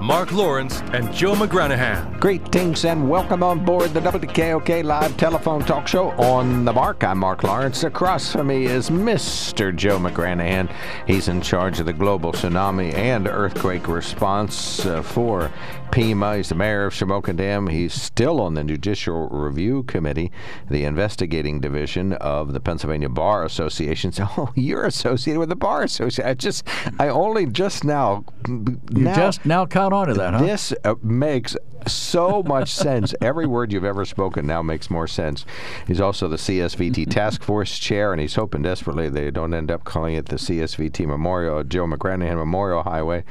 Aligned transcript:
Mark 0.00 0.30
Lawrence 0.30 0.80
and 0.92 1.12
Joe 1.12 1.34
McGranahan. 1.34 2.20
Greetings 2.20 2.84
and 2.84 3.10
welcome 3.10 3.42
on 3.42 3.64
board 3.64 3.92
the 3.92 4.00
WKOK 4.00 4.84
live 4.84 5.16
telephone 5.16 5.64
talk 5.64 5.88
show 5.88 6.10
on 6.12 6.64
the 6.64 6.72
mark. 6.72 7.02
I'm 7.02 7.18
Mark 7.18 7.42
Lawrence. 7.42 7.82
Across 7.82 8.32
from 8.32 8.46
me 8.46 8.66
is 8.66 8.90
Mr. 8.90 9.74
Joe 9.74 9.98
McGranahan. 9.98 10.72
He's 11.06 11.26
in 11.26 11.40
charge 11.40 11.80
of 11.80 11.86
the 11.86 11.92
global 11.92 12.32
tsunami 12.32 12.94
and 12.94 13.26
earthquake 13.26 13.88
response 13.88 14.86
uh, 14.86 15.02
for 15.02 15.50
PEMA. 15.90 16.36
He's 16.36 16.48
the 16.48 16.54
mayor 16.54 16.86
of 16.86 16.94
Shamokin 16.94 17.36
Dam. 17.36 17.66
He's 17.68 17.94
still 17.94 18.40
on 18.40 18.54
the 18.54 18.64
Judicial 18.64 19.28
Review 19.28 19.82
Committee, 19.84 20.30
the 20.70 20.84
investigating 20.84 21.60
division 21.60 22.12
of 22.14 22.52
the 22.52 22.60
Pennsylvania 22.60 23.08
Bar 23.08 23.44
Association. 23.44 24.12
So, 24.18 24.26
oh, 24.36 24.52
you're 24.56 24.84
associated 24.84 25.38
with 25.38 25.48
the 25.48 25.54
Bar 25.54 25.84
Association. 25.84 26.28
I 26.28 26.34
just, 26.34 26.66
I 26.98 27.08
only 27.08 27.46
just 27.46 27.84
now, 27.84 28.24
You 28.48 28.80
now, 28.90 29.14
just 29.14 29.46
now 29.46 29.64
caught 29.64 29.92
on 29.92 30.08
to 30.08 30.14
that, 30.14 30.34
huh? 30.34 30.42
this 30.42 30.74
uh, 30.82 30.96
makes 31.02 31.56
so 31.86 32.42
much 32.42 32.70
sense. 32.70 33.14
Every 33.20 33.46
word 33.46 33.72
you've 33.72 33.84
ever 33.84 34.04
spoken 34.04 34.46
now 34.46 34.62
makes 34.62 34.90
more 34.90 35.06
sense. 35.06 35.44
He's 35.86 36.00
also 36.00 36.28
the 36.28 36.36
CSVT 36.36 37.10
Task 37.10 37.42
Force 37.42 37.78
Chair, 37.78 38.12
and 38.12 38.20
he's 38.20 38.34
hoping 38.34 38.62
desperately 38.62 39.08
they 39.08 39.30
don't 39.30 39.54
end 39.54 39.70
up 39.70 39.84
calling 39.84 40.14
it 40.14 40.26
the 40.26 40.36
CSVT 40.36 41.06
Memorial, 41.06 41.62
Joe 41.64 41.86
McGranahan 41.86 42.36
Memorial 42.36 42.82
Highway. 42.82 43.24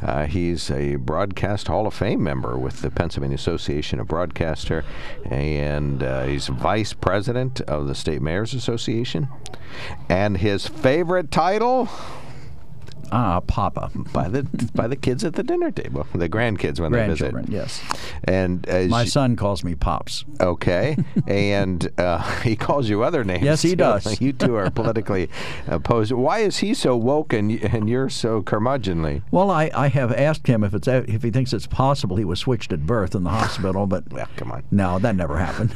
Uh, 0.00 0.26
he's 0.26 0.70
a 0.70 0.96
Broadcast 0.96 1.68
Hall 1.68 1.86
of 1.86 1.94
Fame 2.02 2.24
member 2.24 2.58
with 2.58 2.82
the 2.82 2.90
Pennsylvania 2.90 3.36
Association 3.36 4.00
of 4.00 4.08
Broadcaster, 4.08 4.84
and 5.24 6.02
uh, 6.02 6.24
he's 6.24 6.48
vice 6.48 6.92
president 6.92 7.60
of 7.60 7.86
the 7.86 7.94
State 7.94 8.20
Mayors 8.20 8.54
Association. 8.54 9.28
And 10.08 10.38
his 10.38 10.66
favorite 10.66 11.30
title 11.30 11.88
Ah, 13.14 13.40
Papa. 13.40 13.90
by 14.12 14.26
the 14.28 14.42
by 14.74 14.88
the 14.88 14.96
kids 14.96 15.22
at 15.22 15.34
the 15.34 15.42
dinner 15.42 15.70
table, 15.70 16.06
the 16.14 16.28
grandkids 16.28 16.80
when 16.80 16.92
they 16.92 17.06
visit. 17.06 17.34
yes. 17.48 17.80
And 18.24 18.66
My 18.90 19.04
son 19.04 19.36
calls 19.36 19.62
me 19.62 19.74
Pops. 19.74 20.24
Okay, 20.40 20.96
and 21.26 21.88
uh, 21.98 22.22
he 22.42 22.56
calls 22.56 22.88
you 22.88 23.02
other 23.02 23.22
names. 23.22 23.44
Yes, 23.44 23.60
he 23.62 23.70
too. 23.70 23.76
does. 23.84 24.20
You 24.20 24.32
two 24.32 24.54
are 24.56 24.70
politically 24.70 25.28
opposed. 25.66 26.12
Why 26.12 26.38
is 26.38 26.58
he 26.58 26.72
so 26.74 26.96
woke 26.96 27.32
and 27.34 27.52
and 27.62 27.88
you're 27.88 28.08
so 28.08 28.40
curmudgeonly? 28.42 29.22
Well, 29.30 29.50
I, 29.50 29.70
I 29.74 29.88
have 29.88 30.10
asked 30.12 30.46
him 30.46 30.64
if 30.64 30.72
it's 30.72 30.88
if 30.88 31.22
he 31.22 31.30
thinks 31.30 31.52
it's 31.52 31.66
possible 31.66 32.16
he 32.16 32.24
was 32.24 32.40
switched 32.40 32.72
at 32.72 32.86
birth 32.86 33.14
in 33.14 33.24
the 33.24 33.30
hospital, 33.30 33.86
but 33.86 34.10
Well, 34.10 34.28
come 34.36 34.50
on. 34.52 34.62
no, 34.70 34.98
that 34.98 35.14
never 35.16 35.36
happened. 35.38 35.74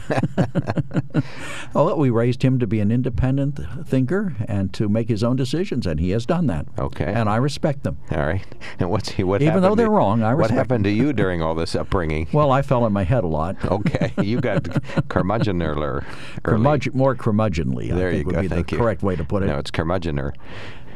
well, 1.75 1.97
we 1.99 2.11
raised 2.11 2.43
him 2.43 2.59
to 2.59 2.67
be 2.67 2.81
an 2.81 2.91
independent 2.91 3.59
thinker 3.87 4.35
and 4.49 4.73
to 4.75 4.89
make 4.89 5.09
his 5.09 5.23
own 5.23 5.37
decisions, 5.37 5.87
and 5.87 6.01
he 6.01 6.11
has 6.11 6.27
done 6.27 6.47
that. 6.47 6.67
Okay. 6.79 7.13
And 7.13 7.26
I 7.29 7.37
respect 7.37 7.83
them. 7.83 7.99
All 8.11 8.19
right. 8.27 8.45
And 8.79 8.91
what's 8.91 9.11
he? 9.11 9.25
What 9.25 9.41
Even 9.43 9.49
happened 9.49 9.65
though 9.65 9.69
to- 9.71 9.77
they're 9.77 9.91
wrong, 9.91 10.23
I 10.23 10.31
respect. 10.33 10.53
what 10.53 10.57
happened 10.59 10.85
to 10.85 10.91
you 10.91 11.13
during 11.23 11.43
all 11.43 11.55
this 11.55 11.75
upbringing? 11.75 12.27
Well, 12.33 12.51
I 12.53 12.63
fell 12.63 12.85
on 12.85 12.93
my 12.93 13.05
head 13.05 13.25
a 13.25 13.29
lot. 13.29 13.57
Okay, 13.65 14.13
you 14.23 14.41
got 14.41 14.63
curmudgeoner. 15.09 15.77
early. 15.77 16.05
Curmudge- 16.43 16.93
more 16.93 17.15
curmudgeonly, 17.17 17.91
There 17.95 18.09
I 18.09 18.13
think 18.13 18.21
you 18.21 18.27
would 18.27 18.35
go. 18.37 18.43
be 18.43 18.49
Thank 18.49 18.69
the 18.69 18.73
you. 18.77 18.79
correct 18.83 19.03
way 19.03 19.17
to 19.17 19.25
put 19.25 19.43
it. 19.43 19.47
No, 19.47 19.59
it's 19.59 19.71
curmudgeoner. 19.71 20.33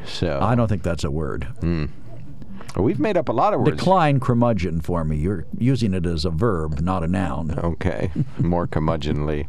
So 0.05 0.39
I 0.41 0.55
don't 0.55 0.69
think 0.69 0.83
that's 0.83 1.05
a 1.05 1.11
word. 1.11 1.45
Hmm. 1.61 1.87
We've 2.77 3.01
made 3.01 3.17
up 3.17 3.29
a 3.29 3.33
lot 3.33 3.55
of 3.55 3.61
words. 3.61 3.77
Decline 3.77 4.21
curmudgeon 4.21 4.81
for 4.81 5.05
me. 5.05 5.17
You're 5.17 5.47
using 5.59 5.95
it 5.95 6.07
as 6.07 6.25
a 6.25 6.31
verb, 6.31 6.81
not 6.81 7.03
a 7.03 7.09
noun. 7.09 7.59
Okay, 7.59 8.11
more 8.39 8.67
curmudgeonly. 8.67 9.49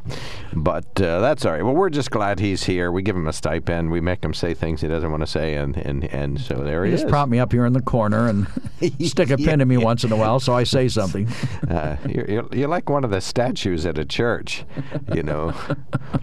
But 0.53 1.01
uh, 1.01 1.19
that's 1.21 1.45
all 1.45 1.53
right. 1.53 1.63
Well, 1.63 1.75
we're 1.75 1.89
just 1.89 2.11
glad 2.11 2.39
he's 2.39 2.63
here. 2.63 2.91
We 2.91 3.01
give 3.01 3.15
him 3.15 3.27
a 3.27 3.33
stipend. 3.33 3.91
We 3.91 4.01
make 4.01 4.23
him 4.23 4.33
say 4.33 4.53
things 4.53 4.81
he 4.81 4.87
doesn't 4.87 5.09
want 5.09 5.21
to 5.21 5.27
say, 5.27 5.55
and, 5.55 5.77
and, 5.77 6.05
and 6.05 6.39
so 6.39 6.55
there 6.55 6.85
he 6.85 6.93
is. 6.93 7.01
Just 7.01 7.11
prop 7.11 7.29
me 7.29 7.39
up 7.39 7.51
here 7.51 7.65
in 7.65 7.73
the 7.73 7.81
corner 7.81 8.27
and 8.27 8.47
stick 9.01 9.29
a 9.29 9.37
pin 9.37 9.61
in 9.61 9.67
me 9.67 9.77
once 9.81 10.03
in 10.03 10.11
a 10.11 10.15
while 10.15 10.39
so 10.39 10.53
I 10.53 10.63
say 10.63 10.87
something. 10.87 11.27
Uh, 11.69 11.97
you're, 12.07 12.47
you're, 12.51 12.67
like 12.67 12.89
one 12.89 13.03
of 13.03 13.11
the 13.11 13.21
statues 13.21 13.85
at 13.85 13.97
a 13.97 14.05
church. 14.05 14.63
You 15.13 15.23
know, 15.23 15.53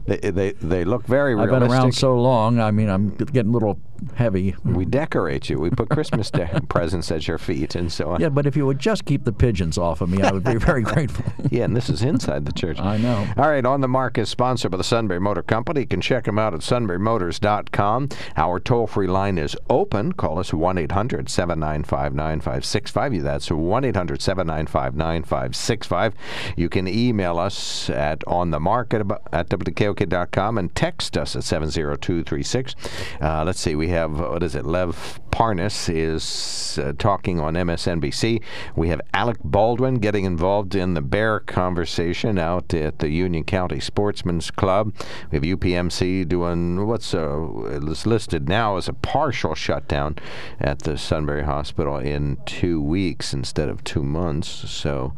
they, 0.07 0.17
they, 0.19 0.53
they 0.53 0.85
look 0.85 1.07
very 1.07 1.33
I've 1.33 1.39
realistic. 1.39 1.69
been 1.69 1.71
around 1.71 1.93
so 1.93 2.21
long, 2.21 2.59
I 2.59 2.71
mean, 2.71 2.89
I'm 2.89 3.15
getting 3.15 3.51
a 3.51 3.53
little 3.53 3.79
heavy. 4.15 4.55
we 4.65 4.85
decorate 4.85 5.49
you. 5.49 5.59
We 5.59 5.71
put 5.71 5.89
Christmas 5.91 6.31
de- 6.31 6.61
presents 6.69 7.11
at 7.11 7.27
your 7.29 7.39
feet 7.39 7.75
and 7.75 7.91
so 7.91 8.11
on. 8.11 8.21
Yeah, 8.21 8.29
but 8.29 8.47
if 8.47 8.57
you 8.57 8.67
would 8.67 8.79
just 8.79 9.05
keep 9.05 9.25
the 9.25 9.33
pigeons 9.33 9.79
off 9.79 10.01
of 10.01 10.09
me, 10.11 10.23
I 10.23 10.33
would 10.33 10.45
be 10.45 10.57
very 10.57 10.83
grateful. 10.93 11.25
Yeah, 11.51 11.65
and 11.65 11.77
this 11.77 11.89
is 11.91 12.03
inside 12.03 12.45
the 12.47 12.53
church. 12.53 12.79
I 12.81 12.97
know. 12.99 13.27
All 13.37 13.49
right, 13.49 13.65
On 13.65 13.81
the 13.81 13.89
Mark 13.89 14.19
is 14.19 14.29
sponsored 14.29 14.71
by 14.71 14.77
the 14.77 14.85
Sunbury 14.85 15.21
Motor 15.21 15.43
Company. 15.43 15.81
You 15.81 15.87
can 15.87 16.01
check 16.01 16.25
them 16.25 16.39
out 16.39 16.55
at 16.55 16.61
sunburymotors.com. 16.61 18.09
Our 18.37 18.61
toll 18.61 18.87
free 18.87 19.07
line 19.07 19.39
is 19.39 19.57
open. 19.69 20.13
Call 20.13 20.39
us 20.39 20.53
1 20.53 20.79
800 20.79 21.29
795 21.29 22.15
9565. 22.15 23.23
That's 23.23 23.51
1 23.51 23.85
800 23.85 24.23
795 24.23 24.97
9565. 24.97 26.15
You 26.57 26.69
can 26.69 26.87
email 26.89 27.39
us 27.39 27.91
at 27.91 28.21
onthemark 28.21 28.95
at, 28.95 29.21
at 29.33 29.49
WKOK.com 29.49 30.59
and 30.59 30.75
text 30.75 31.17
us 31.17 31.37
at 31.37 31.45
70236. 31.45 32.75
Uh, 33.21 33.45
let's 33.45 33.61
see, 33.61 33.75
we 33.75 33.88
have, 33.88 34.19
what 34.19 34.43
is 34.43 34.54
it, 34.54 34.65
Lev 34.65 35.21
Parnas 35.38 35.88
is 35.88 36.81
uh, 36.81 36.93
talking 36.99 37.38
on 37.38 37.54
MSNBC. 37.54 38.43
We 38.75 38.88
have 38.88 39.00
Alec 39.15 39.37
Baldwin 39.44 40.00
getting 40.00 40.25
involved 40.25 40.75
in 40.75 40.94
the 40.94 41.00
bear 41.00 41.38
conversation 41.38 42.41
out 42.41 42.75
at 42.75 42.99
the 42.99 43.09
Union 43.10 43.44
County 43.44 43.78
Sportsman's 43.78 44.50
Club. 44.50 44.93
We 45.31 45.37
have 45.37 45.44
UPMC 45.44 46.26
doing 46.26 46.88
what's 46.88 47.15
uh, 47.15 47.37
listed 47.37 48.49
now 48.49 48.78
as 48.78 48.88
a 48.88 48.93
partial 48.93 49.54
shutdown 49.54 50.16
at 50.59 50.81
the 50.81 50.99
Sunbury 50.99 51.44
Hospital 51.44 51.99
in 51.99 52.38
two 52.44 52.82
weeks 52.82 53.32
instead 53.32 53.69
of 53.69 53.84
two 53.84 54.03
months. 54.03 54.49
So, 54.49 55.12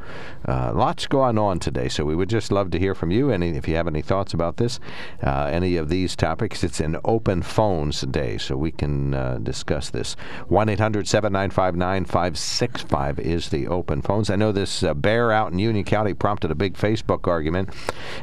uh, 0.46 0.74
lots 0.74 1.06
going 1.06 1.38
on 1.38 1.60
today. 1.60 1.88
So, 1.88 2.04
we 2.04 2.14
would 2.14 2.28
just 2.28 2.52
love 2.52 2.70
to 2.72 2.78
hear 2.78 2.94
from 2.94 3.10
you. 3.10 3.30
Any, 3.30 3.56
if 3.56 3.66
you 3.66 3.76
have 3.76 3.88
any 3.88 4.02
thoughts 4.02 4.34
about 4.34 4.58
this, 4.58 4.80
uh, 5.22 5.48
any 5.50 5.76
of 5.76 5.88
these 5.88 6.14
topics, 6.14 6.62
it's 6.62 6.80
an 6.80 6.98
open 7.06 7.40
phones 7.40 8.02
day, 8.02 8.36
so 8.36 8.54
we 8.54 8.70
can 8.70 9.14
uh, 9.14 9.38
discuss 9.42 9.88
this. 9.88 10.09
1 10.48 10.68
800 10.68 11.06
795 11.08 11.76
9565 11.76 13.18
is 13.18 13.48
the 13.48 13.66
open 13.68 14.02
phones. 14.02 14.30
I 14.30 14.36
know 14.36 14.52
this 14.52 14.82
uh, 14.82 14.94
bear 14.94 15.32
out 15.32 15.52
in 15.52 15.58
Union 15.58 15.84
County 15.84 16.14
prompted 16.14 16.50
a 16.50 16.54
big 16.54 16.74
Facebook 16.74 17.26
argument. 17.28 17.70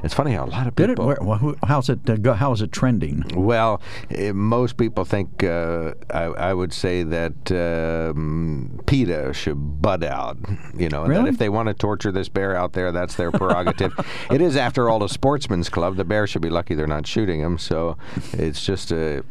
It's 0.03 0.13
funny 0.13 0.33
how 0.33 0.45
a 0.45 0.47
lot 0.47 0.67
of 0.67 0.75
people. 0.75 0.95
Did 0.95 0.99
it? 0.99 1.03
Where, 1.03 1.17
wh- 1.37 1.39
who- 1.39 1.57
how's 1.65 1.89
it? 1.89 2.07
Uh, 2.09 2.15
go, 2.17 2.33
how's 2.33 2.61
it 2.61 2.71
trending? 2.71 3.23
Well, 3.35 3.81
eh, 4.11 4.31
most 4.31 4.77
people 4.77 5.05
think 5.05 5.43
uh, 5.43 5.93
I, 6.13 6.23
I 6.23 6.53
would 6.53 6.73
say 6.73 7.03
that 7.03 7.51
um, 7.51 8.79
PETA 8.85 9.33
should 9.33 9.81
butt 9.81 10.03
out. 10.03 10.37
You 10.75 10.89
know, 10.89 11.03
and 11.03 11.13
that 11.15 11.27
if 11.27 11.37
they 11.37 11.49
want 11.49 11.67
to 11.67 11.73
torture 11.73 12.11
this 12.11 12.29
bear 12.29 12.55
out 12.55 12.73
there, 12.73 12.91
that's 12.91 13.15
their 13.15 13.31
prerogative. 13.31 13.93
it 14.31 14.41
is, 14.41 14.55
after 14.55 14.89
all, 14.89 15.03
a 15.03 15.09
sportsman's 15.09 15.69
club. 15.69 15.95
The 15.95 16.03
bear 16.05 16.27
should 16.27 16.41
be 16.41 16.50
lucky 16.50 16.75
they're 16.75 16.88
not 16.88 17.07
shooting 17.07 17.39
him. 17.39 17.57
So 17.57 17.97
it's 18.33 18.63
just 18.65 18.91
a. 18.91 19.23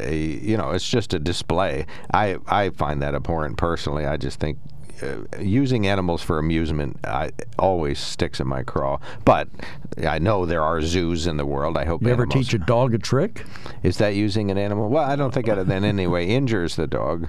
A, 0.00 0.16
you 0.16 0.56
know, 0.56 0.70
it's 0.70 0.88
just 0.88 1.14
a 1.14 1.18
display. 1.18 1.86
I 2.12 2.36
I 2.46 2.70
find 2.70 3.02
that 3.02 3.14
abhorrent 3.14 3.56
personally. 3.56 4.06
I 4.06 4.16
just 4.16 4.40
think 4.40 4.58
uh, 5.02 5.16
using 5.40 5.86
animals 5.86 6.22
for 6.22 6.38
amusement 6.38 6.96
I, 7.04 7.30
always 7.58 7.98
sticks 7.98 8.40
in 8.40 8.46
my 8.46 8.62
craw. 8.62 8.98
But 9.24 9.48
I 10.06 10.18
know 10.18 10.46
there 10.46 10.62
are 10.62 10.80
zoos 10.80 11.26
in 11.26 11.36
the 11.36 11.46
world. 11.46 11.76
I 11.76 11.84
hope 11.84 12.02
You 12.02 12.10
ever 12.10 12.26
teach 12.26 12.54
a 12.54 12.58
dog 12.58 12.94
a 12.94 12.98
trick? 12.98 13.44
is 13.82 13.98
that 13.98 14.14
using 14.14 14.50
an 14.50 14.58
animal? 14.58 14.88
Well, 14.88 15.04
I 15.04 15.16
don't 15.16 15.32
think 15.32 15.48
it 15.48 15.58
in 15.58 15.70
any 15.84 16.06
way 16.06 16.28
injures 16.28 16.76
the 16.76 16.86
dog. 16.86 17.28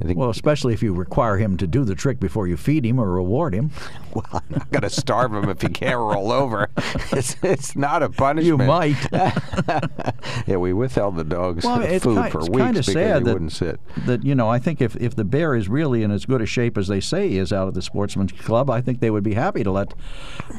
I 0.00 0.04
think 0.06 0.18
Well, 0.18 0.30
especially 0.30 0.74
if 0.74 0.82
you 0.82 0.92
require 0.92 1.36
him 1.36 1.56
to 1.58 1.66
do 1.66 1.84
the 1.84 1.94
trick 1.94 2.18
before 2.20 2.46
you 2.48 2.56
feed 2.56 2.84
him 2.84 2.98
or 2.98 3.10
reward 3.10 3.54
him. 3.54 3.70
well, 4.14 4.24
I'm 4.32 4.42
not 4.50 4.70
going 4.70 4.82
to 4.82 4.90
starve 4.90 5.32
him 5.32 5.48
if 5.48 5.62
he 5.62 5.68
can't 5.68 5.98
roll 5.98 6.32
over. 6.32 6.68
It's, 7.12 7.36
it's 7.44 7.76
not 7.76 8.02
a 8.02 8.08
punishment. 8.08 8.46
You 8.46 8.56
might. 8.66 8.96
yeah, 10.46 10.56
we 10.56 10.72
withheld 10.72 11.14
the 11.16 11.22
dogs 11.24 11.64
Well, 11.64 11.80
food 11.98 12.30
for 12.32 12.40
it's 12.40 12.48
weeks 12.48 12.70
because 12.72 12.86
sad 12.86 13.18
he 13.18 13.24
that- 13.24 13.32
wouldn't 13.32 13.52
sit. 13.52 13.78
that 14.06 14.24
you 14.24 14.34
know, 14.34 14.48
I 14.48 14.58
think 14.58 14.80
if, 14.80 14.96
if 14.96 15.14
the 15.14 15.24
bear 15.24 15.54
is 15.54 15.68
really 15.68 16.02
in 16.02 16.10
as 16.10 16.24
good 16.26 16.42
a 16.42 16.46
shape 16.46 16.76
as 16.76 16.88
they 16.88 17.00
say 17.00 17.28
he 17.28 17.38
is 17.38 17.52
out 17.52 17.68
of 17.68 17.74
the 17.74 17.82
sportsman's 17.82 18.32
club, 18.32 18.68
I 18.70 18.80
think 18.80 18.98
they 19.00 19.10
would 19.10 19.22
be 19.22 19.34
happy 19.34 19.62
to 19.62 19.70
let 19.70 19.94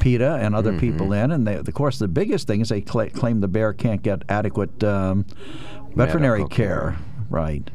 PETA 0.00 0.36
and 0.40 0.54
other 0.54 0.78
people 0.78 1.08
Mm-hmm. 1.08 1.24
in. 1.24 1.30
And 1.32 1.46
they, 1.46 1.56
of 1.56 1.74
course, 1.74 1.98
the 1.98 2.08
biggest 2.08 2.46
thing 2.46 2.60
is 2.62 2.70
they 2.70 2.80
cla 2.80 3.10
claim 3.10 3.40
the 3.40 3.48
bear 3.48 3.72
can't 3.74 4.02
get 4.02 4.22
adequate 4.30 4.82
um, 4.82 5.26
veterinary 5.94 6.38
Medical 6.40 6.48
care. 6.56 6.78
care. 6.92 6.98
right? 7.28 7.70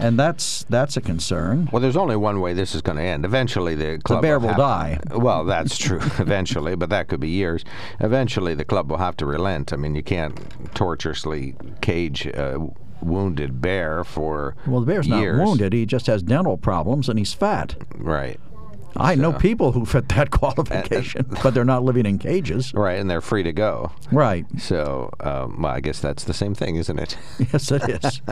And 0.00 0.18
that's 0.18 0.64
that's 0.70 0.96
a 0.96 1.00
concern. 1.00 1.68
Well, 1.72 1.80
there's 1.82 1.96
only 1.96 2.16
one 2.16 2.40
way 2.40 2.54
this 2.54 2.74
is 2.74 2.80
going 2.82 2.96
to 2.96 3.02
end. 3.04 3.24
Eventually, 3.24 3.74
the 3.74 3.98
club 4.02 4.22
bear 4.22 4.38
will 4.38 4.48
will 4.48 4.54
have 4.54 5.02
to- 5.02 5.08
die. 5.08 5.16
well, 5.16 5.44
that's 5.44 5.76
true. 5.76 5.98
eventually, 6.18 6.74
but 6.74 6.88
that 6.90 7.08
could 7.08 7.20
be 7.20 7.28
years. 7.28 7.64
Eventually, 8.00 8.54
the 8.54 8.64
club 8.64 8.90
will 8.90 8.98
have 8.98 9.16
to 9.18 9.26
relent. 9.26 9.72
I 9.72 9.76
mean, 9.76 9.94
you 9.94 10.02
can't 10.02 10.34
torturously 10.74 11.54
cage 11.82 12.26
a 12.26 12.58
wounded 13.02 13.60
bear 13.60 14.04
for 14.04 14.56
Well, 14.66 14.80
the 14.80 14.86
bear's 14.86 15.06
years. 15.06 15.38
not 15.38 15.46
wounded; 15.46 15.72
he 15.72 15.84
just 15.86 16.06
has 16.06 16.22
dental 16.22 16.56
problems 16.56 17.08
and 17.08 17.18
he's 17.18 17.32
fat. 17.34 17.76
Right. 17.94 18.40
I 18.96 19.14
know 19.14 19.32
people 19.32 19.72
who 19.72 19.84
fit 19.84 20.08
that 20.10 20.30
qualification, 20.40 21.26
but 21.42 21.54
they're 21.54 21.64
not 21.64 21.82
living 21.84 22.06
in 22.06 22.18
cages. 22.18 22.72
Right, 22.74 22.98
and 22.98 23.10
they're 23.10 23.20
free 23.20 23.42
to 23.42 23.52
go. 23.52 23.92
Right. 24.12 24.46
So, 24.58 25.10
um, 25.20 25.62
well, 25.62 25.72
I 25.72 25.80
guess 25.80 26.00
that's 26.00 26.24
the 26.24 26.34
same 26.34 26.54
thing, 26.54 26.76
isn't 26.76 26.98
it? 26.98 27.16
Yes, 27.52 27.72
it 27.72 27.82
is. 28.04 28.20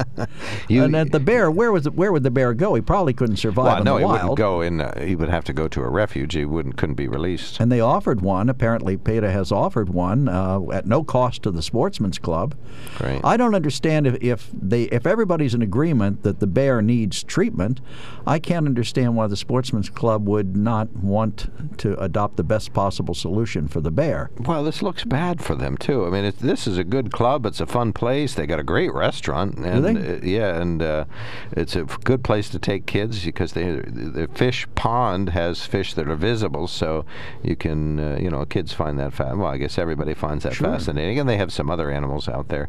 You- 0.69 0.85
and 0.85 0.95
then 0.95 1.09
the 1.09 1.21
bear, 1.21 1.51
where 1.51 1.73
was 1.73 1.87
it, 1.87 1.95
where 1.95 2.13
would 2.13 2.23
the 2.23 2.31
bear 2.31 2.53
go? 2.55 2.75
He 2.75 2.81
probably 2.81 3.13
couldn't 3.15 3.37
survive 3.37 3.65
well, 3.65 3.79
in 3.79 3.85
no, 3.85 3.95
the 3.95 3.99
he 4.01 4.13
wouldn't 4.13 4.37
go 4.37 4.61
in. 4.61 4.81
Uh, 4.81 5.01
he 5.05 5.17
would 5.17 5.29
have 5.29 5.45
to 5.45 5.53
go 5.53 5.67
to 5.69 5.83
a 5.83 5.89
refuge. 5.89 6.35
He 6.35 6.45
wouldn't 6.45 6.77
couldn't 6.77 6.95
be 6.97 7.09
released. 7.09 7.59
And 7.61 7.73
they 7.73 7.81
offered 7.81 8.21
one. 8.21 8.49
Apparently, 8.49 8.97
PETA 8.97 9.31
has 9.31 9.51
offered 9.51 9.89
one 9.89 10.29
uh, 10.29 10.61
at 10.73 10.87
no 10.87 11.03
cost 11.05 11.43
to 11.45 11.51
the 11.51 11.63
Sportsman's 11.63 12.19
Club. 12.19 12.55
Right. 13.01 13.21
I 13.25 13.37
don't 13.37 13.55
understand 13.55 14.07
if, 14.07 14.23
if 14.23 14.51
they 14.53 14.85
if 14.85 15.07
everybody's 15.07 15.55
in 15.55 15.63
agreement 15.63 16.23
that 16.23 16.41
the 16.41 16.47
bear 16.47 16.83
needs 16.83 17.23
treatment. 17.23 17.81
I 18.27 18.39
can't 18.39 18.67
understand 18.67 19.17
why 19.17 19.27
the 19.27 19.37
Sportsman's 19.37 19.89
Club 19.89 20.27
would 20.29 20.48
not 20.57 20.89
want 20.97 21.51
to 21.79 21.99
adopt 22.03 22.37
the 22.37 22.43
best 22.45 22.73
possible 22.73 23.15
solution 23.15 23.69
for 23.69 23.81
the 23.81 23.91
bear. 23.91 24.31
Well, 24.39 24.65
this 24.65 24.83
looks 24.83 25.05
bad 25.05 25.43
for 25.43 25.55
them 25.55 25.77
too. 25.77 26.07
I 26.07 26.11
mean, 26.11 26.25
it, 26.25 26.39
this 26.39 26.67
is 26.67 26.79
a 26.79 26.85
good 26.85 27.13
club. 27.13 27.47
It's 27.47 27.61
a 27.61 27.67
fun 27.67 27.93
place. 27.93 28.35
They 28.35 28.47
got 28.47 28.59
a 28.61 28.65
great 28.65 28.93
restaurant, 28.93 29.57
and 29.59 29.85
they? 29.85 30.15
uh, 30.15 30.21
yeah, 30.23 30.61
and 30.61 30.83
uh, 30.83 31.05
it's 31.53 31.77
a 31.77 31.85
good 31.85 32.23
place 32.25 32.49
to 32.51 32.59
take 32.59 32.87
kids 32.87 33.25
because 33.25 33.53
they 33.53 33.65
the 33.81 34.29
fish 34.35 34.67
pond 34.75 35.31
has 35.31 35.65
fish 35.67 35.95
that 35.95 36.09
are 36.09 36.17
visible, 36.17 36.67
so 36.67 37.05
you 37.43 37.57
can 37.57 37.99
uh, 38.01 38.19
you 38.21 38.31
know 38.31 38.45
kids 38.45 38.73
find 38.73 38.99
that 38.99 39.13
fa- 39.13 39.35
well. 39.37 39.47
I 39.49 39.57
guess 39.59 39.79
everybody 39.79 40.15
finds 40.15 40.45
that 40.45 40.55
Sure. 40.55 40.69
fascinating, 40.69 41.19
and 41.19 41.29
they 41.29 41.37
have 41.37 41.53
some 41.53 41.71
other 41.71 41.91
animals 41.91 42.29
out 42.29 42.49
there. 42.49 42.69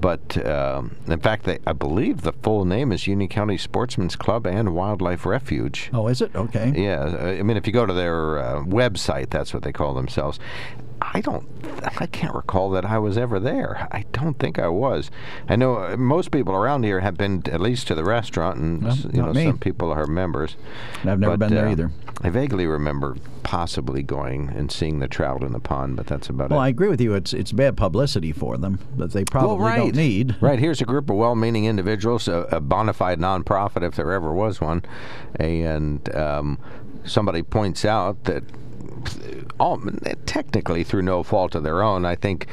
But 0.00 0.44
um, 0.46 0.96
in 1.06 1.20
fact, 1.20 1.44
they, 1.44 1.58
I 1.66 1.72
believe 1.72 2.22
the 2.22 2.32
full 2.32 2.64
name 2.64 2.92
is 2.92 3.06
Union 3.06 3.28
County 3.28 3.56
Sportsman's 3.58 4.16
Club 4.16 4.46
and 4.46 4.74
Wildlife 4.74 5.24
Refuge. 5.26 5.90
Oh, 5.92 6.08
is 6.08 6.20
it 6.20 6.34
okay? 6.34 6.72
Yeah, 6.76 7.11
I 7.12 7.42
mean, 7.42 7.56
if 7.56 7.66
you 7.66 7.72
go 7.72 7.86
to 7.86 7.92
their 7.92 8.38
uh, 8.38 8.62
website, 8.62 9.30
that's 9.30 9.52
what 9.54 9.62
they 9.62 9.72
call 9.72 9.94
themselves. 9.94 10.38
I 11.04 11.20
don't, 11.20 11.48
I 12.00 12.06
can't 12.06 12.34
recall 12.34 12.70
that 12.70 12.84
I 12.84 12.98
was 12.98 13.18
ever 13.18 13.40
there. 13.40 13.88
I 13.90 14.04
don't 14.12 14.38
think 14.38 14.60
I 14.60 14.68
was. 14.68 15.10
I 15.48 15.56
know 15.56 15.78
uh, 15.78 15.96
most 15.96 16.30
people 16.30 16.54
around 16.54 16.84
here 16.84 17.00
have 17.00 17.16
been 17.16 17.42
at 17.50 17.60
least 17.60 17.88
to 17.88 17.96
the 17.96 18.04
restaurant, 18.04 18.58
and 18.58 18.82
Well, 18.84 18.96
you 19.12 19.20
know 19.22 19.32
me. 19.32 19.46
some 19.46 19.58
people 19.58 19.90
are 19.90 20.06
members. 20.06 20.56
I've 21.04 21.18
never 21.18 21.36
But, 21.36 21.48
been 21.48 21.54
there 21.56 21.66
uh, 21.66 21.72
either. 21.72 21.90
I 22.20 22.30
vaguely 22.30 22.66
remember 22.66 23.16
possibly 23.42 24.04
going 24.04 24.48
and 24.50 24.70
seeing 24.70 25.00
the 25.00 25.08
trout 25.08 25.42
in 25.42 25.50
the 25.50 25.58
pond, 25.58 25.96
but 25.96 26.06
that's 26.06 26.28
about 26.28 26.50
it. 26.50 26.54
Well, 26.54 26.60
I 26.60 26.68
agree 26.68 26.88
with 26.88 27.00
you. 27.00 27.14
It's 27.14 27.32
it's 27.32 27.50
bad 27.50 27.76
publicity 27.76 28.30
for 28.30 28.56
them 28.56 28.78
that 28.96 29.12
they 29.12 29.24
probably 29.24 29.56
well, 29.56 29.66
right. 29.66 29.76
don't 29.78 29.96
need. 29.96 30.36
Right. 30.40 30.60
Here's 30.60 30.80
a 30.80 30.84
group 30.84 31.10
of 31.10 31.16
well-meaning 31.16 31.64
individuals, 31.64 32.28
a, 32.28 32.46
a 32.52 32.60
bona 32.60 32.92
fide 32.92 33.18
nonprofit, 33.18 33.82
if 33.82 33.96
there 33.96 34.12
ever 34.12 34.32
was 34.32 34.60
one, 34.60 34.84
and 35.34 36.14
um, 36.14 36.58
somebody 37.04 37.42
points 37.42 37.84
out 37.84 38.24
that 38.24 38.42
all 39.58 39.80
technically 40.26 40.84
through 40.84 41.02
no 41.02 41.22
fault 41.22 41.54
of 41.54 41.62
their 41.62 41.82
own, 41.82 42.04
I 42.04 42.14
think 42.14 42.46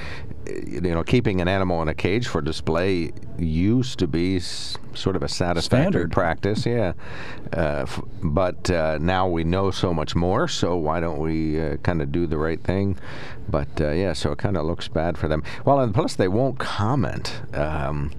you 0.66 0.82
know 0.82 1.04
keeping 1.04 1.42
an 1.42 1.48
animal 1.48 1.82
in 1.84 1.88
a 1.88 1.94
cage 1.94 2.28
for 2.28 2.42
display 2.42 3.12
used 3.38 4.00
to 4.00 4.08
be 4.08 4.38
s- 4.38 4.76
sort 4.96 5.16
of 5.16 5.22
a 5.24 5.28
satisfactory 5.28 5.92
Standard. 5.92 6.12
practice, 6.12 6.66
yeah. 6.66 6.94
Uh, 7.56 7.84
f- 7.84 8.02
but 8.24 8.70
uh, 8.72 8.98
now 9.00 9.28
we 9.28 9.44
know 9.44 9.70
so 9.72 9.94
much 9.94 10.16
more, 10.16 10.48
so 10.48 10.76
why 10.76 11.00
don't 11.00 11.20
we 11.20 11.62
uh, 11.62 11.78
kind 11.78 12.02
of 12.02 12.12
do 12.12 12.26
the 12.26 12.38
right 12.38 12.62
thing? 12.62 12.98
But 13.48 13.80
uh, 13.80 13.92
yeah, 13.92 14.14
so 14.14 14.32
it 14.32 14.40
kind 14.40 14.58
of 14.58 14.66
looks 14.66 14.88
bad 14.88 15.18
for 15.18 15.28
them. 15.28 15.44
Well, 15.66 15.80
and 15.80 15.94
plus 15.94 16.16
they 16.16 16.28
won't 16.28 16.58
comment. 16.60 17.42
Um, 17.54 18.12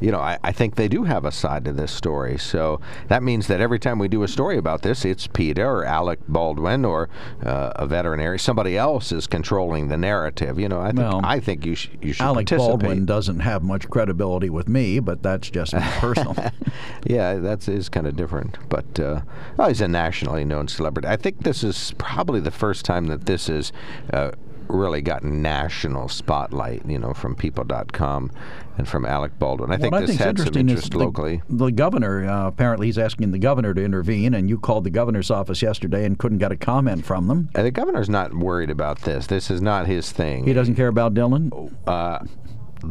you 0.00 0.12
know, 0.12 0.20
I, 0.20 0.38
I 0.42 0.52
think 0.52 0.76
they 0.76 0.88
do 0.88 1.04
have 1.04 1.24
a 1.24 1.32
side 1.32 1.64
to 1.64 1.72
this 1.72 1.92
story. 1.92 2.38
So 2.38 2.80
that 3.08 3.22
means 3.22 3.46
that 3.48 3.60
every 3.60 3.78
time 3.78 3.98
we 3.98 4.08
do 4.08 4.22
a 4.22 4.28
story 4.28 4.56
about 4.56 4.82
this, 4.82 5.04
it's 5.04 5.26
PETA 5.26 5.64
or 5.64 5.84
Alec 5.84 6.20
Baldwin 6.28 6.84
or 6.84 7.08
uh, 7.44 7.72
a 7.76 7.86
veterinary. 7.86 8.38
Somebody 8.38 8.76
else 8.76 9.12
is 9.12 9.26
controlling 9.26 9.88
the 9.88 9.96
narrative. 9.96 10.58
You 10.58 10.68
know, 10.68 10.80
I 10.80 10.88
think 10.88 10.98
Well, 10.98 11.20
I 11.24 11.40
think 11.40 11.66
you 11.66 11.74
sh- 11.74 11.90
you 12.00 12.12
should 12.12 12.22
Alec. 12.24 12.48
Baldwin 12.48 13.06
doesn't 13.06 13.40
have 13.40 13.62
much 13.62 13.88
credibility 13.88 14.50
with 14.50 14.68
me, 14.68 15.00
but 15.00 15.22
that's 15.22 15.50
just 15.50 15.72
personal. 15.72 16.34
yeah, 17.06 17.34
that's 17.34 17.88
kind 17.88 18.06
of 18.06 18.16
different. 18.16 18.58
But 18.68 18.98
uh, 19.00 19.20
oh, 19.58 19.68
he's 19.68 19.80
a 19.80 19.88
nationally 19.88 20.44
known 20.44 20.68
celebrity. 20.68 21.08
I 21.08 21.16
think 21.16 21.42
this 21.42 21.64
is 21.64 21.94
probably 21.98 22.40
the 22.40 22.50
first 22.50 22.84
time 22.84 23.06
that 23.06 23.26
this 23.26 23.48
is. 23.48 23.72
Uh, 24.12 24.32
Really 24.68 25.00
gotten 25.00 25.40
national 25.40 26.08
spotlight, 26.10 26.84
you 26.84 26.98
know, 26.98 27.14
from 27.14 27.34
People.com 27.34 28.30
and 28.78 28.88
from 28.88 29.04
Alec 29.04 29.38
Baldwin. 29.38 29.72
I 29.72 29.76
think 29.76 29.92
what 29.92 30.04
I 30.04 30.06
this 30.06 30.16
had 30.16 30.24
some 30.24 30.28
interesting 30.30 30.68
interest 30.68 30.84
is 30.84 30.90
the, 30.90 30.98
locally. 30.98 31.42
the 31.48 31.70
governor. 31.70 32.24
Uh, 32.24 32.46
apparently, 32.46 32.86
he's 32.86 32.98
asking 32.98 33.32
the 33.32 33.38
governor 33.38 33.74
to 33.74 33.84
intervene, 33.84 34.34
and 34.34 34.48
you 34.48 34.58
called 34.58 34.84
the 34.84 34.90
governor's 34.90 35.30
office 35.30 35.60
yesterday 35.60 36.04
and 36.04 36.18
couldn't 36.18 36.38
get 36.38 36.52
a 36.52 36.56
comment 36.56 37.04
from 37.04 37.26
them. 37.26 37.50
And 37.54 37.66
the 37.66 37.70
governor's 37.70 38.08
not 38.08 38.32
worried 38.32 38.70
about 38.70 39.02
this. 39.02 39.26
This 39.26 39.50
is 39.50 39.60
not 39.60 39.86
his 39.86 40.12
thing. 40.12 40.44
He 40.46 40.52
doesn't 40.52 40.76
care 40.76 40.88
about 40.88 41.12
Dylan. 41.12 41.72
uh, 41.86 42.20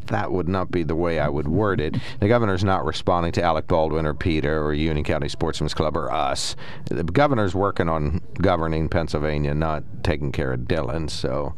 that 0.08 0.32
would 0.34 0.50
not 0.50 0.70
be 0.70 0.84
the 0.84 0.96
way 0.96 1.18
I 1.18 1.30
would 1.30 1.48
word 1.48 1.80
it. 1.80 1.96
The 2.20 2.28
governor's 2.28 2.64
not 2.64 2.84
responding 2.84 3.32
to 3.34 3.42
Alec 3.42 3.68
Baldwin 3.68 4.06
or 4.06 4.14
PETA 4.14 4.50
or 4.50 4.74
Union 4.74 5.06
County 5.06 5.30
Sportsman's 5.30 5.74
Club 5.74 5.96
or 5.96 6.12
us. 6.12 6.58
The 6.90 7.06
governor's 7.06 7.56
working 7.56 7.88
on 7.88 8.22
governing 8.42 8.90
Pennsylvania, 8.90 9.54
not 9.54 9.84
taking 10.04 10.34
care 10.34 10.52
of 10.52 10.62
Dylan, 10.62 11.10
so 11.10 11.56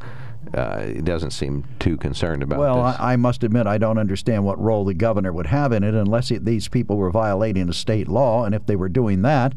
uh, 0.53 0.81
he 0.81 1.01
doesn't 1.01 1.31
seem 1.31 1.63
too 1.79 1.97
concerned 1.97 2.43
about 2.43 2.59
Well, 2.59 2.83
this. 2.83 2.99
I, 2.99 3.13
I 3.13 3.15
must 3.15 3.43
admit 3.43 3.67
I 3.67 3.77
don't 3.77 3.97
understand 3.97 4.45
what 4.45 4.59
role 4.59 4.85
the 4.85 4.93
governor 4.93 5.31
would 5.31 5.47
have 5.47 5.71
in 5.71 5.83
it 5.83 5.93
unless 5.93 6.31
it, 6.31 6.45
these 6.45 6.67
people 6.67 6.97
were 6.97 7.11
violating 7.11 7.69
a 7.69 7.73
state 7.73 8.07
law. 8.07 8.45
And 8.45 8.55
if 8.55 8.65
they 8.65 8.75
were 8.75 8.89
doing 8.89 9.21
that, 9.23 9.53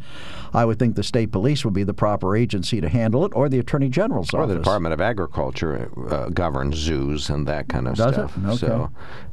I 0.52 0.64
would 0.64 0.78
think 0.78 0.96
the 0.96 1.02
state 1.02 1.32
police 1.32 1.64
would 1.64 1.74
be 1.74 1.84
the 1.84 1.94
proper 1.94 2.36
agency 2.36 2.80
to 2.80 2.88
handle 2.88 3.24
it, 3.24 3.32
or 3.34 3.48
the 3.48 3.58
attorney 3.58 3.88
general's 3.88 4.32
or 4.34 4.40
office. 4.42 4.50
Or 4.50 4.54
the 4.54 4.60
Department 4.60 4.92
of 4.92 5.00
Agriculture 5.00 5.90
uh, 6.10 6.28
governs 6.28 6.76
zoos 6.76 7.30
and 7.30 7.46
that 7.48 7.68
kind 7.68 7.88
of 7.88 7.96
Does 7.96 8.10
it? 8.10 8.14
stuff. 8.14 8.38
Okay. 8.44 8.56
So, 8.56 8.90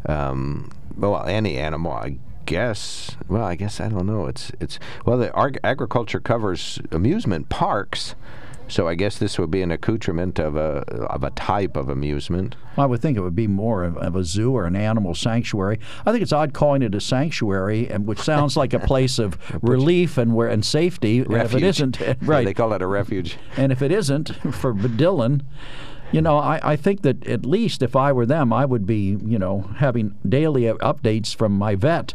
um, 0.07 0.71
well, 0.97 1.23
any 1.25 1.57
animal, 1.57 1.91
I 1.91 2.17
guess. 2.45 3.15
Well, 3.27 3.43
I 3.43 3.55
guess 3.55 3.79
I 3.79 3.89
don't 3.89 4.05
know. 4.07 4.25
It's 4.27 4.51
it's 4.59 4.79
well, 5.05 5.17
the 5.17 5.37
ag- 5.37 5.59
agriculture 5.63 6.19
covers 6.19 6.79
amusement 6.91 7.49
parks, 7.49 8.15
so 8.69 8.87
I 8.87 8.95
guess 8.95 9.17
this 9.17 9.37
would 9.37 9.51
be 9.51 9.61
an 9.61 9.71
accoutrement 9.71 10.39
of 10.39 10.55
a 10.55 10.83
of 11.09 11.23
a 11.23 11.31
type 11.31 11.75
of 11.75 11.89
amusement. 11.89 12.55
I 12.77 12.85
would 12.85 13.01
think 13.01 13.17
it 13.17 13.21
would 13.21 13.35
be 13.35 13.47
more 13.47 13.83
of, 13.83 13.97
of 13.97 14.15
a 14.15 14.23
zoo 14.23 14.53
or 14.55 14.65
an 14.65 14.75
animal 14.75 15.13
sanctuary. 15.15 15.79
I 16.05 16.11
think 16.11 16.21
it's 16.21 16.31
odd 16.31 16.53
calling 16.53 16.81
it 16.81 16.95
a 16.95 17.01
sanctuary, 17.01 17.89
and 17.89 18.05
which 18.07 18.19
sounds 18.19 18.55
like 18.55 18.73
a 18.73 18.79
place 18.79 19.19
of 19.19 19.37
relief 19.61 20.17
and 20.17 20.33
where 20.33 20.47
and 20.47 20.63
safety. 20.63 21.19
And 21.19 21.27
if 21.33 21.33
it 21.33 21.61
Refuge. 21.61 21.63
isn't, 21.63 21.99
Yeah, 21.99 22.13
right? 22.21 22.45
they 22.45 22.53
call 22.53 22.71
it 22.73 22.81
a 22.81 22.87
refuge. 22.87 23.37
And 23.57 23.71
if 23.71 23.81
it 23.81 23.91
isn't 23.91 24.29
for 24.53 24.73
Dylan, 24.73 25.41
you 26.11 26.21
know, 26.21 26.37
I, 26.37 26.59
I 26.63 26.75
think 26.75 27.01
that 27.01 27.25
at 27.27 27.45
least 27.45 27.81
if 27.81 27.95
I 27.95 28.11
were 28.11 28.25
them, 28.25 28.51
I 28.53 28.65
would 28.65 28.85
be, 28.85 29.17
you 29.25 29.39
know, 29.39 29.61
having 29.77 30.15
daily 30.27 30.63
updates 30.63 31.35
from 31.35 31.53
my 31.53 31.75
vet 31.75 32.13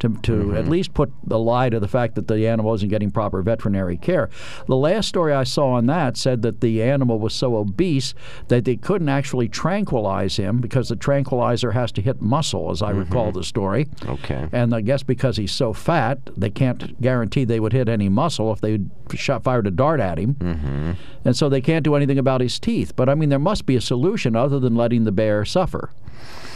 to, 0.00 0.08
to 0.22 0.32
Mm-hmm. 0.36 0.56
at 0.56 0.68
least 0.68 0.92
put 0.94 1.10
the 1.26 1.38
lie 1.38 1.70
to 1.70 1.80
the 1.80 1.88
fact 1.88 2.14
that 2.16 2.28
the 2.28 2.46
animal 2.46 2.74
isn't 2.74 2.88
getting 2.90 3.10
proper 3.10 3.40
veterinary 3.42 3.96
care. 3.96 4.28
The 4.66 4.76
last 4.76 5.08
story 5.08 5.32
I 5.32 5.44
saw 5.44 5.72
on 5.72 5.86
that 5.86 6.16
said 6.16 6.42
that 6.42 6.60
the 6.60 6.82
animal 6.82 7.18
was 7.18 7.32
so 7.34 7.56
obese 7.56 8.12
that 8.48 8.64
they 8.64 8.76
couldn't 8.76 9.08
actually 9.08 9.48
tranquilize 9.48 10.36
him 10.36 10.58
because 10.60 10.88
the 10.90 10.96
tranquilizer 10.96 11.72
has 11.72 11.90
to 11.92 12.02
hit 12.02 12.20
muscle, 12.20 12.70
as 12.70 12.82
I 12.82 12.90
recall 12.90 13.32
the 13.32 13.42
story. 13.44 13.86
Mm-hmm. 13.86 14.10
Okay. 14.10 14.48
And 14.52 14.74
I 14.74 14.82
guess 14.82 15.02
because 15.02 15.36
he's 15.38 15.52
so 15.52 15.72
fat, 15.72 16.18
they 16.36 16.50
can't 16.50 17.00
guarantee 17.00 17.44
they 17.44 17.60
would 17.60 17.72
hit 17.72 17.88
any 17.88 18.08
muscle 18.08 18.52
if 18.52 18.60
they 18.60 18.78
shot 19.14 19.44
fired 19.44 19.66
a 19.66 19.70
dart 19.70 20.00
at 20.00 20.18
him. 20.18 20.34
Mm-hmm. 20.34 20.92
And 21.24 21.36
so 21.36 21.48
they 21.48 21.60
can't 21.60 21.84
do 21.84 21.94
anything 21.94 22.18
about 22.18 22.40
his 22.40 22.58
teeth. 22.58 22.94
But 22.96 23.08
I 23.08 23.14
mean, 23.14 23.28
there 23.28 23.38
must 23.38 23.66
be 23.66 23.76
a 23.76 23.80
solution 23.80 24.34
other 24.34 24.58
than 24.58 24.74
letting 24.74 25.04
the 25.04 25.12
bear 25.12 25.44
suffer. 25.44 25.90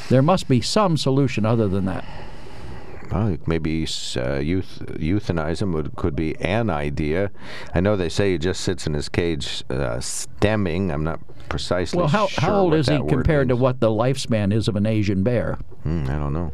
There 0.08 0.22
must 0.22 0.48
be 0.48 0.60
some 0.60 0.96
solution 0.96 1.46
other 1.46 1.68
than 1.68 1.84
that. 1.84 2.04
Well, 3.12 3.36
maybe 3.46 3.86
uh, 4.16 4.38
youth 4.38 5.28
him 5.28 5.72
would, 5.72 5.96
could 5.96 6.16
be 6.16 6.36
an 6.36 6.70
idea. 6.70 7.30
I 7.74 7.80
know 7.80 7.96
they 7.96 8.08
say 8.08 8.32
he 8.32 8.38
just 8.38 8.60
sits 8.60 8.86
in 8.86 8.94
his 8.94 9.08
cage 9.08 9.64
uh, 9.70 10.00
stemming. 10.00 10.90
I'm 10.90 11.04
not 11.04 11.20
precisely 11.48 11.98
well, 11.98 12.08
how, 12.08 12.28
sure 12.28 12.40
how 12.40 12.56
old 12.56 12.74
is 12.74 12.88
he 12.88 12.96
compared 13.08 13.48
to 13.48 13.56
what 13.56 13.80
the 13.80 13.88
lifespan 13.88 14.52
is 14.54 14.68
of 14.68 14.76
an 14.76 14.86
Asian 14.86 15.22
bear? 15.22 15.58
Hmm, 15.82 16.04
I 16.08 16.16
don't 16.16 16.32
know. 16.32 16.52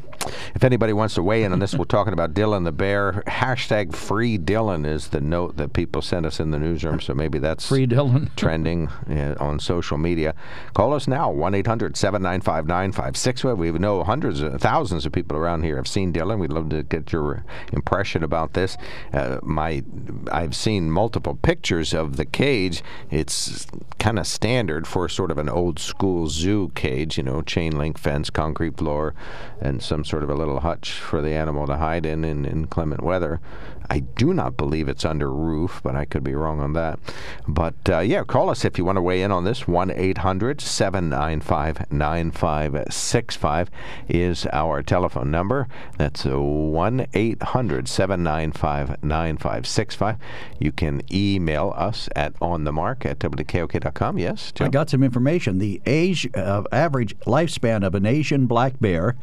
If 0.55 0.65
anybody 0.65 0.93
wants 0.93 1.15
to 1.15 1.23
weigh 1.23 1.45
in 1.45 1.53
on 1.53 1.59
this, 1.59 1.75
we're 1.75 1.85
talking 1.85 2.13
about 2.13 2.35
Dylan 2.35 2.65
the 2.65 2.73
Bear. 2.73 3.23
Hashtag 3.27 3.95
free 3.95 4.39
Dylan 4.39 4.87
is 4.87 5.09
the 5.09 5.21
note 5.21 5.57
that 5.57 5.73
people 5.73 6.03
sent 6.03 6.27
us 6.27 6.41
in 6.41 6.51
the 6.51 6.59
newsroom, 6.59 7.01
so 7.01 7.15
maybe 7.15 7.39
that's 7.39 7.69
Free 7.69 7.87
Dylan. 7.87 8.31
trending 8.37 8.89
uh, 9.11 9.37
on 9.39 9.59
social 9.59 9.99
media. 9.99 10.35
Call 10.75 10.95
us 10.95 11.07
now, 11.07 11.31
1 11.31 11.55
800 11.55 11.97
795 11.97 12.67
9565. 12.67 13.59
We 13.59 13.71
know 13.73 14.03
hundreds 14.05 14.41
of 14.41 14.61
thousands 14.61 15.07
of 15.07 15.13
people 15.13 15.37
around 15.37 15.63
here 15.63 15.77
have 15.77 15.89
seen 15.89 16.13
Dylan. 16.13 16.39
We'd 16.47 16.55
love 16.55 16.69
to 16.69 16.85
get 16.85 17.11
your 17.11 17.45
impression 17.73 18.23
about 18.23 18.53
this. 18.53 18.77
Uh, 19.13 19.41
my, 19.43 19.83
I've 20.31 20.55
seen 20.55 20.93
multiple 20.93 21.35
pictures 21.35 21.93
of 21.93 22.19
the 22.19 22.25
cage. 22.25 22.85
It's 23.11 23.67
kind 23.99 24.17
of 24.17 24.29
standard 24.29 24.87
for 24.87 25.09
sort 25.09 25.33
of 25.33 25.39
an 25.39 25.49
old 25.49 25.81
school 25.81 26.29
zoo 26.29 26.71
cage, 26.77 27.19
you 27.19 27.25
know, 27.25 27.43
chain 27.43 27.77
link 27.77 27.99
fence, 27.99 28.31
concrete 28.31 28.77
floor, 28.77 29.13
and 29.61 29.83
some 29.83 30.05
sort 30.05 30.23
of 30.23 30.31
a 30.31 30.35
little 30.35 30.61
hutch 30.61 30.93
for 30.93 31.21
the 31.21 31.33
animal 31.33 31.67
to 31.67 31.79
hide 31.79 32.07
in 32.07 32.25
in 32.25 32.45
inclement 32.45 33.03
weather. 33.03 33.41
I 33.91 34.01
do 34.01 34.35
not 34.35 34.57
believe 34.57 34.89
it's 34.89 35.05
under 35.05 35.31
roof, 35.31 35.81
but 35.83 35.95
I 35.97 36.05
could 36.05 36.25
be 36.25 36.35
wrong 36.35 36.61
on 36.61 36.73
that. 36.75 36.99
But 37.47 37.75
uh, 37.89 38.01
yeah, 38.01 38.25
call 38.25 38.51
us 38.51 38.65
if 38.65 38.79
you 38.79 38.85
want 38.85 38.97
to 38.97 39.03
weigh 39.03 39.23
in 39.23 39.33
on 39.33 39.45
this. 39.45 39.67
1 39.69 39.91
800 39.91 40.61
795 40.61 41.91
9565 41.91 43.71
is 44.09 44.47
our 44.53 44.83
telephone 44.83 45.31
number. 45.31 45.69
That's 45.99 46.25
1 46.25 47.07
800 47.13 47.89
795 47.89 49.03
9565. 49.03 50.17
You 50.59 50.73
can 50.73 51.03
email 51.13 51.73
us 51.77 52.09
at 52.17 52.35
onthemark 52.41 53.07
at 53.07 53.19
wkok.com. 53.19 54.19
Yes, 54.19 54.53
Joe? 54.53 54.67
I 54.67 54.69
got 54.69 54.91
some 54.91 55.03
information. 55.03 55.59
The 55.59 55.81
age, 55.87 56.29
uh, 56.35 56.65
average 56.73 57.19
lifespan 57.21 57.87
of 57.87 57.95
an 57.95 58.07
Asian 58.07 58.47
black 58.47 58.81
bear 58.81 59.17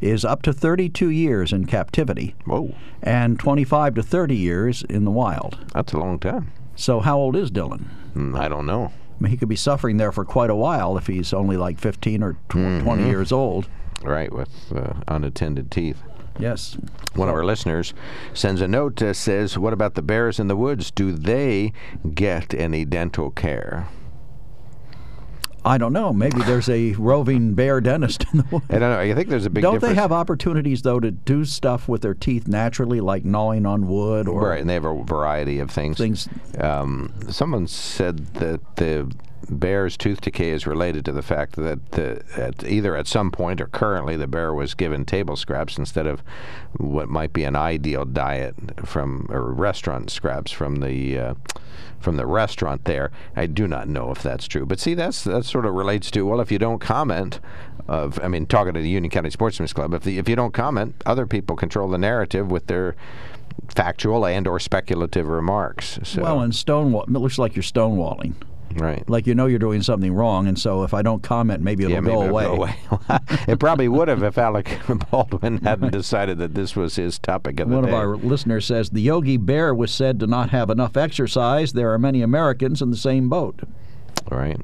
is 0.00 0.24
up 0.24 0.42
to 0.42 0.52
32 0.52 1.10
years 1.10 1.52
in 1.52 1.66
captivity 1.66 2.34
Whoa, 2.44 2.74
and 3.02 3.38
25 3.38 3.94
to 3.96 4.02
30 4.06 4.36
years 4.36 4.82
in 4.88 5.04
the 5.04 5.10
wild. 5.10 5.58
that's 5.74 5.92
a 5.92 5.98
long 5.98 6.18
time. 6.18 6.52
So, 6.76 7.00
how 7.00 7.18
old 7.18 7.36
is 7.36 7.50
Dylan? 7.50 7.84
Hmm, 8.12 8.34
I 8.36 8.48
don't 8.48 8.66
know. 8.66 8.92
I 9.18 9.22
mean, 9.22 9.30
he 9.30 9.36
could 9.36 9.48
be 9.48 9.56
suffering 9.56 9.96
there 9.96 10.12
for 10.12 10.24
quite 10.24 10.50
a 10.50 10.54
while 10.54 10.96
if 10.98 11.06
he's 11.06 11.32
only 11.32 11.56
like 11.56 11.78
15 11.78 12.22
or 12.22 12.32
tw- 12.48 12.54
Mm-hmm. 12.56 12.84
20 12.84 13.04
years 13.06 13.32
old. 13.32 13.68
Right, 14.02 14.30
with 14.32 14.50
uh, 14.74 14.92
unattended 15.08 15.70
teeth. 15.70 16.02
Yes. 16.38 16.76
One 17.14 17.30
of 17.30 17.34
our 17.34 17.44
listeners 17.46 17.94
sends 18.34 18.60
a 18.60 18.68
note 18.68 18.96
that 18.96 19.14
says, 19.16 19.56
What 19.56 19.72
about 19.72 19.94
the 19.94 20.02
bears 20.02 20.38
in 20.38 20.48
the 20.48 20.56
woods? 20.56 20.90
Do 20.90 21.12
they 21.12 21.72
get 22.14 22.52
any 22.52 22.84
dental 22.84 23.30
care? 23.30 23.88
I 25.66 25.78
don't 25.78 25.92
know. 25.92 26.12
Maybe 26.12 26.40
there's 26.42 26.68
a 26.68 26.92
roving 26.92 27.54
bear 27.54 27.80
dentist 27.80 28.24
in 28.32 28.38
the 28.38 28.44
woods. 28.52 28.66
I 28.70 28.78
don't 28.78 28.92
know. 28.92 29.00
I 29.00 29.12
think 29.14 29.28
there's 29.28 29.46
a 29.46 29.50
big 29.50 29.62
Don't 29.62 29.74
difference. 29.74 29.96
they 29.96 30.00
have 30.00 30.12
opportunities 30.12 30.82
though 30.82 31.00
to 31.00 31.10
do 31.10 31.44
stuff 31.44 31.88
with 31.88 32.02
their 32.02 32.14
teeth 32.14 32.46
naturally, 32.46 33.00
like 33.00 33.24
gnawing 33.24 33.66
on 33.66 33.88
wood 33.88 34.28
or 34.28 34.48
Right, 34.48 34.60
and 34.60 34.70
they 34.70 34.74
have 34.74 34.84
a 34.84 35.02
variety 35.02 35.58
of 35.58 35.70
things. 35.70 35.98
things? 35.98 36.28
Um, 36.60 37.12
someone 37.28 37.66
said 37.66 38.26
that 38.34 38.60
the 38.76 39.12
bear's 39.50 39.96
tooth 39.96 40.20
decay 40.20 40.50
is 40.50 40.66
related 40.66 41.04
to 41.04 41.12
the 41.12 41.22
fact 41.22 41.56
that 41.56 41.92
the, 41.92 42.22
at, 42.36 42.64
either 42.64 42.96
at 42.96 43.06
some 43.06 43.30
point 43.30 43.60
or 43.60 43.66
currently 43.66 44.16
the 44.16 44.26
bear 44.26 44.52
was 44.52 44.74
given 44.74 45.04
table 45.04 45.36
scraps 45.36 45.78
instead 45.78 46.06
of 46.06 46.22
what 46.78 47.08
might 47.08 47.32
be 47.32 47.44
an 47.44 47.56
ideal 47.56 48.04
diet 48.04 48.54
from 48.84 49.26
or 49.30 49.52
restaurant 49.52 50.10
scraps 50.10 50.50
from 50.50 50.76
the 50.76 51.18
uh, 51.18 51.34
from 51.98 52.16
the 52.16 52.26
restaurant 52.26 52.84
there. 52.84 53.10
I 53.34 53.46
do 53.46 53.66
not 53.66 53.88
know 53.88 54.10
if 54.10 54.22
that's 54.22 54.46
true, 54.46 54.66
but 54.66 54.78
see, 54.80 54.94
that's 54.94 55.24
that 55.24 55.44
sort 55.44 55.66
of 55.66 55.74
relates 55.74 56.10
to 56.12 56.26
well, 56.26 56.40
if 56.40 56.52
you 56.52 56.58
don't 56.58 56.80
comment. 56.80 57.40
Of, 57.88 58.18
I 58.20 58.26
mean, 58.26 58.46
talking 58.46 58.74
to 58.74 58.80
the 58.80 58.88
Union 58.88 59.10
County 59.10 59.30
Sportsman's 59.30 59.72
Club, 59.72 59.94
if 59.94 60.02
the, 60.02 60.18
if 60.18 60.28
you 60.28 60.34
don't 60.34 60.52
comment, 60.52 61.00
other 61.06 61.24
people 61.24 61.54
control 61.54 61.88
the 61.88 61.98
narrative 61.98 62.50
with 62.50 62.66
their 62.66 62.96
factual 63.68 64.26
and 64.26 64.48
or 64.48 64.58
speculative 64.58 65.28
remarks. 65.28 66.00
So, 66.02 66.22
Well, 66.22 66.40
and 66.40 66.52
stonewall. 66.52 67.04
It 67.04 67.10
looks 67.10 67.38
like 67.38 67.54
you're 67.54 67.62
stonewalling. 67.62 68.34
Right. 68.76 69.08
Like 69.08 69.26
you 69.26 69.34
know 69.34 69.46
you're 69.46 69.58
doing 69.58 69.82
something 69.82 70.12
wrong, 70.12 70.46
and 70.46 70.58
so 70.58 70.82
if 70.82 70.94
I 70.94 71.02
don't 71.02 71.22
comment, 71.22 71.62
maybe 71.62 71.84
it'll 71.84 71.94
yeah, 71.94 72.00
maybe 72.00 72.14
go 72.14 72.22
it'll 72.22 72.30
away. 72.30 72.44
go 72.44 72.52
away. 72.54 72.76
it 73.48 73.58
probably 73.58 73.88
would 73.88 74.08
have 74.08 74.22
if 74.22 74.38
Alec 74.38 74.78
Baldwin 75.10 75.58
hadn't 75.58 75.92
decided 75.92 76.38
that 76.38 76.54
this 76.54 76.76
was 76.76 76.96
his 76.96 77.18
topic 77.18 77.60
of 77.60 77.68
the 77.68 77.74
day. 77.74 77.80
One 77.80 77.88
of 77.88 77.94
our 77.94 78.16
listeners 78.16 78.66
says 78.66 78.90
the 78.90 79.00
Yogi 79.00 79.36
Bear 79.36 79.74
was 79.74 79.90
said 79.90 80.20
to 80.20 80.26
not 80.26 80.50
have 80.50 80.70
enough 80.70 80.96
exercise. 80.96 81.72
There 81.72 81.92
are 81.92 81.98
many 81.98 82.22
Americans 82.22 82.80
in 82.82 82.90
the 82.90 82.96
same 82.96 83.28
boat. 83.28 83.60
All 84.30 84.38
right. 84.38 84.58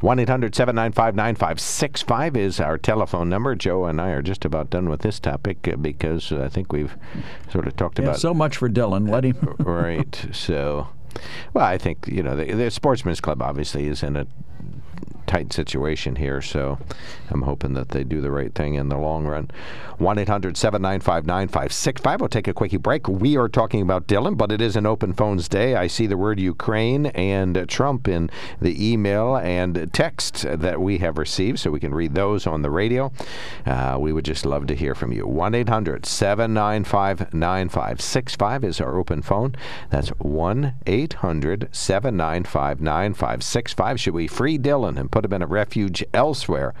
1 0.00 0.18
800 0.18 0.54
795 0.54 1.14
9565 1.14 2.36
is 2.36 2.60
our 2.60 2.76
telephone 2.76 3.28
number. 3.28 3.54
Joe 3.54 3.86
and 3.86 4.00
I 4.00 4.10
are 4.10 4.20
just 4.20 4.44
about 4.44 4.68
done 4.70 4.88
with 4.90 5.00
this 5.00 5.18
topic 5.18 5.66
uh, 5.66 5.76
because 5.76 6.30
I 6.32 6.48
think 6.48 6.72
we've 6.72 6.94
sort 7.50 7.66
of 7.66 7.76
talked 7.76 7.98
Yeah, 7.98 8.06
about 8.06 8.18
so 8.18 8.34
much 8.34 8.56
for 8.56 8.68
Dylan. 8.68 9.08
Let 9.08 9.24
him. 9.24 9.36
right. 9.60 10.26
So, 10.32 10.88
well, 11.54 11.64
I 11.64 11.78
think 11.78 12.06
you 12.06 12.22
know 12.22 12.36
the, 12.36 12.52
the 12.52 12.70
Sportsman's 12.70 13.20
Club 13.20 13.42
obviously 13.42 13.86
is 13.86 14.02
in 14.02 14.16
a 14.16 14.26
tight 15.26 15.52
situation 15.52 16.16
here, 16.16 16.40
so 16.40 16.78
I'm 17.30 17.42
hoping 17.42 17.74
that 17.74 17.90
they 17.90 18.04
do 18.04 18.20
the 18.20 18.30
right 18.30 18.54
thing 18.54 18.74
in 18.74 18.88
the 18.88 18.98
long 18.98 19.26
run. 19.26 19.50
1 19.98 20.18
800 20.18 20.56
795 20.56 21.26
9565. 21.26 22.20
We'll 22.20 22.28
take 22.28 22.48
a 22.48 22.52
quickie 22.52 22.76
break. 22.76 23.06
We 23.08 23.36
are 23.36 23.48
talking 23.48 23.82
about 23.82 24.06
Dylan, 24.06 24.36
but 24.36 24.50
it 24.50 24.60
is 24.60 24.74
an 24.76 24.86
open 24.86 25.12
phones 25.12 25.48
day. 25.48 25.76
I 25.76 25.86
see 25.86 26.06
the 26.06 26.16
word 26.16 26.40
Ukraine 26.40 27.06
and 27.06 27.68
Trump 27.68 28.08
in 28.08 28.30
the 28.60 28.92
email 28.92 29.36
and 29.36 29.88
text 29.92 30.44
that 30.48 30.80
we 30.80 30.98
have 30.98 31.18
received, 31.18 31.60
so 31.60 31.70
we 31.70 31.80
can 31.80 31.94
read 31.94 32.14
those 32.14 32.46
on 32.46 32.62
the 32.62 32.70
radio. 32.70 33.12
Uh, 33.64 33.96
we 34.00 34.12
would 34.12 34.24
just 34.24 34.44
love 34.44 34.66
to 34.66 34.74
hear 34.74 34.94
from 34.94 35.12
you. 35.12 35.26
1 35.26 35.54
800 35.54 36.04
795 36.04 37.32
9565 37.32 38.64
is 38.64 38.80
our 38.80 38.98
open 38.98 39.22
phone. 39.22 39.54
That's 39.90 40.08
1 40.18 40.74
800 40.86 41.68
795 41.70 42.80
9565. 42.80 44.00
Should 44.00 44.14
we 44.14 44.26
free 44.26 44.58
Dylan 44.58 44.98
and 44.98 45.11
put 45.12 45.24
him 45.24 45.32
in 45.32 45.42
a 45.42 45.46
refuge 45.46 46.04
elsewhere? 46.12 46.74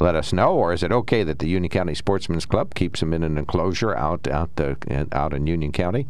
Let 0.00 0.16
us 0.16 0.32
know. 0.32 0.54
Or 0.54 0.72
is 0.72 0.82
it 0.82 0.90
okay 0.90 1.22
that 1.22 1.38
the 1.38 1.48
Union 1.48 1.70
County 1.70 1.94
Sportsman's 1.94 2.46
Club 2.46 2.74
keeps 2.74 3.00
him 3.00 3.14
in 3.14 3.22
an 3.22 3.38
enclosure 3.38 3.94
out 3.94 4.26
out 4.26 4.56
the 4.56 4.76
out 5.12 5.32
in 5.32 5.46
Union 5.46 5.70
County? 5.70 6.08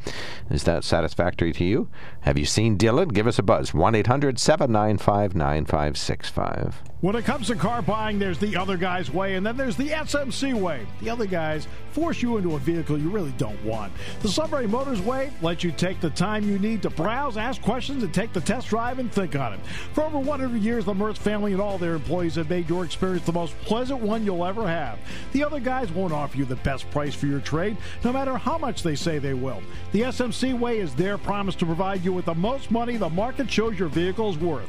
Is 0.50 0.64
that 0.64 0.85
satisfactory 0.85 1.52
to 1.52 1.64
you? 1.64 1.88
Have 2.25 2.38
you 2.38 2.47
seen 2.47 2.78
Dylan? 2.78 3.12
Give 3.12 3.26
us 3.26 3.38
a 3.38 3.43
buzz. 3.43 3.75
1 3.75 3.95
800 3.95 4.38
795 4.38 5.35
9565. 5.35 6.83
When 7.04 7.16
it 7.16 7.26
comes 7.26 7.49
to 7.49 7.54
car 7.54 7.83
buying, 7.83 8.19
there's 8.19 8.38
the 8.38 8.57
other 8.57 8.78
guy's 8.78 9.11
way, 9.11 9.35
and 9.35 9.45
then 9.45 9.59
there's 9.59 9.76
the 9.76 9.90
SMC 9.90 10.54
way. 10.54 10.87
The 11.02 11.11
other 11.11 11.26
guys 11.26 11.69
force 11.93 12.23
you 12.23 12.38
into 12.38 12.57
a 12.57 12.59
vehicle 12.59 12.99
you 12.99 13.11
really 13.11 13.33
don't 13.33 13.62
want. 13.62 13.93
The 14.23 14.31
Sunbury 14.31 14.66
Motors 14.66 15.02
way 15.02 15.31
lets 15.43 15.62
you 15.62 15.71
take 15.71 16.00
the 16.00 16.09
time 16.09 16.49
you 16.49 16.59
need 16.59 16.81
to 16.81 16.88
browse, 16.88 17.37
ask 17.37 17.61
questions, 17.61 18.02
and 18.02 18.14
take 18.14 18.33
the 18.33 18.40
test 18.40 18.69
drive 18.69 19.00
and 19.00 19.12
think 19.12 19.37
on 19.37 19.52
it. 19.52 19.61
For 19.93 20.02
over 20.02 20.19
100 20.19 20.59
years, 20.62 20.87
the 20.87 20.95
Mertz 20.95 21.19
family 21.19 21.52
and 21.52 21.61
all 21.61 21.76
their 21.76 21.95
employees 21.95 22.37
have 22.37 22.49
made 22.49 22.71
your 22.71 22.87
experience 22.87 23.26
the 23.26 23.33
most 23.33 23.54
pleasant 23.61 24.00
one 24.00 24.25
you'll 24.25 24.47
ever 24.47 24.66
have. 24.66 24.99
The 25.33 25.45
other 25.45 25.61
guys 25.61 25.93
won't 25.93 26.14
offer 26.14 26.38
you 26.38 26.47
the 26.47 26.57
best 26.57 26.90
price 26.90 27.14
for 27.14 27.26
your 27.26 27.40
trade, 27.40 27.76
no 28.02 28.14
matter 28.14 28.38
how 28.38 28.57
much 28.57 28.83
they 28.83 28.97
say 28.97 29.19
they 29.19 29.35
will. 29.35 29.61
The 29.93 30.00
SMC 30.00 30.59
way 30.59 30.78
is 30.78 30.95
their 30.95 31.19
promise 31.19 31.54
to 31.57 31.66
provide 31.66 32.02
you 32.02 32.13
with 32.14 32.26
the 32.26 32.35
most 32.35 32.71
money 32.71 32.97
the 32.97 33.11
market 33.11 33.50
shows 33.50 33.78
your 33.78 33.88
vehicle 33.88 34.30
is 34.30 34.38
worth. 34.38 34.68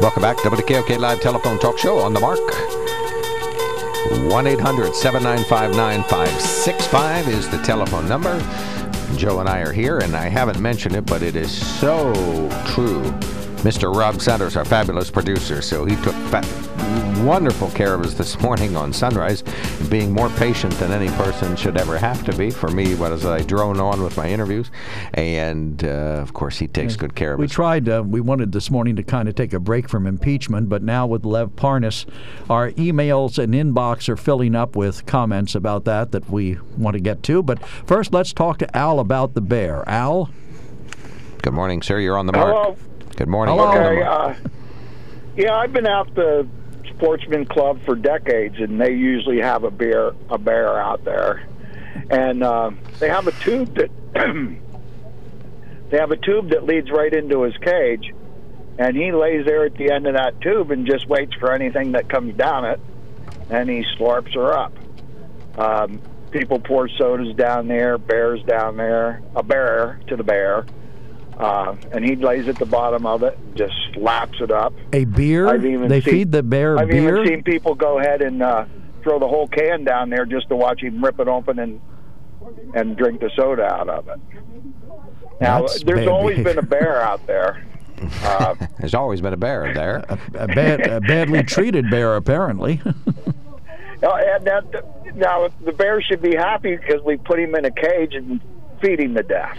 Welcome 0.00 0.22
back. 0.22 0.38
WKOK 0.38 0.98
Live 0.98 1.20
Telephone 1.20 1.58
Talk 1.58 1.78
Show 1.78 1.98
on 1.98 2.12
the 2.12 2.20
mark. 2.20 2.38
1 4.30 4.46
800 4.46 4.94
795 4.94 5.76
9565 5.76 7.28
is 7.28 7.48
the 7.48 7.58
telephone 7.58 8.08
number. 8.08 8.38
Joe 9.16 9.40
and 9.40 9.48
I 9.48 9.60
are 9.60 9.72
here, 9.72 9.98
and 9.98 10.16
I 10.16 10.28
haven't 10.28 10.60
mentioned 10.60 10.96
it, 10.96 11.06
but 11.06 11.22
it 11.22 11.36
is 11.36 11.50
so 11.50 12.12
true. 12.66 13.02
Mr. 13.62 13.94
Rob 13.94 14.20
Sanders, 14.20 14.56
our 14.56 14.64
fabulous 14.64 15.10
producer, 15.10 15.60
so 15.60 15.84
he 15.84 15.96
took 15.96 16.14
wonderful 17.24 17.70
care 17.70 17.94
of 17.94 18.00
us 18.00 18.14
this 18.14 18.40
morning 18.40 18.76
on 18.76 18.92
Sunrise, 18.92 19.42
being 19.88 20.12
more 20.12 20.28
patient 20.30 20.72
than 20.74 20.90
any 20.90 21.08
person 21.16 21.54
should 21.54 21.76
ever 21.76 21.98
have 21.98 22.24
to 22.24 22.36
be. 22.36 22.50
For 22.50 22.68
me, 22.68 22.94
what 22.94 23.12
as 23.12 23.26
I 23.26 23.42
drone 23.42 23.78
on 23.78 24.02
with 24.02 24.16
my 24.16 24.28
interviews, 24.28 24.70
and 25.14 25.84
uh, 25.84 26.18
of 26.22 26.32
course 26.32 26.58
he 26.58 26.66
takes 26.66 26.96
good 26.96 27.14
care 27.14 27.34
of 27.34 27.38
We 27.38 27.44
us. 27.44 27.50
We 27.50 27.54
tried, 27.54 27.88
uh, 27.88 28.02
we 28.06 28.20
wanted 28.20 28.52
this 28.52 28.70
morning 28.70 28.96
to 28.96 29.02
kind 29.02 29.28
of 29.28 29.34
take 29.34 29.52
a 29.52 29.60
break 29.60 29.88
from 29.88 30.06
impeachment, 30.06 30.68
but 30.68 30.82
now 30.82 31.06
with 31.06 31.24
Lev 31.24 31.50
Parnas, 31.50 32.06
our 32.48 32.70
emails 32.72 33.38
and 33.38 33.54
inbox 33.54 34.08
are 34.08 34.16
filling 34.16 34.54
up 34.54 34.74
with 34.74 35.06
comments 35.06 35.54
about 35.54 35.84
that 35.84 36.12
that 36.12 36.28
we 36.30 36.58
want 36.76 36.94
to 36.94 37.00
get 37.00 37.22
to. 37.24 37.42
But 37.42 37.64
first, 37.86 38.12
let's 38.12 38.32
talk 38.32 38.58
to 38.58 38.76
Al 38.76 38.98
about 38.98 39.34
the 39.34 39.40
bear. 39.40 39.88
Al? 39.88 40.30
Good 41.42 41.54
morning, 41.54 41.82
sir. 41.82 41.98
You're 42.00 42.18
on 42.18 42.26
the 42.26 42.32
mark. 42.32 42.48
Hello. 42.48 42.76
Good 43.16 43.28
morning. 43.28 43.56
Hello. 43.56 43.72
You're 43.72 43.88
on 43.88 44.34
the 44.34 44.40
Okay. 44.40 44.46
Uh, 44.46 44.50
yeah, 45.36 45.54
I've 45.54 45.72
been 45.72 45.86
out 45.86 46.14
the 46.14 46.46
Sportsman 47.00 47.46
Club 47.46 47.80
for 47.86 47.94
decades, 47.94 48.56
and 48.58 48.78
they 48.78 48.92
usually 48.92 49.40
have 49.40 49.64
a 49.64 49.70
bear 49.70 50.12
a 50.28 50.36
bear 50.36 50.78
out 50.78 51.02
there, 51.02 51.42
and 52.10 52.42
uh, 52.42 52.70
they 52.98 53.08
have 53.08 53.26
a 53.26 53.32
tube 53.32 53.74
that 53.76 53.90
they 55.90 55.96
have 55.96 56.10
a 56.10 56.16
tube 56.16 56.50
that 56.50 56.64
leads 56.64 56.90
right 56.90 57.12
into 57.12 57.42
his 57.42 57.56
cage, 57.56 58.12
and 58.78 58.94
he 58.94 59.12
lays 59.12 59.46
there 59.46 59.64
at 59.64 59.76
the 59.76 59.90
end 59.90 60.06
of 60.06 60.14
that 60.14 60.42
tube 60.42 60.70
and 60.70 60.86
just 60.86 61.08
waits 61.08 61.32
for 61.40 61.52
anything 61.52 61.92
that 61.92 62.10
comes 62.10 62.36
down 62.36 62.66
it, 62.66 62.80
and 63.48 63.70
he 63.70 63.82
slurps 63.98 64.34
her 64.34 64.52
up. 64.52 64.76
Um, 65.56 66.02
people 66.30 66.58
pour 66.60 66.86
sodas 66.98 67.34
down 67.34 67.66
there, 67.66 67.96
bears 67.96 68.42
down 68.42 68.76
there, 68.76 69.22
a 69.34 69.42
bear 69.42 70.00
to 70.08 70.16
the 70.16 70.24
bear. 70.24 70.66
Uh, 71.40 71.74
and 71.92 72.04
he 72.04 72.16
lays 72.16 72.48
at 72.48 72.56
the 72.58 72.66
bottom 72.66 73.06
of 73.06 73.22
it, 73.22 73.38
just 73.54 73.72
slaps 73.94 74.38
it 74.40 74.50
up. 74.50 74.74
A 74.92 75.04
beer? 75.06 75.48
I've 75.48 75.64
even 75.64 75.88
they 75.88 76.00
seen- 76.02 76.12
feed 76.12 76.32
the 76.32 76.42
bear 76.42 76.78
I've 76.78 76.88
beer? 76.88 77.16
even 77.22 77.26
seen 77.26 77.42
people 77.42 77.74
go 77.74 77.98
ahead 77.98 78.20
and 78.20 78.42
uh, 78.42 78.66
throw 79.02 79.18
the 79.18 79.26
whole 79.28 79.48
can 79.48 79.84
down 79.84 80.10
there 80.10 80.26
just 80.26 80.48
to 80.50 80.56
watch 80.56 80.82
him 80.82 81.02
rip 81.02 81.18
it 81.18 81.28
open 81.28 81.58
and 81.58 81.80
and 82.74 82.96
drink 82.96 83.20
the 83.20 83.30
soda 83.36 83.64
out 83.64 83.88
of 83.88 84.08
it. 84.08 84.18
Now, 85.40 85.60
That's 85.62 85.82
there's 85.84 86.00
bad 86.00 86.08
always 86.08 86.36
behavior. 86.36 86.54
been 86.62 86.64
a 86.64 86.66
bear 86.66 87.00
out 87.00 87.26
there. 87.26 87.64
Uh, 88.24 88.54
There's 88.78 88.94
always 88.94 89.20
been 89.20 89.32
a 89.34 89.36
bear 89.38 89.72
there. 89.74 90.04
a, 90.34 90.46
bad, 90.48 90.86
a 90.86 91.00
badly 91.02 91.42
treated 91.42 91.90
bear, 91.90 92.16
apparently. 92.16 92.80
now, 94.02 94.14
and 94.16 94.46
that, 94.46 95.14
now, 95.16 95.48
the 95.64 95.72
bear 95.72 96.00
should 96.02 96.22
be 96.22 96.34
happy 96.34 96.76
because 96.76 97.02
we 97.02 97.16
put 97.18 97.38
him 97.38 97.54
in 97.54 97.64
a 97.66 97.70
cage 97.70 98.14
and 98.14 98.40
feed 98.82 99.00
him 99.00 99.14
to 99.16 99.22
death. 99.22 99.58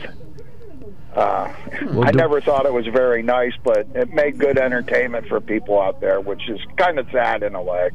Uh, 1.15 1.51
Well, 1.87 2.07
I 2.07 2.11
never 2.11 2.39
thought 2.41 2.65
it 2.65 2.73
was 2.73 2.87
very 2.87 3.21
nice, 3.21 3.53
but 3.63 3.87
it 3.95 4.13
made 4.13 4.37
good 4.37 4.57
entertainment 4.57 5.27
for 5.27 5.41
people 5.41 5.79
out 5.81 5.99
there, 5.99 6.21
which 6.21 6.47
is 6.49 6.59
kind 6.77 6.99
of 6.99 7.07
sad 7.11 7.43
in 7.43 7.53
a 7.55 7.61
way. 7.61 7.89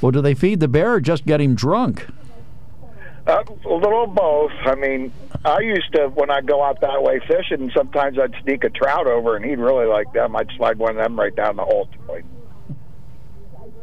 well, 0.00 0.12
do 0.12 0.20
they 0.22 0.34
feed 0.34 0.60
the 0.60 0.68
bear 0.68 0.94
or 0.94 1.00
just 1.00 1.26
get 1.26 1.40
him 1.40 1.54
drunk? 1.54 2.06
Uh, 3.26 3.42
a 3.64 3.74
little 3.74 4.06
both. 4.06 4.52
I 4.64 4.76
mean, 4.76 5.12
I 5.44 5.58
used 5.58 5.92
to 5.94 6.08
when 6.10 6.30
I 6.30 6.40
go 6.42 6.62
out 6.62 6.80
that 6.82 7.02
way 7.02 7.18
fishing. 7.26 7.70
Sometimes 7.74 8.18
I'd 8.18 8.34
sneak 8.44 8.62
a 8.62 8.70
trout 8.70 9.08
over, 9.08 9.34
and 9.36 9.44
he'd 9.44 9.58
really 9.58 9.86
like 9.86 10.12
them. 10.12 10.36
I'd 10.36 10.48
slide 10.56 10.78
one 10.78 10.90
of 10.96 11.02
them 11.02 11.18
right 11.18 11.34
down 11.34 11.56
the 11.56 11.64
hole 11.64 11.86
to 11.86 12.14
him. 12.14 12.24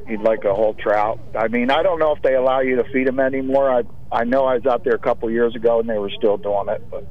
He'd 0.08 0.22
like 0.22 0.44
a 0.46 0.54
whole 0.54 0.74
trout. 0.76 1.20
I 1.36 1.50
mean, 1.50 1.72
I 1.72 1.84
don't 1.84 2.00
know 2.00 2.14
if 2.16 2.22
they 2.22 2.36
allow 2.36 2.62
you 2.62 2.78
to 2.78 2.84
feed 2.86 3.06
them 3.08 3.20
anymore. 3.20 3.70
I 3.70 3.84
I 4.12 4.24
know 4.24 4.46
I 4.46 4.56
was 4.56 4.66
out 4.66 4.84
there 4.86 4.94
a 4.96 5.00
couple 5.00 5.30
years 5.30 5.56
ago, 5.56 5.80
and 5.82 5.90
they 5.90 5.98
were 5.98 6.12
still 6.12 6.38
doing 6.38 6.70
it. 6.70 6.82
But 6.90 7.06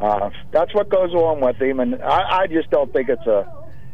uh, 0.00 0.30
that's 0.52 0.74
what 0.74 0.88
goes 0.88 1.12
on 1.14 1.40
with 1.40 1.56
him, 1.56 1.80
and 1.80 2.02
I, 2.02 2.40
I 2.42 2.46
just 2.46 2.70
don't 2.70 2.92
think 2.92 3.08
it's 3.08 3.26
a 3.26 3.50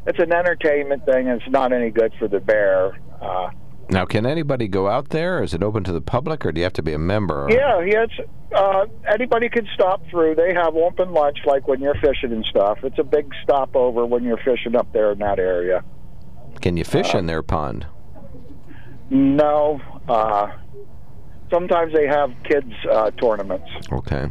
it's 0.06 0.18
an 0.18 0.32
entertainment 0.32 1.04
thing, 1.04 1.28
and 1.28 1.40
it's 1.40 1.50
not 1.50 1.72
any 1.72 1.90
good 1.90 2.12
for 2.18 2.26
the 2.28 2.40
bear. 2.40 2.98
Uh, 3.20 3.50
Now, 3.88 4.04
can 4.04 4.26
anybody 4.26 4.66
go 4.66 4.88
out 4.88 5.10
there? 5.10 5.42
Is 5.42 5.54
it 5.54 5.62
open 5.62 5.84
to 5.84 5.92
the 5.92 6.00
public, 6.00 6.44
or 6.44 6.50
do 6.50 6.58
you 6.60 6.64
have 6.64 6.72
to 6.74 6.82
be 6.82 6.92
a 6.92 6.98
member? 6.98 7.46
Yeah, 7.48 7.80
yeah. 7.80 8.04
It's, 8.04 8.30
uh, 8.52 8.86
anybody 9.12 9.48
can 9.48 9.66
stop 9.74 10.02
through. 10.10 10.34
They 10.34 10.52
have 10.54 10.74
open 10.74 11.12
lunch, 11.12 11.38
like 11.46 11.68
when 11.68 11.80
you're 11.80 11.94
fishing 11.94 12.32
and 12.32 12.44
stuff. 12.46 12.78
It's 12.82 12.98
a 12.98 13.04
big 13.04 13.32
stopover 13.44 14.04
when 14.04 14.24
you're 14.24 14.38
fishing 14.44 14.74
up 14.74 14.92
there 14.92 15.12
in 15.12 15.18
that 15.20 15.38
area. 15.38 15.84
Can 16.60 16.76
you 16.76 16.84
fish 16.84 17.14
in 17.14 17.26
their 17.26 17.42
pond? 17.42 17.86
No, 19.10 19.80
uh, 20.08 20.48
sometimes 21.50 21.92
they 21.92 22.06
have 22.06 22.30
kids 22.44 22.72
uh, 22.90 23.10
tournaments, 23.12 23.68
Okay. 23.92 24.28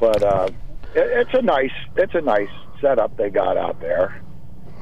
but 0.00 0.22
uh, 0.22 0.48
it, 0.94 1.26
it's 1.26 1.34
a 1.34 1.42
nice, 1.42 1.72
it's 1.96 2.14
a 2.14 2.20
nice 2.20 2.48
setup 2.80 3.16
they 3.16 3.30
got 3.30 3.56
out 3.56 3.80
there. 3.80 4.20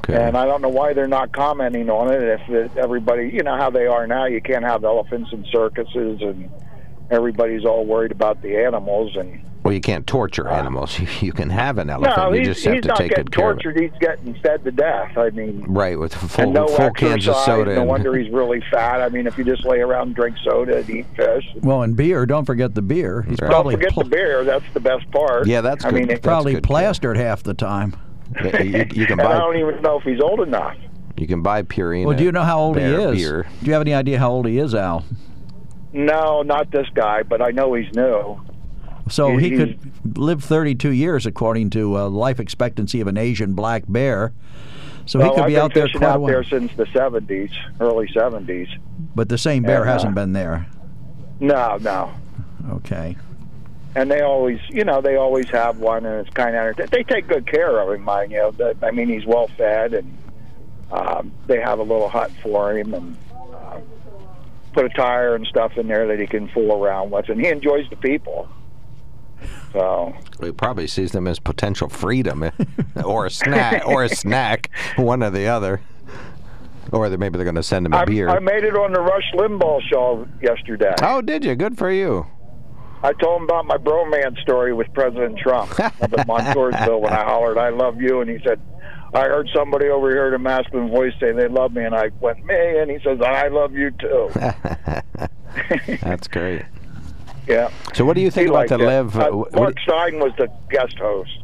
Okay. 0.09 0.21
And 0.21 0.37
I 0.37 0.45
don't 0.45 0.61
know 0.61 0.69
why 0.69 0.93
they're 0.93 1.07
not 1.07 1.31
commenting 1.31 1.89
on 1.89 2.13
it. 2.13 2.21
If 2.21 2.49
it, 2.49 2.77
everybody, 2.77 3.29
you 3.33 3.43
know 3.43 3.55
how 3.55 3.69
they 3.69 3.85
are 3.85 4.05
now, 4.05 4.25
you 4.25 4.41
can't 4.41 4.65
have 4.65 4.83
elephants 4.83 5.31
in 5.31 5.45
circuses, 5.51 6.21
and 6.21 6.49
everybody's 7.09 7.65
all 7.65 7.85
worried 7.85 8.11
about 8.11 8.41
the 8.41 8.57
animals 8.57 9.15
and. 9.15 9.41
Well, 9.63 9.73
you 9.73 9.79
can't 9.81 10.05
torture 10.05 10.49
uh, 10.49 10.55
animals. 10.57 10.99
You, 11.03 11.07
you 11.21 11.31
can 11.33 11.49
have 11.49 11.77
an 11.77 11.89
elephant. 11.89 12.17
No, 12.17 12.31
you 12.33 12.39
he's, 12.39 12.47
just 12.49 12.65
have 12.65 12.81
to 12.81 12.87
not 12.89 12.97
take 12.97 13.09
getting 13.09 13.25
good 13.25 13.31
care 13.35 13.51
of 13.51 13.57
it. 13.59 13.63
tortured. 13.63 13.81
He's 13.81 13.99
getting 13.99 14.33
fed 14.41 14.63
to 14.65 14.71
death. 14.71 15.17
I 15.17 15.29
mean, 15.31 15.63
Right, 15.67 15.97
with 15.97 16.13
full, 16.13 16.43
and 16.43 16.53
no 16.53 16.67
full 16.67 16.91
cans 16.91 17.27
of 17.27 17.35
soda. 17.37 17.75
No 17.75 17.83
wonder 17.83 18.15
he's 18.17 18.31
really 18.31 18.61
fat. 18.71 19.01
I 19.01 19.09
mean, 19.09 19.25
if 19.27 19.37
you 19.37 19.43
just 19.43 19.65
lay 19.65 19.79
around 19.79 20.07
and 20.07 20.15
drink 20.15 20.37
soda 20.43 20.77
and 20.77 20.89
eat 20.89 21.05
fish, 21.15 21.45
Well, 21.61 21.81
and 21.83 21.95
beer, 21.95 22.25
don't 22.25 22.45
forget 22.45 22.75
the 22.75 22.81
beer. 22.81 23.23
He's 23.23 23.39
Right. 23.41 23.49
probably 23.49 23.75
don't 23.75 23.81
forget 23.81 23.93
pl- 23.93 24.03
the 24.03 24.09
beer. 24.09 24.43
That's 24.43 24.65
the 24.73 24.79
best 24.79 25.09
part. 25.11 25.47
Yeah, 25.47 25.61
that's 25.61 25.85
I 25.85 25.89
good. 25.91 25.95
mean, 25.99 26.07
That's 26.09 26.19
probably 26.21 26.53
good 26.53 26.63
care. 26.63 26.67
plastered 26.67 27.17
half 27.17 27.43
the 27.43 27.53
time. 27.53 27.95
Yeah, 28.43 28.61
you, 28.61 28.85
you 28.93 29.05
can 29.05 29.19
and 29.19 29.27
I 29.29 29.37
don't 29.37 29.57
even 29.57 29.81
know 29.81 29.97
if 29.99 30.03
he's 30.03 30.19
old 30.21 30.41
enough. 30.41 30.75
you 31.17 31.27
can 31.27 31.41
buy 31.41 31.63
Purina. 31.63 32.05
Well, 32.05 32.17
do 32.17 32.23
you 32.23 32.31
know 32.31 32.43
how 32.43 32.59
old 32.59 32.77
he 32.77 32.83
is? 32.83 33.17
Beer. 33.17 33.47
Do 33.61 33.65
you 33.67 33.73
have 33.73 33.81
any 33.81 33.93
idea 33.93 34.19
how 34.19 34.31
old 34.31 34.45
he 34.47 34.57
is, 34.57 34.73
Al? 34.75 35.05
No, 35.93 36.41
not 36.41 36.71
this 36.71 36.87
guy, 36.95 37.23
but 37.23 37.41
I 37.41 37.51
know 37.51 37.73
he's 37.73 37.93
new. 37.95 38.39
So 39.09 39.37
he 39.37 39.49
He- 39.49 39.57
could 39.57 39.79
live 40.17 40.43
32 40.43 40.89
years, 40.91 41.25
according 41.25 41.69
to 41.71 41.97
uh, 41.97 42.09
life 42.09 42.39
expectancy 42.39 43.01
of 43.01 43.07
an 43.07 43.17
Asian 43.17 43.53
black 43.53 43.83
bear. 43.87 44.31
So 45.05 45.19
he 45.19 45.29
could 45.31 45.39
I've 45.41 45.47
be 45.47 45.57
out 45.57 45.73
there 45.73 45.89
quite 45.89 46.01
a 46.03 46.07
out 46.07 46.21
while. 46.21 46.31
there 46.31 46.43
since 46.45 46.71
the 46.77 46.85
'70s, 46.85 47.51
early 47.81 48.07
'70s. 48.07 48.69
But 49.13 49.27
the 49.27 49.37
same 49.37 49.63
bear 49.63 49.81
And, 49.81 49.89
uh, 49.89 49.93
hasn't 49.93 50.15
been 50.15 50.31
there. 50.31 50.67
No, 51.41 51.77
no. 51.81 52.11
Okay. 52.71 53.17
and 53.95 54.09
they 54.09 54.21
always, 54.21 54.59
you 54.69 54.83
know, 54.85 55.01
they 55.01 55.17
always 55.17 55.47
have 55.49 55.77
one, 55.79 56.05
and 56.05 56.25
it's 56.25 56.33
kind 56.33 56.55
of. 56.55 56.89
They 56.89 57.03
take 57.03 57.27
good 57.27 57.45
care 57.45 57.79
of 57.81 57.93
him, 57.93 58.01
mind 58.03 58.31
you. 58.31 58.51
The- 58.57 58.75
I 58.81 58.91
mean, 58.91 59.09
he's 59.09 59.25
well 59.25 59.47
fed, 59.57 59.93
and 59.93 60.17
um, 60.91 61.31
they 61.47 61.59
have 61.59 61.79
a 61.79 61.83
little 61.83 62.07
hut 62.07 62.31
for 62.41 62.75
him, 62.77 62.93
and 62.93 63.17
uh, 63.53 63.79
put 64.71 64.85
a 64.85 64.89
tire 64.89 65.35
and 65.35 65.45
stuff 65.45 65.77
in 65.77 65.87
there 65.87 66.07
that 66.07 66.19
he 66.19 66.25
can 66.27 66.47
fool 66.47 66.81
around 66.81 67.11
with, 67.11 67.27
and 67.29 67.41
he 67.41 67.47
enjoys 67.49 67.87
the 67.89 67.97
people. 67.97 68.47
So 69.71 70.13
He 70.41 70.51
probably 70.51 70.87
sees 70.87 71.11
them 71.11 71.27
as 71.27 71.39
potential 71.39 71.89
freedom, 71.89 72.43
eh, 72.43 72.51
or 73.03 73.25
a 73.25 73.31
snack, 73.31 73.87
or 73.87 74.03
a 74.03 74.09
snack, 74.09 74.69
one 74.95 75.23
or 75.23 75.29
the 75.29 75.47
other. 75.47 75.81
Or 76.91 77.09
maybe 77.09 77.37
they're 77.37 77.45
going 77.45 77.55
to 77.55 77.63
send 77.63 77.87
him 77.87 77.93
a 77.93 77.97
I, 77.97 78.05
beer. 78.05 78.29
I 78.29 78.39
made 78.39 78.63
it 78.63 78.75
on 78.75 78.93
the 78.93 79.01
Rush 79.01 79.31
Limbaugh 79.33 79.81
show 79.89 80.27
yesterday. 80.41 80.93
oh, 81.01 81.21
did 81.21 81.43
you? 81.43 81.55
Good 81.55 81.77
for 81.77 81.89
you. 81.89 82.27
I 83.01 83.13
told 83.13 83.41
him 83.41 83.43
about 83.43 83.65
my 83.65 83.77
bromance 83.77 84.39
story 84.41 84.73
with 84.73 84.93
President 84.93 85.37
Trump 85.37 85.77
up 85.79 85.93
at 86.01 86.27
Montoursville 86.27 87.01
when 87.01 87.11
I 87.11 87.23
hollered, 87.23 87.57
"I 87.57 87.69
love 87.69 87.99
you," 87.99 88.21
and 88.21 88.29
he 88.29 88.37
said, 88.45 88.61
"I 89.13 89.23
heard 89.23 89.49
somebody 89.53 89.89
over 89.89 90.09
here 90.09 90.27
at 90.27 90.33
a 90.33 90.39
masculine 90.39 90.89
voice 90.89 91.13
say 91.19 91.31
they 91.33 91.47
love 91.49 91.73
me," 91.73 91.83
and 91.83 91.93
I 91.95 92.11
went, 92.21 92.45
"Me," 92.45 92.79
and 92.79 92.89
he 92.89 92.99
says, 93.03 93.19
"I 93.21 93.47
love 93.49 93.73
you 93.73 93.91
too." 93.91 94.29
That's 96.01 96.27
great. 96.27 96.63
Yeah. 97.47 97.69
So, 97.93 98.05
what 98.05 98.15
do 98.15 98.21
you 98.21 98.31
think 98.31 98.47
He 98.47 98.53
about 98.53 98.67
the 98.69 98.75
it. 98.75 98.87
Lev? 98.87 99.17
Uh, 99.17 99.41
Uh, 99.41 99.45
Mark 99.59 99.79
Steyn 99.81 100.19
was 100.19 100.31
the 100.37 100.49
guest 100.69 100.97
host. 100.97 101.39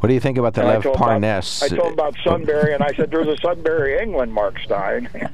what 0.00 0.06
do 0.08 0.14
you 0.14 0.20
think 0.20 0.38
about 0.38 0.54
the 0.54 0.60
And 0.62 0.70
I 0.70 0.74
Lev 0.74 0.82
told 0.84 0.96
him 0.96 1.02
about- 1.02 1.62
I 1.62 1.68
told 1.68 1.80
him 1.88 1.92
about 1.92 2.16
Sunbury, 2.24 2.74
and 2.74 2.82
I 2.82 2.92
said, 2.94 3.10
"There's 3.10 3.26
a 3.28 3.36
Sunbury, 3.38 3.98
England, 4.00 4.32
Mark 4.32 4.58
Steyn." 4.60 5.08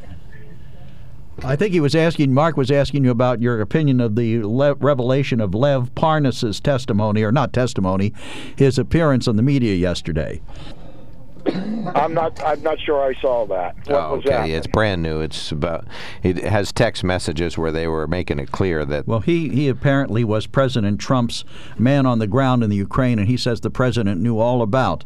I 1.45 1.55
think 1.55 1.75
he 1.75 1.81
was 1.81 1.95
asking, 1.95 2.33
Mark 2.33 2.57
was 2.57 2.71
asking 2.71 3.05
you 3.05 3.11
about 3.11 3.43
your 3.43 3.61
opinion 3.61 4.01
of 4.01 4.17
the 4.17 4.43
le- 4.43 4.73
revelation 4.77 5.39
of 5.39 5.55
Lev 5.55 5.95
Parnas's 5.95 6.61
testimony, 6.61 7.23
or 7.23 7.31
not 7.31 7.53
testimony, 7.53 8.15
his 8.57 8.79
appearance 8.79 9.29
on 9.29 9.37
the 9.37 9.43
media 9.43 9.75
yesterday. 9.75 10.41
I'm 11.95 12.15
not. 12.15 12.43
I'm 12.43 12.63
not 12.63 12.81
sure 12.81 13.03
I 13.03 13.15
saw 13.21 13.47
that. 13.47 13.77
What 13.87 13.95
Oh, 14.05 14.17
was 14.17 14.27
okay, 14.27 14.31
that? 14.31 14.49
it's 14.49 14.67
brand 14.67 15.03
new. 15.03 15.21
It's 15.21 15.53
about. 15.53 15.87
It 16.23 16.39
has 16.39 16.73
text 16.73 17.05
messages 17.05 17.57
where 17.57 17.73
they 17.73 17.87
were 17.87 18.07
making 18.07 18.39
it 18.39 18.51
clear 18.51 18.85
that 18.85 19.07
Well, 19.07 19.21
he, 19.21 19.49
he 19.49 19.69
apparently 19.69 20.25
was 20.25 20.47
President 20.47 21.01
Trump's 21.01 21.45
man 21.79 22.07
on 22.07 22.19
the 22.19 22.27
ground 22.27 22.63
in 22.65 22.71
the 22.71 22.77
Ukraine, 22.77 23.19
and 23.19 23.29
he 23.29 23.37
says 23.37 23.61
the 23.61 23.71
president 23.71 24.21
knew 24.21 24.39
all 24.39 24.63
about 24.63 25.05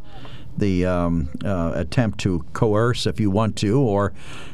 the 0.57 0.85
um, 0.85 1.29
uh, 1.45 1.71
attempt 1.75 2.19
to 2.19 2.45
coerce, 2.53 3.05
if 3.05 3.19
you 3.19 3.29
want 3.31 3.55
to, 3.57 3.79
or 3.79 4.11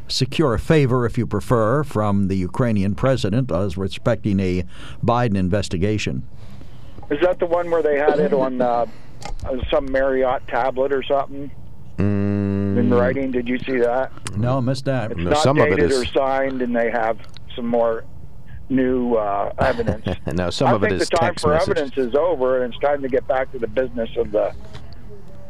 secure 0.07 0.53
a 0.53 0.59
favor, 0.59 1.05
if 1.05 1.17
you 1.17 1.25
prefer, 1.25 1.83
from 1.83 2.27
the 2.27 2.35
Ukrainian 2.35 2.93
president 2.93 3.51
as 3.51 3.77
respecting 3.77 4.39
a 4.39 4.63
Biden 5.03 5.35
investigation. 5.35 6.27
Is 7.09 7.19
that 7.21 7.39
the 7.39 7.45
one 7.45 7.71
where 7.71 7.81
they 7.81 7.97
had 7.97 8.19
it 8.19 8.33
on 8.33 8.61
uh, 8.61 8.85
some 9.71 9.91
Marriott 9.91 10.47
tablet 10.47 10.91
or 10.93 11.01
something 11.03 11.49
mm, 11.97 12.77
in 12.77 12.93
writing? 12.93 13.31
Did 13.31 13.47
you 13.47 13.59
see 13.59 13.77
that? 13.77 14.11
No, 14.37 14.57
I 14.57 14.59
missed 14.61 14.85
that. 14.85 15.11
It's 15.11 15.19
No, 15.19 15.31
not 15.31 15.39
some 15.39 15.57
of 15.59 15.67
it 15.67 15.71
is. 15.73 15.77
dated 15.77 15.91
is- 15.91 16.01
or 16.01 16.05
signed, 16.05 16.61
and 16.61 16.75
they 16.75 16.89
have 16.91 17.17
some 17.55 17.67
more 17.67 18.03
new 18.69 19.15
uh, 19.15 19.51
evidence. 19.59 20.05
no, 20.33 20.49
some 20.49 20.67
I 20.67 20.71
of 20.73 20.83
it 20.83 20.89
think 20.89 20.99
the 21.09 21.17
time 21.17 21.35
for 21.35 21.53
messages. 21.53 21.69
evidence 21.81 21.97
is 21.97 22.15
over, 22.15 22.63
and 22.63 22.73
it's 22.73 22.81
time 22.83 23.01
to 23.01 23.07
get 23.07 23.27
back 23.27 23.51
to 23.53 23.59
the 23.59 23.67
business 23.67 24.09
of 24.17 24.31
the 24.31 24.53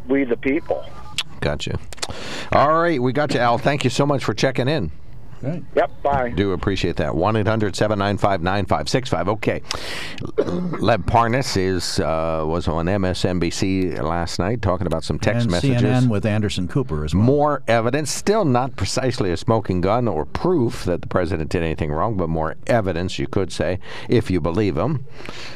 we 0.07 0.23
the 0.23 0.37
people. 0.37 0.85
Gotcha. 1.41 1.77
All 2.53 2.79
right, 2.79 3.01
we 3.01 3.11
got 3.11 3.33
you, 3.33 3.39
Al. 3.39 3.57
Thank 3.57 3.83
you 3.83 3.89
so 3.89 4.05
much 4.05 4.23
for 4.23 4.33
checking 4.33 4.67
in. 4.67 4.91
Right. 5.41 5.63
Yep. 5.75 6.01
Bye. 6.03 6.29
Do 6.29 6.51
appreciate 6.53 6.95
that. 6.97 7.15
1 7.15 7.35
800 7.35 7.75
795 7.75 8.41
9565. 8.41 9.29
Okay. 9.29 9.61
Lev 10.79 11.01
Parnas 11.01 11.57
is, 11.57 11.99
uh, 11.99 12.43
was 12.45 12.67
on 12.67 12.85
MSNBC 12.85 14.01
last 14.01 14.39
night 14.39 14.61
talking 14.61 14.87
about 14.87 15.03
some 15.03 15.19
text 15.19 15.43
and 15.43 15.51
messages. 15.51 15.81
CNN 15.81 16.09
with 16.09 16.25
Anderson 16.25 16.67
Cooper 16.67 17.05
as 17.05 17.13
well. 17.13 17.23
More 17.23 17.63
evidence, 17.67 18.11
still 18.11 18.45
not 18.45 18.75
precisely 18.75 19.31
a 19.31 19.37
smoking 19.37 19.81
gun 19.81 20.07
or 20.07 20.25
proof 20.25 20.83
that 20.85 21.01
the 21.01 21.07
president 21.07 21.49
did 21.51 21.63
anything 21.63 21.91
wrong, 21.91 22.17
but 22.17 22.29
more 22.29 22.55
evidence, 22.67 23.19
you 23.19 23.27
could 23.27 23.51
say, 23.51 23.79
if 24.09 24.31
you 24.31 24.41
believe 24.41 24.77
him. 24.77 25.05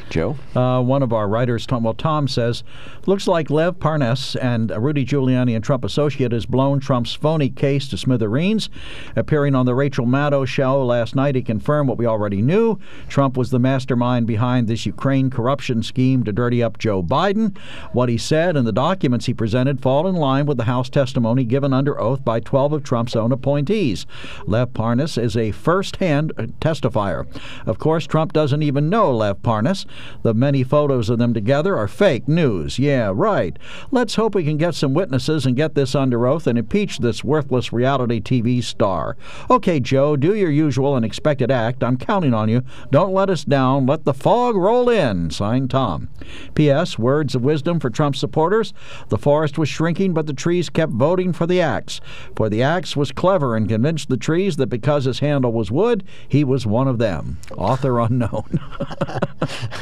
Joe? 0.09 0.37
Uh, 0.55 0.81
one 0.81 1.03
of 1.03 1.13
our 1.13 1.27
writers, 1.27 1.65
Tom, 1.65 1.83
well, 1.83 1.93
Tom 1.93 2.27
says, 2.27 2.63
looks 3.05 3.27
like 3.27 3.49
Lev 3.49 3.79
Parnas 3.79 4.35
and 4.41 4.69
Rudy 4.71 5.05
Giuliani 5.05 5.55
and 5.55 5.63
Trump 5.63 5.85
associate 5.85 6.31
has 6.31 6.45
blown 6.45 6.79
Trump's 6.79 7.13
phony 7.13 7.49
case 7.49 7.87
to 7.89 7.97
smithereens. 7.97 8.69
Appearing 9.15 9.55
on 9.55 9.65
the 9.65 9.70
Rachel 9.75 10.05
Maddow 10.05 10.45
show 10.45 10.85
last 10.85 11.15
night, 11.15 11.35
he 11.35 11.41
confirmed 11.41 11.89
what 11.89 11.97
we 11.97 12.05
already 12.05 12.41
knew. 12.41 12.79
Trump 13.07 13.37
was 13.37 13.49
the 13.49 13.59
mastermind 13.59 14.27
behind 14.27 14.67
this 14.67 14.85
Ukraine 14.85 15.29
corruption 15.29 15.83
scheme 15.83 16.23
to 16.23 16.31
dirty 16.31 16.63
up 16.63 16.77
Joe 16.77 17.03
Biden. 17.03 17.57
What 17.93 18.09
he 18.09 18.17
said 18.17 18.57
and 18.57 18.67
the 18.67 18.71
documents 18.71 19.25
he 19.25 19.33
presented 19.33 19.81
fall 19.81 20.07
in 20.07 20.15
line 20.15 20.45
with 20.45 20.57
the 20.57 20.63
House 20.63 20.89
testimony 20.89 21.43
given 21.43 21.73
under 21.73 21.99
oath 21.99 22.23
by 22.23 22.39
12 22.39 22.73
of 22.73 22.83
Trump's 22.83 23.15
own 23.15 23.31
appointees. 23.31 24.05
Lev 24.45 24.73
Parnas 24.73 25.21
is 25.21 25.37
a 25.37 25.51
first-hand 25.51 26.33
uh, 26.37 26.43
testifier. 26.59 27.27
Of 27.65 27.79
course, 27.79 28.07
Trump 28.07 28.33
doesn't 28.33 28.63
even 28.63 28.89
know 28.89 29.15
Lev 29.15 29.41
Parnas. 29.41 29.85
The 30.23 30.33
many 30.33 30.63
photos 30.63 31.09
of 31.09 31.19
them 31.19 31.33
together 31.33 31.77
are 31.77 31.87
fake 31.87 32.27
news. 32.27 32.79
Yeah, 32.79 33.11
right. 33.13 33.57
Let's 33.91 34.15
hope 34.15 34.35
we 34.35 34.43
can 34.43 34.57
get 34.57 34.75
some 34.75 34.93
witnesses 34.93 35.45
and 35.45 35.55
get 35.55 35.75
this 35.75 35.95
under 35.95 36.25
oath 36.25 36.47
and 36.47 36.57
impeach 36.57 36.99
this 36.99 37.23
worthless 37.23 37.71
reality 37.71 38.19
TV 38.21 38.63
star. 38.63 39.17
Okay, 39.49 39.60
Joe, 39.61 40.15
do 40.15 40.35
your 40.35 40.49
usual 40.49 40.95
and 40.95 41.05
expected 41.05 41.51
act. 41.51 41.83
I'm 41.83 41.97
counting 41.97 42.33
on 42.33 42.49
you. 42.49 42.63
Don't 42.91 43.13
let 43.13 43.29
us 43.29 43.43
down. 43.43 43.85
Let 43.85 44.05
the 44.05 44.13
fog 44.13 44.55
roll 44.55 44.89
in. 44.89 45.29
Signed, 45.29 45.69
Tom. 45.69 46.09
P.S. 46.55 46.97
Words 46.97 47.35
of 47.35 47.43
wisdom 47.43 47.79
for 47.79 47.89
Trump 47.89 48.15
supporters. 48.15 48.73
The 49.09 49.17
forest 49.17 49.57
was 49.57 49.69
shrinking, 49.69 50.13
but 50.13 50.27
the 50.27 50.33
trees 50.33 50.69
kept 50.69 50.91
voting 50.91 51.33
for 51.33 51.45
the 51.45 51.61
axe. 51.61 52.01
For 52.35 52.49
the 52.49 52.63
axe 52.63 52.95
was 52.95 53.11
clever 53.11 53.55
and 53.55 53.69
convinced 53.69 54.09
the 54.09 54.17
trees 54.17 54.57
that 54.57 54.67
because 54.67 55.05
his 55.05 55.19
handle 55.19 55.51
was 55.51 55.71
wood, 55.71 56.03
he 56.27 56.43
was 56.43 56.65
one 56.65 56.87
of 56.87 56.97
them. 56.97 57.39
Author 57.55 57.99
unknown. 57.99 58.59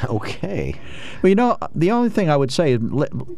Okay. 0.05 0.75
Well, 1.21 1.29
you 1.29 1.35
know, 1.35 1.57
the 1.75 1.91
only 1.91 2.09
thing 2.09 2.29
I 2.29 2.37
would 2.37 2.51
say 2.51 2.73
is, 2.73 2.79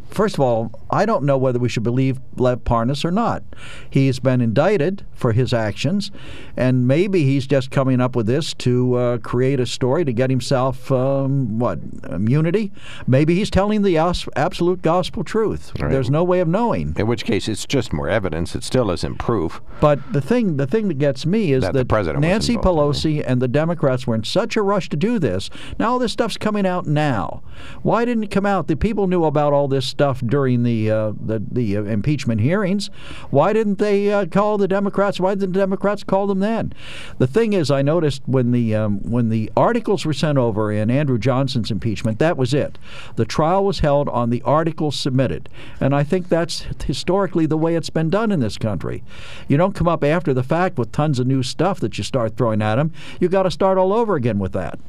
first 0.10 0.36
of 0.36 0.40
all, 0.40 0.72
I 0.90 1.06
don't 1.06 1.24
know 1.24 1.38
whether 1.38 1.60
we 1.60 1.70
should 1.70 1.84
believe 1.84 2.20
Lev 2.36 2.64
Parnas 2.64 3.04
or 3.04 3.12
not. 3.12 3.44
He's 3.90 4.20
been 4.20 4.42
indicted 4.42 5.06
for 5.14 5.32
his 5.32 5.54
actions, 5.54 6.12
and 6.56 6.88
maybe 6.88 7.24
he's 7.24 7.48
just 7.48 7.72
coming 7.72 8.02
up 8.02 8.16
with 8.16 8.28
this 8.28 8.54
to 8.56 8.96
uh, 8.96 9.18
create 9.20 9.60
a 9.60 9.66
story 9.66 10.06
to 10.06 10.14
get 10.14 10.30
himself, 10.30 10.92
um, 10.92 11.60
what, 11.60 11.80
immunity? 12.10 12.72
Maybe 13.08 13.36
he's 13.36 13.50
telling 13.50 13.82
the 13.82 13.98
as- 13.98 14.28
absolute 14.36 14.82
gospel 14.82 15.24
truth. 15.24 15.72
Right. 15.80 15.92
There's 15.92 16.10
no 16.10 16.24
way 16.24 16.40
of 16.40 16.48
knowing. 16.48 16.96
In 16.98 17.08
which 17.08 17.26
case, 17.26 17.48
it's 17.48 17.66
just 17.66 17.94
more 17.94 18.10
evidence. 18.10 18.56
It 18.56 18.64
still 18.64 18.92
isn't 18.92 19.18
proof. 19.18 19.62
But 19.80 20.14
the 20.14 20.22
thing, 20.22 20.58
the 20.58 20.68
thing 20.68 20.88
that 20.90 20.98
gets 20.98 21.26
me 21.26 21.54
is 21.54 21.64
That 21.64 21.74
that, 21.74 21.88
president 21.88 22.22
Nancy 22.22 22.58
Pelosi 22.58 23.24
and 23.26 23.42
the 23.42 23.48
Democrats 23.48 24.06
were 24.06 24.16
in 24.16 24.24
such 24.24 24.56
a 24.56 24.62
rush 24.62 24.90
to 24.90 24.98
do 24.98 25.20
this. 25.20 25.50
Now 25.80 25.92
all 25.92 26.00
this 26.00 26.12
stuff's 26.12 26.38
coming 26.38 26.66
out 26.66 26.86
now. 26.86 27.42
Why 27.82 28.06
didn't 28.06 28.24
it 28.24 28.32
come 28.32 28.46
out? 28.46 28.68
The 28.68 28.76
people 28.76 29.08
knew 29.08 29.26
about 29.26 29.54
all 29.54 29.68
this 29.68 29.86
stuff 29.86 30.22
during 30.22 30.64
the 30.64 30.92
uh, 30.92 31.14
the, 31.20 31.42
the 31.52 31.78
uh, 31.78 31.84
impeachment 31.84 32.42
hearings. 32.42 32.90
Why 33.30 33.54
didn't 33.54 33.78
they 33.78 34.12
uh, 34.12 34.26
call 34.26 34.58
the 34.58 34.68
Democrats? 34.68 35.20
Why 35.20 35.36
didn't 35.36 35.54
the 35.54 35.60
Democrats 35.60 36.04
call 36.04 36.21
them 36.28 36.40
then? 36.40 36.74
The 37.18 37.28
thing 37.28 37.54
is, 37.54 37.72
I 37.72 37.82
noticed 37.82 38.22
when 38.26 38.52
the 38.52 38.76
um, 38.76 39.00
when 39.00 39.30
the 39.30 39.52
articles 39.56 40.06
were 40.06 40.14
sent 40.14 40.38
over 40.38 40.72
in 40.72 40.90
Andrew 40.90 41.18
Johnson's 41.18 41.72
impeachment, 41.72 42.20
that 42.20 42.38
was 42.38 42.54
it. 42.54 42.78
The 43.16 43.26
trial 43.26 43.66
was 43.66 43.80
held 43.80 44.10
on 44.10 44.30
the 44.30 44.42
articles 44.44 44.96
submitted, 44.96 45.50
and 45.80 45.96
I 45.96 46.04
think 46.04 46.30
that's 46.30 46.66
historically 46.86 47.46
the 47.46 47.58
way 47.58 47.76
it's 47.76 47.90
been 47.90 48.10
done 48.10 48.32
in 48.32 48.40
this 48.40 48.58
country. 48.58 49.04
You 49.48 49.58
don't 49.58 49.76
come 49.76 49.88
up 49.88 50.04
after 50.04 50.34
the 50.34 50.44
fact 50.44 50.78
with 50.78 50.92
tons 50.92 51.20
of 51.20 51.28
new 51.28 51.44
stuff 51.44 51.80
that 51.80 51.98
you 51.98 52.04
start 52.04 52.38
throwing 52.38 52.62
at 52.62 52.76
them. 52.76 52.92
You 53.20 53.30
got 53.30 53.44
to 53.44 53.52
start 53.52 53.78
all 53.78 53.94
over 53.94 54.16
again 54.16 54.40
with 54.40 54.54
that. 54.54 54.80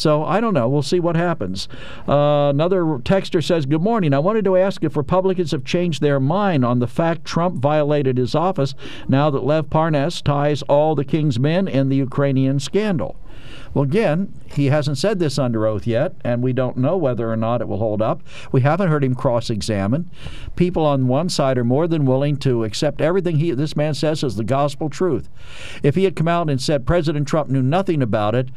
So 0.00 0.24
I 0.24 0.40
don't 0.40 0.54
know. 0.54 0.66
We'll 0.66 0.80
see 0.80 0.98
what 0.98 1.14
happens. 1.14 1.68
Uh, 2.08 2.48
another 2.48 2.82
texter 3.00 3.44
says, 3.44 3.66
Good 3.66 3.82
morning. 3.82 4.14
I 4.14 4.18
wanted 4.18 4.46
to 4.46 4.56
ask 4.56 4.82
if 4.82 4.96
Republicans 4.96 5.50
have 5.50 5.62
changed 5.62 6.00
their 6.00 6.18
mind 6.18 6.64
on 6.64 6.78
the 6.78 6.86
fact 6.86 7.26
Trump 7.26 7.56
violated 7.56 8.16
his 8.16 8.34
office 8.34 8.74
now 9.08 9.28
that 9.28 9.44
Lev 9.44 9.68
Parnas 9.68 10.22
ties 10.22 10.62
all 10.62 10.94
the 10.94 11.04
king's 11.04 11.38
men 11.38 11.68
in 11.68 11.90
the 11.90 11.96
Ukrainian 11.96 12.58
scandal. 12.60 13.16
Well, 13.72 13.84
again, 13.84 14.32
he 14.52 14.66
hasn't 14.66 14.98
said 14.98 15.18
this 15.18 15.38
under 15.38 15.66
oath 15.66 15.86
yet, 15.86 16.14
and 16.24 16.42
we 16.42 16.52
don't 16.52 16.76
know 16.76 16.96
whether 16.96 17.30
or 17.30 17.36
not 17.36 17.60
it 17.60 17.68
will 17.68 17.78
hold 17.78 18.02
up. 18.02 18.22
We 18.50 18.62
haven't 18.62 18.88
heard 18.88 19.04
him 19.04 19.14
cross 19.14 19.50
examine. 19.50 20.10
People 20.56 20.84
on 20.84 21.08
one 21.08 21.28
side 21.28 21.56
are 21.58 21.64
more 21.64 21.86
than 21.86 22.04
willing 22.04 22.36
to 22.38 22.64
accept 22.64 23.00
everything 23.00 23.36
he, 23.36 23.52
this 23.52 23.76
man 23.76 23.94
says 23.94 24.24
as 24.24 24.36
the 24.36 24.44
gospel 24.44 24.90
truth. 24.90 25.28
If 25.82 25.94
he 25.94 26.04
had 26.04 26.16
come 26.16 26.28
out 26.28 26.50
and 26.50 26.60
said 26.60 26.86
President 26.86 27.28
Trump 27.28 27.48
knew 27.48 27.62
nothing 27.62 28.02
about 28.02 28.34
it, 28.34 28.48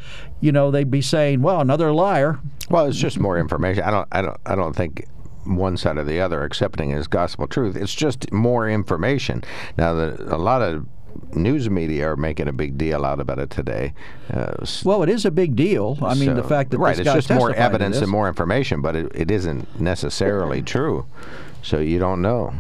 you 0.42 0.52
know, 0.52 0.72
they'd 0.72 0.92
be 0.92 1.02
saying, 1.02 1.42
well, 1.42 1.62
another 1.62 1.92
liar. 1.92 2.40
Well, 2.70 2.86
it's 2.88 2.98
just 2.98 3.20
more 3.20 3.38
information. 3.38 3.84
I 3.84 3.92
don't. 3.92 4.08
I 4.12 4.22
don't. 4.22 4.38
I 4.46 4.56
don't 4.56 4.76
think 4.76 5.06
one 5.46 5.78
side 5.78 5.98
or 5.98 6.04
the 6.04 6.22
other 6.22 6.44
accepting 6.44 6.94
as 6.94 7.08
gospel 7.08 7.48
truth. 7.48 7.76
It's 7.76 7.94
just 7.94 8.32
more 8.32 8.70
information. 8.70 9.44
Now, 9.78 9.94
the, 9.94 10.34
a 10.34 10.38
lot 10.38 10.62
of 10.62 10.86
news 11.34 11.70
media 11.70 12.10
are 12.10 12.16
making 12.16 12.48
a 12.48 12.54
big 12.54 12.78
deal 12.78 13.06
out 13.06 13.20
about 13.20 13.40
it 13.40 13.50
today. 13.50 13.94
Uh, 14.32 14.66
Well, 14.84 15.04
it 15.04 15.10
is 15.10 15.26
a 15.26 15.32
big 15.32 15.56
deal. 15.56 15.98
I 16.02 16.16
mean, 16.16 16.36
the 16.36 16.44
fact 16.44 16.72
that 16.72 16.78
right, 16.78 16.96
this 16.96 17.08
it's 17.08 17.28
just 17.28 17.40
more 17.40 17.54
evidence 17.54 17.98
and 17.98 18.10
more 18.10 18.28
information, 18.28 18.82
but 18.82 18.96
it, 18.96 19.12
it 19.16 19.32
isn't 19.32 19.80
necessarily 19.80 20.62
true. 20.62 21.06
So 21.62 21.80
you 21.80 22.00
don't 22.00 22.22
know. 22.22 22.54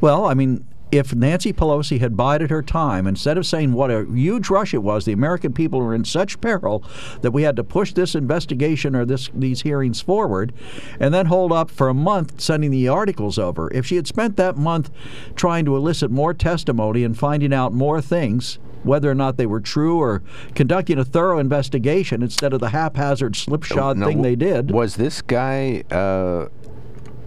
Well, 0.00 0.24
I 0.24 0.34
mean, 0.34 0.64
if 0.92 1.14
Nancy 1.14 1.54
Pelosi 1.54 1.98
had 2.00 2.18
bided 2.18 2.50
her 2.50 2.62
time, 2.62 3.06
instead 3.06 3.38
of 3.38 3.46
saying 3.46 3.72
what 3.72 3.90
a 3.90 4.04
huge 4.04 4.50
rush 4.50 4.74
it 4.74 4.82
was, 4.82 5.06
the 5.06 5.12
American 5.12 5.54
people 5.54 5.80
were 5.80 5.94
in 5.94 6.04
such 6.04 6.38
peril 6.42 6.84
that 7.22 7.30
we 7.30 7.42
had 7.42 7.56
to 7.56 7.64
push 7.64 7.94
this 7.94 8.14
investigation 8.14 8.94
or 8.94 9.06
this 9.06 9.30
these 9.34 9.62
hearings 9.62 10.02
forward, 10.02 10.52
and 11.00 11.14
then 11.14 11.26
hold 11.26 11.50
up 11.50 11.70
for 11.70 11.88
a 11.88 11.94
month 11.94 12.38
sending 12.40 12.70
the 12.70 12.88
articles 12.88 13.38
over. 13.38 13.72
If 13.72 13.86
she 13.86 13.96
had 13.96 14.06
spent 14.06 14.36
that 14.36 14.58
month 14.58 14.90
trying 15.34 15.64
to 15.64 15.76
elicit 15.76 16.10
more 16.10 16.34
testimony 16.34 17.04
and 17.04 17.18
finding 17.18 17.54
out 17.54 17.72
more 17.72 18.00
things. 18.02 18.58
Whether 18.82 19.08
or 19.08 19.14
not 19.14 19.36
they 19.36 19.46
were 19.46 19.60
true, 19.60 20.00
or 20.00 20.24
conducting 20.56 20.98
a 20.98 21.04
thorough 21.04 21.38
investigation 21.38 22.20
instead 22.20 22.52
of 22.52 22.58
the 22.58 22.70
haphazard 22.70 23.36
slipshod 23.36 23.96
Now, 23.96 24.08
thing 24.08 24.22
they 24.22 24.34
did. 24.34 24.72
Was 24.72 24.96
this 24.96 25.22
guy 25.22 25.84
uh, 25.92 26.48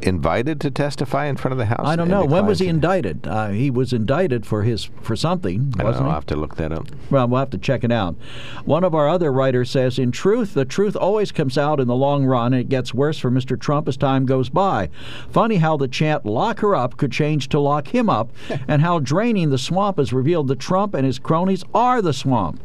invited 0.06 0.62
to 0.62 0.72
testify 0.72 1.26
in 1.26 1.38
front 1.38 1.54
of 1.54 1.58
the 1.58 1.66
House? 1.66 1.86
I 1.86 1.96
don't 1.96 2.08
know. 2.08 2.26
When 2.26 2.46
was 2.46 2.60
he 2.60 2.68
indicted? 2.68 3.28
Uh, 3.28 3.50
he 3.50 3.70
was 3.70 3.94
indicted 3.94 4.46
for 4.46 4.64
his 4.64 4.86
for 5.02 5.16
something? 5.16 5.74
I 5.80 5.84
don't 5.84 5.94
know. 5.94 6.06
I'll 6.08 6.12
have 6.12 6.26
to 6.28 6.36
look 6.36 6.56
that 6.56 6.72
up. 6.72 6.88
Well, 7.10 7.28
we'll 7.28 7.40
have 7.40 7.50
to 7.52 7.58
check 7.58 7.84
it 7.84 7.92
out. 7.92 8.16
One 8.66 8.84
of 8.84 8.96
our 8.96 9.08
other 9.10 9.32
writers 9.32 9.70
says, 9.70 10.00
In 10.00 10.12
truth, 10.12 10.54
the 10.54 10.66
truth 10.66 10.96
always 10.96 11.32
comes 11.32 11.58
out 11.58 11.80
in 11.80 11.88
the 11.88 11.96
long 11.96 12.26
run, 12.26 12.54
and 12.54 12.62
it 12.62 12.70
gets 12.70 12.94
worse 12.94 13.18
for 13.18 13.32
Mr. 13.32 13.60
Trump 13.60 13.88
as 13.88 13.98
time 13.98 14.26
goes 14.26 14.50
by. 14.50 14.90
Funny 15.30 15.58
how 15.58 15.78
the 15.78 15.88
chant, 15.88 16.26
lock 16.26 16.60
her 16.60 16.76
up, 16.76 16.98
could 16.98 17.12
change 17.12 17.50
to 17.50 17.60
lock 17.60 17.88
him 17.88 18.10
up, 18.10 18.32
and 18.68 18.82
how 18.82 19.00
draining 19.00 19.50
the 19.50 19.58
swamp 19.58 19.98
has 19.98 20.14
revealed 20.14 20.48
that 20.48 20.60
Trump 20.60 20.94
and 20.94 21.06
his 21.06 21.20
cronies 21.20 21.64
are 21.74 22.02
the 22.02 22.14
swamp. 22.14 22.62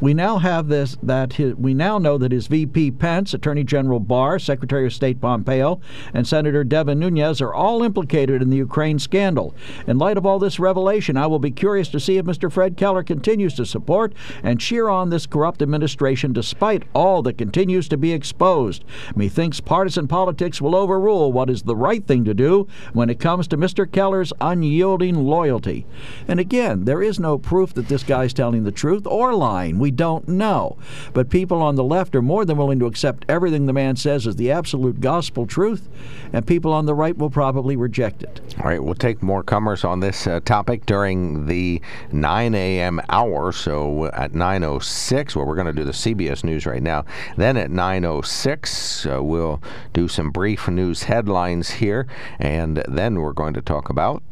We 0.00 0.14
now 0.14 0.38
have 0.38 0.68
this 0.68 0.96
that 1.02 1.34
his, 1.34 1.54
we 1.56 1.74
now 1.74 1.98
know 1.98 2.16
that 2.16 2.32
his 2.32 2.46
VP 2.46 2.92
Pence, 2.92 3.34
Attorney 3.34 3.64
General 3.64 4.00
Barr, 4.00 4.38
Secretary 4.38 4.86
of 4.86 4.94
State 4.94 5.20
Pompeo, 5.20 5.78
and 6.14 6.26
Senator 6.26 6.64
Devin 6.64 6.98
Nunes 6.98 7.42
are 7.42 7.52
all 7.52 7.82
implicated 7.82 8.40
in 8.40 8.48
the 8.48 8.56
Ukraine 8.56 8.98
scandal. 8.98 9.54
In 9.86 9.98
light 9.98 10.16
of 10.16 10.24
all 10.24 10.38
this 10.38 10.58
revelation, 10.58 11.18
I 11.18 11.26
will 11.26 11.38
be 11.38 11.50
curious 11.50 11.88
to 11.90 12.00
see 12.00 12.16
if 12.16 12.24
Mr. 12.24 12.50
Fred 12.50 12.78
Keller 12.78 13.02
continues 13.02 13.52
to 13.54 13.66
support 13.66 14.14
and 14.42 14.58
cheer 14.58 14.88
on 14.88 15.10
this 15.10 15.26
corrupt 15.26 15.60
administration 15.60 16.32
despite 16.32 16.84
all 16.94 17.22
that 17.22 17.36
continues 17.36 17.86
to 17.88 17.98
be 17.98 18.12
exposed. 18.12 18.84
Methinks 19.14 19.60
partisan 19.60 20.08
politics 20.08 20.62
will 20.62 20.74
overrule 20.74 21.30
what 21.30 21.50
is 21.50 21.62
the 21.62 21.76
right 21.76 22.06
thing 22.06 22.24
to 22.24 22.32
do 22.32 22.66
when 22.94 23.10
it 23.10 23.20
comes 23.20 23.46
to 23.48 23.58
Mr. 23.58 23.90
Keller's 23.90 24.32
unyielding 24.40 25.14
loyalty. 25.14 25.84
And 26.26 26.40
again, 26.40 26.86
there 26.86 27.02
is 27.02 27.20
no 27.20 27.36
proof 27.36 27.74
that 27.74 27.88
this 27.88 28.02
guy's 28.02 28.32
telling 28.32 28.64
the 28.64 28.72
truth 28.72 29.06
or 29.06 29.34
lying. 29.34 29.78
We 29.78 29.89
Don't 29.90 30.28
know. 30.28 30.76
But 31.12 31.30
people 31.30 31.62
on 31.62 31.74
the 31.74 31.84
left 31.84 32.14
are 32.14 32.22
more 32.22 32.44
than 32.44 32.56
willing 32.56 32.78
to 32.80 32.86
accept 32.86 33.24
everything 33.28 33.66
the 33.66 33.72
man 33.72 33.96
says 33.96 34.26
as 34.26 34.36
the 34.36 34.50
absolute 34.50 35.00
gospel 35.00 35.46
truth, 35.46 35.88
and 36.32 36.46
people 36.46 36.72
on 36.72 36.86
the 36.86 36.94
right 36.94 37.16
will 37.16 37.30
probably 37.30 37.76
reject 37.76 38.22
it. 38.22 38.40
All 38.58 38.66
right, 38.66 38.82
we'll 38.82 38.94
take 38.94 39.22
more 39.22 39.42
comers 39.42 39.84
on 39.84 40.00
this 40.00 40.26
uh, 40.26 40.40
topic 40.40 40.86
during 40.86 41.46
the 41.46 41.80
9 42.12 42.54
a.m. 42.54 43.00
hour. 43.08 43.52
So 43.52 44.06
at 44.06 44.32
9:06, 44.32 45.36
well, 45.36 45.46
we're 45.46 45.54
going 45.54 45.66
to 45.66 45.72
do 45.72 45.84
the 45.84 45.92
CBS 45.92 46.44
News 46.44 46.66
right 46.66 46.82
now. 46.82 47.04
Then 47.36 47.56
at 47.56 47.70
9:06, 47.70 49.16
uh, 49.18 49.22
we'll 49.22 49.62
do 49.92 50.08
some 50.08 50.30
brief 50.30 50.68
news 50.68 51.04
headlines 51.04 51.70
here, 51.70 52.06
and 52.38 52.82
then 52.88 53.20
we're 53.20 53.32
going 53.32 53.54
to 53.54 53.62
talk 53.62 53.88
about 53.90 54.22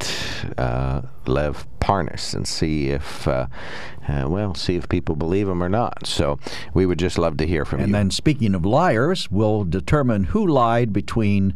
uh, 0.56 1.02
Lev 1.28 1.66
Parnas 1.80 2.34
and 2.34 2.46
see 2.46 2.88
if, 2.88 3.26
uh, 3.28 3.46
uh, 4.08 4.26
well, 4.28 4.54
see 4.54 4.76
if 4.76 4.88
people 4.88 5.16
believe 5.16 5.48
him 5.48 5.62
or 5.62 5.68
not. 5.68 6.06
So 6.06 6.38
we 6.74 6.86
would 6.86 6.98
just 6.98 7.18
love 7.18 7.36
to 7.38 7.46
hear 7.46 7.64
from 7.64 7.80
and 7.80 7.88
you. 7.88 7.94
And 7.96 8.06
then, 8.06 8.10
speaking 8.10 8.54
of 8.54 8.64
liars, 8.64 9.30
we'll 9.30 9.64
determine 9.64 10.24
who 10.24 10.46
lied 10.46 10.92
between 10.92 11.54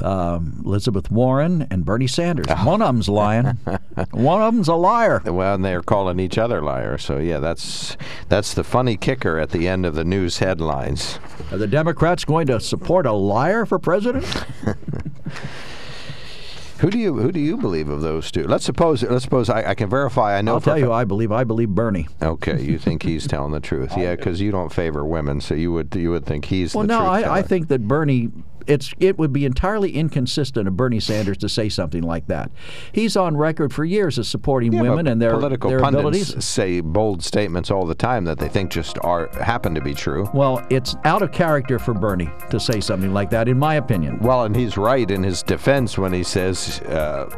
um, 0.00 0.62
Elizabeth 0.64 1.10
Warren 1.10 1.66
and 1.70 1.84
Bernie 1.84 2.06
Sanders. 2.06 2.46
One 2.64 2.80
of 2.80 2.88
them's 2.88 3.08
lying. 3.08 3.58
One 4.12 4.42
of 4.42 4.54
them's 4.54 4.68
a 4.68 4.74
liar. 4.74 5.20
Well, 5.24 5.54
and 5.54 5.64
they're 5.64 5.82
calling 5.82 6.20
each 6.20 6.38
other 6.38 6.62
liars. 6.62 7.04
So 7.04 7.18
yeah, 7.18 7.38
that's 7.38 7.96
that's 8.28 8.54
the 8.54 8.64
funny 8.64 8.96
kicker 8.96 9.38
at 9.38 9.50
the 9.50 9.68
end 9.68 9.84
of 9.84 9.94
the 9.94 10.04
news 10.04 10.38
headlines. 10.38 11.18
Are 11.50 11.58
the 11.58 11.66
Democrats 11.66 12.24
going 12.24 12.46
to 12.48 12.60
support 12.60 13.06
a 13.06 13.12
liar 13.12 13.66
for 13.66 13.78
president? 13.78 14.24
Who 16.78 16.90
do 16.90 16.98
you 16.98 17.14
who 17.14 17.32
do 17.32 17.40
you 17.40 17.56
believe 17.56 17.88
of 17.88 18.02
those 18.02 18.30
two? 18.30 18.44
Let's 18.44 18.64
suppose 18.64 19.02
let's 19.02 19.24
suppose 19.24 19.50
I, 19.50 19.70
I 19.70 19.74
can 19.74 19.90
verify. 19.90 20.38
I 20.38 20.42
know. 20.42 20.54
I'll 20.54 20.60
tell 20.60 20.78
you, 20.78 20.92
I 20.92 21.04
believe. 21.04 21.32
I 21.32 21.42
believe 21.42 21.70
Bernie. 21.70 22.06
Okay, 22.22 22.62
you 22.62 22.78
think 22.78 23.02
he's 23.02 23.26
telling 23.26 23.50
the 23.52 23.60
truth? 23.60 23.92
yeah, 23.96 24.14
because 24.14 24.40
you 24.40 24.52
don't 24.52 24.72
favor 24.72 25.04
women, 25.04 25.40
so 25.40 25.54
you 25.54 25.72
would 25.72 25.94
you 25.94 26.10
would 26.10 26.24
think 26.24 26.44
he's. 26.44 26.74
Well, 26.74 26.86
the 26.86 26.88
no, 26.88 26.98
truth 27.00 27.26
I, 27.26 27.38
I 27.38 27.42
think 27.42 27.68
that 27.68 27.88
Bernie 27.88 28.30
it's 28.68 28.92
it 29.00 29.18
would 29.18 29.32
be 29.32 29.44
entirely 29.44 29.92
inconsistent 29.94 30.68
of 30.68 30.76
Bernie 30.76 31.00
Sanders 31.00 31.38
to 31.38 31.48
say 31.48 31.68
something 31.68 32.02
like 32.02 32.26
that. 32.26 32.50
He's 32.92 33.16
on 33.16 33.36
record 33.36 33.72
for 33.72 33.84
years 33.84 34.18
as 34.18 34.28
supporting 34.28 34.72
yeah, 34.72 34.82
women 34.82 35.06
and 35.06 35.20
their 35.20 35.32
political 35.32 35.70
their 35.70 35.80
pundits 35.80 36.00
abilities. 36.00 36.44
say 36.44 36.80
bold 36.80 37.24
statements 37.24 37.70
all 37.70 37.86
the 37.86 37.94
time 37.94 38.24
that 38.24 38.38
they 38.38 38.48
think 38.48 38.70
just 38.70 38.98
are 39.02 39.28
happen 39.42 39.74
to 39.74 39.80
be 39.80 39.94
true. 39.94 40.28
Well, 40.34 40.64
it's 40.70 40.94
out 41.04 41.22
of 41.22 41.32
character 41.32 41.78
for 41.78 41.94
Bernie 41.94 42.30
to 42.50 42.60
say 42.60 42.80
something 42.80 43.12
like 43.12 43.30
that, 43.30 43.48
in 43.48 43.58
my 43.58 43.76
opinion. 43.76 44.18
Well, 44.20 44.44
and 44.44 44.54
he's 44.54 44.76
right 44.76 45.10
in 45.10 45.22
his 45.22 45.42
defense 45.42 45.96
when 45.98 46.12
he 46.12 46.22
says. 46.22 46.80
Uh, 46.82 47.28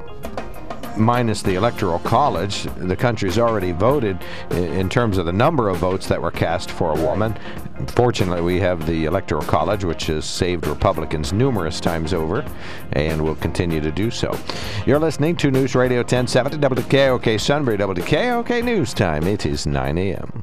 minus 0.96 1.42
the 1.42 1.54
Electoral 1.54 1.98
College, 2.00 2.64
the 2.76 2.96
country's 2.96 3.38
already 3.38 3.72
voted 3.72 4.18
in 4.50 4.88
terms 4.88 5.18
of 5.18 5.26
the 5.26 5.32
number 5.32 5.68
of 5.68 5.78
votes 5.78 6.06
that 6.08 6.20
were 6.20 6.30
cast 6.30 6.70
for 6.70 6.92
a 6.92 7.02
woman. 7.02 7.36
Fortunately, 7.88 8.40
we 8.42 8.60
have 8.60 8.86
the 8.86 9.06
Electoral 9.06 9.42
College, 9.42 9.84
which 9.84 10.06
has 10.06 10.24
saved 10.24 10.66
Republicans 10.66 11.32
numerous 11.32 11.80
times 11.80 12.12
over 12.12 12.44
and 12.92 13.22
will 13.22 13.36
continue 13.36 13.80
to 13.80 13.90
do 13.90 14.10
so. 14.10 14.36
You're 14.86 14.98
listening 14.98 15.36
to 15.36 15.50
News 15.50 15.74
Radio 15.74 15.98
1070 15.98 16.58
WKOK 16.58 17.40
Sunbury, 17.40 17.78
WKOK 17.78 18.64
News 18.64 18.92
Time. 18.92 19.24
It 19.24 19.46
is 19.46 19.66
9 19.66 19.98
a.m. 19.98 20.42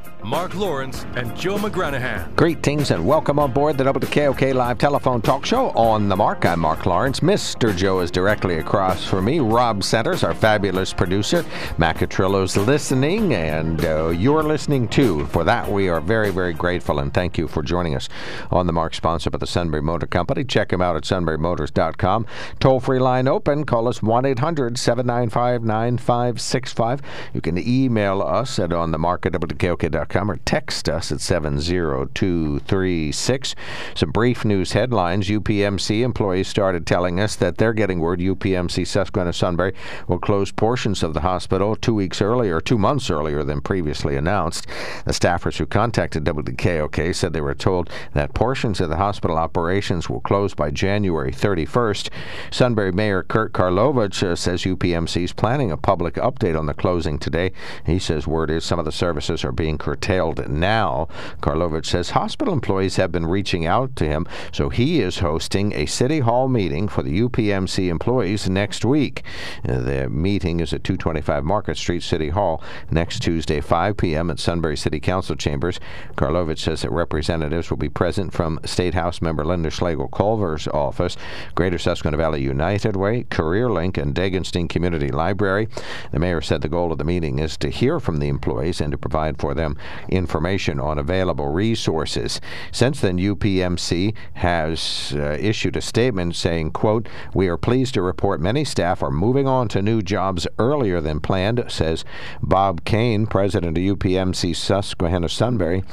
Mark 0.23 0.53
Lawrence 0.53 1.03
and 1.15 1.35
Joe 1.35 1.57
McGranahan. 1.57 2.35
Greetings 2.35 2.91
and 2.91 3.03
welcome 3.03 3.39
on 3.39 3.51
board 3.51 3.77
the 3.77 3.83
WKOK 3.83 4.53
Live 4.53 4.77
Telephone 4.77 5.19
Talk 5.19 5.45
Show 5.45 5.71
on 5.71 6.09
the 6.09 6.15
Mark. 6.15 6.45
I'm 6.45 6.59
Mark 6.59 6.85
Lawrence. 6.85 7.21
Mr. 7.21 7.75
Joe 7.75 8.01
is 8.01 8.11
directly 8.11 8.59
across 8.59 9.03
from 9.03 9.25
me. 9.25 9.39
Rob 9.39 9.83
Centers, 9.83 10.23
our 10.23 10.35
fabulous 10.35 10.93
producer. 10.93 11.43
Macatrillo's 11.77 12.55
listening, 12.55 13.33
and 13.33 13.83
uh, 13.83 14.09
you're 14.09 14.43
listening 14.43 14.87
too. 14.87 15.25
For 15.27 15.43
that, 15.43 15.69
we 15.69 15.89
are 15.89 15.99
very, 15.99 16.29
very 16.29 16.53
grateful, 16.53 16.99
and 16.99 17.11
thank 17.11 17.39
you 17.39 17.47
for 17.47 17.63
joining 17.63 17.95
us 17.95 18.07
on 18.51 18.67
the 18.67 18.73
Mark, 18.73 18.93
sponsored 18.93 19.31
by 19.31 19.39
the 19.39 19.47
Sunbury 19.47 19.81
Motor 19.81 20.07
Company. 20.07 20.43
Check 20.43 20.69
them 20.69 20.81
out 20.81 20.95
at 20.95 21.03
sunburymotors.com. 21.03 22.27
Toll 22.59 22.79
free 22.79 22.99
line 22.99 23.27
open. 23.27 23.65
Call 23.65 23.87
us 23.87 24.03
1 24.03 24.25
800 24.25 24.77
795 24.77 25.63
9565. 25.63 27.01
You 27.33 27.41
can 27.41 27.57
email 27.57 28.21
us 28.21 28.59
at 28.59 28.71
on 28.71 28.91
the 28.91 28.99
mark 28.99 29.25
at 29.25 29.31
WKOK.com 29.33 30.10
or 30.15 30.39
text 30.45 30.87
us 30.89 31.11
at 31.11 31.19
70236. 31.21 33.55
Some 33.95 34.11
brief 34.11 34.43
news 34.43 34.73
headlines. 34.73 35.29
UPMC 35.29 36.01
employees 36.01 36.49
started 36.49 36.85
telling 36.85 37.17
us 37.19 37.35
that 37.37 37.57
they're 37.57 37.73
getting 37.73 37.99
word 37.99 38.19
UPMC 38.19 38.85
Susquehanna 38.85 39.33
Sunbury 39.33 39.73
will 40.07 40.19
close 40.19 40.51
portions 40.51 41.01
of 41.03 41.13
the 41.13 41.21
hospital 41.21 41.75
two 41.75 41.95
weeks 41.95 42.21
earlier, 42.21 42.59
two 42.59 42.77
months 42.77 43.09
earlier 43.09 43.43
than 43.43 43.61
previously 43.61 44.17
announced. 44.17 44.67
The 45.05 45.13
staffers 45.13 45.57
who 45.57 45.65
contacted 45.65 46.25
WKOK 46.25 47.15
said 47.15 47.31
they 47.33 47.41
were 47.41 47.55
told 47.55 47.89
that 48.13 48.33
portions 48.33 48.81
of 48.81 48.89
the 48.89 48.97
hospital 48.97 49.37
operations 49.37 50.09
will 50.09 50.21
close 50.21 50.53
by 50.53 50.71
January 50.71 51.31
31st. 51.31 52.09
Sunbury 52.51 52.91
Mayor 52.91 53.23
Kurt 53.23 53.53
Karlovich 53.53 54.23
uh, 54.23 54.35
says 54.35 54.63
UPMC 54.63 55.23
is 55.23 55.33
planning 55.33 55.71
a 55.71 55.77
public 55.77 56.15
update 56.15 56.59
on 56.59 56.65
the 56.65 56.73
closing 56.73 57.17
today. 57.17 57.53
He 57.85 57.97
says 57.97 58.27
word 58.27 58.51
is 58.51 58.65
some 58.65 58.77
of 58.77 58.83
the 58.85 58.91
services 58.91 59.45
are 59.45 59.53
being 59.53 59.77
curtailed 59.77 60.00
curtailed 60.01 60.49
now. 60.49 61.07
Karlovich 61.41 61.85
says 61.85 62.11
hospital 62.11 62.53
employees 62.53 62.95
have 62.95 63.11
been 63.11 63.27
reaching 63.27 63.67
out 63.67 63.95
to 63.95 64.05
him, 64.05 64.25
so 64.51 64.69
he 64.69 64.99
is 64.99 65.19
hosting 65.19 65.73
a 65.73 65.85
City 65.85 66.19
Hall 66.19 66.47
meeting 66.47 66.87
for 66.87 67.03
the 67.03 67.21
UPMC 67.21 67.87
employees 67.87 68.49
next 68.49 68.83
week. 68.83 69.23
Uh, 69.67 69.79
the 69.79 70.09
meeting 70.09 70.59
is 70.59 70.73
at 70.73 70.83
225 70.83 71.43
Market 71.43 71.77
Street, 71.77 72.01
City 72.01 72.29
Hall, 72.29 72.63
next 72.89 73.21
Tuesday, 73.21 73.61
5 73.61 73.95
p.m. 73.97 74.31
at 74.31 74.39
Sunbury 74.39 74.75
City 74.75 74.99
Council 74.99 75.35
chambers. 75.35 75.79
Karlovich 76.15 76.59
says 76.59 76.81
that 76.81 76.91
representatives 76.91 77.69
will 77.69 77.77
be 77.77 77.89
present 77.89 78.33
from 78.33 78.59
State 78.65 78.95
House 78.95 79.21
member 79.21 79.45
Linda 79.45 79.69
Schlegel 79.69 80.07
Culver's 80.07 80.67
office, 80.67 81.15
Greater 81.53 81.77
Susquehanna 81.77 82.17
Valley 82.17 82.41
United 82.41 82.95
Way, 82.95 83.25
Career 83.29 83.69
Link, 83.69 83.97
and 83.97 84.15
Degenstein 84.15 84.67
Community 84.67 85.09
Library. 85.09 85.67
The 86.11 86.19
mayor 86.19 86.41
said 86.41 86.61
the 86.61 86.69
goal 86.69 86.91
of 86.91 86.97
the 86.97 87.03
meeting 87.03 87.37
is 87.37 87.55
to 87.57 87.69
hear 87.69 87.99
from 87.99 88.17
the 88.17 88.27
employees 88.27 88.81
and 88.81 88.91
to 88.91 88.97
provide 88.97 89.37
for 89.37 89.53
them 89.53 89.77
information 90.09 90.79
on 90.79 90.97
available 90.97 91.47
resources. 91.47 92.41
Since 92.71 93.01
then, 93.01 93.17
UPMC 93.17 94.15
has 94.35 95.13
uh, 95.15 95.37
issued 95.39 95.75
a 95.75 95.81
statement 95.81 96.35
saying, 96.35 96.71
quote, 96.71 97.07
We 97.33 97.47
are 97.47 97.57
pleased 97.57 97.93
to 97.95 98.01
report 98.01 98.41
many 98.41 98.63
staff 98.65 99.01
are 99.03 99.11
moving 99.11 99.47
on 99.47 99.67
to 99.69 99.81
new 99.81 100.01
jobs 100.01 100.47
earlier 100.59 101.01
than 101.01 101.19
planned, 101.19 101.63
says 101.67 102.03
Bob 102.41 102.83
Kane, 102.85 103.27
president 103.27 103.77
of 103.77 103.83
UPMC 103.83 104.55
Susquehanna 104.55 105.29
Sunbury. 105.29 105.83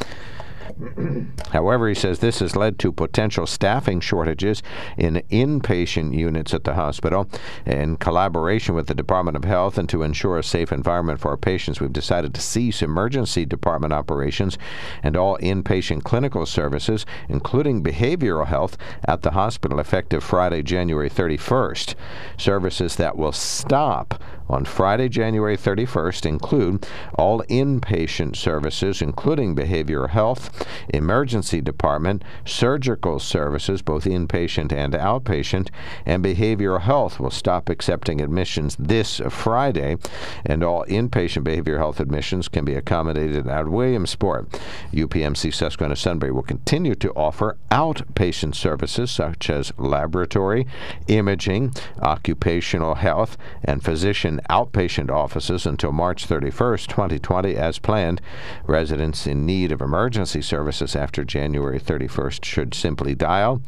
However, 1.50 1.88
he 1.88 1.94
says 1.94 2.18
this 2.18 2.40
has 2.40 2.56
led 2.56 2.78
to 2.80 2.92
potential 2.92 3.46
staffing 3.46 4.00
shortages 4.00 4.62
in 4.96 5.22
inpatient 5.30 6.16
units 6.16 6.54
at 6.54 6.64
the 6.64 6.74
hospital. 6.74 7.28
In 7.66 7.96
collaboration 7.96 8.74
with 8.74 8.86
the 8.86 8.94
Department 8.94 9.36
of 9.36 9.44
Health 9.44 9.78
and 9.78 9.88
to 9.88 10.02
ensure 10.02 10.38
a 10.38 10.42
safe 10.42 10.72
environment 10.72 11.20
for 11.20 11.30
our 11.30 11.36
patients, 11.36 11.80
we've 11.80 11.92
decided 11.92 12.34
to 12.34 12.40
cease 12.40 12.82
emergency 12.82 13.44
department 13.44 13.92
operations 13.92 14.58
and 15.02 15.16
all 15.16 15.38
inpatient 15.38 16.04
clinical 16.04 16.46
services, 16.46 17.06
including 17.28 17.82
behavioral 17.82 18.46
health, 18.46 18.76
at 19.06 19.22
the 19.22 19.32
hospital 19.32 19.80
effective 19.80 20.22
Friday, 20.22 20.62
January 20.62 21.10
31st. 21.10 21.94
Services 22.36 22.96
that 22.96 23.16
will 23.16 23.32
stop 23.32 24.22
on 24.48 24.64
Friday, 24.64 25.08
January 25.08 25.56
31st 25.56 26.24
include 26.24 26.86
all 27.14 27.42
inpatient 27.50 28.34
services, 28.34 29.02
including 29.02 29.54
behavioral 29.54 30.08
health, 30.08 30.57
emergency 30.88 31.60
department, 31.60 32.22
surgical 32.44 33.18
services, 33.18 33.82
both 33.82 34.04
inpatient 34.04 34.72
and 34.72 34.94
outpatient, 34.94 35.68
and 36.06 36.24
behavioral 36.24 36.80
health 36.80 37.20
will 37.20 37.30
stop 37.30 37.68
accepting 37.68 38.20
admissions 38.20 38.76
this 38.78 39.20
Friday, 39.28 39.96
and 40.44 40.62
all 40.62 40.84
inpatient 40.86 41.44
behavioral 41.44 41.78
health 41.78 42.00
admissions 42.00 42.48
can 42.48 42.64
be 42.64 42.74
accommodated 42.74 43.46
at 43.46 43.68
Williamsport. 43.68 44.48
UPMC 44.92 45.52
Susquehanna 45.52 45.96
Sunbury 45.96 46.32
will 46.32 46.42
continue 46.42 46.94
to 46.94 47.12
offer 47.12 47.56
outpatient 47.70 48.54
services 48.54 49.10
such 49.10 49.50
as 49.50 49.72
laboratory, 49.78 50.66
imaging, 51.06 51.72
occupational 52.00 52.96
health, 52.96 53.36
and 53.64 53.82
physician 53.82 54.40
outpatient 54.50 55.10
offices 55.10 55.66
until 55.66 55.92
March 55.92 56.26
31st, 56.28 56.86
2020, 56.86 57.56
as 57.56 57.78
planned. 57.78 58.20
Residents 58.66 59.26
in 59.26 59.46
need 59.46 59.72
of 59.72 59.80
emergency 59.80 60.40
services 60.48 60.96
after 60.96 61.24
January 61.24 61.78
31st 61.78 62.44
should 62.44 62.72
simply 62.72 63.14
dial 63.14 63.60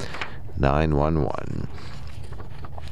911. 0.59 1.69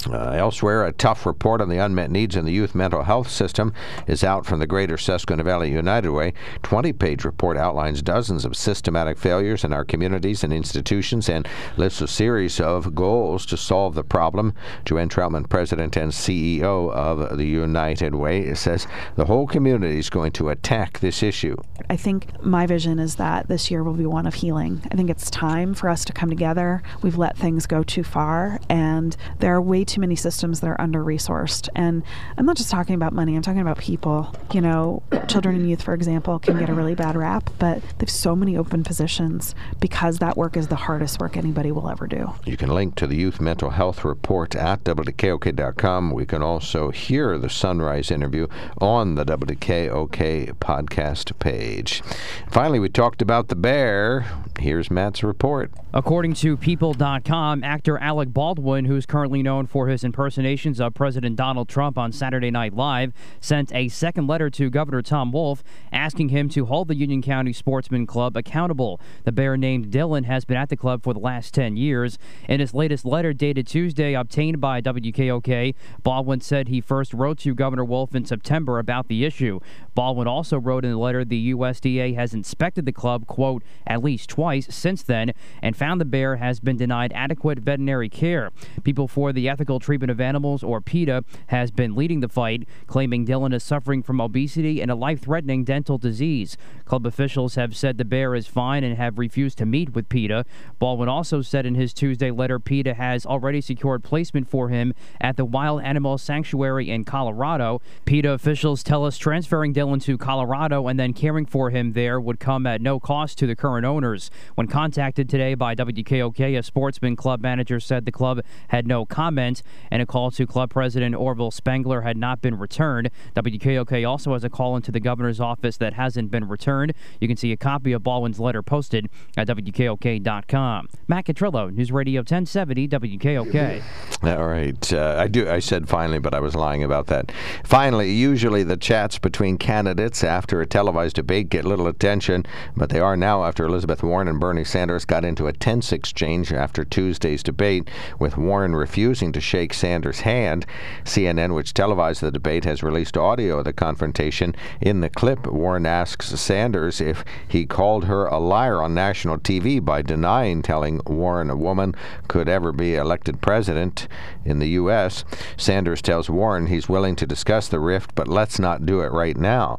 Uh, 0.07 0.31
elsewhere, 0.31 0.85
a 0.85 0.93
tough 0.93 1.27
report 1.27 1.61
on 1.61 1.69
the 1.69 1.79
unmet 1.79 2.11
needs 2.11 2.37
in 2.37 2.45
the 2.45 2.53
youth 2.53 2.75
mental 2.75 3.03
health 3.03 3.29
system 3.29 3.73
is 4.07 4.23
out 4.23 4.47
from 4.47 4.61
the 4.61 4.67
Greater 4.67 4.97
Susquehanna 4.97 5.43
Valley 5.43 5.73
United 5.73 6.11
Way. 6.11 6.35
20 6.63 6.93
page 6.93 7.25
report 7.25 7.57
outlines 7.57 8.01
dozens 8.01 8.45
of 8.45 8.57
systematic 8.57 9.19
failures 9.19 9.65
in 9.65 9.73
our 9.73 9.85
communities 9.85 10.45
and 10.45 10.53
institutions 10.53 11.29
and 11.29 11.49
lists 11.77 12.01
a 12.01 12.07
series 12.07 12.61
of 12.61 12.95
goals 12.95 13.45
to 13.47 13.57
solve 13.57 13.95
the 13.95 14.05
problem. 14.05 14.55
Joanne 14.85 15.09
Troutman, 15.09 15.49
President 15.49 15.97
and 15.97 16.13
CEO 16.13 16.93
of 16.93 17.37
the 17.37 17.47
United 17.47 18.15
Way, 18.15 18.55
says 18.55 18.87
the 19.17 19.25
whole 19.25 19.49
community 19.49 19.99
is 19.99 20.11
going 20.11 20.33
to 20.33 20.51
attack 20.51 21.01
this 21.01 21.23
issue. 21.23 21.57
I 21.91 21.97
think 21.97 22.41
my 22.43 22.67
vision 22.67 23.01
is 23.01 23.17
that 23.17 23.49
this 23.49 23.71
year 23.71 23.83
will 23.83 23.95
be 23.95 24.07
one 24.07 24.27
of 24.27 24.35
healing. 24.35 24.81
I 24.93 24.95
think 24.95 25.11
it's 25.11 25.29
time 25.29 25.75
for 25.75 25.89
us 25.89 26.05
to 26.05 26.13
come 26.13 26.29
together. 26.29 26.83
We've 27.03 27.19
let 27.19 27.37
things 27.37 27.67
go 27.67 27.83
too 27.83 28.05
far, 28.05 28.61
and 28.69 29.17
there 29.41 29.55
are 29.55 29.61
way 29.61 29.85
too 29.89 30.01
many 30.01 30.15
systems 30.15 30.61
that 30.61 30.69
are 30.69 30.81
under 30.81 31.05
resourced. 31.05 31.69
And 31.75 32.03
I'm 32.37 32.47
not 32.47 32.57
just 32.57 32.71
talking 32.71 32.95
about 32.95 33.13
money, 33.13 33.35
I'm 33.35 33.43
talking 33.43 33.61
about 33.61 33.79
people. 33.79 34.35
You 34.53 34.61
know, 34.61 35.03
children 35.27 35.57
and 35.57 35.69
youth, 35.69 35.83
for 35.83 35.95
example, 35.95 36.39
can 36.39 36.59
get 36.59 36.69
a 36.69 36.75
really 36.75 36.95
bad 36.95 37.17
rap, 37.17 37.51
but 37.59 37.83
there's 37.99 38.13
so 38.13 38.37
many 38.37 38.57
open 38.57 38.85
positions 38.85 39.55
because 39.81 40.19
that 40.19 40.37
work 40.37 40.57
is 40.57 40.69
the 40.69 40.77
hardest 40.77 41.21
work 41.21 41.37
anybody 41.37 41.73
will 41.73 41.89
ever 41.89 42.07
do. 42.07 42.35
You 42.45 42.57
can 42.57 42.69
link 42.71 42.95
to 42.97 43.07
the 43.07 43.17
Youth 43.17 43.41
Mental 43.41 43.71
Health 43.71 44.05
Report 44.05 44.55
at 44.55 44.85
WKOK.com. 44.85 46.13
We 46.13 46.27
can 46.27 46.43
also 46.43 46.91
hear 46.91 47.39
the 47.39 47.51
Sunrise 47.51 48.11
interview 48.11 48.47
on 48.81 49.15
the 49.15 49.25
WKOK 49.25 50.53
podcast 50.55 51.39
page. 51.39 52.03
Finally, 52.51 52.79
we 52.79 52.89
talked 52.89 53.23
about 53.23 53.49
the 53.49 53.57
bear. 53.57 54.27
Here's 54.59 54.91
Matt's 54.91 55.23
report. 55.23 55.71
According 55.99 56.35
to 56.35 56.57
People.com, 56.57 57.65
actor 57.65 57.99
Alec 57.99 58.33
Baldwin, 58.33 58.85
who's 58.85 59.05
currently 59.05 59.43
known 59.43 59.67
for 59.67 59.89
his 59.89 60.05
impersonations 60.05 60.81
of 60.81 60.95
President 60.95 61.35
Donald 61.35 61.69
Trump 61.69 61.99
on 61.99 62.13
Saturday 62.13 62.53
Night 62.53 62.73
Live, 62.73 63.13
sent 63.41 63.75
a 63.75 63.89
second 63.89 64.29
letter 64.29 64.49
to 64.49 64.71
Governor 64.71 65.03
Tom 65.03 65.33
Wolf 65.33 65.65
asking 65.91 66.29
him 66.29 66.49
to 66.51 66.67
hold 66.67 66.87
the 66.87 66.95
Union 66.95 67.21
County 67.21 67.53
Sportsman 67.53 68.07
Club 68.07 68.37
accountable. 68.37 69.01
The 69.25 69.33
bear 69.33 69.57
named 69.57 69.89
Dylan 69.89 70.25
has 70.27 70.45
been 70.45 70.57
at 70.57 70.69
the 70.69 70.77
club 70.77 71.03
for 71.03 71.13
the 71.13 71.19
last 71.19 71.53
10 71.53 71.77
years. 71.77 72.17
In 72.49 72.61
his 72.61 72.75
latest 72.75 73.05
letter 73.05 73.33
dated 73.33 73.67
Tuesday, 73.67 74.15
obtained 74.15 74.61
by 74.61 74.81
WKOK, 74.81 75.75
Baldwin 76.05 76.41
said 76.41 76.69
he 76.69 76.81
first 76.81 77.13
wrote 77.13 77.39
to 77.39 77.57
Governor 77.57 77.85
Wolf 77.85 78.15
in 78.15 78.25
September 78.25 78.79
about 78.79 79.09
the 79.09 79.25
issue. 79.25 79.59
Baldwin 79.97 80.29
also 80.29 80.61
wrote 80.61 80.85
in 80.85 80.93
the 80.93 80.97
letter 80.97 81.25
the 81.25 81.53
USDA 81.53 82.15
has 82.15 82.35
inspected 82.35 82.87
the 82.87 82.93
club, 82.93 83.27
quote, 83.27 83.65
at 83.85 84.05
least 84.05 84.31
twice 84.31 84.73
since 84.73 85.03
then 85.03 85.33
and 85.61 85.77
found 85.77 85.88
the 85.97 86.05
bear 86.05 86.37
has 86.37 86.61
been 86.61 86.77
denied 86.77 87.11
adequate 87.15 87.61
veterinary 87.61 88.11
care. 88.11 88.51
People 88.85 89.09
for 89.09 89.33
the 89.33 89.49
Ethical 89.49 89.81
Treatment 89.81 90.11
of 90.11 90.21
Animals, 90.21 90.63
or 90.63 90.83
PETA, 90.83 91.25
has 91.47 91.71
been 91.71 91.95
leading 91.95 92.21
the 92.21 92.29
fight, 92.29 92.69
claiming 92.87 93.25
Dylan 93.25 93.55
is 93.55 93.63
suffering 93.63 94.03
from 94.03 94.21
obesity 94.21 94.83
and 94.83 94.91
a 94.91 94.95
life 94.95 95.23
threatening 95.23 95.65
dental 95.65 95.97
disease. 95.97 96.59
Club 96.85 97.07
officials 97.07 97.55
have 97.55 97.75
said 97.75 97.97
the 97.97 98.05
bear 98.05 98.35
is 98.35 98.47
fine 98.47 98.85
and 98.85 98.99
have 98.99 99.19
refused 99.19 99.57
to 99.59 99.67
meet 99.67 99.95
with 99.95 100.11
PETA. 100.11 100.45
Baldwin 100.79 101.09
also 101.09 101.41
said 101.41 101.65
in 101.65 101.75
his 101.75 101.95
Tuesday 101.95 102.31
letter 102.31 102.59
PETA 102.59 102.95
has 102.95 103.25
already 103.25 103.61
secured 103.61 104.05
placement 104.05 104.49
for 104.49 104.69
him 104.69 104.93
at 105.21 105.37
the 105.37 105.45
Wild 105.45 105.83
Animal 105.83 106.19
Sanctuary 106.19 106.91
in 106.91 107.05
Colorado. 107.05 107.81
PETA 108.05 108.33
officials 108.33 108.83
tell 108.83 109.05
us 109.05 109.17
transferring 109.17 109.73
Dylan 109.73 110.03
to 110.03 110.19
Colorado 110.19 110.89
and 110.89 110.99
then 110.99 111.13
caring 111.13 111.47
for 111.47 111.71
him 111.71 111.93
there 111.93 112.21
would 112.21 112.41
come 112.41 112.67
at 112.67 112.81
no 112.81 112.99
cost 112.99 113.39
to 113.39 113.47
the 113.47 113.57
current 113.57 113.87
owners. 113.87 114.31
When 114.55 114.67
contacted 114.67 115.29
today 115.29 115.55
by 115.55 115.68
WKOK, 115.75 116.59
a 116.59 116.63
sportsman 116.63 117.17
club 117.17 117.41
manager 117.41 117.81
said 117.81 118.05
the 118.05 118.13
club 118.13 118.41
had 118.69 118.87
no 118.87 119.05
comment, 119.05 119.63
and 119.91 120.03
a 120.03 120.07
call 120.07 120.31
to 120.31 120.47
club 120.47 120.71
president 120.71 121.15
Orville 121.15 121.51
Spengler 121.51 122.03
had 122.03 122.17
not 122.17 122.41
been 122.41 122.59
returned. 122.59 123.11
WKOK 123.35 124.09
also 124.09 124.33
has 124.33 124.45
a 124.45 124.51
call 124.51 124.77
into 124.77 124.93
the 124.93 125.01
governor's 125.01 125.41
office 125.41 125.77
that 125.79 125.95
hasn't 125.95 126.31
been 126.31 126.49
returned. 126.49 126.93
You 127.21 127.29
can 127.29 127.37
see 127.37 127.53
a 127.53 127.57
copy 127.57 127.93
of 127.93 128.03
Baldwin's 128.03 128.41
letter 128.41 128.63
posted 128.63 129.09
at 129.37 129.47
WKOK.com. 129.49 130.89
Matt 131.07 131.27
Catrillo, 131.27 131.73
News 131.73 131.93
Radio 131.93 132.21
1070 132.21 132.89
WKOK. 132.89 133.83
All 134.23 134.49
right. 134.49 134.93
Uh, 134.93 135.17
I 135.19 135.29
do. 135.29 135.49
I 135.49 135.59
said 135.59 135.89
finally, 135.89 136.19
but 136.19 136.35
I 136.35 136.41
was 136.41 136.55
lying 136.55 136.83
about 136.83 137.07
that. 137.09 137.33
Finally, 137.65 138.13
usually 138.13 138.63
the 138.63 138.77
chats 138.77 139.19
between 139.19 139.59
candidates 139.59 140.25
after 140.25 140.61
a 140.61 140.67
televised 140.67 141.17
debate 141.17 141.49
get 141.49 141.65
little 141.65 141.87
attention, 141.87 142.45
but 142.77 142.91
they 142.91 143.01
are 143.01 143.17
now 143.17 143.45
after 143.45 143.65
Elizabeth 143.65 144.03
Warren 144.03 144.29
and 144.29 144.41
Bernie 144.41 144.65
Sanders 144.65 145.05
got 145.05 145.25
into 145.25 145.47
a 145.47 145.53
tense 145.59 145.93
exchange 145.93 146.53
after 146.53 146.85
Tuesday's 146.85 147.43
debate, 147.43 147.89
with 148.19 148.37
Warren 148.37 148.75
refusing 148.75 149.33
to 149.33 149.41
shake 149.41 149.75
Sanders' 149.75 150.21
hand. 150.21 150.67
CNN, 151.05 151.55
which 151.55 151.75
televised 151.75 152.21
the 152.21 152.31
debate, 152.31 152.65
has 152.65 152.83
released 152.83 153.17
audio 153.17 153.59
of 153.59 153.65
the 153.65 153.73
confrontation. 153.73 154.55
In 154.81 155.01
the 155.01 155.11
clip, 155.11 155.47
Warren 155.47 155.87
asks 155.87 156.29
Sanders 156.41 157.01
if 157.01 157.25
he 157.47 157.67
called 157.67 158.05
her 158.05 158.27
a 158.27 158.39
liar 158.39 158.81
on 158.83 158.95
national 158.95 159.39
TV 159.39 159.85
by 159.85 160.03
denying 160.03 160.63
telling 160.63 161.01
Warren 161.07 161.51
a 161.51 161.57
woman 161.57 161.95
could 162.29 162.49
ever 162.49 162.73
be 162.73 162.95
elected 162.95 163.41
president 163.41 164.09
in 164.45 164.59
the 164.59 164.69
U.S. 164.71 165.25
Sanders 165.57 166.03
tells 166.03 166.31
Warren 166.31 166.67
he's 166.67 166.89
willing 166.89 167.17
to 167.17 167.27
discuss 167.27 167.69
the 167.69 167.81
rift, 167.81 168.15
but 168.15 168.29
let's 168.29 168.59
not 168.59 168.87
do 168.87 169.01
it 169.01 169.13
right 169.13 169.37
now. 169.37 169.79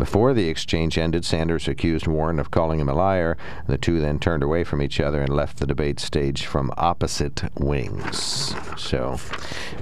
Before 0.00 0.32
the 0.32 0.48
exchange 0.48 0.96
ended, 0.96 1.26
Sanders 1.26 1.68
accused 1.68 2.06
Warren 2.06 2.38
of 2.38 2.50
calling 2.50 2.80
him 2.80 2.88
a 2.88 2.94
liar. 2.94 3.36
The 3.66 3.76
two 3.76 4.00
then 4.00 4.18
turned 4.18 4.42
away 4.42 4.64
from 4.64 4.80
each 4.80 4.98
other 4.98 5.19
and 5.20 5.34
left 5.34 5.58
the 5.58 5.66
debate 5.66 6.00
stage 6.00 6.46
from 6.46 6.72
opposite 6.76 7.42
wings. 7.58 8.54
So 8.76 9.18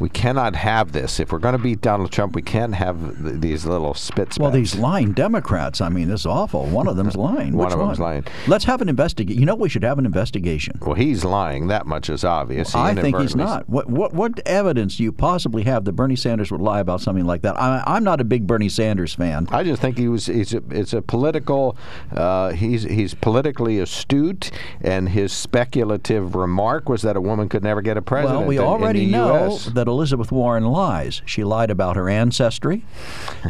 we 0.01 0.09
cannot 0.09 0.57
have 0.57 0.93
this. 0.93 1.21
If 1.21 1.33
we're 1.33 1.39
going 1.39 1.57
to 1.57 1.63
beat 1.63 1.81
Donald 1.81 2.11
Trump, 2.13 2.35
we 2.35 2.43
can't 2.43 2.75
have 2.75 3.23
th- 3.23 3.41
these 3.41 3.67
little 3.67 3.95
spits. 3.95 4.39
Well, 4.39 4.51
these 4.51 4.77
lying 4.77 5.13
Democrats. 5.13 5.81
I 5.81 5.89
mean, 5.89 6.09
this 6.09 6.21
is 6.21 6.27
awful. 6.27 6.67
One 6.67 6.89
of 6.89 6.97
them's 6.97 7.17
lying. 7.17 7.57
One 7.57 7.67
Which 7.67 7.75
of 7.75 7.81
them's 7.81 8.01
lying. 8.01 8.25
Let's 8.47 8.65
have 8.65 8.81
an 8.83 8.89
investigation. 8.89 9.41
You 9.41 9.47
know, 9.47 9.55
we 9.55 9.69
should 9.69 9.83
have 9.83 9.99
an 9.99 10.07
investigation. 10.07 10.79
Well, 10.81 10.95
he's 10.95 11.25
lying. 11.25 11.69
That 11.69 11.87
much 11.87 12.11
is 12.11 12.25
obvious. 12.25 12.73
He 12.73 12.79
I 12.79 12.95
think 12.95 13.19
he's 13.19 13.37
not. 13.37 13.69
What, 13.69 13.89
what 13.89 14.15
what 14.15 14.39
evidence 14.47 14.97
do 14.97 15.03
you 15.03 15.13
possibly 15.13 15.65
have 15.65 15.85
that 15.85 15.93
Bernie 15.93 16.17
Sanders 16.17 16.51
would 16.51 16.61
lie 16.61 16.81
about 16.81 17.01
something 17.01 17.25
like 17.25 17.43
that? 17.43 17.57
I, 17.61 17.83
I'm 17.87 18.05
not 18.05 18.21
a 18.21 18.25
big 18.25 18.47
Bernie 18.47 18.69
Sanders 18.69 19.15
fan. 19.15 19.49
I 19.51 19.65
just 19.65 19.81
think 19.81 19.99
he 19.99 20.09
was. 20.09 20.27
He's 20.27 20.55
a, 20.55 20.63
it's 20.71 20.93
a 20.93 21.03
political. 21.03 21.77
Uh, 22.13 22.51
he's 22.51 22.83
he's 22.83 23.15
politically 23.15 23.79
astute, 23.79 24.51
and 24.81 25.09
his 25.09 25.28
speculative 25.29 26.35
remark 26.35 26.89
was 26.89 27.03
that 27.03 27.17
a 27.17 27.21
woman 27.21 27.49
could 27.49 27.63
never 27.63 27.83
get 27.83 27.97
a 27.97 28.03
president. 28.03 28.41
Well, 28.41 28.49
we 28.49 28.57
in- 28.57 28.63
in 28.63 28.69
already 28.69 29.05
the 29.07 29.13
know 29.13 29.47
US. 29.47 29.67
that 29.67 29.87
Elizabeth 29.89 30.31
Warren 30.33 30.65
lies. 30.65 31.23
She 31.25 31.45
lied 31.45 31.71
about 31.71 31.97
her 31.97 32.09
ancestry. 32.09 32.85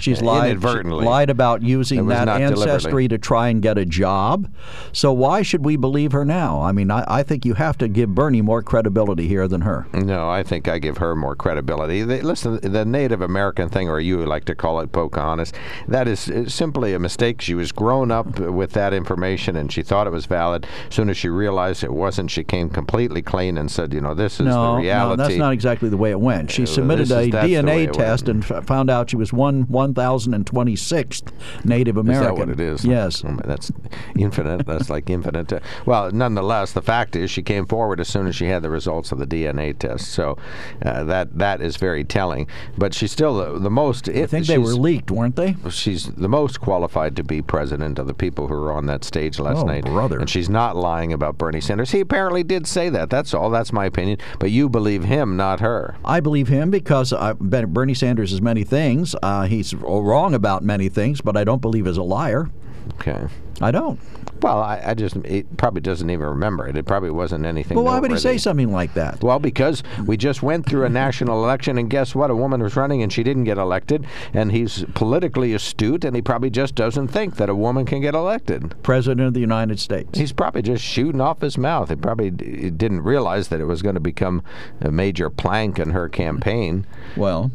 She's 0.01 0.23
lied 0.23 0.45
she 0.45 0.51
Inadvertently. 0.53 1.05
lied 1.05 1.31
about 1.31 1.62
using 1.62 2.07
that 2.09 2.29
ancestry 2.29 3.09
to 3.09 3.19
try 3.19 3.49
and 3.49 3.61
get 3.62 3.79
a 3.79 3.85
job. 3.85 4.49
So 4.93 5.12
why 5.12 5.43
should 5.43 5.64
we 5.64 5.77
believe 5.77 6.12
her 6.12 6.25
now? 6.25 6.61
I 6.62 6.73
mean, 6.73 6.91
I, 6.91 7.05
I 7.07 7.23
think 7.23 7.45
you 7.45 7.55
have 7.55 7.77
to 7.79 7.88
give 7.88 8.14
Bernie 8.14 8.43
more 8.43 8.62
credibility 8.62 9.29
here 9.29 9.47
than 9.49 9.62
her. 9.62 9.87
No, 9.93 10.29
I 10.29 10.43
think 10.43 10.69
I 10.69 10.79
give 10.79 10.99
her 10.99 11.14
more 11.14 11.35
credibility. 11.37 12.03
They, 12.03 12.21
listen, 12.23 12.59
the 12.62 12.85
Native 12.85 13.21
American 13.21 13.69
thing, 13.69 13.88
or 13.88 14.01
you 14.01 14.25
like 14.25 14.45
to 14.47 14.55
call 14.55 14.81
it 14.81 14.93
Pocahontas, 14.93 15.53
that 15.87 16.09
is 16.09 16.29
uh, 16.31 16.49
simply 16.49 16.95
a 16.95 16.99
mistake. 16.99 17.41
She 17.41 17.55
was 17.55 17.73
grown 17.73 18.11
up 18.11 18.38
with 18.38 18.73
that 18.73 18.93
information, 18.93 19.57
and 19.57 19.71
she 19.73 19.83
thought 19.83 20.07
it 20.07 20.11
was 20.11 20.27
valid. 20.27 20.67
As 20.88 20.95
soon 20.95 21.11
as 21.11 21.17
she 21.17 21.29
realized 21.29 21.68
it 21.83 21.93
wasn't, 21.93 22.31
she 22.31 22.45
came 22.45 22.69
completely 22.71 23.23
clean 23.23 23.57
and 23.59 23.71
said, 23.71 23.93
"You 23.95 24.01
know, 24.01 24.15
this 24.15 24.35
is 24.35 24.39
the 24.39 24.45
No, 24.45 24.77
no, 24.77 24.83
reality." 24.83 25.23
that's 25.23 25.37
not 25.37 25.53
exactly 25.53 25.89
the 25.89 25.97
way 25.97 26.11
it 26.11 26.21
went. 26.21 26.51
She 26.51 26.63
Uh, 26.65 26.67
submitted 26.67 27.03
is- 27.03 27.13
a 27.13 27.31
the 27.31 27.39
DNA 27.39 27.87
test 27.93 28.29
and 28.29 28.43
f- 28.49 28.65
found 28.65 28.91
out 28.91 29.11
she 29.11 29.17
was 29.17 29.33
one 29.33 29.63
one 29.69 29.95
thousand 29.95 30.35
and 30.35 30.47
twenty 30.47 30.77
sixth 30.77 31.33
Native 31.65 31.97
American. 31.97 32.23
Is 32.25 32.29
that 32.37 32.39
what 32.39 32.49
it 32.51 32.61
is? 32.61 32.85
Yes. 32.85 33.23
Oh, 33.27 33.37
that's 33.45 33.71
infinite. 34.17 34.67
that's 34.67 34.91
like 34.91 35.11
infinite. 35.11 35.53
Uh, 35.53 35.61
Well, 35.87 36.11
nonetheless, 36.11 36.73
the 36.73 36.83
fact 36.83 37.17
is 37.17 37.31
she 37.31 37.43
came 37.43 37.67
forward 37.67 38.01
as 38.01 38.09
soon 38.09 38.27
as 38.27 38.37
she 38.37 38.47
had 38.47 38.63
the 38.63 38.71
results 38.71 39.13
of 39.13 39.19
the 39.19 39.27
DNA 39.27 39.73
test. 39.79 40.09
So 40.11 40.37
uh, 40.85 41.05
that 41.05 41.39
that 41.39 41.61
is 41.61 41.77
very 41.77 42.05
telling. 42.05 42.47
But 42.77 42.95
she's 42.95 43.13
still 43.13 43.37
the, 43.37 43.59
the 43.59 43.71
most. 43.71 44.09
I 44.09 44.27
think 44.27 44.47
they 44.47 44.59
were 44.59 44.75
leaked, 44.75 45.11
weren't 45.11 45.37
they? 45.37 45.57
She's 45.71 46.07
the 46.13 46.29
most 46.29 46.61
qualified 46.61 47.17
to 47.17 47.25
be 47.25 47.43
president 47.43 47.99
of 47.99 48.07
the 48.07 48.15
people 48.15 48.49
who 48.49 48.55
were 48.55 48.73
on 48.73 48.87
that 48.87 49.05
stage 49.05 49.39
last 49.39 49.59
Oh, 49.63 49.67
night. 49.67 49.85
brother. 49.85 50.19
And 50.19 50.29
she's 50.29 50.49
not 50.49 50.77
lying 50.77 51.13
about 51.13 51.39
Bernie 51.39 51.58
Sanders. 51.61 51.90
He 51.90 52.01
apparently 52.01 52.42
did 52.42 52.66
say 52.66 52.88
that. 52.90 53.11
That's 53.11 53.35
all. 53.35 53.51
That's 53.51 53.73
my 53.73 53.87
opinion. 53.87 54.18
But 54.38 54.51
you 54.51 54.68
believe 54.68 55.05
him, 55.05 55.37
not 55.37 55.61
her. 55.61 55.97
I 56.05 56.21
believe 56.21 56.49
him 56.49 56.71
because 56.71 57.12
I, 57.12 57.33
Bernie 57.33 57.94
Sanders 57.94 58.33
is 58.33 58.40
many 58.42 58.64
things. 58.64 59.14
Uh, 59.23 59.47
he's 59.47 59.75
wrong 59.75 60.35
about 60.35 60.62
many 60.62 60.88
things, 60.88 61.21
but 61.21 61.37
I 61.37 61.44
don't 61.44 61.62
believe 61.62 61.87
he's 61.87 61.97
a 61.97 62.03
liar. 62.03 62.51
Okay. 62.94 63.27
I 63.61 63.71
don't. 63.71 63.99
Well, 64.42 64.59
I, 64.61 64.83
I 64.87 64.94
just 64.94 65.16
it 65.16 65.57
probably 65.57 65.81
doesn't 65.81 66.09
even 66.09 66.27
remember 66.27 66.66
it. 66.68 66.77
It 66.77 66.87
probably 66.87 67.11
wasn't 67.11 67.44
anything. 67.46 67.77
Well, 67.77 67.85
why 67.85 67.98
would 67.98 68.11
he 68.11 68.18
say 68.18 68.38
something 68.38 68.72
like 68.72 68.94
that? 68.94 69.22
Well, 69.22 69.38
because 69.38 69.83
we 70.07 70.16
just 70.16 70.42
went 70.42 70.66
through 70.66 70.85
a 70.85 70.88
national 70.88 71.42
election, 71.42 71.79
and 71.79 71.90
guess 71.90 72.14
what? 72.14 72.31
A 72.31 72.37
woman 72.37 72.62
was 72.62 72.77
running, 72.77 73.03
and 73.03 73.12
she 73.12 73.22
didn't 73.22 73.44
get 73.44 73.59
elected. 73.59 74.07
And 74.33 74.53
he's 74.53 74.84
politically 74.95 75.55
astute, 75.55 76.05
and 76.05 76.14
he 76.14 76.22
probably 76.22 76.51
just 76.51 76.74
doesn't 76.74 77.09
think 77.09 77.36
that 77.36 77.49
a 77.49 77.55
woman 77.55 77.84
can 77.84 78.01
get 78.01 78.14
elected. 78.14 78.74
President 78.82 79.26
of 79.28 79.34
the 79.34 79.41
United 79.41 79.80
States. 79.80 80.18
He's 80.18 80.32
probably 80.32 80.62
just 80.62 80.84
shooting 80.84 81.20
off 81.20 81.41
his 81.41 81.59
mouth. 81.59 81.89
He 81.89 81.97
probably 81.97 82.30
d- 82.30 82.70
didn't 82.70 83.03
realize 83.03 83.49
that 83.49 83.61
it 83.61 83.64
was 83.64 83.82
going 83.82 83.95
to 83.95 84.01
become 84.01 84.43
a 84.80 84.91
major 84.91 85.30
plank 85.30 85.78
in 85.78 85.91
her 85.91 86.09
campaign. 86.09 86.86
Well, 87.16 87.51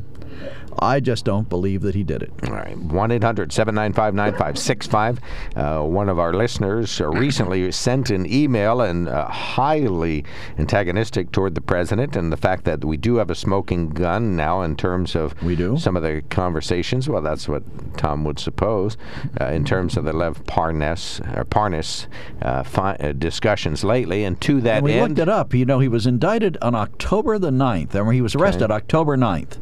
I 0.79 0.99
just 0.99 1.25
don't 1.25 1.47
believe 1.49 1.81
that 1.81 1.95
he 1.95 2.03
did 2.03 2.23
it. 2.23 2.31
All 2.47 2.53
right. 2.53 2.77
1 2.77 3.11
800 3.11 3.51
795 3.51 4.13
9565. 4.13 5.19
One 5.91 6.09
of 6.09 6.19
our 6.19 6.33
listeners 6.33 6.99
uh, 7.01 7.09
recently 7.09 7.71
sent 7.71 8.09
an 8.09 8.31
email 8.31 8.81
and 8.81 9.07
uh, 9.07 9.27
highly 9.27 10.23
antagonistic 10.57 11.31
toward 11.31 11.55
the 11.55 11.61
president 11.61 12.15
and 12.15 12.31
the 12.31 12.37
fact 12.37 12.65
that 12.65 12.83
we 12.83 12.97
do 12.97 13.15
have 13.17 13.29
a 13.29 13.35
smoking 13.35 13.89
gun 13.89 14.35
now 14.35 14.61
in 14.61 14.75
terms 14.75 15.15
of 15.15 15.33
We 15.43 15.55
do? 15.55 15.77
some 15.77 15.95
of 15.95 16.03
the 16.03 16.21
conversations. 16.29 17.07
Well, 17.09 17.21
that's 17.21 17.47
what 17.47 17.63
Tom 17.97 18.23
would 18.25 18.39
suppose. 18.39 18.97
Uh, 19.39 19.45
in 19.47 19.63
terms 19.65 19.97
of 19.97 20.03
the 20.05 20.13
Lev 20.13 20.43
Parnas, 20.45 21.19
or 21.37 21.45
Parnas 21.45 22.07
uh, 22.41 22.63
fi- 22.63 22.95
uh, 22.99 23.11
discussions 23.13 23.83
lately. 23.83 24.23
And 24.23 24.39
to 24.41 24.61
that 24.61 24.77
And 24.77 24.85
we 24.85 24.93
end. 24.93 25.09
looked 25.17 25.19
it 25.19 25.29
up. 25.29 25.53
You 25.53 25.65
know, 25.65 25.79
he 25.79 25.87
was 25.87 26.07
indicted 26.07 26.57
on 26.61 26.75
October 26.75 27.37
the 27.37 27.51
9th, 27.51 27.93
and 27.95 28.13
he 28.13 28.21
was 28.21 28.35
arrested 28.35 28.71
October 28.71 29.17
9th. 29.17 29.57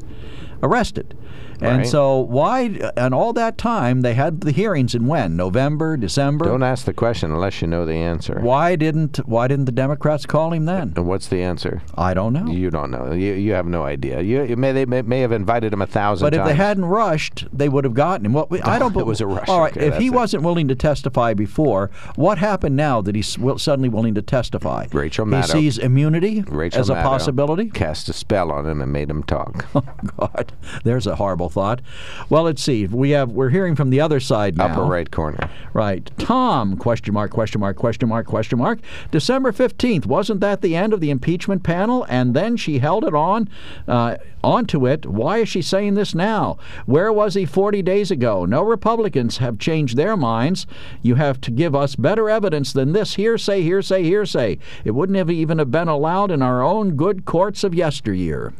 Arrested. 0.63 1.15
And 1.61 1.87
so 1.87 2.19
why, 2.19 2.91
and 2.97 3.13
all 3.13 3.33
that 3.33 3.57
time, 3.57 4.01
they 4.01 4.13
had 4.13 4.41
the 4.41 4.51
hearings 4.51 4.95
in 4.95 5.07
when? 5.07 5.35
November, 5.35 5.97
December? 5.97 6.45
don't 6.45 6.63
ask 6.63 6.85
the 6.85 6.93
question 6.93 7.31
unless 7.31 7.61
you 7.61 7.67
know 7.67 7.85
the 7.85 7.93
answer. 7.93 8.39
Why 8.41 8.75
didn't 8.75 9.17
Why 9.27 9.47
didn't 9.47 9.65
the 9.65 9.71
Democrats 9.71 10.25
call 10.25 10.53
him 10.53 10.65
then? 10.65 10.93
And 10.95 11.05
what's 11.07 11.27
the 11.27 11.41
answer? 11.41 11.81
I 11.95 12.13
don't 12.13 12.33
know. 12.33 12.47
You 12.47 12.69
don't 12.69 12.91
know. 12.91 13.11
You, 13.13 13.33
you 13.33 13.53
have 13.53 13.65
no 13.65 13.83
idea. 13.83 14.21
You, 14.21 14.43
you 14.43 14.55
may 14.55 14.71
they 14.71 14.85
may, 14.85 15.01
may 15.01 15.19
have 15.21 15.31
invited 15.31 15.73
him 15.73 15.81
a 15.81 15.87
thousand 15.87 16.25
But 16.25 16.33
if 16.33 16.39
times. 16.39 16.49
they 16.49 16.55
hadn't 16.55 16.85
rushed, 16.85 17.45
they 17.53 17.69
would 17.69 17.83
have 17.83 17.93
gotten 17.93 18.25
him. 18.25 18.33
Well, 18.33 18.47
I 18.63 18.79
don't. 18.79 18.91
It 19.01 19.05
was 19.05 19.21
a 19.21 19.25
rush. 19.25 19.47
All 19.47 19.61
right. 19.61 19.75
Okay, 19.75 19.87
if 19.87 19.97
he 19.97 20.07
it. 20.07 20.09
wasn't 20.11 20.43
willing 20.43 20.67
to 20.67 20.75
testify 20.75 21.33
before, 21.33 21.89
what 22.15 22.37
happened 22.37 22.75
now 22.75 23.01
that 23.01 23.15
he's 23.15 23.37
suddenly 23.57 23.89
willing 23.89 24.13
to 24.15 24.21
testify? 24.21 24.85
Rachel 24.91 25.25
Maddow. 25.25 25.45
He 25.45 25.51
sees 25.51 25.77
immunity 25.77 26.41
Rachel 26.41 26.81
as 26.81 26.89
a 26.89 26.95
possibility. 26.95 27.69
cast 27.69 28.09
a 28.09 28.13
spell 28.13 28.51
on 28.51 28.67
him 28.67 28.81
and 28.81 28.91
made 28.91 29.09
him 29.09 29.23
talk. 29.23 29.65
Oh 29.75 29.83
God, 30.17 30.51
there's 30.83 31.07
a 31.07 31.15
horrible 31.15 31.49
thought. 31.51 31.81
Well, 32.29 32.43
let's 32.43 32.63
see. 32.63 32.87
We 32.87 33.11
have 33.11 33.31
we're 33.31 33.49
hearing 33.49 33.75
from 33.75 33.89
the 33.89 34.01
other 34.01 34.19
side 34.19 34.57
now. 34.57 34.67
Upper 34.67 34.83
right 34.83 35.09
corner. 35.11 35.49
Right. 35.73 36.09
Tom, 36.17 36.77
question 36.77 37.13
mark, 37.13 37.31
question 37.31 37.61
mark, 37.61 37.77
question 37.77 38.09
mark, 38.09 38.25
question 38.25 38.57
mark. 38.57 38.79
December 39.11 39.51
15th, 39.51 40.05
wasn't 40.05 40.41
that 40.41 40.61
the 40.61 40.75
end 40.75 40.93
of 40.93 40.99
the 40.99 41.09
impeachment 41.09 41.63
panel? 41.63 42.05
And 42.09 42.33
then 42.33 42.57
she 42.57 42.79
held 42.79 43.03
it 43.05 43.13
on, 43.13 43.49
uh, 43.87 44.17
onto 44.43 44.87
it. 44.87 45.05
Why 45.05 45.39
is 45.39 45.49
she 45.49 45.61
saying 45.61 45.93
this 45.93 46.15
now? 46.15 46.57
Where 46.85 47.11
was 47.13 47.35
he 47.35 47.45
40 47.45 47.81
days 47.81 48.11
ago? 48.11 48.45
No 48.45 48.63
Republicans 48.63 49.37
have 49.37 49.59
changed 49.59 49.97
their 49.97 50.17
minds. 50.17 50.65
You 51.01 51.15
have 51.15 51.39
to 51.41 51.51
give 51.51 51.75
us 51.75 51.95
better 51.95 52.29
evidence 52.29 52.73
than 52.73 52.93
this 52.93 53.15
hearsay, 53.15 53.61
hearsay, 53.61 54.03
hearsay. 54.03 54.57
It 54.83 54.91
wouldn't 54.91 55.17
have 55.17 55.29
even 55.29 55.59
have 55.59 55.71
been 55.71 55.87
allowed 55.87 56.31
in 56.31 56.41
our 56.41 56.61
own 56.61 56.95
good 56.95 57.25
courts 57.25 57.63
of 57.63 57.73
yesteryear. 57.73 58.53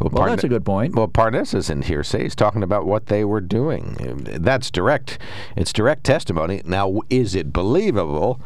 Well, 0.00 0.10
Parn- 0.10 0.30
that's 0.30 0.44
a 0.44 0.48
good 0.48 0.64
point. 0.64 0.94
Well, 0.94 1.08
Parnas 1.08 1.54
isn't 1.54 1.86
hearsay. 1.86 2.22
He's 2.22 2.34
talking 2.34 2.62
about 2.62 2.86
what 2.86 3.06
they 3.06 3.24
were 3.24 3.40
doing. 3.40 3.96
That's 4.24 4.70
direct. 4.70 5.18
It's 5.56 5.72
direct 5.72 6.04
testimony. 6.04 6.62
Now, 6.64 7.00
is 7.10 7.34
it 7.34 7.52
believable? 7.52 8.40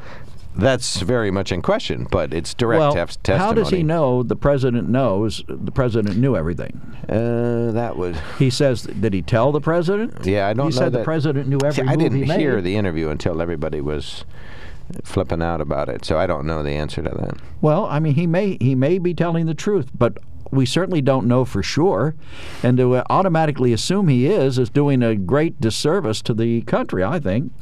That's 0.55 1.01
very 1.01 1.30
much 1.30 1.51
in 1.51 1.62
question, 1.62 2.07
but 2.11 2.34
it's 2.34 2.53
direct 2.53 2.80
well, 2.80 2.93
tes- 2.93 3.16
testimony. 3.16 3.38
how 3.38 3.53
does 3.55 3.70
he 3.70 3.82
know 3.82 4.22
the 4.22 4.36
president 4.36 4.88
knows 4.88 5.43
the 5.49 5.72
president 5.72 6.18
knew 6.18 6.36
everything? 6.36 6.78
Uh, 7.09 7.72
that 7.72 7.97
would. 7.97 8.16
He 8.38 8.51
says, 8.51 8.82
did 8.82 9.14
he 9.14 9.22
tell 9.22 9.51
the 9.51 9.62
president? 9.62 10.26
Yeah, 10.26 10.49
I 10.49 10.51
don't 10.51 10.59
know. 10.59 10.64
He 10.66 10.72
said 10.72 10.93
the 10.93 11.05
president 11.05 11.49
knew 11.49 11.59
everything. 11.64 11.88
I 11.88 11.97
didn't 11.97 12.18
he 12.18 12.26
made. 12.26 12.38
hear 12.40 12.61
the 12.61 12.76
interview 12.76 13.09
until 13.09 13.40
everybody 13.40 13.80
was 13.80 14.26
flipping 15.05 15.40
out 15.40 15.62
about 15.62 15.88
it, 15.88 16.05
so 16.05 16.18
I 16.18 16.26
don't 16.26 16.45
know 16.45 16.62
the 16.62 16.72
answer 16.72 17.03
to 17.03 17.09
that. 17.09 17.38
Well, 17.62 17.86
I 17.86 17.99
mean, 17.99 18.14
he 18.14 18.26
may 18.26 18.59
he 18.61 18.74
may 18.74 18.99
be 18.99 19.14
telling 19.14 19.47
the 19.47 19.55
truth, 19.55 19.88
but 19.97 20.18
we 20.53 20.66
certainly 20.66 21.00
don't 21.00 21.26
know 21.26 21.44
for 21.44 21.62
sure. 21.62 22.14
And 22.62 22.76
to 22.76 22.96
uh, 22.96 23.05
automatically 23.11 23.72
assume 23.72 24.09
he 24.09 24.26
is 24.26 24.59
is 24.59 24.70
doing 24.70 25.03
a 25.03 25.16
great 25.16 25.61
disservice 25.61 26.22
to 26.22 26.34
the 26.34 26.61
country. 26.62 27.03
I 27.03 27.18
think. 27.18 27.53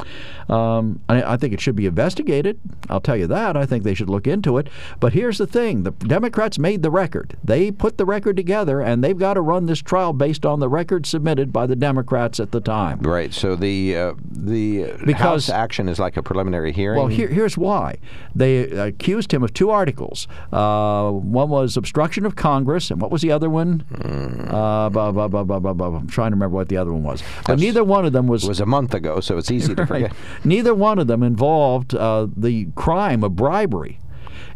Um, 0.51 1.01
I, 1.09 1.22
I 1.22 1.36
think 1.36 1.55
it 1.55 1.61
should 1.61 1.76
be 1.76 1.86
investigated. 1.86 2.59
I'll 2.88 3.01
tell 3.01 3.16
you 3.16 3.28
that. 3.28 3.57
I 3.57 3.64
think 3.66 3.84
they 3.84 3.95
should 3.95 4.11
look 4.11 4.26
into 4.26 4.59
it. 4.59 4.68
But 4.99 5.12
here's 5.12 5.38
the 5.38 5.47
thing: 5.47 5.84
the 5.84 5.93
Democrats 5.93 6.59
made 6.59 6.82
the 6.82 6.91
record. 6.91 7.36
They 7.45 7.70
put 7.70 7.97
the 7.99 8.05
record 8.05 8.36
together, 8.36 8.80
and 8.80 9.03
they've 9.05 9.16
got 9.16 9.34
to 9.34 9.41
run 9.41 9.66
this 9.66 9.80
trial 9.80 10.12
based 10.12 10.45
on 10.45 10.59
the 10.59 10.68
record 10.68 11.07
submitted 11.07 11.53
by 11.53 11.66
the 11.66 11.76
Democrats 11.76 12.41
at 12.41 12.51
the 12.51 12.61
time. 12.61 12.99
Right. 13.01 13.32
So 13.32 13.55
the 13.55 13.97
uh, 13.97 14.14
the 14.30 14.93
Because- 15.07 15.20
House 15.20 15.51
action 15.51 15.88
is 15.88 15.99
like 16.01 16.16
a 16.16 16.22
preliminary 16.22 16.72
hearing. 16.72 16.99
Well, 16.99 17.09
here, 17.09 17.28
here's 17.28 17.57
why. 17.57 17.99
They 18.34 18.62
accused 18.70 19.32
him 19.32 19.43
of 19.45 19.53
two 19.55 19.70
articles. 19.70 20.26
Uh, 20.53 21.11
one 21.11 21.49
was 21.51 21.76
obstruction 21.76 22.24
of 22.26 22.34
Congress, 22.36 22.80
and 22.89 23.01
what 23.01 23.11
was 23.11 23.20
the 23.22 23.33
other 23.33 23.51
one? 23.51 23.83
Uh, 24.49 24.89
blah, 24.91 25.11
blah, 25.11 25.26
blah, 25.26 25.43
blah, 25.43 25.59
blah, 25.59 25.72
blah. 25.72 25.89
I'm 25.97 26.07
trying 26.07 26.31
to 26.31 26.37
remember 26.37 26.55
what 26.55 26.68
the 26.68 26.76
other 26.76 26.93
one 26.93 27.03
was. 27.03 27.20
But 27.39 27.47
That's- 27.49 27.61
neither 27.61 27.83
one 27.83 28.05
of 28.07 28.12
them 28.12 28.28
was. 28.28 28.45
it 28.45 28.49
was 28.49 28.61
a 28.61 28.66
month 28.66 28.95
ago, 28.95 29.18
so 29.18 29.37
it's 29.39 29.51
easy 29.51 29.74
to 29.74 29.87
forget. 29.93 30.12
Neither 30.45 30.72
one 30.72 31.01
of 31.01 31.09
them 31.09 31.24
involved 31.24 31.95
uh, 31.97 32.28
the 32.37 32.68
crime 32.76 33.24
of 33.24 33.35
bribery. 33.35 33.99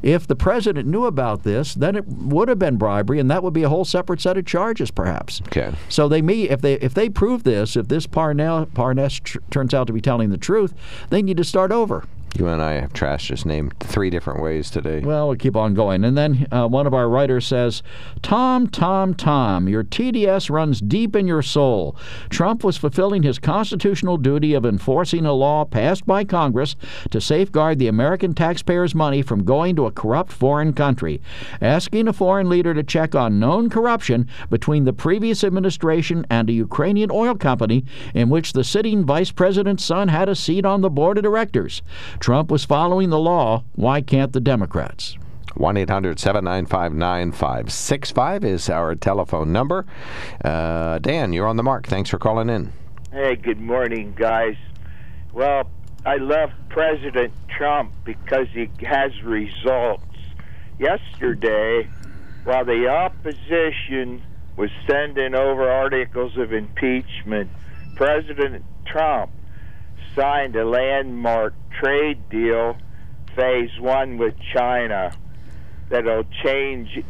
If 0.02 0.26
the 0.26 0.36
president 0.36 0.86
knew 0.86 1.06
about 1.06 1.44
this, 1.44 1.74
then 1.74 1.96
it 1.96 2.06
would 2.06 2.48
have 2.48 2.58
been 2.58 2.76
bribery, 2.76 3.18
and 3.18 3.30
that 3.30 3.42
would 3.42 3.54
be 3.54 3.62
a 3.62 3.70
whole 3.70 3.86
separate 3.86 4.20
set 4.20 4.36
of 4.36 4.44
charges, 4.44 4.90
perhaps. 4.90 5.40
Okay. 5.46 5.72
So 5.88 6.08
they 6.08 6.20
may, 6.20 6.42
if 6.42 6.60
they 6.60 6.74
if 6.74 6.92
they 6.92 7.08
prove 7.08 7.44
this, 7.44 7.74
if 7.74 7.88
this 7.88 8.06
Parnell 8.06 8.66
Parness 8.66 9.14
tr- 9.22 9.38
turns 9.50 9.72
out 9.72 9.86
to 9.86 9.94
be 9.94 10.02
telling 10.02 10.28
the 10.28 10.36
truth, 10.36 10.74
they 11.08 11.22
need 11.22 11.38
to 11.38 11.44
start 11.44 11.72
over. 11.72 12.04
You 12.36 12.48
and 12.48 12.60
I 12.60 12.72
have 12.72 12.92
trashed 12.92 13.28
his 13.28 13.46
name 13.46 13.70
three 13.78 14.10
different 14.10 14.42
ways 14.42 14.68
today. 14.68 14.98
Well, 14.98 15.28
we'll 15.28 15.36
keep 15.36 15.54
on 15.54 15.72
going. 15.72 16.02
And 16.02 16.18
then 16.18 16.48
uh, 16.50 16.66
one 16.66 16.84
of 16.84 16.92
our 16.92 17.08
writers 17.08 17.46
says, 17.46 17.80
Tom, 18.22 18.66
Tom, 18.66 19.14
Tom, 19.14 19.68
your 19.68 19.84
TDS 19.84 20.50
runs 20.50 20.80
deep 20.80 21.14
in 21.14 21.28
your 21.28 21.42
soul. 21.42 21.96
Trump 22.30 22.64
was 22.64 22.76
fulfilling 22.76 23.22
his 23.22 23.38
constitutional 23.38 24.16
duty 24.16 24.52
of 24.52 24.66
enforcing 24.66 25.24
a 25.24 25.32
law 25.32 25.64
passed 25.64 26.06
by 26.06 26.24
Congress 26.24 26.74
to 27.10 27.20
safeguard 27.20 27.78
the 27.78 27.86
American 27.86 28.34
taxpayers' 28.34 28.96
money 28.96 29.22
from 29.22 29.44
going 29.44 29.76
to 29.76 29.86
a 29.86 29.92
corrupt 29.92 30.32
foreign 30.32 30.72
country. 30.72 31.22
Asking 31.60 32.08
a 32.08 32.12
foreign 32.12 32.48
leader 32.48 32.74
to 32.74 32.82
check 32.82 33.14
on 33.14 33.38
known 33.38 33.70
corruption 33.70 34.28
between 34.50 34.82
the 34.82 34.92
previous 34.92 35.44
administration 35.44 36.26
and 36.28 36.50
a 36.50 36.52
Ukrainian 36.52 37.12
oil 37.12 37.36
company 37.36 37.84
in 38.12 38.28
which 38.28 38.54
the 38.54 38.64
sitting 38.64 39.04
vice 39.04 39.30
president's 39.30 39.84
son 39.84 40.08
had 40.08 40.28
a 40.28 40.34
seat 40.34 40.64
on 40.64 40.80
the 40.80 40.90
board 40.90 41.16
of 41.16 41.22
directors. 41.22 41.80
Trump 42.24 42.50
was 42.50 42.64
following 42.64 43.10
the 43.10 43.18
law. 43.18 43.64
Why 43.74 44.00
can't 44.00 44.32
the 44.32 44.40
Democrats? 44.40 45.18
1 45.56 45.76
800 45.76 46.18
795 46.18 46.94
9565 46.94 48.44
is 48.44 48.70
our 48.70 48.94
telephone 48.94 49.52
number. 49.52 49.84
Uh, 50.42 50.98
Dan, 51.00 51.34
you're 51.34 51.46
on 51.46 51.58
the 51.58 51.62
mark. 51.62 51.86
Thanks 51.86 52.08
for 52.08 52.18
calling 52.18 52.48
in. 52.48 52.72
Hey, 53.12 53.36
good 53.36 53.60
morning, 53.60 54.14
guys. 54.16 54.56
Well, 55.34 55.68
I 56.06 56.16
love 56.16 56.48
President 56.70 57.34
Trump 57.58 57.92
because 58.04 58.46
he 58.54 58.70
has 58.86 59.12
results. 59.22 60.16
Yesterday, 60.78 61.90
while 62.44 62.64
the 62.64 62.88
opposition 62.88 64.22
was 64.56 64.70
sending 64.86 65.34
over 65.34 65.70
articles 65.70 66.38
of 66.38 66.54
impeachment, 66.54 67.50
President 67.96 68.64
Trump 68.86 69.30
signed 70.16 70.56
a 70.56 70.64
landmark 70.64 71.54
trade 71.80 72.28
deal, 72.28 72.76
phase 73.36 73.70
one 73.80 74.18
with 74.18 74.34
China, 74.54 75.12
that'll 75.88 76.24
change, 76.44 77.02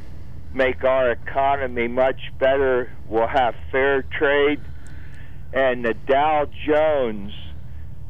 make 0.53 0.85
our 0.85 1.11
economy 1.11 1.89
much 1.89 2.21
better. 2.39 2.93
We'll 3.09 3.29
have 3.29 3.55
fair 3.71 4.03
trade 4.03 4.61
and 5.55 5.83
the 5.85 5.95
Dow 5.95 6.47
Jones 6.67 7.33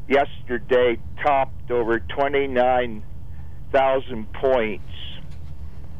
yesterday 0.09 0.99
topped 1.23 1.71
over 1.71 2.01
29,000 2.01 4.33
points, 4.33 4.93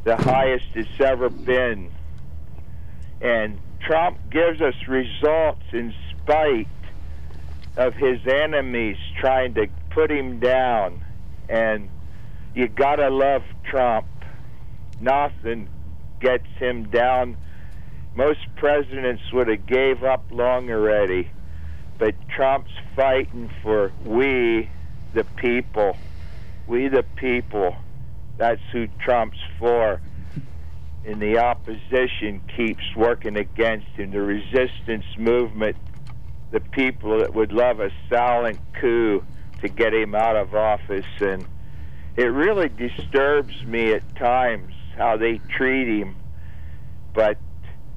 the 0.03 0.17
highest 0.17 0.65
it's 0.73 0.99
ever 0.99 1.29
been. 1.29 1.91
And 3.21 3.59
Trump 3.79 4.17
gives 4.31 4.59
us 4.59 4.73
results 4.87 5.61
in 5.71 5.93
spite 6.09 6.67
of 7.77 7.93
his 7.95 8.19
enemies 8.25 8.97
trying 9.19 9.53
to 9.55 9.67
put 9.89 10.11
him 10.11 10.39
down. 10.39 11.03
And 11.49 11.89
you 12.53 12.67
gotta 12.67 13.09
love 13.09 13.43
Trump. 13.63 14.07
Nothing 15.01 15.69
gets 16.19 16.47
him 16.57 16.89
down. 16.89 17.37
Most 18.15 18.39
presidents 18.55 19.23
would 19.33 19.47
have 19.47 19.65
gave 19.65 20.03
up 20.03 20.23
long 20.31 20.71
already 20.71 21.29
but 21.97 22.15
Trump's 22.29 22.71
fighting 22.95 23.49
for 23.61 23.91
we, 24.03 24.69
the 25.13 25.23
people. 25.37 25.97
We 26.67 26.87
the 26.87 27.03
people. 27.15 27.75
That's 28.37 28.61
who 28.71 28.87
Trump's 28.99 29.39
for. 29.59 30.01
And 31.05 31.21
the 31.21 31.37
opposition 31.37 32.41
keeps 32.55 32.83
working 32.95 33.37
against 33.37 33.87
him. 33.87 34.11
The 34.11 34.21
resistance 34.21 35.05
movement, 35.17 35.77
the 36.51 36.59
people 36.59 37.19
that 37.19 37.33
would 37.33 37.51
love 37.51 37.79
a 37.79 37.91
silent 38.09 38.59
coup 38.79 39.23
to 39.61 39.67
get 39.67 39.93
him 39.93 40.15
out 40.15 40.35
of 40.35 40.53
office. 40.53 41.05
And 41.19 41.45
it 42.15 42.25
really 42.25 42.69
disturbs 42.69 43.63
me 43.65 43.91
at 43.91 44.15
times 44.15 44.73
how 44.95 45.17
they 45.17 45.39
treat 45.49 45.99
him. 45.99 46.15
But 47.13 47.37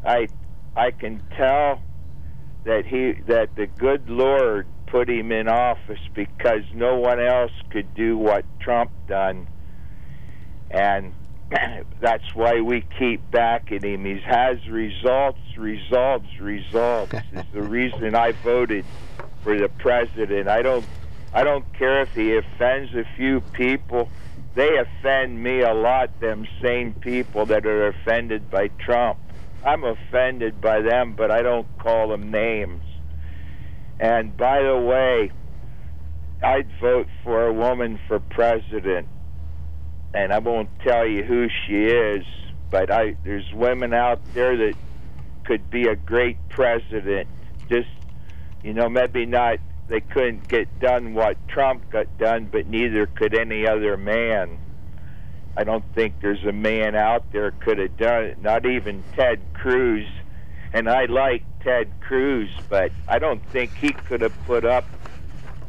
I 0.05 0.29
I 0.77 0.91
can 0.91 1.23
tell 1.37 1.81
that 2.65 2.87
he 2.87 3.13
that 3.27 3.55
the 3.57 3.67
good 3.67 4.09
Lord 4.09 4.67
put 4.87 5.09
him 5.09 5.33
in 5.33 5.49
office 5.49 6.01
because 6.15 6.63
no 6.73 6.97
one 6.97 7.21
else 7.21 7.53
could 7.71 7.95
do 7.95 8.17
what 8.17 8.45
Trump 8.61 8.91
done, 9.07 9.47
and 10.71 11.13
that's 12.01 12.35
why 12.35 12.61
we 12.61 12.85
keep 12.99 13.31
backing 13.31 13.83
him. 13.83 14.05
He 14.05 14.21
has 14.21 14.59
results, 14.69 15.41
results, 15.57 16.27
results. 16.41 17.15
is 17.33 17.45
the 17.53 17.63
reason 17.63 18.15
I 18.15 18.33
voted 18.33 18.85
for 19.43 19.59
the 19.59 19.69
president. 19.69 20.49
I 20.49 20.63
don't 20.63 20.85
I 21.33 21.45
don't 21.45 21.71
care 21.75 22.03
if 22.03 22.13
he 22.15 22.37
offends 22.37 22.95
a 22.95 23.05
few 23.17 23.41
people. 23.41 24.09
They 24.55 24.79
offend 24.79 25.43
me 25.43 25.61
a 25.61 25.75
lot, 25.75 26.21
them 26.21 26.47
same 26.63 26.95
people 26.95 27.47
that 27.47 27.67
are 27.67 27.89
offended 27.89 28.51
by 28.51 28.69
Trump. 28.69 29.19
I'm 29.65 29.85
offended 29.85 30.61
by 30.61 30.81
them, 30.81 31.15
but 31.17 31.31
I 31.31 31.43
don't 31.43 31.67
call 31.79 32.09
them 32.09 32.31
names. 32.31 32.83
And 34.01 34.37
by 34.37 34.63
the 34.63 34.77
way, 34.77 35.31
I'd 36.43 36.69
vote 36.81 37.09
for 37.25 37.47
a 37.47 37.53
woman 37.53 37.99
for 38.07 38.21
president. 38.21 39.09
And 40.15 40.33
I 40.33 40.39
won't 40.39 40.71
tell 40.81 41.07
you 41.07 41.23
who 41.23 41.49
she 41.49 41.85
is, 41.85 42.25
but 42.71 42.91
I 42.91 43.17
there's 43.25 43.53
women 43.53 43.93
out 43.93 44.21
there 44.35 44.57
that 44.57 44.75
could 45.45 45.71
be 45.71 45.89
a 45.89 45.97
great 45.97 46.37
president. 46.49 47.29
Just 47.69 47.89
you 48.63 48.73
know, 48.73 48.89
maybe 48.89 49.27
not 49.27 49.59
they 49.89 50.01
couldn't 50.01 50.49
get 50.49 50.81
done 50.81 51.15
what 51.15 51.37
Trump 51.49 51.91
got 51.91 52.19
done, 52.19 52.49
but 52.51 52.67
neither 52.67 53.07
could 53.07 53.35
any 53.35 53.67
other 53.67 53.97
man. 53.97 54.59
I 55.57 55.65
don't 55.65 55.85
think 55.95 56.21
there's 56.21 56.45
a 56.45 56.53
man 56.53 56.95
out 56.95 57.33
there 57.33 57.51
could 57.51 57.79
have 57.79 57.97
done 57.97 58.25
it, 58.25 58.43
not 58.43 58.67
even 58.67 59.03
Ted 59.17 59.41
Cruz. 59.55 60.07
And 60.73 60.89
I 60.89 61.07
like 61.07 61.43
Ted 61.65 61.91
Cruz, 62.01 62.51
but 62.69 62.93
I 63.09 63.19
don't 63.19 63.45
think 63.47 63.75
he 63.75 63.93
could 63.93 64.21
have 64.21 64.35
put 64.45 64.65
up 64.65 64.85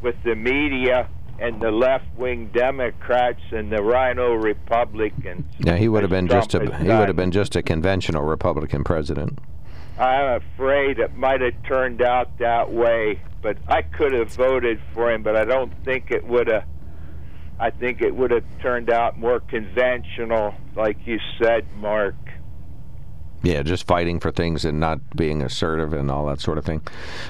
with 0.02 0.22
the 0.22 0.34
media 0.34 1.08
and 1.40 1.60
the 1.60 1.70
left-wing 1.70 2.50
Democrats 2.52 3.40
and 3.50 3.72
the 3.72 3.82
RINO 3.82 4.34
Republicans. 4.34 5.44
Yeah, 5.58 5.76
he 5.76 5.88
would 5.88 6.02
have 6.02 6.10
been 6.10 6.28
just 6.28 6.54
a 6.54 6.60
he 6.60 6.88
would 6.88 7.08
have 7.08 7.16
been 7.16 7.32
just 7.32 7.56
a 7.56 7.62
conventional 7.62 8.22
Republican 8.22 8.84
president. 8.84 9.38
I'm 9.98 10.42
afraid 10.42 10.98
it 10.98 11.16
might 11.16 11.40
have 11.40 11.62
turned 11.66 12.02
out 12.02 12.38
that 12.38 12.70
way, 12.70 13.20
but 13.42 13.56
I 13.68 13.82
could 13.82 14.12
have 14.12 14.32
voted 14.32 14.80
for 14.94 15.10
him, 15.10 15.22
but 15.22 15.36
I 15.36 15.44
don't 15.44 15.72
think 15.84 16.10
it 16.10 16.26
would 16.26 16.48
have. 16.48 16.64
I 17.58 17.70
think 17.70 18.00
it 18.00 18.14
would 18.14 18.30
have 18.30 18.44
turned 18.62 18.90
out 18.90 19.18
more 19.18 19.40
conventional, 19.40 20.54
like 20.74 21.06
you 21.06 21.18
said, 21.38 21.66
Mark. 21.76 22.14
Yeah, 23.42 23.62
just 23.62 23.86
fighting 23.86 24.20
for 24.20 24.30
things 24.30 24.66
and 24.66 24.78
not 24.78 25.00
being 25.16 25.40
assertive 25.40 25.94
and 25.94 26.10
all 26.10 26.26
that 26.26 26.40
sort 26.40 26.58
of 26.58 26.64
thing. 26.66 26.82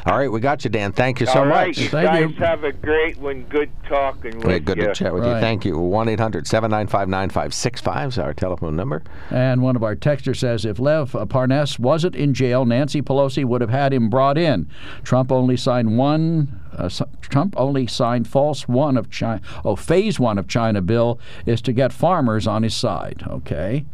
All 0.07 0.19
right, 0.19 0.31
we 0.31 0.41
got 0.41 0.65
you, 0.65 0.71
Dan. 0.71 0.91
Thank 0.93 1.21
you 1.21 1.27
so 1.27 1.41
All 1.41 1.47
right, 1.47 1.69
much. 1.69 1.79
you 1.79 1.89
Thank 1.89 2.07
guys 2.09 2.31
you. 2.31 2.35
have 2.45 2.65
a 2.65 2.73
great 2.73 3.17
one. 3.19 3.45
Good 3.45 3.71
talking 3.89 4.39
with 4.39 4.47
Hey, 4.49 4.59
good 4.59 4.79
you. 4.79 4.87
to 4.89 4.95
chat 4.95 5.15
with 5.15 5.25
you. 5.25 5.31
Thank 5.35 5.65
you. 5.65 5.79
1 5.79 6.09
800 6.09 6.47
795 6.49 7.09
9565 7.09 8.09
is 8.09 8.19
our 8.19 8.35
telephone 8.35 8.75
number. 8.75 9.03
And 9.31 9.63
one 9.63 9.77
of 9.77 9.85
our 9.85 9.95
texters 9.95 10.39
says 10.39 10.65
if 10.65 10.81
Lev 10.81 11.13
Parnas 11.13 11.79
wasn't 11.79 12.17
in 12.17 12.35
jail, 12.35 12.65
Nancy 12.65 13.03
Pelosi 13.03 13.45
would 13.45 13.61
have 13.61 13.71
had 13.71 13.93
him 13.93 14.11
brought 14.11 14.37
in. 14.37 14.69
Trump 15.05 15.31
only 15.31 15.57
signed 15.57 15.97
one. 15.97 16.61
Uh, 16.77 16.89
Trump 17.21 17.55
only 17.57 17.87
signed 17.87 18.27
false 18.27 18.67
one 18.67 18.97
of 18.97 19.11
China. 19.11 19.41
Oh, 19.65 19.77
phase 19.77 20.19
one 20.19 20.39
of 20.39 20.49
China 20.49 20.81
bill 20.81 21.21
is 21.47 21.61
to 21.63 21.73
get 21.73 21.93
farmers 21.93 22.47
on 22.49 22.63
his 22.65 22.75
side. 22.75 23.23
Okay. 23.29 23.85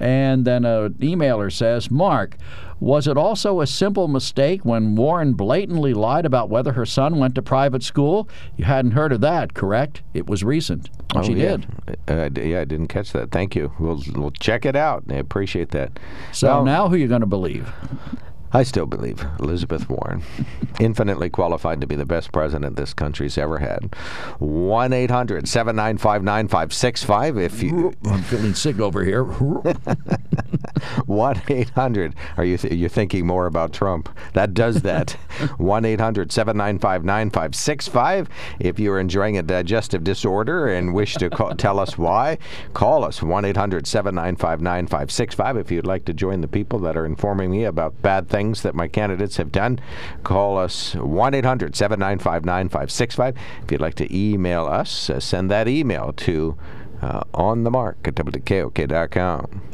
And 0.00 0.44
then 0.44 0.64
an 0.64 0.94
emailer 0.94 1.52
says, 1.52 1.90
Mark, 1.90 2.36
was 2.80 3.06
it 3.06 3.16
also 3.16 3.60
a 3.60 3.66
simple 3.66 4.08
mistake 4.08 4.64
when 4.64 4.94
Warren 4.96 5.34
blatantly 5.34 5.94
lied 5.94 6.26
about 6.26 6.50
whether 6.50 6.72
her 6.72 6.84
son 6.84 7.18
went 7.18 7.34
to 7.36 7.42
private 7.42 7.82
school? 7.82 8.28
You 8.56 8.64
hadn't 8.64 8.90
heard 8.92 9.12
of 9.12 9.20
that, 9.22 9.54
correct? 9.54 10.02
It 10.12 10.26
was 10.28 10.42
recent. 10.44 10.90
And 11.14 11.24
she 11.24 11.32
Oh, 11.32 11.36
yeah. 11.36 11.56
did. 11.56 12.36
Uh, 12.36 12.40
yeah, 12.40 12.60
I 12.60 12.64
didn't 12.64 12.88
catch 12.88 13.12
that. 13.12 13.30
Thank 13.30 13.54
you. 13.54 13.72
We'll, 13.78 14.02
we'll 14.14 14.32
check 14.32 14.66
it 14.66 14.76
out. 14.76 15.04
I 15.08 15.14
appreciate 15.14 15.70
that. 15.70 15.98
So 16.32 16.64
now 16.64 16.88
who 16.88 16.94
are 16.96 16.98
you 16.98 17.08
going 17.08 17.20
to 17.20 17.26
believe? 17.26 17.70
I 18.54 18.62
still 18.62 18.86
believe 18.86 19.26
Elizabeth 19.40 19.90
Warren, 19.90 20.22
infinitely 20.78 21.28
qualified 21.28 21.80
to 21.80 21.88
be 21.88 21.96
the 21.96 22.04
best 22.04 22.30
president 22.30 22.76
this 22.76 22.94
country's 22.94 23.36
ever 23.36 23.58
had. 23.58 23.92
1 24.38 24.92
800 24.92 25.48
795 25.48 26.22
9565. 26.22 27.38
If 27.38 27.62
you. 27.64 27.92
I'm 28.04 28.22
feeling 28.22 28.54
sick 28.54 28.78
over 28.78 29.02
here. 29.02 29.24
1 31.06 31.42
800. 31.48 32.14
Are 32.36 32.44
you 32.44 32.56
th- 32.56 32.72
you're 32.72 32.88
thinking 32.88 33.26
more 33.26 33.46
about 33.46 33.72
Trump? 33.72 34.08
That 34.34 34.54
does 34.54 34.82
that. 34.82 35.10
1 35.58 35.84
800 35.84 36.30
795 36.30 37.04
9565. 37.04 38.28
If 38.60 38.78
you're 38.78 39.00
enjoying 39.00 39.36
a 39.36 39.42
digestive 39.42 40.04
disorder 40.04 40.68
and 40.68 40.94
wish 40.94 41.14
to 41.14 41.28
call, 41.28 41.56
tell 41.56 41.80
us 41.80 41.98
why, 41.98 42.38
call 42.72 43.02
us 43.02 43.20
1 43.20 43.44
800 43.44 43.84
795 43.88 44.60
9565. 44.60 45.56
If 45.56 45.72
you'd 45.72 45.86
like 45.86 46.04
to 46.04 46.14
join 46.14 46.40
the 46.40 46.46
people 46.46 46.78
that 46.80 46.96
are 46.96 47.04
informing 47.04 47.50
me 47.50 47.64
about 47.64 48.00
bad 48.00 48.28
things 48.28 48.43
that 48.52 48.74
my 48.74 48.88
candidates 48.88 49.36
have 49.36 49.52
done, 49.52 49.80
call 50.22 50.58
us 50.58 50.94
1 50.94 51.34
800 51.34 51.76
795 51.76 52.44
9565. 52.44 53.36
If 53.62 53.72
you'd 53.72 53.80
like 53.80 53.94
to 53.96 54.16
email 54.16 54.66
us, 54.66 55.10
uh, 55.10 55.20
send 55.20 55.50
that 55.50 55.68
email 55.68 56.12
to 56.12 56.56
uh, 57.02 57.22
on 57.34 57.64
the 57.64 57.70
mark 57.70 57.98
at 58.04 58.14
WKOK.com. 58.14 59.73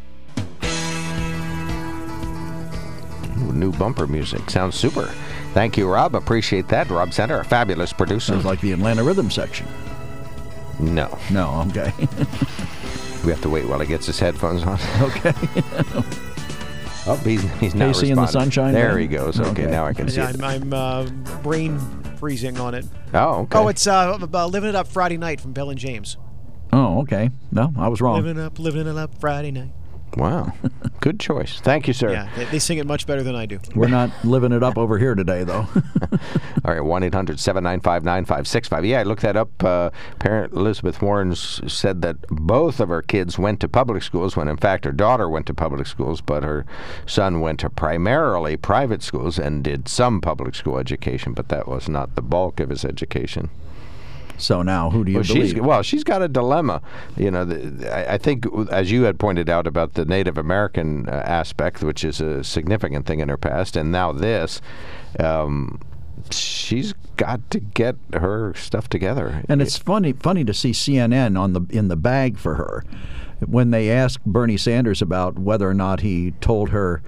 New 3.61 3.71
bumper 3.73 4.07
music. 4.07 4.49
Sounds 4.49 4.75
super. 4.75 5.05
Thank 5.53 5.77
you, 5.77 5.87
Rob. 5.87 6.15
Appreciate 6.15 6.67
that. 6.69 6.89
Rob 6.89 7.13
Center, 7.13 7.39
a 7.41 7.45
fabulous 7.45 7.93
producer. 7.93 8.33
Sounds 8.33 8.43
like 8.43 8.59
the 8.59 8.71
Atlanta 8.71 9.03
Rhythm 9.03 9.29
section. 9.29 9.67
No, 10.79 11.15
No, 11.29 11.63
okay. 11.69 11.93
we 13.23 13.29
have 13.29 13.39
to 13.43 13.49
wait 13.49 13.65
while 13.67 13.79
he 13.79 13.85
gets 13.85 14.07
his 14.07 14.17
headphones 14.19 14.63
on. 14.63 14.79
okay. 15.01 15.33
Oh, 17.07 17.15
he's, 17.15 17.41
he's 17.59 17.73
not 17.73 17.95
KC 17.95 18.09
in 18.11 18.15
the. 18.15 18.27
Sunshine 18.27 18.73
There 18.73 18.89
Band? 18.89 19.01
he 19.01 19.07
goes. 19.07 19.39
Okay, 19.39 19.49
Okay. 19.63 19.65
now 19.65 19.87
I 19.87 19.93
can 19.93 20.07
see 20.07 20.17
Yeah. 20.17 20.31
I'm, 20.39 20.43
I'm 20.43 20.71
uh, 20.71 21.05
brain 21.41 21.79
freezing 22.19 22.59
on 22.59 22.75
it. 22.75 22.85
Oh, 23.15 23.39
okay. 23.41 23.57
Oh, 23.57 23.67
it's 23.69 23.87
uh, 23.87 24.19
about 24.21 24.51
Living 24.51 24.69
It 24.69 24.75
Up 24.75 24.87
Friday 24.87 25.17
Night 25.17 25.41
from 25.41 25.51
Bell 25.51 25.71
and 25.71 25.79
James. 25.79 26.17
Oh, 26.71 26.99
okay. 27.01 27.31
No, 27.51 27.73
I 27.75 27.87
was 27.87 28.01
wrong. 28.01 28.17
Living 28.17 28.37
it 28.37 28.45
up, 28.45 28.59
living 28.59 28.85
it 28.85 28.97
up 28.97 29.19
Friday 29.19 29.49
night. 29.49 29.71
wow. 30.15 30.53
Good 31.01 31.19
choice. 31.19 31.59
Thank 31.59 31.87
you, 31.87 31.93
sir. 31.93 32.11
Yeah, 32.11 32.29
they, 32.35 32.45
they 32.45 32.59
sing 32.59 32.77
it 32.77 32.85
much 32.85 33.07
better 33.07 33.23
than 33.23 33.35
I 33.35 33.47
do. 33.47 33.59
We're 33.75 33.87
not 33.87 34.11
living 34.23 34.51
it 34.51 34.61
up 34.61 34.77
over 34.77 34.99
here 34.99 35.15
today, 35.15 35.43
though. 35.43 35.67
All 36.63 36.73
right, 36.75 36.79
1 36.79 37.03
800 37.03 37.39
795 37.39 38.03
9565. 38.03 38.85
Yeah, 38.85 38.99
I 38.99 39.03
looked 39.03 39.23
that 39.23 39.35
up. 39.35 39.63
Uh, 39.63 39.89
parent 40.19 40.53
Elizabeth 40.53 41.01
Warren 41.01 41.33
said 41.35 42.03
that 42.03 42.17
both 42.29 42.79
of 42.79 42.89
her 42.89 43.01
kids 43.01 43.39
went 43.39 43.59
to 43.61 43.67
public 43.67 44.03
schools 44.03 44.37
when, 44.37 44.47
in 44.47 44.57
fact, 44.57 44.85
her 44.85 44.91
daughter 44.91 45.27
went 45.27 45.47
to 45.47 45.55
public 45.55 45.87
schools, 45.87 46.21
but 46.21 46.43
her 46.43 46.67
son 47.07 47.39
went 47.39 47.59
to 47.61 47.69
primarily 47.71 48.55
private 48.55 49.01
schools 49.01 49.39
and 49.39 49.63
did 49.63 49.87
some 49.87 50.21
public 50.21 50.53
school 50.53 50.77
education, 50.77 51.33
but 51.33 51.49
that 51.49 51.67
was 51.67 51.89
not 51.89 52.13
the 52.13 52.21
bulk 52.21 52.59
of 52.59 52.69
his 52.69 52.85
education. 52.85 53.49
So 54.41 54.61
now, 54.61 54.89
who 54.89 55.03
do 55.03 55.11
you 55.11 55.17
Well, 55.17 55.23
she's 55.23 55.53
believe? 55.53 55.65
well, 55.65 55.81
she's 55.83 56.03
got 56.03 56.21
a 56.21 56.27
dilemma. 56.27 56.81
You 57.15 57.31
know, 57.31 57.45
the, 57.45 57.93
I, 57.93 58.15
I 58.15 58.17
think 58.17 58.45
as 58.71 58.91
you 58.91 59.03
had 59.03 59.19
pointed 59.19 59.49
out 59.49 59.67
about 59.67 59.93
the 59.93 60.05
Native 60.05 60.37
American 60.37 61.07
uh, 61.07 61.11
aspect, 61.11 61.83
which 61.83 62.03
is 62.03 62.19
a 62.19 62.43
significant 62.43 63.05
thing 63.05 63.19
in 63.19 63.29
her 63.29 63.37
past, 63.37 63.75
and 63.75 63.91
now 63.91 64.11
this, 64.11 64.61
um, 65.19 65.79
she's 66.31 66.93
got 67.17 67.49
to 67.51 67.59
get 67.59 67.95
her 68.13 68.53
stuff 68.55 68.89
together. 68.89 69.43
And 69.47 69.61
it's 69.61 69.77
funny 69.77 70.13
funny 70.13 70.43
to 70.45 70.53
see 70.53 70.71
CNN 70.71 71.39
on 71.39 71.53
the 71.53 71.61
in 71.69 71.87
the 71.87 71.95
bag 71.95 72.37
for 72.37 72.55
her. 72.55 72.83
When 73.45 73.71
they 73.71 73.89
asked 73.89 74.23
Bernie 74.25 74.57
Sanders 74.57 75.01
about 75.01 75.37
whether 75.39 75.69
or 75.69 75.73
not 75.73 76.01
he 76.01 76.31
told 76.41 76.69
her 76.69 77.01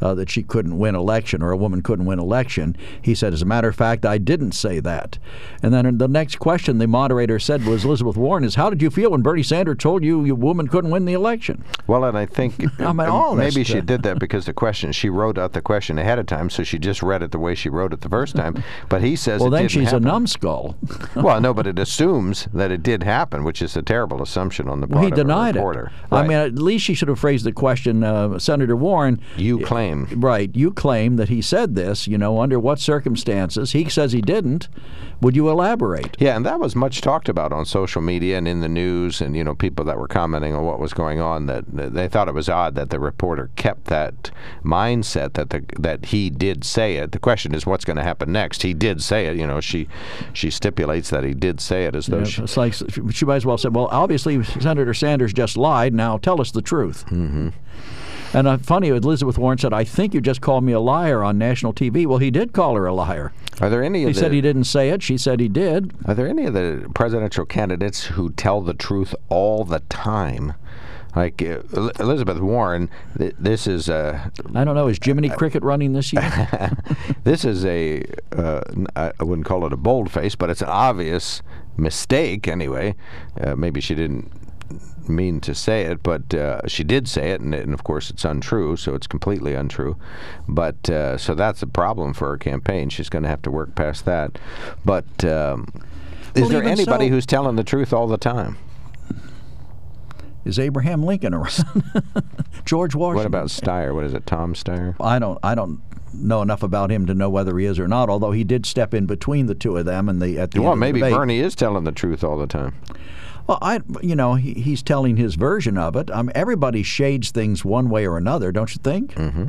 uh, 0.00 0.14
that 0.14 0.30
she 0.30 0.42
couldn't 0.42 0.78
win 0.78 0.94
election 0.94 1.42
or 1.42 1.50
a 1.50 1.56
woman 1.56 1.82
couldn't 1.82 2.06
win 2.06 2.18
election, 2.18 2.76
he 3.02 3.14
said, 3.14 3.32
"As 3.32 3.42
a 3.42 3.46
matter 3.46 3.68
of 3.68 3.76
fact, 3.76 4.06
I 4.06 4.18
didn't 4.18 4.52
say 4.52 4.80
that." 4.80 5.18
And 5.62 5.74
then 5.74 5.98
the 5.98 6.08
next 6.08 6.36
question 6.36 6.78
the 6.78 6.86
moderator 6.86 7.38
said 7.38 7.64
was 7.66 7.84
Elizabeth 7.84 8.16
Warren 8.16 8.44
is, 8.44 8.54
"How 8.54 8.70
did 8.70 8.80
you 8.82 8.90
feel 8.90 9.10
when 9.10 9.22
Bernie 9.22 9.42
Sanders 9.42 9.76
told 9.78 10.04
you 10.04 10.24
a 10.30 10.34
woman 10.34 10.68
couldn't 10.68 10.90
win 10.90 11.04
the 11.04 11.12
election?" 11.12 11.64
Well, 11.86 12.04
and 12.04 12.16
I 12.16 12.24
think 12.26 12.54
I 12.80 12.92
mean, 12.92 13.08
uh, 13.08 13.34
maybe 13.34 13.64
she 13.64 13.80
did 13.80 14.02
that 14.04 14.18
because 14.18 14.46
the 14.46 14.52
question 14.54 14.92
she 14.92 15.10
wrote 15.10 15.38
out 15.38 15.52
the 15.52 15.60
question 15.60 15.98
ahead 15.98 16.18
of 16.18 16.26
time, 16.26 16.50
so 16.50 16.62
she 16.62 16.78
just 16.78 17.02
read 17.02 17.22
it 17.22 17.30
the 17.32 17.38
way 17.38 17.54
she 17.54 17.68
wrote 17.68 17.92
it 17.92 18.00
the 18.00 18.08
first 18.08 18.36
time. 18.36 18.62
But 18.88 19.02
he 19.02 19.16
says, 19.16 19.40
Well, 19.40 19.50
then 19.50 19.68
she's 19.68 19.90
happen. 19.90 20.04
a 20.04 20.06
numbskull. 20.06 20.76
well, 21.16 21.40
no, 21.40 21.52
but 21.52 21.66
it 21.66 21.78
assumes 21.78 22.48
that 22.54 22.70
it 22.70 22.82
did 22.82 23.02
happen, 23.02 23.44
which 23.44 23.60
is 23.60 23.76
a 23.76 23.82
terrible 23.82 24.22
assumption 24.22 24.68
on 24.68 24.80
the 24.80 24.86
part 24.86 24.94
Well, 24.96 25.02
he 25.06 25.12
of 25.12 25.18
a 25.18 25.22
denied 25.22 25.56
it. 25.56 25.60
Reporter. 25.84 26.14
I 26.14 26.26
mean, 26.26 26.38
at 26.38 26.54
least 26.54 26.84
she 26.84 26.94
should 26.94 27.08
have 27.08 27.18
phrased 27.18 27.44
the 27.44 27.52
question, 27.52 28.02
uh, 28.02 28.38
Senator 28.38 28.76
Warren. 28.76 29.20
you 29.36 29.60
claim. 29.60 30.06
Right. 30.16 30.50
You 30.54 30.72
claim 30.72 31.16
that 31.16 31.28
he 31.28 31.42
said 31.42 31.74
this, 31.74 32.06
you 32.06 32.18
know, 32.18 32.40
under 32.40 32.58
what 32.58 32.78
circumstances? 32.78 33.72
He 33.72 33.88
says 33.88 34.12
he 34.12 34.20
didn't. 34.20 34.68
Would 35.20 35.36
you 35.36 35.50
elaborate? 35.50 36.16
Yeah, 36.18 36.34
and 36.34 36.46
that 36.46 36.60
was 36.60 36.74
much 36.74 37.02
talked 37.02 37.28
about 37.28 37.52
on 37.52 37.66
social 37.66 38.00
media 38.00 38.38
and 38.38 38.48
in 38.48 38.60
the 38.60 38.68
news, 38.68 39.20
and 39.20 39.36
you 39.36 39.44
know, 39.44 39.54
people 39.54 39.84
that 39.84 39.98
were 39.98 40.08
commenting 40.08 40.54
on 40.54 40.64
what 40.64 40.80
was 40.80 40.94
going 40.94 41.20
on. 41.20 41.44
That 41.44 41.64
that 41.76 41.92
they 41.92 42.08
thought 42.08 42.28
it 42.28 42.34
was 42.34 42.48
odd 42.48 42.74
that 42.76 42.88
the 42.88 42.98
reporter 42.98 43.50
kept 43.56 43.84
that 43.86 44.30
mindset 44.64 45.34
that 45.34 45.50
the 45.50 45.62
that 45.78 46.06
he 46.06 46.30
did 46.30 46.64
say 46.64 46.96
it. 46.96 47.12
The 47.12 47.18
question 47.18 47.54
is, 47.54 47.66
what's 47.66 47.84
going 47.84 47.98
to 47.98 48.02
happen 48.02 48.32
next? 48.32 48.62
He 48.62 48.72
did 48.72 49.02
say 49.02 49.26
it. 49.26 49.36
You 49.36 49.46
know, 49.46 49.60
she 49.60 49.88
she 50.32 50.50
stipulates 50.50 51.10
that 51.10 51.22
he 51.22 51.34
did 51.34 51.60
say 51.60 51.84
it 51.84 51.94
as 51.94 52.06
though 52.06 52.20
Yeah, 52.20 52.24
she, 52.24 52.42
it's 52.42 52.56
like 52.56 52.72
she 53.12 53.24
might 53.26 53.36
as 53.36 53.46
well 53.46 53.58
say, 53.58 53.68
well, 53.68 53.88
obviously 53.90 54.42
Senator 54.42 54.94
Sanders 54.94 55.34
just 55.34 55.56
lied. 55.56 55.69
Now 55.92 56.18
tell 56.18 56.40
us 56.40 56.50
the 56.50 56.62
truth. 56.62 57.04
Mm-hmm. 57.06 57.50
And 58.32 58.46
uh, 58.46 58.58
funny, 58.58 58.88
Elizabeth 58.88 59.38
Warren 59.38 59.58
said, 59.58 59.72
I 59.72 59.82
think 59.82 60.14
you 60.14 60.20
just 60.20 60.40
called 60.40 60.62
me 60.62 60.72
a 60.72 60.78
liar 60.80 61.22
on 61.22 61.36
national 61.36 61.72
TV. 61.74 62.06
Well, 62.06 62.18
he 62.18 62.30
did 62.30 62.52
call 62.52 62.76
her 62.76 62.86
a 62.86 62.94
liar. 62.94 63.32
Are 63.60 63.68
there 63.68 63.82
any 63.82 64.00
He 64.00 64.04
of 64.06 64.14
the, 64.14 64.20
said 64.20 64.32
he 64.32 64.40
didn't 64.40 64.64
say 64.64 64.90
it. 64.90 65.02
She 65.02 65.18
said 65.18 65.40
he 65.40 65.48
did. 65.48 65.92
Are 66.06 66.14
there 66.14 66.28
any 66.28 66.44
of 66.44 66.54
the 66.54 66.88
presidential 66.94 67.44
candidates 67.44 68.04
who 68.04 68.30
tell 68.30 68.60
the 68.60 68.74
truth 68.74 69.14
all 69.28 69.64
the 69.64 69.80
time? 69.80 70.54
Like 71.16 71.42
uh, 71.42 71.62
Elizabeth 71.98 72.38
Warren, 72.38 72.88
th- 73.18 73.34
this 73.36 73.66
is 73.66 73.88
a 73.88 74.30
I 74.54 74.62
don't 74.62 74.76
know. 74.76 74.86
Is 74.86 75.00
Jiminy 75.02 75.28
Cricket 75.28 75.64
running 75.64 75.92
this 75.92 76.12
year? 76.12 76.70
this 77.24 77.44
is 77.44 77.64
a 77.64 78.04
uh, 78.30 78.60
I 78.94 79.12
wouldn't 79.20 79.44
call 79.44 79.66
it 79.66 79.72
a 79.72 79.76
bold 79.76 80.12
face, 80.12 80.36
but 80.36 80.50
it's 80.50 80.62
an 80.62 80.68
obvious 80.68 81.42
mistake 81.76 82.46
anyway. 82.46 82.94
Uh, 83.40 83.56
maybe 83.56 83.80
she 83.80 83.96
didn't 83.96 84.39
mean 85.10 85.40
to 85.42 85.54
say 85.54 85.82
it, 85.82 86.02
but 86.02 86.32
uh, 86.34 86.66
she 86.66 86.84
did 86.84 87.08
say 87.08 87.30
it, 87.32 87.40
and, 87.40 87.54
and 87.54 87.74
of 87.74 87.84
course 87.84 88.10
it's 88.10 88.24
untrue, 88.24 88.76
so 88.76 88.94
it's 88.94 89.06
completely 89.06 89.54
untrue. 89.54 89.96
But 90.48 90.88
uh, 90.88 91.18
so 91.18 91.34
that's 91.34 91.62
a 91.62 91.66
problem 91.66 92.12
for 92.14 92.28
her 92.28 92.38
campaign. 92.38 92.88
She's 92.88 93.08
going 93.08 93.22
to 93.24 93.28
have 93.28 93.42
to 93.42 93.50
work 93.50 93.74
past 93.74 94.04
that. 94.06 94.38
But 94.84 95.24
um, 95.24 95.68
is 96.34 96.42
Well, 96.42 96.50
there 96.50 96.62
anybody 96.64 97.06
so- 97.08 97.10
who's 97.10 97.26
telling 97.26 97.56
the 97.56 97.64
truth 97.64 97.92
all 97.92 98.06
the 98.06 98.18
time? 98.18 98.56
Is 100.44 100.58
Abraham 100.58 101.02
Lincoln 101.04 101.34
around? 101.34 101.52
George 102.64 102.94
Washington. 102.94 103.16
What 103.16 103.26
about 103.26 103.48
Steyer? 103.48 103.94
What 103.94 104.04
is 104.04 104.14
it, 104.14 104.24
Tom 104.26 104.54
Steyer? 104.54 104.96
I 105.00 105.18
don't. 105.18 105.38
I 105.42 105.54
don't 105.54 105.82
know 106.14 106.40
enough 106.42 106.62
about 106.62 106.90
him 106.90 107.06
to 107.06 107.14
know 107.14 107.28
whether 107.30 107.56
he 107.58 107.66
is 107.66 107.78
or 107.78 107.86
not. 107.86 108.08
Although 108.08 108.30
he 108.32 108.42
did 108.42 108.64
step 108.64 108.94
in 108.94 109.04
between 109.06 109.46
the 109.46 109.54
two 109.54 109.76
of 109.76 109.84
them, 109.84 110.08
and 110.08 110.20
the 110.20 110.38
at 110.38 110.52
the 110.52 110.62
Well, 110.62 110.72
end 110.72 110.82
of 110.82 110.94
the 110.94 111.00
maybe. 111.00 111.14
Bernie 111.14 111.40
is 111.40 111.54
telling 111.54 111.84
the 111.84 111.92
truth 111.92 112.24
all 112.24 112.38
the 112.38 112.46
time. 112.46 112.74
Well, 113.50 113.58
I, 113.62 113.80
you 114.00 114.14
know, 114.14 114.36
he, 114.36 114.54
he's 114.54 114.80
telling 114.80 115.16
his 115.16 115.34
version 115.34 115.76
of 115.76 115.96
it. 115.96 116.08
Mean, 116.08 116.30
everybody 116.36 116.84
shades 116.84 117.32
things 117.32 117.64
one 117.64 117.90
way 117.90 118.06
or 118.06 118.16
another, 118.16 118.52
don't 118.52 118.72
you 118.72 118.80
think? 118.80 119.14
Mm-hmm. 119.16 119.46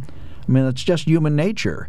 I 0.47 0.51
mean, 0.51 0.65
it's 0.65 0.83
just 0.83 1.07
human 1.07 1.35
nature. 1.35 1.87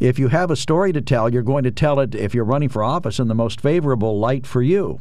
If 0.00 0.18
you 0.18 0.28
have 0.28 0.50
a 0.50 0.56
story 0.56 0.92
to 0.92 1.00
tell, 1.00 1.32
you're 1.32 1.42
going 1.42 1.64
to 1.64 1.70
tell 1.70 2.00
it 2.00 2.14
if 2.14 2.34
you're 2.34 2.44
running 2.44 2.68
for 2.68 2.82
office 2.82 3.18
in 3.18 3.28
the 3.28 3.34
most 3.34 3.60
favorable 3.60 4.18
light 4.18 4.46
for 4.46 4.62
you. 4.62 5.00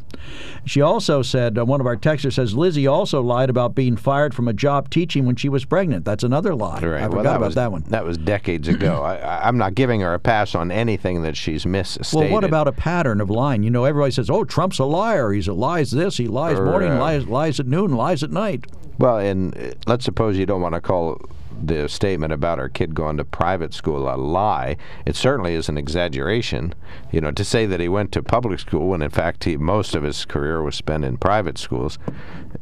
She 0.66 0.82
also 0.82 1.22
said, 1.22 1.58
uh, 1.58 1.66
one 1.66 1.82
of 1.82 1.88
our 1.88 1.98
texters 1.98 2.34
says, 2.34 2.56
Lizzie 2.56 2.88
also 2.88 3.22
lied 3.22 3.50
about 3.50 3.76
being 3.76 3.98
fired 3.98 4.34
from 4.34 4.48
a 4.48 4.54
job 4.54 4.90
teaching 4.90 5.26
when 5.26 5.36
she 5.36 5.50
was 5.50 5.66
pregnant. 5.66 6.06
That's 6.06 6.24
another 6.24 6.56
lie. 6.56 6.80
Right. 6.80 7.04
I 7.04 7.08
well, 7.08 7.10
forgot 7.10 7.24
that 7.24 7.36
about 7.36 7.46
was, 7.46 7.56
that 7.56 7.72
one. 7.72 7.84
That 7.90 8.06
was 8.06 8.18
decades 8.18 8.68
ago. 8.68 9.04
I, 9.04 9.48
I'm 9.48 9.58
not 9.58 9.76
giving 9.76 10.02
her 10.02 10.14
a 10.14 10.20
pass 10.20 10.56
on 10.56 10.72
anything 10.72 11.24
that 11.24 11.36
she's 11.36 11.66
misstated. 11.66 12.14
Well, 12.14 12.32
what 12.32 12.44
about 12.44 12.68
a 12.68 12.72
pattern 12.72 13.22
of 13.22 13.30
lying? 13.30 13.64
You 13.64 13.70
know, 13.70 13.86
everybody 13.86 14.12
says, 14.12 14.30
"Oh, 14.30 14.44
Trump's 14.44 14.80
a 14.80 14.86
liar. 14.86 15.32
He's 15.32 15.48
a 15.48 15.54
lies 15.54 15.92
this, 15.92 16.18
he 16.18 16.28
lies 16.28 16.58
Or, 16.60 16.66
morning, 16.66 16.92
uh, 16.92 17.00
lies 17.00 17.28
lies 17.28 17.60
at 17.60 17.68
noon, 17.68 17.92
lies 17.92 18.24
at 18.24 18.32
night." 18.32 18.66
Well, 18.98 19.18
and 19.18 19.58
uh, 19.58 19.74
let's 19.88 20.06
suppose 20.06 20.38
you 20.38 20.46
don't 20.46 20.62
want 20.62 20.76
to 20.76 20.82
call 20.82 21.22
the 21.68 21.88
statement 21.88 22.34
about 22.34 22.60
our 22.60 22.70
kid 22.70 22.94
going 22.94 23.18
to 23.18 23.26
private 23.26 23.74
school 23.74 24.14
a 24.14 24.16
lie. 24.16 24.78
It 25.06 25.16
certainly 25.16 25.56
is 25.56 25.70
an 25.70 25.78
exaggeration. 25.78 26.74
You 27.12 27.22
know, 27.22 27.32
to 27.32 27.46
say 27.46 27.66
that 27.66 27.80
he 27.80 27.90
went 27.90 28.12
to 28.14 28.24
public 28.24 28.60
school 28.60 28.90
when 28.90 29.02
in 29.02 29.10
fact 29.10 29.44
he, 29.46 29.58
most 29.58 29.96
of 29.96 30.04
his 30.04 30.26
career 30.26 30.62
was 30.62 30.76
spent 30.76 31.06
in 31.06 31.18
private 31.18 31.58
schools. 31.58 31.98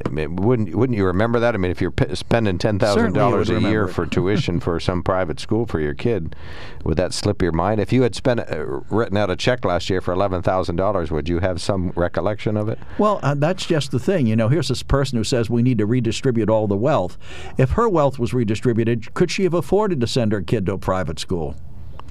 I 0.06 0.10
mean, 0.10 0.36
wouldn't 0.36 0.76
wouldn't 0.76 0.98
you 0.98 1.06
remember 1.06 1.40
that? 1.40 1.56
I 1.56 1.58
mean, 1.58 1.72
if 1.72 1.82
you're 1.82 1.92
p- 1.92 2.16
spending 2.16 2.58
ten 2.58 2.80
thousand 2.80 3.14
dollars 3.14 3.50
a 3.50 3.60
year 3.60 3.88
for 3.88 4.06
tuition 4.06 4.60
for 4.60 4.80
some 4.80 5.04
private 5.12 5.40
school 5.40 5.66
for 5.66 5.80
your 5.80 5.94
kid, 5.94 6.36
would 6.84 6.98
that 6.98 7.14
slip 7.14 7.42
your 7.42 7.52
mind? 7.52 7.80
If 7.80 7.92
you 7.94 8.02
had 8.04 8.16
spent 8.16 8.40
uh, 8.40 8.66
written 8.90 9.18
out 9.18 9.30
a 9.30 9.36
check 9.36 9.66
last 9.66 9.90
year 9.90 10.02
for 10.02 10.14
eleven 10.14 10.42
thousand 10.42 10.76
dollars, 10.76 11.12
would 11.12 11.30
you 11.30 11.40
have 11.40 11.62
some 11.62 11.92
recollection 11.96 12.58
of 12.58 12.70
it? 12.70 12.80
Well, 12.98 13.20
uh, 13.24 13.36
that's 13.36 13.66
just 13.66 13.92
the 13.92 14.00
thing. 14.00 14.28
You 14.28 14.36
know, 14.36 14.50
here's 14.50 14.68
this 14.68 14.84
person 14.84 15.18
who 15.18 15.24
says 15.24 15.50
we 15.50 15.64
need 15.64 15.78
to 15.78 15.86
redistribute 15.86 16.50
all 16.50 16.68
the 16.68 16.78
wealth. 16.78 17.18
If 17.58 17.72
her 17.72 17.88
wealth 17.88 18.20
was 18.20 18.34
redistributed, 18.34 19.14
could 19.14 19.32
she 19.32 19.44
have 19.44 19.54
afforded 19.54 20.00
to 20.02 20.08
send 20.08 20.32
her 20.32 20.42
kid 20.42 20.66
to 20.68 20.74
a 20.74 20.78
private 20.78 21.20
school? 21.20 21.56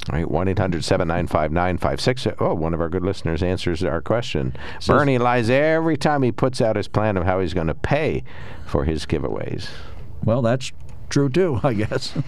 All 0.09 0.17
right, 0.19 0.29
1 0.31 0.49
800 0.49 0.83
795 0.83 1.53
9560. 1.53 2.33
Oh, 2.43 2.55
one 2.55 2.73
of 2.73 2.81
our 2.81 2.89
good 2.89 3.05
listeners 3.05 3.43
answers 3.43 3.85
our 3.85 4.01
question. 4.01 4.57
Bernie 4.87 5.19
lies 5.19 5.51
every 5.51 5.97
time 5.97 6.23
he 6.23 6.33
puts 6.33 6.61
out 6.63 6.77
his 6.77 6.89
plan 6.89 7.17
of 7.19 7.25
how 7.25 7.41
he's 7.41 7.53
going 7.55 7.67
to 7.67 7.75
pay 7.75 8.25
for 8.67 8.85
his 8.85 9.05
giveaways. 9.05 9.69
Well, 10.25 10.41
that's 10.43 10.73
true 11.11 11.29
too, 11.29 11.61
I 11.63 11.75
guess. 11.75 12.15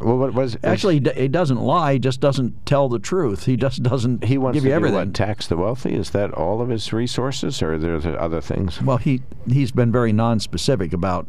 Well, 0.00 0.16
what 0.16 0.32
was 0.32 0.56
Actually, 0.62 0.94
he, 0.94 1.00
d- 1.00 1.12
he 1.16 1.26
doesn't 1.26 1.58
lie. 1.58 1.94
He 1.94 1.98
just 1.98 2.20
doesn't 2.20 2.64
tell 2.66 2.88
the 2.88 3.00
truth. 3.00 3.46
He 3.46 3.56
just 3.56 3.82
doesn't 3.82 4.22
he 4.22 4.38
wants 4.38 4.54
give 4.54 4.62
to 4.62 4.68
you 4.68 4.74
everything. 4.76 4.94
what, 4.96 5.12
tax 5.12 5.48
the 5.48 5.56
wealthy? 5.56 5.92
Is 5.94 6.10
that 6.10 6.32
all 6.34 6.62
of 6.62 6.68
his 6.68 6.92
resources, 6.92 7.60
or 7.62 7.74
are 7.74 7.78
there 7.78 8.20
other 8.20 8.40
things? 8.40 8.80
Well, 8.80 8.98
he 8.98 9.22
he's 9.48 9.72
been 9.72 9.90
very 9.90 10.12
non-specific 10.12 10.92
about 10.92 11.26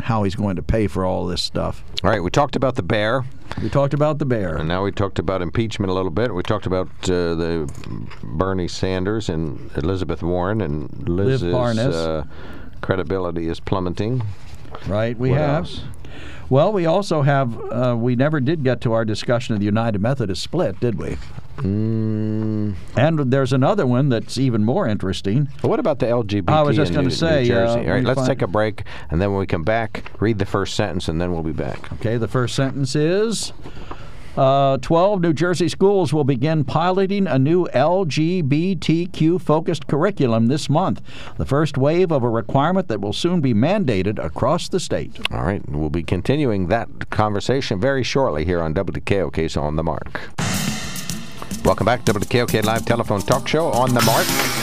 how 0.00 0.22
he's 0.24 0.34
going 0.34 0.56
to 0.56 0.62
pay 0.62 0.86
for 0.86 1.04
all 1.04 1.26
this 1.26 1.42
stuff. 1.42 1.84
All 2.02 2.10
right, 2.10 2.22
we 2.22 2.30
talked 2.30 2.56
about 2.56 2.74
the 2.76 2.82
bear, 2.82 3.24
We 3.62 3.68
talked 3.68 3.94
about 3.94 4.18
the 4.18 4.24
bear. 4.24 4.56
and 4.56 4.66
now 4.68 4.82
we 4.84 4.90
talked 4.92 5.18
about 5.18 5.42
impeachment 5.42 5.90
a 5.90 5.94
little 5.94 6.10
bit. 6.10 6.34
We 6.34 6.42
talked 6.42 6.66
about 6.66 6.88
uh, 7.04 7.34
the 7.34 7.70
Bernie 8.22 8.68
Sanders 8.68 9.28
and 9.28 9.70
Elizabeth 9.76 10.22
Warren, 10.22 10.60
and 10.60 11.08
Liz's 11.08 11.54
uh, 11.54 12.24
credibility 12.80 13.48
is 13.48 13.60
plummeting. 13.60 14.22
Right, 14.86 15.16
we 15.18 15.30
What 15.30 15.38
have. 15.38 15.64
else? 15.64 15.80
Well, 16.50 16.72
we 16.72 16.84
also 16.86 17.22
have. 17.22 17.58
Uh, 17.70 17.96
we 17.98 18.14
never 18.16 18.38
did 18.40 18.62
get 18.62 18.80
to 18.82 18.92
our 18.92 19.04
discussion 19.06 19.54
of 19.54 19.60
the 19.60 19.66
United 19.66 20.00
Methodist 20.02 20.42
split, 20.42 20.78
did 20.80 20.98
we? 20.98 21.16
Mm, 21.62 22.74
And 22.96 23.18
there's 23.32 23.52
another 23.52 23.86
one 23.86 24.08
that's 24.08 24.36
even 24.38 24.64
more 24.64 24.86
interesting. 24.88 25.48
What 25.62 25.78
about 25.80 25.98
the 26.00 26.06
LGBT 26.06 26.50
I 26.52 26.62
was 26.62 26.76
just 26.76 26.90
in 26.90 26.96
gonna 26.96 27.08
New, 27.08 27.14
say, 27.14 27.44
Jersey? 27.46 27.80
uh, 27.80 27.84
All 27.84 27.90
right, 27.94 28.04
let's 28.04 28.18
find- 28.18 28.28
take 28.28 28.42
a 28.42 28.46
break, 28.46 28.82
and 29.10 29.20
then 29.20 29.30
when 29.30 29.38
we 29.40 29.46
come 29.46 29.62
back, 29.64 30.10
read 30.20 30.38
the 30.38 30.46
first 30.46 30.74
sentence, 30.74 31.08
and 31.08 31.20
then 31.20 31.32
we'll 31.32 31.42
be 31.42 31.52
back. 31.52 31.92
Okay, 31.94 32.16
the 32.16 32.28
first 32.28 32.54
sentence 32.54 32.94
is 32.96 33.52
Uh, 34.34 34.78
12 34.78 35.20
New 35.20 35.34
Jersey 35.34 35.68
schools 35.68 36.14
will 36.14 36.24
begin 36.24 36.64
piloting 36.64 37.26
a 37.26 37.38
new 37.38 37.66
LGBTQ 37.74 39.38
focused 39.38 39.86
curriculum 39.86 40.46
this 40.46 40.70
month, 40.70 41.02
the 41.36 41.44
first 41.44 41.76
wave 41.76 42.10
of 42.10 42.22
a 42.22 42.28
requirement 42.30 42.88
that 42.88 42.98
will 43.02 43.12
soon 43.12 43.42
be 43.42 43.52
mandated 43.52 44.18
across 44.24 44.70
the 44.70 44.80
state. 44.80 45.18
All 45.30 45.42
right, 45.42 45.60
we'll 45.68 45.90
be 45.90 46.02
continuing 46.02 46.68
that 46.68 47.10
conversation 47.10 47.78
very 47.78 48.02
shortly 48.02 48.46
here 48.46 48.62
on 48.62 48.72
WKOK's 48.72 49.54
On 49.54 49.76
the 49.76 49.82
Mark. 49.84 50.18
Welcome 51.64 51.84
back 51.84 52.04
to 52.06 52.12
WKOK 52.12 52.64
Live 52.64 52.84
Telephone 52.84 53.20
Talk 53.20 53.46
Show 53.46 53.66
On 53.66 53.94
the 53.94 54.02
Mark. 54.02 54.61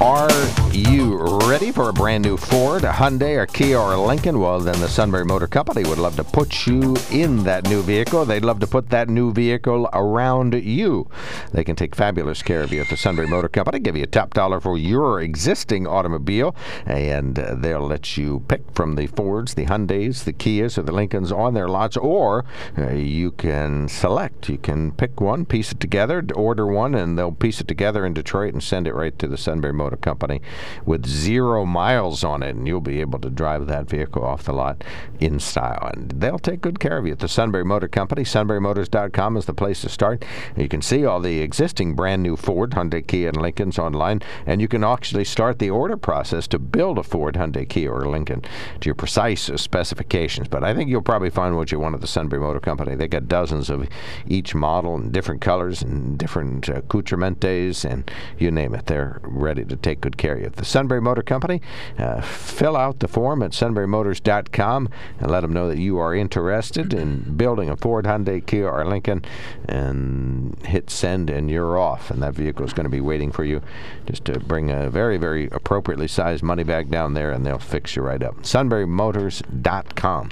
Are 0.00 0.30
you 0.72 1.16
ready 1.48 1.72
for 1.72 1.88
a 1.88 1.92
brand 1.92 2.22
new 2.22 2.36
Ford, 2.36 2.84
a 2.84 2.92
Hyundai, 2.92 3.36
or 3.36 3.46
Kia, 3.46 3.78
or 3.78 3.94
a 3.94 4.00
Lincoln? 4.00 4.38
Well, 4.38 4.60
then 4.60 4.80
the 4.80 4.86
Sunbury 4.88 5.24
Motor 5.24 5.48
Company 5.48 5.82
would 5.88 5.98
love 5.98 6.14
to 6.16 6.24
put 6.24 6.68
you 6.68 6.94
in 7.10 7.42
that 7.42 7.68
new 7.68 7.82
vehicle. 7.82 8.24
They'd 8.24 8.44
love 8.44 8.60
to 8.60 8.68
put 8.68 8.90
that 8.90 9.08
new 9.08 9.32
vehicle 9.32 9.88
around 9.92 10.54
you. 10.54 11.10
They 11.50 11.64
can 11.64 11.74
take 11.74 11.96
fabulous 11.96 12.42
care 12.42 12.62
of 12.62 12.72
you 12.72 12.80
at 12.80 12.90
the 12.90 12.96
Sunbury 12.96 13.26
Motor 13.26 13.48
Company, 13.48 13.80
give 13.80 13.96
you 13.96 14.04
a 14.04 14.06
top 14.06 14.34
dollar 14.34 14.60
for 14.60 14.78
your 14.78 15.20
existing 15.20 15.88
automobile, 15.88 16.54
and 16.86 17.36
uh, 17.36 17.56
they'll 17.56 17.80
let 17.80 18.16
you 18.16 18.44
pick 18.46 18.62
from 18.74 18.94
the 18.94 19.08
Fords, 19.08 19.54
the 19.54 19.66
Hyundais, 19.66 20.22
the 20.22 20.32
Kias, 20.32 20.78
or 20.78 20.82
the 20.82 20.92
Lincolns 20.92 21.32
on 21.32 21.54
their 21.54 21.68
lots, 21.68 21.96
or 21.96 22.44
uh, 22.78 22.92
you 22.92 23.32
can 23.32 23.88
select. 23.88 24.48
You 24.48 24.58
can 24.58 24.92
pick 24.92 25.20
one, 25.20 25.44
piece 25.44 25.72
it 25.72 25.80
together, 25.80 26.24
order 26.36 26.68
one, 26.68 26.94
and 26.94 27.18
they'll 27.18 27.32
piece 27.32 27.60
it 27.60 27.66
together 27.66 28.06
in 28.06 28.14
Detroit 28.14 28.52
and 28.52 28.62
send 28.62 28.86
it 28.86 28.94
right 28.94 29.18
to 29.18 29.26
the 29.26 29.36
Sunbury 29.36 29.72
Motor 29.72 29.87
Company 29.96 30.40
with 30.84 31.06
zero 31.06 31.64
miles 31.64 32.24
on 32.24 32.42
it, 32.42 32.54
and 32.54 32.66
you'll 32.66 32.80
be 32.80 33.00
able 33.00 33.18
to 33.20 33.30
drive 33.30 33.66
that 33.66 33.88
vehicle 33.88 34.24
off 34.24 34.44
the 34.44 34.52
lot 34.52 34.84
in 35.20 35.40
style. 35.40 35.90
And 35.92 36.10
they'll 36.10 36.38
take 36.38 36.60
good 36.60 36.80
care 36.80 36.98
of 36.98 37.06
you 37.06 37.12
at 37.12 37.18
the 37.20 37.28
Sunbury 37.28 37.64
Motor 37.64 37.88
Company. 37.88 38.22
SunburyMotors.com 38.22 39.36
is 39.36 39.46
the 39.46 39.54
place 39.54 39.80
to 39.82 39.88
start. 39.88 40.24
You 40.56 40.68
can 40.68 40.82
see 40.82 41.04
all 41.04 41.20
the 41.20 41.40
existing 41.40 41.94
brand 41.94 42.22
new 42.22 42.36
Ford, 42.36 42.70
Hyundai, 42.72 43.06
Kia, 43.06 43.28
and 43.28 43.40
Lincolns 43.40 43.78
online, 43.78 44.22
and 44.46 44.60
you 44.60 44.68
can 44.68 44.84
actually 44.84 45.24
start 45.24 45.58
the 45.58 45.70
order 45.70 45.96
process 45.96 46.46
to 46.48 46.58
build 46.58 46.98
a 46.98 47.02
Ford, 47.02 47.34
Hyundai, 47.34 47.68
Kia, 47.68 47.92
or 47.92 48.08
Lincoln 48.08 48.42
to 48.80 48.86
your 48.86 48.94
precise 48.94 49.50
specifications. 49.56 50.48
But 50.48 50.64
I 50.64 50.74
think 50.74 50.90
you'll 50.90 51.02
probably 51.02 51.30
find 51.30 51.56
what 51.56 51.72
you 51.72 51.78
want 51.78 51.94
at 51.94 52.00
the 52.00 52.06
Sunbury 52.06 52.40
Motor 52.40 52.60
Company. 52.60 52.94
They 52.94 53.08
got 53.08 53.28
dozens 53.28 53.70
of 53.70 53.88
each 54.26 54.54
model 54.54 54.96
in 54.96 55.10
different 55.10 55.40
colors 55.40 55.82
and 55.82 56.18
different 56.18 56.68
uh, 56.68 56.74
accoutrements, 56.74 57.84
and 57.84 58.10
you 58.38 58.50
name 58.50 58.74
it. 58.74 58.86
They're 58.86 59.20
ready 59.22 59.64
to 59.64 59.76
take 59.78 60.00
good 60.00 60.16
care 60.16 60.34
of 60.34 60.40
you. 60.40 60.50
The 60.50 60.64
Sunbury 60.64 61.00
Motor 61.00 61.22
Company, 61.22 61.60
uh, 61.98 62.20
fill 62.20 62.76
out 62.76 63.00
the 63.00 63.08
form 63.08 63.42
at 63.42 63.52
sunburymotors.com 63.52 64.88
and 65.20 65.30
let 65.30 65.40
them 65.40 65.52
know 65.52 65.68
that 65.68 65.78
you 65.78 65.98
are 65.98 66.14
interested 66.14 66.92
in 66.92 67.36
building 67.36 67.70
a 67.70 67.76
Ford, 67.76 68.04
Hyundai, 68.04 68.44
Kia, 68.44 68.68
or 68.68 68.84
Lincoln, 68.84 69.24
and 69.66 70.56
hit 70.64 70.90
send, 70.90 71.30
and 71.30 71.50
you're 71.50 71.78
off. 71.78 72.10
And 72.10 72.22
that 72.22 72.34
vehicle 72.34 72.64
is 72.64 72.72
going 72.72 72.84
to 72.84 72.90
be 72.90 73.00
waiting 73.00 73.32
for 73.32 73.44
you 73.44 73.62
just 74.06 74.24
to 74.26 74.38
bring 74.40 74.70
a 74.70 74.90
very, 74.90 75.16
very 75.16 75.48
appropriately 75.52 76.08
sized 76.08 76.42
money 76.42 76.64
bag 76.64 76.90
down 76.90 77.14
there, 77.14 77.30
and 77.30 77.44
they'll 77.44 77.58
fix 77.58 77.96
you 77.96 78.02
right 78.02 78.22
up. 78.22 78.36
SunburyMotors.com 78.42 80.30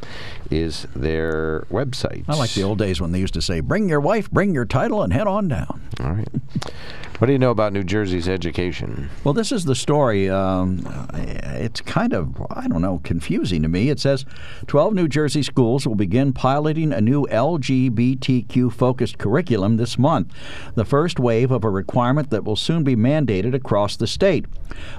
is 0.50 0.86
their 0.94 1.66
website. 1.70 2.24
I 2.28 2.36
like 2.36 2.52
the 2.52 2.62
old 2.62 2.78
days 2.78 3.00
when 3.00 3.12
they 3.12 3.20
used 3.20 3.34
to 3.34 3.42
say, 3.42 3.60
bring 3.60 3.88
your 3.88 4.00
wife, 4.00 4.30
bring 4.30 4.54
your 4.54 4.64
title, 4.64 5.02
and 5.02 5.12
head 5.12 5.26
on 5.26 5.48
down. 5.48 5.82
All 6.00 6.12
right. 6.12 6.28
What 7.18 7.28
do 7.28 7.32
you 7.32 7.38
know 7.38 7.50
about 7.50 7.72
New 7.72 7.82
Jersey's 7.82 8.28
education? 8.28 9.08
Well, 9.24 9.32
this 9.32 9.50
is 9.50 9.64
the 9.64 9.74
story. 9.74 10.28
Um, 10.28 10.86
it's 11.14 11.80
kind 11.80 12.12
of, 12.12 12.36
I 12.50 12.68
don't 12.68 12.82
know, 12.82 13.00
confusing 13.04 13.62
to 13.62 13.68
me. 13.68 13.88
It 13.88 13.98
says 13.98 14.26
12 14.66 14.92
New 14.92 15.08
Jersey 15.08 15.42
schools 15.42 15.86
will 15.86 15.94
begin 15.94 16.34
piloting 16.34 16.92
a 16.92 17.00
new 17.00 17.26
LGBTQ 17.28 18.70
focused 18.70 19.16
curriculum 19.16 19.78
this 19.78 19.98
month, 19.98 20.30
the 20.74 20.84
first 20.84 21.18
wave 21.18 21.50
of 21.50 21.64
a 21.64 21.70
requirement 21.70 22.28
that 22.28 22.44
will 22.44 22.54
soon 22.54 22.84
be 22.84 22.94
mandated 22.94 23.54
across 23.54 23.96
the 23.96 24.06
state. 24.06 24.44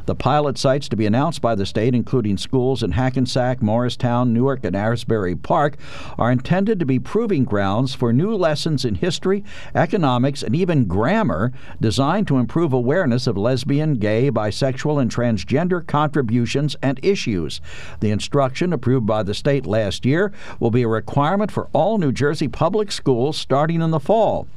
The 0.07 0.15
pilot 0.15 0.57
sites 0.57 0.89
to 0.89 0.95
be 0.95 1.05
announced 1.05 1.43
by 1.43 1.53
the 1.53 1.67
state, 1.67 1.93
including 1.93 2.37
schools 2.37 2.81
in 2.81 2.93
Hackensack, 2.93 3.61
Morristown, 3.61 4.33
Newark, 4.33 4.63
and 4.63 4.75
Asbury 4.75 5.35
Park, 5.37 5.77
are 6.17 6.31
intended 6.31 6.79
to 6.79 6.85
be 6.85 6.99
proving 6.99 7.43
grounds 7.43 7.93
for 7.93 8.11
new 8.11 8.35
lessons 8.35 8.85
in 8.85 8.95
history, 8.95 9.43
economics, 9.75 10.43
and 10.43 10.55
even 10.55 10.85
grammar 10.85 11.51
designed 11.79 12.27
to 12.27 12.37
improve 12.37 12.73
awareness 12.73 13.27
of 13.27 13.37
lesbian, 13.37 13.95
gay, 13.95 14.31
bisexual, 14.31 15.01
and 15.01 15.11
transgender 15.11 15.85
contributions 15.85 16.75
and 16.81 16.99
issues. 17.03 17.61
The 17.99 18.11
instruction, 18.11 18.73
approved 18.73 19.05
by 19.05 19.23
the 19.23 19.33
state 19.33 19.65
last 19.65 20.05
year, 20.05 20.31
will 20.59 20.71
be 20.71 20.83
a 20.83 20.87
requirement 20.87 21.51
for 21.51 21.69
all 21.73 21.97
New 21.97 22.11
Jersey 22.11 22.47
public 22.47 22.91
schools 22.91 23.37
starting 23.37 23.81
in 23.81 23.91
the 23.91 23.99
fall. 23.99 24.47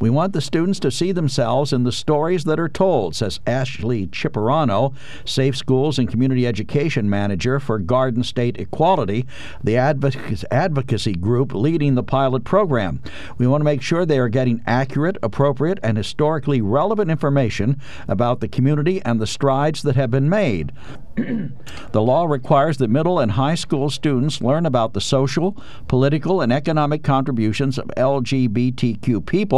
We 0.00 0.10
want 0.10 0.32
the 0.32 0.40
students 0.40 0.80
to 0.80 0.90
see 0.90 1.12
themselves 1.12 1.72
in 1.72 1.84
the 1.84 1.92
stories 1.92 2.44
that 2.44 2.60
are 2.60 2.68
told, 2.68 3.14
says 3.14 3.40
Ashley 3.46 4.06
Cipriano, 4.06 4.94
Safe 5.24 5.56
Schools 5.56 5.98
and 5.98 6.10
Community 6.10 6.46
Education 6.46 7.08
Manager 7.08 7.60
for 7.60 7.78
Garden 7.78 8.22
State 8.22 8.58
Equality, 8.58 9.26
the 9.62 9.76
advocacy 9.76 11.14
group 11.14 11.54
leading 11.54 11.94
the 11.94 12.02
pilot 12.02 12.44
program. 12.44 13.00
We 13.38 13.46
want 13.46 13.60
to 13.60 13.64
make 13.64 13.82
sure 13.82 14.04
they 14.04 14.18
are 14.18 14.28
getting 14.28 14.62
accurate, 14.66 15.16
appropriate, 15.22 15.78
and 15.82 15.96
historically 15.96 16.60
relevant 16.60 17.10
information 17.10 17.80
about 18.08 18.40
the 18.40 18.48
community 18.48 19.02
and 19.02 19.20
the 19.20 19.26
strides 19.26 19.82
that 19.82 19.96
have 19.96 20.10
been 20.10 20.28
made. 20.28 20.72
the 21.16 22.02
law 22.02 22.24
requires 22.24 22.78
that 22.78 22.88
middle 22.88 23.18
and 23.18 23.32
high 23.32 23.54
school 23.54 23.90
students 23.90 24.40
learn 24.40 24.64
about 24.64 24.94
the 24.94 25.00
social, 25.00 25.56
political, 25.86 26.40
and 26.40 26.52
economic 26.52 27.02
contributions 27.02 27.78
of 27.78 27.86
LGBTQ 27.96 29.24
people, 29.26 29.51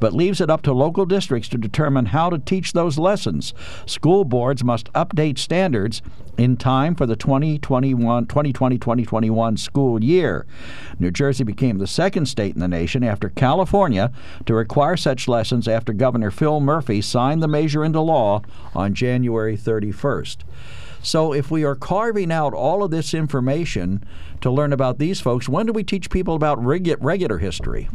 but 0.00 0.12
leaves 0.12 0.40
it 0.40 0.50
up 0.50 0.62
to 0.62 0.72
local 0.72 1.06
districts 1.06 1.48
to 1.48 1.58
determine 1.58 2.06
how 2.06 2.28
to 2.30 2.38
teach 2.38 2.72
those 2.72 2.98
lessons. 2.98 3.54
School 3.86 4.24
boards 4.24 4.64
must 4.64 4.92
update 4.92 5.38
standards 5.38 6.02
in 6.36 6.56
time 6.56 6.94
for 6.94 7.06
the 7.06 7.16
2021 7.16 8.26
2020-2021 8.26 9.58
school 9.58 10.02
year. 10.02 10.46
New 10.98 11.10
Jersey 11.10 11.44
became 11.44 11.78
the 11.78 11.86
second 11.86 12.26
state 12.26 12.54
in 12.54 12.60
the 12.60 12.68
nation 12.68 13.02
after 13.02 13.28
California 13.30 14.12
to 14.44 14.54
require 14.54 14.96
such 14.96 15.28
lessons 15.28 15.68
after 15.68 15.92
Governor 15.92 16.30
Phil 16.30 16.60
Murphy 16.60 17.00
signed 17.00 17.42
the 17.42 17.48
measure 17.48 17.84
into 17.84 18.00
law 18.00 18.42
on 18.74 18.94
January 18.94 19.56
31st. 19.56 20.38
So 21.02 21.32
if 21.32 21.52
we 21.52 21.64
are 21.64 21.76
carving 21.76 22.32
out 22.32 22.52
all 22.52 22.82
of 22.82 22.90
this 22.90 23.14
information 23.14 24.04
to 24.40 24.50
learn 24.50 24.72
about 24.72 24.98
these 24.98 25.20
folks, 25.20 25.48
when 25.48 25.66
do 25.66 25.72
we 25.72 25.84
teach 25.84 26.10
people 26.10 26.34
about 26.34 26.62
regular 26.62 27.38
history? 27.38 27.88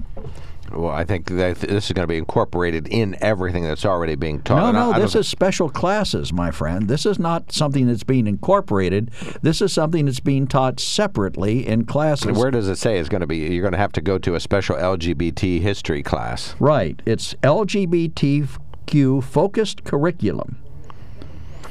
Well, 0.74 0.92
I 0.92 1.04
think 1.04 1.28
that 1.28 1.58
this 1.58 1.86
is 1.86 1.92
going 1.92 2.04
to 2.04 2.08
be 2.08 2.18
incorporated 2.18 2.88
in 2.88 3.18
everything 3.22 3.64
that's 3.64 3.86
already 3.86 4.16
being 4.16 4.42
taught. 4.42 4.74
No, 4.74 4.92
no, 4.92 5.00
this 5.00 5.16
is 5.16 5.28
special 5.28 5.70
classes, 5.70 6.32
my 6.32 6.52
friend. 6.52 6.88
This 6.88 7.06
is 7.06 7.20
not 7.20 7.52
something 7.52 7.88
that's 7.88 8.04
being 8.04 8.28
incorporated. 8.28 9.12
This 9.42 9.62
is 9.62 9.74
something 9.74 10.06
that's 10.06 10.20
being 10.20 10.48
taught 10.48 10.80
separately 10.80 11.68
in 11.68 11.86
classes. 11.86 12.38
Where 12.38 12.52
does 12.52 12.68
it 12.68 12.78
say 12.78 12.98
it's 13.00 13.10
going 13.10 13.22
to 13.22 13.28
be? 13.28 13.38
You're 13.38 13.62
going 13.62 13.74
to 13.74 13.78
have 13.78 13.92
to 13.94 14.02
go 14.02 14.18
to 14.20 14.36
a 14.36 14.40
special 14.40 14.76
LGBT 14.76 15.60
history 15.62 16.04
class. 16.04 16.56
Right. 16.60 17.02
It's 17.06 17.34
LGBTQ 17.36 19.24
focused 19.24 19.84
curriculum. 19.84 20.61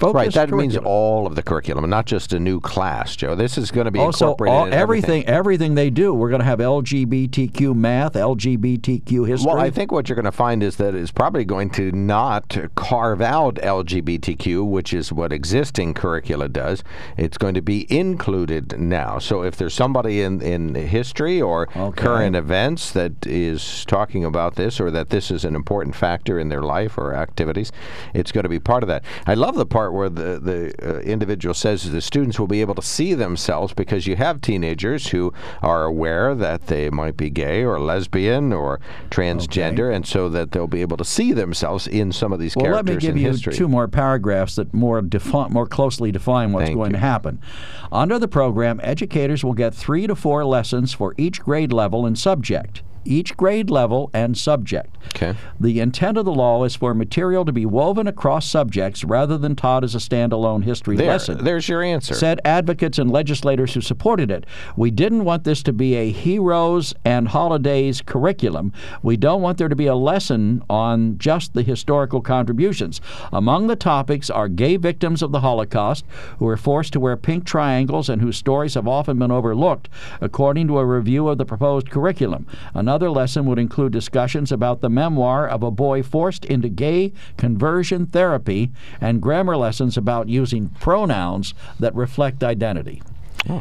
Right, 0.03 0.33
that 0.33 0.51
means 0.51 0.77
all 0.77 1.27
of 1.27 1.35
the 1.35 1.43
curriculum, 1.43 1.89
not 1.91 2.07
just 2.07 2.33
a 2.33 2.41
new 2.41 2.61
class, 2.61 3.17
Joe. 3.17 3.35
This 3.35 3.59
is 3.59 3.71
going 3.71 3.85
to 3.85 3.91
be 3.91 3.99
also 3.99 4.27
incorporated 4.27 4.59
all, 4.59 4.67
in 4.67 4.73
everything. 4.73 5.27
Everything 5.27 5.75
they 5.75 5.91
do, 5.91 6.15
we're 6.15 6.31
going 6.31 6.41
to 6.41 6.47
have 6.47 6.59
LGBTQ 6.59 7.75
math, 7.75 8.15
LGBTQ 8.15 9.29
history. 9.29 9.47
Well, 9.47 9.61
I 9.61 9.71
think 9.71 9.93
what 9.93 10.09
you're 10.09 10.17
going 10.17 10.25
to 10.25 10.33
find 10.33 10.63
is 10.63 10.77
that 10.77 10.95
it's 10.95 11.11
probably 11.11 11.45
going 11.45 11.71
to 11.71 11.93
not 11.93 12.57
carve 12.75 13.21
out 13.21 13.57
LGBTQ, 13.57 14.69
which 14.69 14.95
is 14.95 15.13
what 15.13 15.33
existing 15.33 15.95
curricula 15.95 16.49
does. 16.49 16.83
It's 17.17 17.39
going 17.39 17.55
to 17.55 17.63
be 17.63 17.87
included 17.93 18.79
now. 18.79 19.19
So 19.19 19.43
if 19.43 19.57
there's 19.57 19.75
somebody 19.75 20.23
in 20.23 20.41
in 20.41 20.75
history 20.75 21.41
or 21.41 21.69
okay. 21.77 22.03
current 22.03 22.37
events 22.37 22.93
that 22.93 23.27
is 23.27 23.85
talking 23.85 24.25
about 24.25 24.57
this, 24.57 24.81
or 24.81 24.91
that 24.91 25.11
this 25.11 25.31
is 25.31 25.45
an 25.45 25.55
important 25.55 25.95
factor 25.95 26.39
in 26.39 26.49
their 26.49 26.63
life 26.63 26.97
or 26.97 27.15
activities, 27.15 27.73
it's 28.15 28.33
going 28.33 28.45
to 28.45 28.49
be 28.49 28.61
part 28.61 28.83
of 28.83 28.89
that. 28.89 29.05
I 29.27 29.35
love 29.35 29.57
the 29.57 29.67
part 29.67 29.90
where 29.93 30.09
the, 30.09 30.39
the 30.39 30.75
uh, 30.83 31.01
individual 31.01 31.55
says 31.55 31.91
the 31.91 32.01
students 32.01 32.39
will 32.39 32.47
be 32.47 32.61
able 32.61 32.75
to 32.75 32.83
see 32.83 33.15
themselves 33.15 33.73
because 33.73 34.07
you 34.07 34.17
have 34.17 34.41
teenagers 34.41 35.09
who 35.09 35.33
are 35.63 35.85
aware 35.85 36.35
that 36.35 36.67
they 36.67 36.91
might 36.91 37.17
be 37.17 37.31
gay 37.31 37.65
or 37.65 37.79
lesbian 37.81 38.53
or 38.53 38.81
transgender, 39.11 39.89
okay. 39.89 39.97
and 39.97 40.07
so 40.07 40.29
that 40.29 40.53
they'll 40.53 40.67
be 40.67 40.83
able 40.83 40.97
to 40.97 41.05
see 41.05 41.33
themselves 41.33 41.87
in 41.87 42.13
some 42.13 42.33
of 42.33 42.39
these 42.39 42.57
well, 42.57 42.67
characters 42.67 42.95
let 42.95 43.03
me 43.03 43.09
give 43.09 43.17
you 43.17 43.29
history. 43.29 43.55
two 43.55 43.69
more 43.69 43.89
paragraphs 43.89 44.57
that 44.57 44.73
more 44.73 45.01
defi- 45.03 45.49
more 45.51 45.67
closely 45.67 46.13
define 46.13 46.53
what's 46.53 46.67
Thank 46.67 46.77
going 46.77 46.91
you. 46.91 46.97
to 46.97 47.01
happen. 47.01 47.41
Under 47.93 48.19
the 48.19 48.29
program, 48.29 48.81
educators 48.83 49.45
will 49.45 49.55
get 49.55 49.75
three 49.75 50.07
to 50.07 50.15
four 50.15 50.45
lessons 50.45 50.93
for 50.93 51.15
each 51.17 51.41
grade 51.41 51.73
level 51.73 52.07
and 52.07 52.19
subject. 52.19 52.83
Each 53.05 53.37
grade 53.37 53.71
level 53.71 54.11
and 54.13 54.37
subject. 54.37 54.97
Okay. 55.15 55.35
The 55.59 55.81
intent 55.81 56.19
of 56.19 56.25
the 56.25 56.33
law 56.33 56.65
is 56.65 56.77
for 56.77 56.95
material 56.95 57.45
to 57.45 57.53
be 57.53 57.65
woven 57.67 58.07
across 58.07 58.47
subjects 58.47 59.05
rather 59.05 59.39
than 59.39 59.57
taught 59.57 59.85
as 59.85 59.95
a 59.95 59.99
standalone 59.99 60.65
history 60.65 60.97
There, 60.97 61.09
lesson. 61.09 61.45
there's 61.45 61.69
your 61.69 61.83
answer. 61.83 62.15
Said 62.15 62.41
advocates 62.45 62.99
and 62.99 63.11
legislators 63.11 63.75
who 63.75 63.81
supported 63.81 64.31
it. 64.31 64.45
We 64.77 64.91
didn't 64.91 65.25
want 65.25 65.45
this 65.45 65.63
to 65.65 65.73
be 65.73 65.95
a 65.95 66.11
heroes 66.11 66.95
and 67.05 67.29
holidays 67.29 68.03
curriculum. 68.03 68.73
We 69.03 69.17
don't 69.17 69.43
want 69.43 69.59
there 69.59 69.69
to 69.69 69.77
be 69.77 69.87
a 69.87 69.95
lesson 69.95 70.63
on 70.69 71.17
just 71.19 71.55
the 71.55 71.63
historical 71.63 72.21
contributions. 72.21 73.01
Among 73.33 73.67
the 73.67 73.77
topics 73.77 74.29
are 74.31 74.49
gay 74.49 74.77
victims 74.77 75.23
of 75.23 75.33
the 75.33 75.41
Holocaust 75.41 76.05
who 76.39 76.45
were 76.45 76.57
forced 76.57 76.93
to 76.93 77.01
wear 77.01 77.17
pink 77.17 77.45
triangles 77.45 78.09
and 78.09 78.21
whose 78.21 78.37
stories 78.37 78.75
have 78.75 78.87
often 78.89 79.19
been 79.19 79.31
overlooked, 79.31 79.89
according 80.21 80.67
to 80.69 80.79
a 80.79 80.85
review 80.85 81.29
of 81.29 81.39
the 81.39 81.45
proposed 81.47 81.91
curriculum. 81.91 82.47
Another 82.75 82.90
lesson 82.99 83.47
would 83.47 83.59
include 83.59 83.93
discussions 83.93 84.51
about 84.51 84.81
the 84.81 84.91
memoir 84.91 85.47
of 85.49 85.63
a 85.63 85.71
boy 85.71 86.03
forced 86.03 86.45
into 86.45 86.69
gay 86.69 87.13
conversion 87.37 88.07
therapy 88.07 88.71
and 89.01 89.23
grammar 89.23 89.57
lessons 89.57 89.97
about 89.97 90.29
using 90.29 90.69
pronouns 90.69 91.55
that 91.79 91.95
reflect 91.95 92.43
identity. 92.43 93.03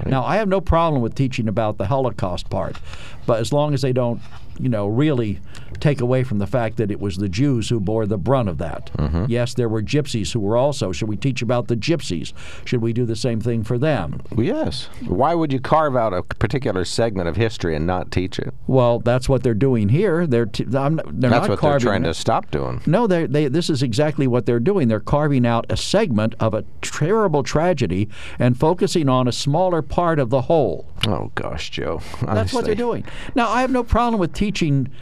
Now, 0.05 0.25
I 0.25 0.37
have 0.37 0.49
no 0.49 0.59
problem 0.59 1.01
with 1.01 1.15
teaching 1.15 1.47
about 1.47 1.77
the 1.77 1.87
Holocaust 1.87 2.49
part, 2.49 2.77
but 3.25 3.39
as 3.39 3.53
long 3.53 3.73
as 3.73 3.81
they 3.81 3.93
don't, 3.93 4.19
you 4.59 4.69
know, 4.69 4.87
really 4.87 5.39
take 5.79 6.01
away 6.01 6.23
from 6.23 6.39
the 6.39 6.47
fact 6.47 6.77
that 6.77 6.91
it 6.91 6.99
was 6.99 7.17
the 7.17 7.29
Jews 7.29 7.69
who 7.69 7.79
bore 7.79 8.05
the 8.05 8.17
brunt 8.17 8.49
of 8.49 8.57
that. 8.57 8.91
Mm-hmm. 8.97 9.25
Yes, 9.27 9.53
there 9.53 9.69
were 9.69 9.81
gypsies 9.81 10.33
who 10.33 10.39
were 10.39 10.57
also. 10.57 10.91
Should 10.91 11.07
we 11.07 11.17
teach 11.17 11.41
about 11.41 11.67
the 11.67 11.75
gypsies? 11.75 12.33
Should 12.65 12.81
we 12.81 12.93
do 12.93 13.05
the 13.05 13.15
same 13.15 13.39
thing 13.39 13.63
for 13.63 13.77
them? 13.77 14.21
Yes. 14.37 14.89
Why 15.07 15.33
would 15.33 15.53
you 15.53 15.59
carve 15.59 15.95
out 15.95 16.13
a 16.13 16.23
particular 16.23 16.85
segment 16.85 17.29
of 17.29 17.35
history 17.35 17.75
and 17.75 17.87
not 17.87 18.11
teach 18.11 18.39
it? 18.39 18.53
Well, 18.67 18.99
that's 18.99 19.29
what 19.29 19.43
they're 19.43 19.53
doing 19.53 19.89
here. 19.89 20.27
They're 20.27 20.45
t- 20.45 20.65
they're 20.65 20.89
That's 20.89 21.13
not 21.13 21.49
what 21.49 21.61
they're 21.61 21.79
trying 21.79 22.03
to 22.03 22.13
stop 22.13 22.51
doing. 22.51 22.81
No, 22.85 23.07
they, 23.07 23.25
they, 23.25 23.47
this 23.47 23.69
is 23.69 23.81
exactly 23.81 24.27
what 24.27 24.45
they're 24.45 24.59
doing. 24.59 24.87
They're 24.87 24.99
carving 24.99 25.45
out 25.45 25.65
a 25.69 25.77
segment 25.77 26.35
of 26.39 26.53
a 26.53 26.65
terrible 26.81 27.43
tragedy 27.43 28.09
and 28.37 28.57
focusing 28.57 29.07
on 29.07 29.27
a 29.27 29.31
smaller 29.31 29.81
part 29.81 30.19
of 30.19 30.29
the 30.29 30.41
whole. 30.41 30.87
Oh 31.07 31.31
gosh, 31.35 31.69
Joe. 31.69 32.01
That's 32.21 32.53
what 32.53 32.65
they're 32.65 32.75
doing. 32.75 33.05
Now, 33.35 33.49
I 33.49 33.61
have 33.61 33.71
no 33.71 33.83
problem 33.83 34.19
with 34.19 34.33
teaching. 34.33 34.48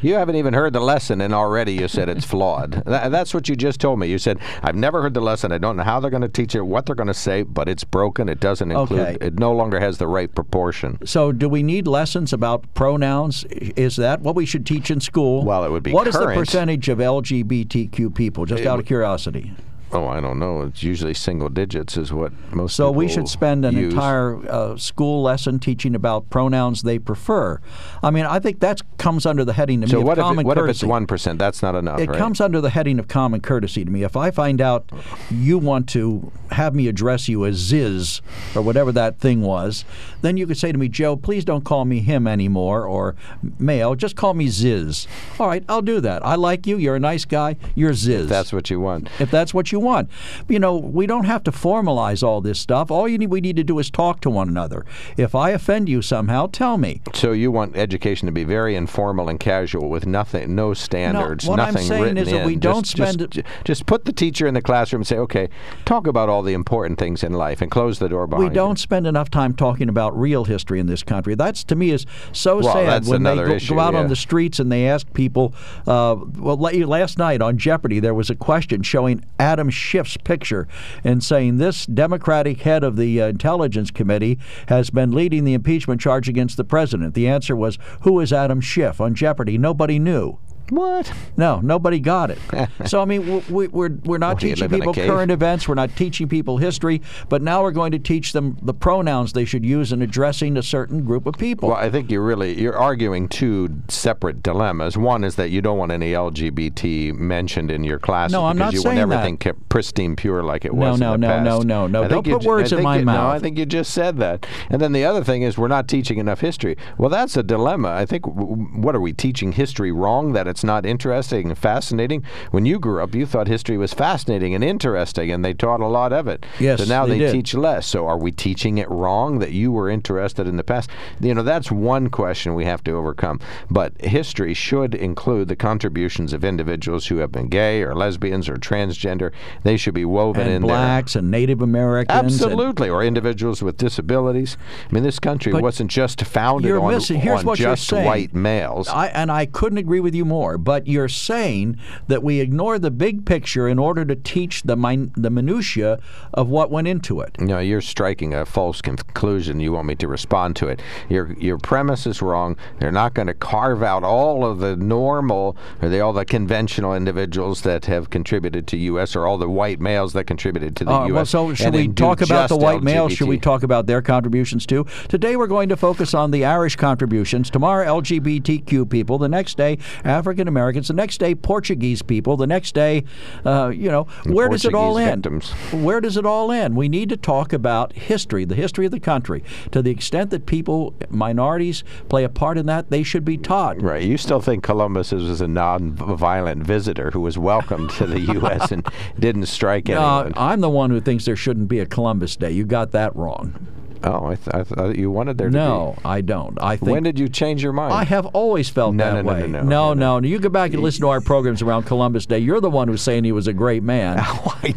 You 0.02 0.16
haven't 0.16 0.36
even 0.36 0.54
heard 0.54 0.74
the 0.74 0.80
lesson, 0.80 1.22
and 1.22 1.34
already 1.34 1.74
you 1.74 1.88
said 1.88 2.10
it's 2.10 2.26
flawed. 2.26 2.72
Tha- 2.86 3.10
that's 3.12 3.34
what 3.34 3.50
you 3.50 3.56
just 3.56 3.80
told 3.80 4.00
me. 4.00 4.08
You 4.08 4.18
said 4.18 4.40
I've 4.64 4.76
never 4.76 5.02
heard 5.02 5.14
the 5.14 5.22
lesson. 5.22 5.52
I 5.52 5.58
don't 5.58 5.78
know 5.78 5.84
how 5.84 6.00
they're 6.00 6.12
going 6.12 6.22
to 6.22 6.28
teach 6.30 6.56
it, 6.56 6.62
what 6.62 6.86
they're 6.86 6.96
going 6.96 7.08
to 7.08 7.14
say, 7.14 7.44
but 7.44 7.68
it's 7.70 7.84
broken. 7.84 8.30
It 8.30 8.40
doesn't 8.40 8.72
include. 8.72 9.00
Okay. 9.00 9.18
It 9.26 9.40
no 9.40 9.52
longer 9.52 9.80
has 9.80 9.98
the 9.98 10.08
right 10.08 10.34
proportion. 10.34 10.98
So, 11.06 11.32
do 11.32 11.48
we 11.50 11.64
need 11.64 11.88
lessons 11.88 12.34
about 12.34 12.74
pronouns? 12.74 13.46
Is 13.46 13.96
that 13.98 14.22
what 14.22 14.36
we 14.36 14.46
should 14.46 14.66
teach 14.66 14.92
in 14.92 15.00
school? 15.00 15.44
Well, 15.44 15.64
it 15.64 15.72
would 15.72 15.84
be 15.84 15.92
What 15.92 16.08
is 16.08 16.16
the 16.16 16.26
percentage 16.28 16.90
of 16.90 17.00
LGBTQ 17.00 18.14
people? 18.16 18.46
Just 18.46 18.66
out 18.66 18.80
of 18.80 18.86
curiosity. 18.86 19.54
Oh, 19.94 20.06
I 20.08 20.20
don't 20.20 20.38
know. 20.38 20.64
It's 20.64 20.84
usually 20.84 21.14
single 21.14 21.48
digits, 21.48 21.96
is 21.96 22.12
what 22.12 22.34
most. 22.54 22.76
So 22.76 22.92
we 22.92 23.08
should 23.08 23.30
spend 23.30 23.64
an 23.64 23.76
use. 23.78 23.94
entire 23.94 24.36
uh, 24.50 24.76
school 24.78 25.24
lesson 25.24 25.60
teaching 25.60 25.96
about 25.96 26.30
pronouns 26.30 26.84
they 26.84 27.00
prefer. 27.00 27.62
I 28.04 28.12
mean, 28.12 28.26
I 28.26 28.40
think 28.40 28.60
that 28.60 28.82
comes 28.98 29.26
under 29.26 29.46
the 29.46 29.54
heading 29.54 29.80
to 29.82 29.88
So 29.88 30.00
me 30.00 30.04
what 30.04 30.18
of 30.18 30.24
if 30.24 30.24
common 30.24 30.46
it, 30.46 30.48
what 30.48 30.58
if 30.58 30.68
it's 30.68 30.84
one 30.84 31.08
percent? 31.08 31.40
That's 31.40 31.62
not 31.62 31.76
enough, 31.76 32.00
It 32.00 32.10
right? 32.10 32.18
comes 32.18 32.42
under 32.42 32.60
the 32.60 32.70
heading 32.70 33.00
of 33.00 33.08
common 33.08 33.40
courtesy 33.40 33.86
to 33.86 33.90
me. 33.92 34.04
If 34.04 34.18
I 34.18 34.30
find 34.32 34.60
out 34.60 34.92
you 35.32 35.58
want 35.58 35.88
to 35.90 36.32
have 36.52 36.76
me 36.76 36.88
address 36.90 37.30
you 37.30 37.46
as 37.46 37.56
Ziz 37.56 38.22
or 38.56 38.62
whatever 38.62 38.92
that 38.92 39.20
thing 39.20 39.42
was, 39.42 39.86
then 40.22 40.36
you 40.36 40.46
could 40.48 40.58
say 40.58 40.72
to 40.74 40.78
me, 40.78 40.90
Joe, 40.90 41.16
please 41.16 41.46
don't 41.46 41.64
call 41.64 41.86
me 41.86 42.02
him 42.02 42.28
anymore 42.28 42.86
or 42.86 43.16
male. 43.58 43.96
Just 43.96 44.16
call 44.18 44.34
me 44.34 44.48
Ziz. 44.50 45.08
All 45.40 45.48
right, 45.48 45.64
I'll 45.70 45.82
do 45.82 46.02
that. 46.02 46.26
I 46.26 46.36
like 46.36 46.68
you. 46.68 46.78
You're 46.78 46.96
a 46.96 47.00
nice 47.00 47.24
guy. 47.24 47.56
You're 47.76 47.94
Ziz. 47.94 48.28
That's 48.28 48.52
what 48.52 48.70
you 48.70 48.82
want. 48.82 49.10
if 49.20 49.32
that's 49.32 49.54
what 49.54 49.72
you 49.78 49.86
want. 49.86 50.10
You 50.48 50.60
know, 50.60 50.76
we 50.76 51.06
don't 51.06 51.26
have 51.26 51.44
to 51.44 51.52
formalize 51.52 52.24
all 52.24 52.42
this 52.42 52.60
stuff. 52.60 52.90
All 52.90 53.08
you 53.08 53.18
need, 53.18 53.30
we 53.30 53.42
need 53.42 53.56
to 53.58 53.64
do 53.64 53.80
is 53.80 53.90
talk 53.90 54.22
to 54.22 54.30
one 54.30 54.50
another. 54.50 54.86
If 55.18 55.36
I 55.36 55.52
offend 55.52 55.88
you 55.88 56.02
somehow, 56.02 56.48
tell 56.48 56.78
me. 56.78 57.02
So 57.14 57.32
you 57.32 57.52
want 57.52 57.78
education 57.78 58.26
to 58.26 58.32
be 58.32 58.44
very 58.44 58.76
informal 58.76 59.30
and 59.30 59.40
casual, 59.40 59.90
with 59.90 60.06
nothing, 60.08 60.56
no 60.56 60.74
standards, 60.74 61.46
no, 61.46 61.52
what 61.52 61.60
I'm 61.60 61.74
nothing 61.74 61.88
saying 61.88 62.04
written 62.04 62.18
is 62.18 62.30
that 62.32 62.42
in. 62.42 62.48
we 62.48 62.56
don't 62.56 62.86
just, 62.86 62.98
spend 62.98 63.32
Just, 63.32 63.48
just 63.64 63.86
put 63.86 64.06
the 64.06 64.14
teacher 64.14 64.48
in 64.48 64.54
the 64.54 64.62
classroom 64.62 65.02
and 65.02 65.08
say, 65.08 65.18
"Okay, 65.18 65.50
talk 65.86 66.08
about 66.08 66.30
all 66.30 66.42
the 66.42 66.54
important 66.54 66.98
things 66.98 67.24
in 67.24 67.34
life," 67.34 67.62
and 67.62 67.70
close 67.70 68.00
the 68.00 68.10
door 68.10 68.28
behind. 68.28 68.50
We 68.50 68.54
don't 68.54 68.80
spend 68.80 69.06
enough 69.06 69.30
time 69.30 69.54
talking 69.54 69.90
about 69.90 70.18
real 70.18 70.46
history 70.46 70.80
in 70.80 70.88
this 70.88 71.04
country. 71.04 71.36
That's 71.36 71.64
to 71.66 71.76
me 71.76 71.92
is 71.92 72.06
so 72.32 72.62
Well, 72.62 72.74
sad 72.74 73.06
when 73.08 73.24
they 73.24 73.36
go, 73.36 73.46
issue, 73.52 73.76
go 73.76 73.80
out 73.80 73.96
on 73.96 74.08
the 74.08 74.16
streets 74.16 74.60
and 74.60 74.72
they 74.72 74.88
ask 74.88 75.12
people. 75.14 75.54
Uh, 75.86 76.16
well, 76.38 76.58
last 76.58 77.18
night 77.18 77.42
on 77.42 77.58
Jeopardy, 77.58 78.00
there 78.00 78.14
was 78.14 78.30
a 78.30 78.36
question 78.36 78.82
showing 78.82 79.24
Adam 79.40 79.67
Schiff's 79.70 80.18
picture 80.18 80.68
and 81.04 81.24
saying 81.24 81.58
this 81.58 81.86
Democratic 81.86 82.62
head 82.62 82.84
of 82.84 82.96
the 82.96 83.22
uh, 83.22 83.28
Intelligence 83.28 83.92
Committee 83.92 84.40
has 84.68 84.90
been 84.90 85.12
leading 85.12 85.44
the 85.44 85.54
impeachment 85.54 86.02
charge 86.02 86.30
against 86.30 86.58
the 86.58 86.64
president. 86.64 87.14
The 87.14 87.28
answer 87.28 87.56
was, 87.56 87.78
"Who 88.02 88.20
is 88.20 88.34
Adam 88.34 88.62
Schiff?" 88.62 89.02
On 89.02 89.14
Jeopardy, 89.16 89.58
nobody 89.58 90.00
knew. 90.00 90.40
What? 90.70 91.12
No, 91.38 91.60
nobody 91.62 92.00
got 92.00 92.32
it. 92.32 92.40
so 92.86 93.02
I 93.02 93.06
mean, 93.06 93.44
we, 93.50 93.68
we're 93.68 93.90
we're 94.04 94.18
not 94.18 94.42
you 94.42 94.50
teaching 94.50 94.64
live 94.70 94.74
in 94.74 94.82
a 94.82 94.92
people 94.92 94.94
current 94.94 95.32
events. 95.32 95.68
We're 95.68 95.76
not 95.76 95.96
teaching 95.96 96.28
people 96.28 96.58
history. 96.58 97.02
But 97.30 97.42
now 97.42 97.62
we're 97.64 97.72
going 97.72 97.92
to 97.94 98.00
teach 98.00 98.34
them 98.34 98.58
the 98.62 98.74
pronouns 98.74 99.34
they 99.34 99.46
should 99.46 99.66
use 99.66 99.92
in 99.92 100.02
addressing 100.02 100.58
a 100.58 100.64
certain 100.64 101.04
group 101.06 101.26
of 101.26 101.36
people. 101.38 101.70
Well, 101.70 101.78
I 101.78 101.90
think 101.90 102.12
you're 102.12 102.24
really 102.24 102.60
you're 102.60 102.78
arguing 102.78 103.28
two 103.30 103.70
separate 103.88 104.44
dilemmas. 104.44 104.98
One 104.98 105.24
is 105.24 105.36
that 105.36 105.50
you 105.50 105.62
don't 105.62 105.78
want 105.78 105.92
any 105.92 106.12
LGBT 106.12 107.14
mentioned 107.16 107.72
in 107.72 107.84
your 107.84 108.00
classes 108.00 108.34
No, 108.34 108.46
I'm 108.46 108.56
because 108.58 108.68
not 108.68 108.74
you 108.74 108.80
saying 108.82 108.98
want 108.98 109.10
that. 109.10 109.16
everything 109.18 109.38
kept 109.38 109.70
pristine 109.70 110.16
pure 110.16 110.44
like 110.44 110.66
it 110.66 110.74
No, 110.74 110.92
was 110.92 111.00
no, 111.00 111.14
in 111.14 111.22
the 111.22 111.28
no, 111.28 111.34
past. 111.34 111.46
no, 111.46 111.60
no, 111.62 111.88
no. 111.88 112.04
I 112.04 112.08
Don't 112.08 112.26
put 112.26 112.42
ju- 112.42 112.48
words 112.48 112.72
in 112.72 112.84
my 112.84 112.98
you- 113.00 113.06
No, 113.06 113.28
I 113.28 113.40
think 113.40 113.58
you 113.58 113.66
just 113.66 113.94
said 113.94 114.18
that. 114.18 114.46
And 114.70 114.82
then 114.82 114.92
the 114.92 115.06
other 115.06 115.24
thing 115.24 115.42
is 115.44 115.58
we're 115.58 115.68
not 115.68 115.88
teaching 115.88 116.18
enough 116.18 116.42
history. 116.42 116.78
Well, 116.98 117.10
that's 117.10 117.38
a 117.38 117.44
dilemma. 117.44 117.90
I 117.90 118.06
think 118.06 118.24
w- 118.26 118.56
what 118.76 118.96
are 118.96 119.02
we 119.02 119.14
teaching 119.14 119.52
history 119.54 119.92
wrong 119.92 120.34
that 120.34 120.48
it's 120.48 120.57
not 120.64 120.86
interesting 120.86 121.50
and 121.50 121.58
fascinating? 121.58 122.24
When 122.52 122.66
you 122.66 122.80
grew 122.80 123.02
up, 123.04 123.16
you 123.16 123.26
thought 123.26 123.48
history 123.48 123.78
was 123.78 123.94
fascinating 123.94 124.56
and 124.56 124.64
interesting, 124.64 125.32
and 125.32 125.44
they 125.44 125.54
taught 125.54 125.82
a 125.82 125.88
lot 125.88 126.14
of 126.14 126.28
it. 126.28 126.46
Yes, 126.60 126.80
So 126.80 126.86
now 126.86 127.06
they 127.06 127.20
they, 127.20 127.32
teach 127.32 127.54
less. 127.54 127.88
So 127.88 128.08
are 128.08 128.18
we 128.18 128.32
teaching 128.32 128.78
it 128.78 128.90
wrong 128.90 129.40
that 129.40 129.52
you 129.52 129.72
were 129.72 129.90
interested 129.90 130.48
in 130.48 130.58
the 130.58 130.64
past? 130.64 130.90
You 131.20 131.34
know, 131.34 131.44
that's 131.44 131.72
one 131.72 132.10
question 132.10 132.56
we 132.56 132.66
have 132.66 132.84
to 132.86 132.92
overcome. 132.92 133.40
But 133.70 134.00
history 134.02 134.54
should 134.54 134.96
include 134.96 135.48
the 135.48 135.56
contributions 135.56 136.34
of 136.34 136.44
individuals 136.44 137.08
who 137.08 137.18
have 137.18 137.32
been 137.32 137.48
gay 137.48 137.82
or 137.82 137.96
lesbians 137.96 138.50
or 138.50 138.56
transgender. 138.56 139.32
They 139.64 139.78
should 139.78 139.94
be 139.94 140.06
woven 140.06 140.44
and 140.44 140.52
in 140.52 140.62
blacks 140.62 141.16
and 141.16 141.32
Native 141.32 141.62
Americans. 141.62 142.42
Absolutely, 142.42 142.90
or 142.90 143.04
individuals 143.04 143.62
with 143.62 143.78
disabilities. 143.78 144.58
I 144.90 144.94
mean, 144.94 145.04
this 145.04 145.20
country 145.20 145.54
wasn't 145.54 145.92
just 145.92 146.24
founded 146.24 146.72
on, 146.72 146.94
on 146.94 147.56
just 147.56 147.92
white 147.92 148.34
males. 148.34 148.88
I, 148.88 149.08
and 149.08 149.32
I 149.32 149.46
couldn't 149.46 149.78
agree 149.78 150.00
with 150.00 150.16
you 150.16 150.26
more. 150.26 150.47
But 150.56 150.86
you're 150.88 151.10
saying 151.10 151.78
that 152.08 152.22
we 152.22 152.40
ignore 152.40 152.78
the 152.78 152.92
big 152.92 153.26
picture 153.26 153.68
in 153.68 153.80
order 153.80 154.06
to 154.06 154.16
teach 154.16 154.62
the 154.64 154.76
min- 154.76 155.12
the 155.18 155.30
minutia 155.32 156.00
of 156.34 156.48
what 156.48 156.70
went 156.70 156.88
into 156.88 157.22
it. 157.22 157.40
No, 157.40 157.58
you're 157.58 157.82
striking 157.82 158.34
a 158.36 158.46
false 158.46 158.82
conclusion. 158.82 159.60
You 159.60 159.72
want 159.72 159.88
me 159.88 159.96
to 159.96 160.08
respond 160.08 160.56
to 160.58 160.68
it. 160.68 160.82
Your 161.10 161.34
your 161.40 161.58
premise 161.58 162.06
is 162.06 162.22
wrong. 162.22 162.56
They're 162.80 162.92
not 162.92 163.16
going 163.16 163.28
to 163.28 163.34
carve 163.34 163.82
out 163.82 164.04
all 164.04 164.46
of 164.46 164.60
the 164.60 164.76
normal 164.76 165.58
or 165.82 165.90
the, 165.90 166.00
all 166.02 166.14
the 166.14 166.26
conventional 166.26 166.94
individuals 166.94 167.62
that 167.64 167.86
have 167.86 168.12
contributed 168.12 168.68
to 168.68 168.78
U.S. 168.78 169.16
or 169.16 169.26
all 169.26 169.40
the 169.40 169.50
white 169.50 169.80
males 169.80 170.14
that 170.14 170.26
contributed 170.26 170.76
to 170.76 170.86
the 170.86 170.92
Uh, 170.92 171.08
U.S. 171.08 171.16
well, 171.16 171.26
so 171.26 171.54
should 171.56 171.74
we 171.74 171.88
talk 171.88 172.22
about 172.22 172.50
the 172.50 172.58
white 172.58 172.84
males? 172.84 173.14
Should 173.14 173.28
we 173.28 173.40
talk 173.40 173.64
about 173.64 173.88
their 173.88 174.02
contributions 174.04 174.66
too? 174.68 174.86
Today 175.08 175.36
we're 175.36 175.48
going 175.48 175.70
to 175.70 175.78
focus 175.78 176.14
on 176.14 176.30
the 176.32 176.46
Irish 176.46 176.76
contributions. 176.76 177.50
Tomorrow, 177.50 177.86
LGBTQ 178.02 178.90
people. 178.90 179.18
The 179.18 179.30
next 179.30 179.58
day, 179.58 179.78
African 180.04 180.37
Americans. 180.46 180.90
The 180.90 180.94
next 180.94 181.20
day, 181.20 181.34
Portuguese 181.34 182.02
people. 182.02 182.36
The 182.38 182.48
next 182.48 182.74
day, 182.74 183.06
uh, 183.46 183.70
you 183.70 183.90
know, 183.90 184.04
where 184.26 184.50
does 184.50 184.66
it 184.66 184.74
all 184.74 184.98
end? 184.98 185.24
victims. 185.24 185.52
Where 185.72 186.02
does 186.02 186.18
it 186.18 186.26
all 186.26 186.52
end? 186.52 186.76
We 186.76 186.90
need 186.90 187.10
to 187.10 187.18
talk 187.18 187.54
about 187.54 187.94
history, 187.94 188.46
the 188.46 188.56
history 188.56 188.86
of 188.86 188.92
the 188.92 189.00
country. 189.00 189.44
To 189.72 189.82
the 189.82 189.92
extent 189.92 190.30
that 190.32 190.46
people, 190.46 190.94
minorities, 191.10 191.84
play 192.10 192.24
a 192.24 192.30
part 192.30 192.58
in 192.58 192.66
that, 192.66 192.90
they 192.90 193.04
should 193.04 193.24
be 193.26 193.38
taught. 193.38 193.82
Right. 193.82 194.04
You 194.04 194.18
still 194.18 194.42
think 194.42 194.64
Columbus 194.64 195.12
was 195.12 195.42
a 195.42 195.48
non-violent 195.48 196.64
visitor 196.64 197.12
who 197.12 197.22
was 197.22 197.38
welcomed 197.38 197.92
to 197.92 198.06
the 198.06 198.20
U.S. 198.34 198.72
and 198.72 198.88
didn't 199.20 199.46
strike 199.46 199.90
anyone? 199.90 200.34
I'm 200.36 200.62
the 200.62 200.70
one 200.70 200.90
who 200.90 201.00
thinks 201.00 201.26
there 201.26 201.36
shouldn't 201.36 201.68
be 201.68 201.80
a 201.80 201.86
Columbus 201.86 202.36
Day. 202.36 202.52
You 202.52 202.66
got 202.66 202.92
that 202.92 203.16
wrong. 203.16 203.68
Oh, 204.04 204.28
I, 204.28 204.36
th- 204.36 204.48
I 204.54 204.64
thought 204.64 204.96
you 204.98 205.10
wanted 205.12 205.38
there 205.38 205.50
to 205.50 205.54
No, 205.56 205.96
I 206.06 206.22
don't. 206.22 206.58
I 206.62 206.76
think 206.78 206.92
When 206.92 207.04
did 207.04 207.18
you 207.20 207.28
change 207.30 207.64
your 207.64 207.74
mind? 207.74 207.94
I 207.94 208.04
have 208.04 208.26
always 208.28 208.70
felt 208.70 208.96
No, 208.96 209.04
that 209.06 209.14
no, 209.26 209.32
no, 209.34 209.34
way. 209.42 209.48
no, 209.48 209.62
no, 209.62 209.64
no, 209.64 209.94
no, 209.94 210.20
no. 210.20 210.28
You 210.28 210.40
go 210.40 210.50
back 210.50 210.74
and 210.74 210.82
listen 210.84 211.02
to 211.02 211.10
our 211.10 211.22
programs 211.22 211.62
around 211.62 211.84
Columbus 211.84 212.26
Day. 212.26 212.40
You're 212.40 212.62
the 212.62 212.70
one 212.70 212.88
who's 212.88 213.02
saying 213.02 213.24
he 213.24 213.32
was 213.32 213.48
a 213.48 213.54
great 213.54 213.84
man. 213.84 214.18
Oh, 214.30 214.60
I, 214.64 214.76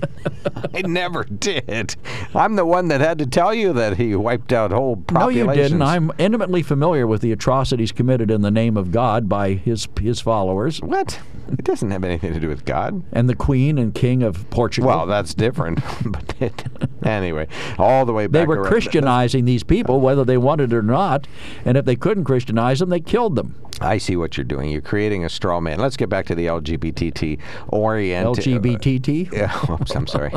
I 0.75 0.83
never 0.83 1.25
did. 1.25 1.97
I'm 2.35 2.57
the 2.57 2.65
one 2.65 2.89
that 2.89 3.01
had 3.01 3.19
to 3.19 3.27
tell 3.27 3.53
you 3.53 3.73
that 3.75 3.97
he 3.97 4.15
wiped 4.15 4.53
out 4.53 4.71
whole 4.71 5.03
No, 5.13 5.29
you 5.29 5.53
didn't. 5.53 5.83
I'm 5.83 6.11
intimately 6.19 6.63
familiar 6.63 7.07
with 7.07 7.21
the 7.21 7.33
atrocities 7.33 7.93
committed 7.93 8.31
in 8.31 8.41
the 8.43 8.51
name 8.51 8.77
of 8.77 8.91
God 8.93 9.29
by 9.29 9.55
his 9.55 9.87
his 10.01 10.21
followers 10.21 10.81
What? 10.81 11.21
It 11.59 11.65
doesn't 11.65 11.91
have 11.91 12.05
anything 12.05 12.33
to 12.33 12.41
do 12.41 12.49
with 12.49 12.65
God. 12.65 13.03
and 13.13 13.29
the 13.29 13.35
Queen 13.35 13.79
and 13.79 13.95
King 13.95 14.23
of 14.23 14.49
Portugal. 14.51 14.89
Well, 14.89 15.07
that's 15.07 15.35
different. 15.35 15.81
but 16.07 16.35
it, 16.41 16.65
anyway, 17.05 17.49
all 17.79 18.05
the 18.07 18.13
way 18.13 18.27
back. 18.27 18.43
they 18.43 18.47
were 18.47 18.57
around- 18.61 18.67
Christianizing 18.71 19.45
these 19.45 19.63
people, 19.63 20.01
whether 20.01 20.25
they 20.25 20.39
wanted 20.39 20.73
it 20.73 20.77
or 20.77 20.83
not. 20.83 21.27
And 21.65 21.77
if 21.77 21.85
they 21.85 21.97
couldn't 21.97 22.25
Christianize 22.25 22.79
them, 22.79 22.89
they 22.91 23.01
killed 23.01 23.37
them. 23.37 23.57
I 23.83 23.97
see 23.97 24.15
what 24.15 24.37
you're 24.37 24.45
doing. 24.45 24.71
You're 24.71 24.83
creating 24.83 25.25
a 25.25 25.29
straw 25.31 25.59
man. 25.59 25.79
Let's 25.79 25.97
get 25.97 26.11
back 26.11 26.27
to 26.27 26.35
the 26.35 26.47
LGBT 26.47 27.39
orient. 27.69 28.27
LGBTT. 28.27 29.33
Yeah, 29.41 29.59
oops, 29.71 29.95
I'm 29.97 30.07
sorry. 30.07 30.31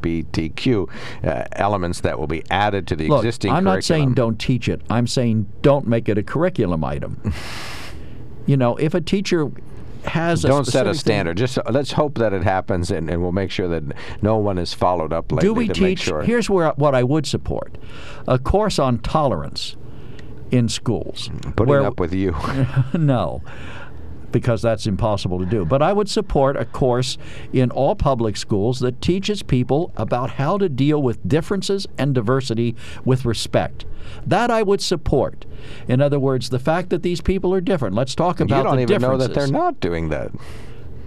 LGBTQ 0.00 0.88
uh, 1.24 1.44
elements 1.52 2.00
that 2.00 2.18
will 2.18 2.26
be 2.26 2.42
added 2.50 2.86
to 2.88 2.96
the 2.96 3.08
Look, 3.08 3.24
existing 3.24 3.52
I'm 3.52 3.64
not 3.64 3.82
saying 3.82 4.14
don't 4.14 4.38
teach 4.38 4.68
it. 4.68 4.82
I'm 4.90 5.06
saying 5.06 5.50
don't 5.62 5.86
make 5.86 6.08
it 6.08 6.18
a 6.18 6.22
curriculum 6.22 6.84
item. 6.84 7.32
you 8.46 8.56
know, 8.56 8.76
if 8.76 8.92
a 8.94 9.00
teacher 9.00 9.50
has 10.06 10.44
a 10.44 10.48
Don't 10.48 10.64
set 10.64 10.86
a 10.86 10.94
specific 10.94 10.94
thing- 10.94 11.00
standard. 11.00 11.36
Just 11.36 11.58
uh, 11.58 11.62
let's 11.70 11.92
hope 11.92 12.16
that 12.18 12.32
it 12.32 12.42
happens, 12.44 12.90
and, 12.90 13.08
and 13.10 13.22
we'll 13.22 13.32
make 13.32 13.50
sure 13.50 13.68
that 13.68 13.82
no 14.22 14.36
one 14.36 14.58
is 14.58 14.72
followed 14.74 15.12
up 15.12 15.30
lately 15.32 15.48
Do 15.48 15.54
we 15.54 15.68
teach? 15.68 16.00
sure. 16.00 16.22
Here's 16.22 16.48
where 16.50 16.70
what 16.72 16.94
I 16.94 17.02
would 17.02 17.26
support: 17.26 17.76
a 18.26 18.38
course 18.38 18.78
on 18.78 18.98
tolerance 18.98 19.76
in 20.50 20.68
schools. 20.68 21.28
Putting 21.56 21.66
where, 21.70 21.82
up 21.84 21.98
with 21.98 22.14
you. 22.14 22.34
no, 22.94 23.42
because 24.36 24.60
that's 24.60 24.86
impossible 24.86 25.38
to 25.38 25.46
do. 25.46 25.64
But 25.64 25.80
I 25.80 25.94
would 25.94 26.10
support 26.10 26.58
a 26.58 26.66
course 26.66 27.16
in 27.54 27.70
all 27.70 27.96
public 27.96 28.36
schools 28.36 28.80
that 28.80 29.00
teaches 29.00 29.42
people 29.42 29.94
about 29.96 30.32
how 30.32 30.58
to 30.58 30.68
deal 30.68 31.02
with 31.02 31.26
differences 31.26 31.86
and 31.96 32.14
diversity 32.14 32.76
with 33.02 33.24
respect. 33.24 33.86
That 34.26 34.50
I 34.50 34.62
would 34.62 34.82
support. 34.82 35.46
In 35.88 36.02
other 36.02 36.18
words, 36.18 36.50
the 36.50 36.58
fact 36.58 36.90
that 36.90 37.02
these 37.02 37.22
people 37.22 37.54
are 37.54 37.62
different. 37.62 37.94
Let's 37.94 38.14
talk 38.14 38.40
about 38.40 38.58
you 38.58 38.64
don't 38.64 38.80
even 38.80 39.00
know 39.00 39.16
that 39.16 39.32
they're 39.32 39.46
not 39.46 39.80
doing 39.80 40.10
that. 40.10 40.32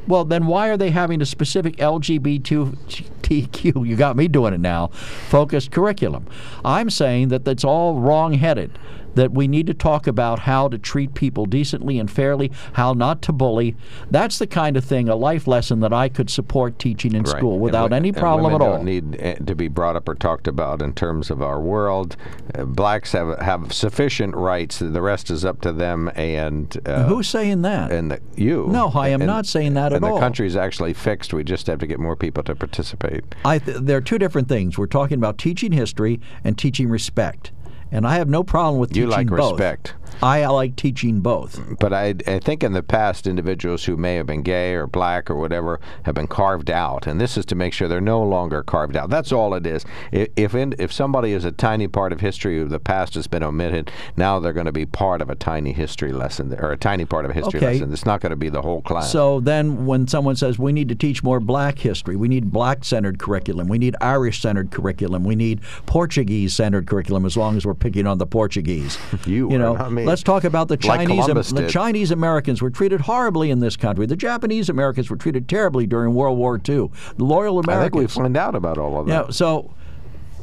Well, 0.08 0.26
then 0.26 0.48
why 0.48 0.70
are 0.70 0.78
they 0.78 0.90
having 0.90 1.22
a 1.22 1.26
specific 1.26 1.78
LGBTQ, 1.78 3.88
you 3.88 3.96
got 3.96 4.16
me 4.16 4.28
doing 4.28 4.56
it 4.56 4.60
now, 4.60 4.88
focused 4.88 5.70
curriculum? 5.70 6.26
I'm 6.66 6.90
saying 6.90 7.28
that 7.28 7.46
that's 7.46 7.64
all 7.64 7.94
wrong 7.94 8.34
headed. 8.34 8.80
That 9.16 9.32
we 9.32 9.48
need 9.48 9.68
to 9.68 9.74
talk 9.74 10.08
about 10.08 10.40
how 10.40 10.68
to 10.70 10.78
treat 10.78 11.14
people 11.14 11.46
decently 11.46 12.00
and 12.00 12.10
fairly, 12.10 12.52
how 12.74 12.94
not 12.94 13.22
to 13.24 13.32
bully. 13.34 13.76
That's 14.12 14.38
the 14.40 14.48
kind 14.48 14.78
of 14.78 14.86
thing, 14.86 15.10
a 15.10 15.16
life 15.16 15.48
lesson 15.48 15.80
that 15.82 15.92
I 15.94 16.10
could 16.10 16.30
support 16.30 16.80
teaching 16.80 17.14
in 17.14 17.24
Right. 17.24 17.38
school 17.38 17.60
without 17.60 17.92
wo- 17.92 17.98
any 17.98 18.10
and 18.10 18.18
problem 18.18 18.54
at 18.54 18.62
all. 18.62 18.76
Don't 18.78 18.86
need 18.86 19.22
uh, 19.22 19.36
to 19.46 19.56
be 19.56 19.68
brought 19.68 19.96
up 19.96 20.08
or 20.08 20.16
talked 20.16 20.48
about 20.48 20.82
in 20.82 20.94
terms 20.94 21.30
of 21.30 21.42
our 21.42 21.60
world. 21.60 22.16
Uh, 22.56 22.66
blacks 22.66 23.12
have 23.14 23.40
have 23.40 23.74
sufficient 23.74 24.36
rights. 24.36 24.80
The 24.80 25.02
rest 25.02 25.30
is 25.32 25.44
up 25.46 25.62
to 25.62 25.72
them. 25.74 26.12
And 26.16 26.78
uh, 26.86 27.04
Who's 27.06 27.28
saying 27.28 27.62
that? 27.64 27.92
and 27.92 28.12
the, 28.12 28.20
you? 28.36 28.68
No, 28.70 28.90
I 28.94 29.10
am 29.10 29.22
And- 29.22 29.28
not 29.28 29.46
saying 29.46 29.74
that 29.74 29.88
and 29.88 29.96
at 29.96 30.02
the 30.02 30.14
all. 30.14 30.20
country's 30.20 30.56
actually 30.56 30.94
fixed. 30.94 31.34
We 31.34 31.44
just 31.44 31.68
have 31.68 31.80
to 31.80 31.88
get 31.88 32.00
more 32.00 32.16
people 32.16 32.44
to 32.44 32.56
participate. 32.56 33.24
I 33.44 33.60
th- 33.60 33.78
there 33.82 33.98
are 33.98 34.02
two 34.02 34.18
different 34.20 34.48
things. 34.48 34.78
We're 34.78 34.86
talking 34.88 35.18
about 35.18 35.38
teaching 35.38 35.72
history 35.72 36.20
and 36.44 36.58
teaching 36.58 36.90
respect. 36.90 37.52
And 37.92 38.06
I 38.06 38.16
have 38.16 38.30
no 38.30 38.44
problem 38.44 38.80
with 38.80 38.96
You 38.96 39.06
teaching 39.06 39.10
like 39.12 39.28
both. 39.28 39.54
respect. 39.54 39.94
I 40.22 40.46
like 40.48 40.76
teaching 40.76 41.22
both. 41.22 41.62
But 41.80 41.94
I, 41.94 42.16
I 42.28 42.40
think 42.40 42.64
in 42.64 42.74
the 42.74 42.84
past, 42.84 43.28
individuals 43.28 43.86
who 43.86 43.96
may 43.98 44.16
have 44.16 44.26
been 44.26 44.42
gay 44.42 44.74
or 44.74 44.88
black 44.88 45.30
or 45.30 45.36
whatever 45.36 45.80
have 46.04 46.16
been 46.16 46.28
carved 46.28 46.70
out, 46.70 47.08
and 47.08 47.20
this 47.22 47.38
is 47.38 47.46
to 47.48 47.56
make 47.56 47.74
sure 47.74 47.88
they're 47.88 48.02
no 48.02 48.22
longer 48.22 48.64
carved 48.64 48.96
out. 48.98 49.10
That's 49.10 49.32
all 49.32 49.54
it 49.54 49.66
is. 49.66 49.86
If 50.12 50.56
in, 50.56 50.76
if 50.78 50.92
somebody 50.92 51.32
is 51.34 51.46
a 51.46 51.52
tiny 51.52 51.88
part 51.88 52.12
of 52.12 52.20
history, 52.20 52.64
the 52.64 52.80
past 52.80 53.14
has 53.16 53.28
been 53.28 53.44
omitted. 53.44 53.92
Now 54.18 54.40
they're 54.40 54.54
going 54.54 54.66
to 54.66 54.72
be 54.72 54.86
part 54.86 55.22
of 55.22 55.30
a 55.30 55.36
tiny 55.36 55.72
history 55.74 56.12
lesson, 56.12 56.54
or 56.60 56.72
a 56.72 56.78
tiny 56.78 57.06
part 57.06 57.26
of 57.26 57.32
a 57.32 57.34
history 57.34 57.60
Okay. 57.60 57.74
lesson. 57.74 57.94
It's 57.94 58.06
not 58.06 58.22
going 58.22 58.32
to 58.32 58.36
be 58.36 58.50
the 58.50 58.62
whole 58.62 58.82
class. 58.82 59.12
So 59.12 59.40
then, 59.40 59.86
when 59.86 60.08
someone 60.08 60.36
says 60.36 60.60
we 60.60 60.72
need 60.72 60.90
to 60.90 60.96
teach 60.96 61.24
more 61.24 61.40
black 61.40 61.80
history, 61.80 62.16
we 62.16 62.28
need 62.28 62.52
black 62.52 62.84
centered 62.84 63.20
curriculum, 63.20 63.68
we 63.68 63.78
need 63.78 63.96
Irish 64.02 64.42
centered 64.42 64.72
curriculum, 64.72 65.24
we 65.24 65.36
need 65.36 65.62
Portuguese 65.86 66.54
centered 66.56 66.88
curriculum, 66.88 67.26
as 67.26 67.36
long 67.38 67.58
as 67.58 67.66
we're 67.66 67.74
picking 67.74 68.06
on 68.08 68.18
the 68.18 68.28
Portuguese. 68.28 68.98
You 69.26 69.52
you 69.52 69.58
know, 69.60 69.74
not 69.76 69.92
me. 69.92 70.06
Let's 70.10 70.24
talk 70.24 70.44
about 70.44 70.68
the 70.68 70.78
Chinese. 70.78 71.26
Columbus 71.26 71.52
the. 71.52 71.68
Chinese 71.68 72.12
Americans 72.12 72.62
were 72.62 72.70
treated 72.70 73.02
horribly 73.02 73.52
in 73.52 73.60
this 73.60 73.76
country. 73.76 74.06
The 74.06 74.16
Japanese 74.16 74.70
Americans 74.70 75.10
were 75.10 75.16
treated 75.16 75.48
terribly 75.48 75.88
during 75.88 76.14
World 76.14 76.38
War 76.38 76.56
II. 76.56 76.90
The 77.18 77.24
loyal 77.24 77.60
Americans. 77.60 77.70
I 77.70 77.84
think 77.84 77.96
we 77.96 78.08
find 78.08 78.38
out 78.38 78.56
about 78.56 78.78
all 78.78 79.00
of 79.00 79.08
that. 79.08 79.26
Yeah, 79.26 79.32
so 79.32 79.72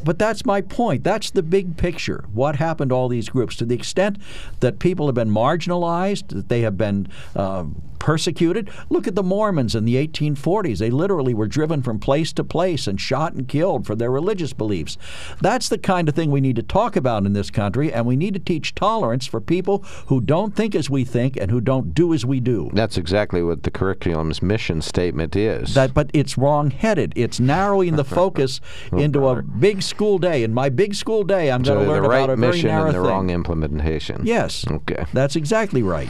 but 0.07 0.21
that's 0.21 0.47
my 0.47 0.61
point. 0.61 1.03
That's 1.03 1.31
the 1.31 1.43
big 1.43 1.77
picture. 1.77 2.25
What 2.33 2.57
happened 2.57 2.91
to 2.91 2.95
all 2.95 3.09
these 3.09 3.29
groups? 3.29 3.57
To 3.57 3.65
the 3.65 3.75
extent 3.75 4.19
that 4.61 4.79
people 4.79 5.07
have 5.07 5.17
been 5.17 5.31
marginalized, 5.31 6.29
that 6.29 6.49
they 6.49 6.61
have 6.61 6.79
been 6.79 7.09
uh, 7.35 7.65
persecuted. 7.99 8.71
Look 8.91 9.07
at 9.07 9.15
the 9.15 9.23
Mormons 9.23 9.75
in 9.75 9.85
the 9.85 9.95
1840s. 10.07 10.79
They 10.79 10.91
literally 10.91 11.35
were 11.35 11.47
driven 11.47 11.83
from 11.83 11.99
place 11.99 12.33
to 12.35 12.45
place 12.45 12.87
and 12.87 13.01
shot 13.01 13.35
and 13.35 13.49
killed 13.49 13.87
for 13.87 13.95
their 13.95 14.11
religious 14.11 14.53
beliefs. 14.53 14.97
That's 15.41 15.69
the 15.69 15.79
kind 15.79 16.09
of 16.09 16.15
thing 16.15 16.31
we 16.31 16.41
need 16.41 16.57
to 16.57 16.63
talk 16.63 16.97
about 16.97 17.27
in 17.27 17.33
this 17.33 17.51
country, 17.51 17.93
and 17.93 18.07
we 18.07 18.17
need 18.17 18.35
to 18.35 18.41
teach 18.41 18.75
tolerance 18.75 19.27
for 19.27 19.41
people 19.41 19.79
who 20.07 20.21
don't 20.21 20.55
think 20.55 20.75
as 20.75 20.91
we 20.91 21.05
think 21.05 21.37
and 21.37 21.51
who 21.51 21.61
don't 21.61 21.95
do 21.95 22.13
as 22.13 22.25
we 22.25 22.41
do. 22.41 22.71
That's 22.73 22.97
exactly 22.97 23.43
what 23.43 23.63
the 23.63 23.71
curriculum's 23.71 24.43
mission 24.43 24.83
statement 24.83 25.37
is. 25.37 25.75
That, 25.75 25.95
but 25.95 26.11
it's 26.13 26.39
wrong-headed. 26.39 27.13
It's 27.17 27.41
narrowing 27.41 27.97
the 27.97 28.05
focus 28.17 28.61
oh, 28.93 28.99
into 28.99 29.29
a 29.29 29.43
big 29.43 29.83
school 29.83 30.19
day. 30.19 30.43
In 30.43 30.55
my 30.55 30.69
big 30.69 30.95
school 30.95 31.25
day, 31.25 31.51
I'm 31.51 31.65
so 31.65 31.75
going 31.75 31.87
to 31.87 31.93
learn 31.93 32.03
the 32.03 32.09
right 32.09 32.19
about 32.19 32.31
a 32.31 32.37
very 32.37 32.53
mission 32.53 32.69
narrow 32.69 32.87
and 32.87 32.95
the 32.95 33.01
thing. 33.01 33.09
wrong 33.09 33.31
implementation. 33.31 34.21
Yes. 34.25 34.67
Okay. 34.71 35.05
That's 35.13 35.37
exactly 35.37 35.83
right. 35.83 36.09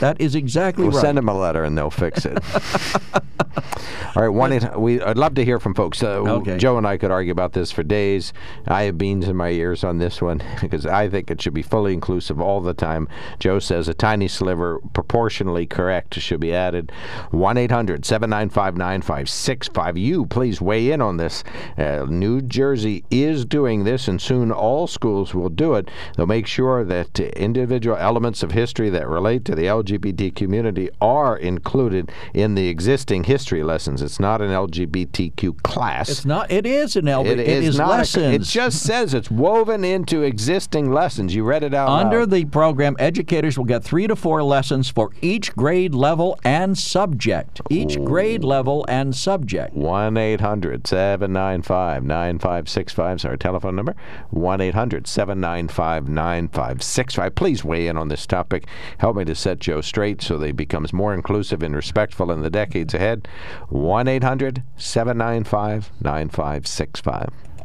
That 0.00 0.20
is 0.20 0.34
exactly 0.34 0.84
We'll 0.84 0.92
right. 0.92 1.00
send 1.00 1.18
them 1.18 1.28
a 1.28 1.34
letter 1.34 1.64
and 1.64 1.76
they'll 1.76 1.90
fix 1.90 2.24
it. 2.26 2.38
All 4.14 4.22
right, 4.22 4.28
one. 4.28 4.52
eight- 4.52 4.78
We 4.78 5.00
I'd 5.02 5.18
love 5.18 5.34
to 5.34 5.44
hear 5.44 5.58
from 5.60 5.74
folks. 5.74 6.02
Uh, 6.02 6.22
Okay. 6.36 6.56
Joe 6.58 6.76
and 6.78 6.86
I 6.86 6.96
could 6.96 7.10
argue 7.10 7.32
about 7.32 7.52
this 7.52 7.70
for 7.72 7.82
days. 7.82 8.32
I 8.66 8.82
have 8.84 8.98
beans 8.98 9.28
in 9.28 9.36
my 9.36 9.50
ears 9.50 9.84
on 9.84 9.98
this 9.98 10.20
one 10.22 10.42
because 10.60 10.86
I 10.86 11.08
think 11.08 11.30
it 11.30 11.40
should 11.40 11.54
be 11.54 11.62
fully 11.62 11.92
inclusive 11.92 12.40
all 12.40 12.60
the 12.60 12.74
time. 12.74 13.08
Joe 13.38 13.58
says 13.58 13.88
a 13.88 13.94
tiny 13.94 14.28
sliver, 14.28 14.80
proportionally 14.92 15.66
correct, 15.66 16.18
should 16.20 16.40
be 16.40 16.54
added. 16.54 16.92
One 17.30 17.56
9565 17.56 19.98
You 19.98 20.26
please 20.26 20.60
weigh 20.60 20.90
in 20.90 21.00
on 21.00 21.16
this. 21.16 21.42
Uh, 21.78 22.06
New 22.08 22.40
Jersey 22.42 23.04
is 23.10 23.44
doing 23.44 23.84
this, 23.84 24.08
and 24.08 24.20
soon 24.20 24.50
all 24.52 24.86
schools 24.86 25.34
will 25.34 25.48
do 25.48 25.74
it. 25.74 25.88
They'll 26.16 26.26
make 26.26 26.46
sure 26.46 26.84
that 26.84 27.18
individual 27.20 27.96
elements 27.96 28.42
of 28.42 28.52
history 28.52 28.90
that 28.90 29.08
relate 29.08 29.44
to 29.46 29.54
the 29.54 29.64
LGBT 29.64 30.34
community 30.34 30.88
are 31.00 31.36
included 31.36 32.10
in 32.34 32.54
the 32.54 32.68
existing 32.68 33.24
history 33.24 33.45
lessons. 33.52 34.02
It's 34.02 34.18
not 34.20 34.40
an 34.42 34.50
LGBTQ 34.50 35.62
class. 35.62 36.08
It's 36.08 36.24
not. 36.24 36.50
It 36.50 36.66
is 36.66 36.96
an 36.96 37.04
LB. 37.06 37.26
It 37.26 37.38
is, 37.40 37.78
not. 37.78 37.88
a- 37.88 37.96
lessons. 37.98 38.34
it 38.34 38.42
just 38.42 38.82
says 38.82 39.14
it's 39.14 39.30
woven 39.30 39.84
into 39.84 40.22
existing 40.22 40.92
lessons. 40.92 41.34
You 41.34 41.44
read 41.44 41.62
it 41.62 41.74
out 41.74 41.88
Under 41.88 42.20
loud. 42.20 42.30
the 42.30 42.44
program, 42.46 42.96
educators 42.98 43.56
will 43.58 43.64
get 43.64 43.84
three 43.84 44.06
to 44.06 44.16
four 44.16 44.42
lessons 44.42 44.88
for 44.88 45.10
each 45.22 45.54
grade 45.54 45.94
level 45.94 46.38
and 46.44 46.76
subject. 46.76 47.60
Each 47.70 47.96
grade 48.04 48.44
level 48.44 48.84
and 48.88 49.14
subject. 49.14 49.74
1 49.74 50.16
800 50.16 50.86
795 50.86 52.04
9565 52.04 53.16
is 53.16 53.24
our 53.24 53.36
telephone 53.36 53.76
number. 53.76 53.94
1 54.30 54.60
800 54.60 55.06
795 55.06 56.08
9565. 56.08 57.34
Please 57.34 57.64
weigh 57.64 57.86
in 57.86 57.96
on 57.96 58.08
this 58.08 58.26
topic. 58.26 58.66
Help 58.98 59.16
me 59.16 59.24
to 59.24 59.34
set 59.34 59.58
Joe 59.58 59.80
straight 59.80 60.22
so 60.22 60.38
that 60.38 60.46
he 60.46 60.52
becomes 60.52 60.92
more 60.92 61.14
inclusive 61.14 61.62
and 61.62 61.74
respectful 61.74 62.30
in 62.32 62.42
the 62.42 62.50
decades 62.50 62.94
ahead. 62.94 63.28
1 63.68 64.08
800 64.08 64.62
795 64.76 65.90
9565. 66.00 67.45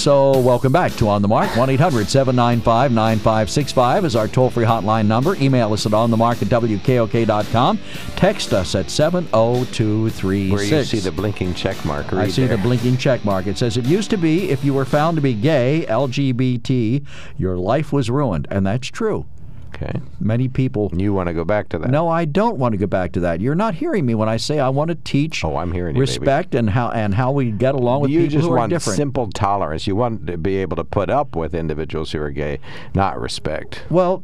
So, 0.00 0.38
welcome 0.38 0.72
back 0.72 0.92
to 0.92 1.10
On 1.10 1.20
the 1.20 1.28
Mark. 1.28 1.54
1 1.58 1.68
800 1.68 2.08
795 2.08 2.90
9565 2.90 4.06
is 4.06 4.16
our 4.16 4.28
toll 4.28 4.48
free 4.48 4.64
hotline 4.64 5.04
number. 5.04 5.34
Email 5.36 5.74
us 5.74 5.84
at 5.84 5.92
onthemark 5.92 6.40
at 6.40 6.48
wkok.com. 6.48 7.78
Text 8.16 8.54
us 8.54 8.74
at 8.74 8.90
70236. 8.90 10.52
Where 10.54 10.78
you 10.78 10.84
see 10.84 11.00
the 11.00 11.12
blinking 11.12 11.52
check 11.52 11.84
mark. 11.84 12.14
I 12.14 12.28
see 12.28 12.46
there. 12.46 12.56
the 12.56 12.62
blinking 12.62 12.96
check 12.96 13.26
mark. 13.26 13.46
It 13.46 13.58
says, 13.58 13.76
It 13.76 13.84
used 13.84 14.08
to 14.08 14.16
be 14.16 14.48
if 14.48 14.64
you 14.64 14.72
were 14.72 14.86
found 14.86 15.18
to 15.18 15.20
be 15.20 15.34
gay, 15.34 15.84
LGBT, 15.86 17.06
your 17.36 17.58
life 17.58 17.92
was 17.92 18.08
ruined. 18.08 18.48
And 18.50 18.66
that's 18.66 18.88
true. 18.88 19.26
Okay. 19.74 20.00
Many 20.20 20.48
people. 20.48 20.90
You 20.94 21.12
want 21.14 21.28
to 21.28 21.32
go 21.34 21.44
back 21.44 21.68
to 21.70 21.78
that? 21.78 21.90
No, 21.90 22.08
I 22.08 22.24
don't 22.24 22.58
want 22.58 22.72
to 22.72 22.78
go 22.78 22.86
back 22.86 23.12
to 23.12 23.20
that. 23.20 23.40
You're 23.40 23.54
not 23.54 23.74
hearing 23.74 24.04
me 24.04 24.14
when 24.14 24.28
I 24.28 24.36
say 24.36 24.58
I 24.58 24.68
want 24.68 24.88
to 24.88 24.94
teach 24.96 25.44
Oh, 25.44 25.56
I'm 25.56 25.72
hearing 25.72 25.96
you, 25.96 26.00
baby. 26.02 26.10
respect 26.18 26.54
and 26.54 26.70
how 26.70 26.90
and 26.90 27.14
how 27.14 27.32
we 27.32 27.50
get 27.50 27.74
along 27.74 28.02
with 28.02 28.10
you 28.10 28.28
people 28.28 28.40
who 28.40 28.52
are 28.52 28.56
different. 28.68 28.72
You 28.72 28.76
just 28.78 28.86
want 28.88 28.96
simple 28.96 29.30
tolerance. 29.30 29.86
You 29.86 29.96
want 29.96 30.26
to 30.26 30.36
be 30.36 30.56
able 30.58 30.76
to 30.76 30.84
put 30.84 31.08
up 31.10 31.34
with 31.36 31.54
individuals 31.54 32.12
who 32.12 32.20
are 32.20 32.30
gay, 32.30 32.58
not 32.94 33.18
respect. 33.20 33.82
Well, 33.90 34.22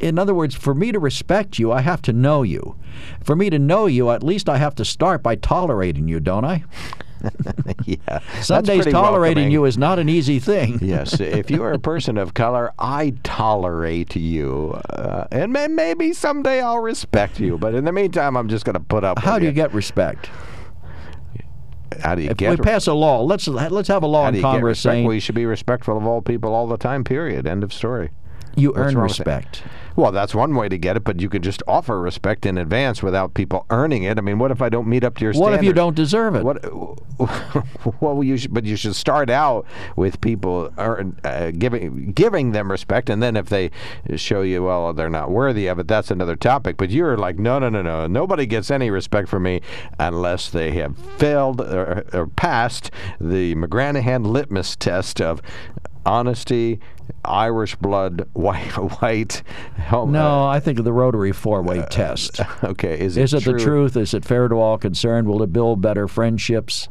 in 0.00 0.18
other 0.18 0.34
words, 0.34 0.54
for 0.54 0.74
me 0.74 0.92
to 0.92 0.98
respect 0.98 1.58
you, 1.58 1.72
I 1.72 1.82
have 1.82 2.02
to 2.02 2.12
know 2.12 2.42
you. 2.42 2.76
For 3.22 3.36
me 3.36 3.50
to 3.50 3.58
know 3.58 3.86
you, 3.86 4.10
at 4.10 4.22
least 4.22 4.48
I 4.48 4.56
have 4.56 4.74
to 4.76 4.84
start 4.84 5.22
by 5.22 5.36
tolerating 5.36 6.08
you, 6.08 6.20
don't 6.20 6.44
I? 6.44 6.64
yeah. 7.84 8.20
Some 8.40 8.56
That's 8.56 8.66
days 8.66 8.76
pretty 8.78 8.90
tolerating 8.92 9.36
welcoming. 9.44 9.52
you 9.52 9.64
is 9.64 9.78
not 9.78 9.98
an 9.98 10.08
easy 10.08 10.38
thing. 10.38 10.78
yes, 10.82 11.20
if 11.20 11.50
you 11.50 11.62
are 11.62 11.72
a 11.72 11.78
person 11.78 12.16
of 12.18 12.34
color, 12.34 12.72
I 12.78 13.14
tolerate 13.22 14.16
you, 14.16 14.80
uh, 14.90 15.26
and 15.30 15.52
may- 15.52 15.68
maybe 15.68 16.12
someday 16.12 16.60
I'll 16.60 16.80
respect 16.80 17.40
you. 17.40 17.58
But 17.58 17.74
in 17.74 17.84
the 17.84 17.92
meantime, 17.92 18.36
I'm 18.36 18.48
just 18.48 18.64
going 18.64 18.74
to 18.74 18.80
put 18.80 19.04
up. 19.04 19.18
How 19.18 19.38
do 19.38 19.44
you 19.44 19.52
get 19.52 19.72
respect? 19.74 20.30
How 22.02 22.14
do 22.14 22.22
you 22.22 22.30
If 22.30 22.36
get? 22.36 22.50
we 22.50 22.56
pass 22.56 22.86
a 22.86 22.94
law, 22.94 23.20
let's 23.22 23.48
let's 23.48 23.88
have 23.88 24.02
a 24.02 24.06
law 24.06 24.26
in 24.28 24.34
do 24.34 24.38
you 24.38 24.42
get 24.42 24.50
Congress 24.50 24.80
saying 24.80 25.10
you 25.10 25.20
should 25.20 25.34
be 25.34 25.44
respectful 25.46 25.96
of 25.96 26.06
all 26.06 26.22
people 26.22 26.54
all 26.54 26.66
the 26.66 26.78
time. 26.78 27.02
Period. 27.04 27.46
End 27.46 27.64
of 27.64 27.72
story. 27.72 28.10
You 28.56 28.70
What's 28.70 28.78
earn 28.80 28.94
wrong 28.96 29.08
with 29.08 29.16
that? 29.18 29.26
respect. 29.26 29.62
Well, 29.96 30.12
that's 30.12 30.34
one 30.34 30.54
way 30.54 30.68
to 30.68 30.78
get 30.78 30.96
it, 30.96 31.04
but 31.04 31.20
you 31.20 31.28
could 31.28 31.42
just 31.42 31.62
offer 31.66 32.00
respect 32.00 32.46
in 32.46 32.56
advance 32.56 33.02
without 33.02 33.34
people 33.34 33.66
earning 33.70 34.04
it. 34.04 34.18
I 34.18 34.20
mean, 34.20 34.38
what 34.38 34.50
if 34.50 34.62
I 34.62 34.68
don't 34.68 34.86
meet 34.86 35.04
up 35.04 35.16
to 35.18 35.24
your 35.24 35.34
What 35.34 35.52
if 35.52 35.62
you 35.62 35.72
don't 35.72 35.96
deserve 35.96 36.36
it? 36.36 36.44
What? 36.44 36.64
Well, 38.00 38.22
you 38.24 38.38
should, 38.38 38.54
but 38.54 38.64
you 38.64 38.76
should 38.76 38.94
start 38.94 39.28
out 39.28 39.66
with 39.94 40.20
people 40.22 40.72
earn, 40.78 41.18
uh, 41.22 41.50
giving 41.50 42.12
giving 42.12 42.52
them 42.52 42.70
respect, 42.70 43.10
and 43.10 43.22
then 43.22 43.36
if 43.36 43.50
they 43.50 43.70
show 44.16 44.40
you 44.40 44.62
well 44.64 44.92
they're 44.94 45.10
not 45.10 45.30
worthy 45.30 45.66
of 45.66 45.78
it, 45.78 45.86
that's 45.86 46.10
another 46.10 46.36
topic. 46.36 46.78
But 46.78 46.90
you're 46.90 47.18
like, 47.18 47.38
no, 47.38 47.58
no, 47.58 47.68
no, 47.68 47.82
no, 47.82 48.06
nobody 48.06 48.46
gets 48.46 48.70
any 48.70 48.90
respect 48.90 49.28
from 49.28 49.42
me 49.42 49.60
unless 49.98 50.48
they 50.48 50.70
have 50.72 50.96
failed 50.96 51.60
or, 51.60 52.06
or 52.12 52.26
passed 52.26 52.90
the 53.20 53.54
McGranahan 53.54 54.26
litmus 54.26 54.76
test 54.76 55.20
of 55.20 55.42
honesty, 56.06 56.80
Irish 57.24 57.76
blood, 57.76 58.28
white, 58.32 58.70
white. 59.00 59.42
No, 59.92 60.46
I 60.46 60.60
think 60.60 60.78
of 60.78 60.84
the 60.84 60.92
Rotary 60.92 61.32
four-way 61.32 61.84
test. 61.90 62.40
uh, 62.40 62.44
okay, 62.64 62.98
is 63.00 63.16
it 63.16 63.22
Is 63.24 63.34
it 63.34 63.42
true? 63.42 63.52
the 63.54 63.58
truth? 63.58 63.96
Is 63.96 64.14
it 64.14 64.24
fair 64.24 64.48
to 64.48 64.54
all 64.56 64.78
concerned? 64.78 65.28
Will 65.28 65.42
it 65.42 65.52
build 65.52 65.80
better 65.80 66.06
friendships? 66.08 66.88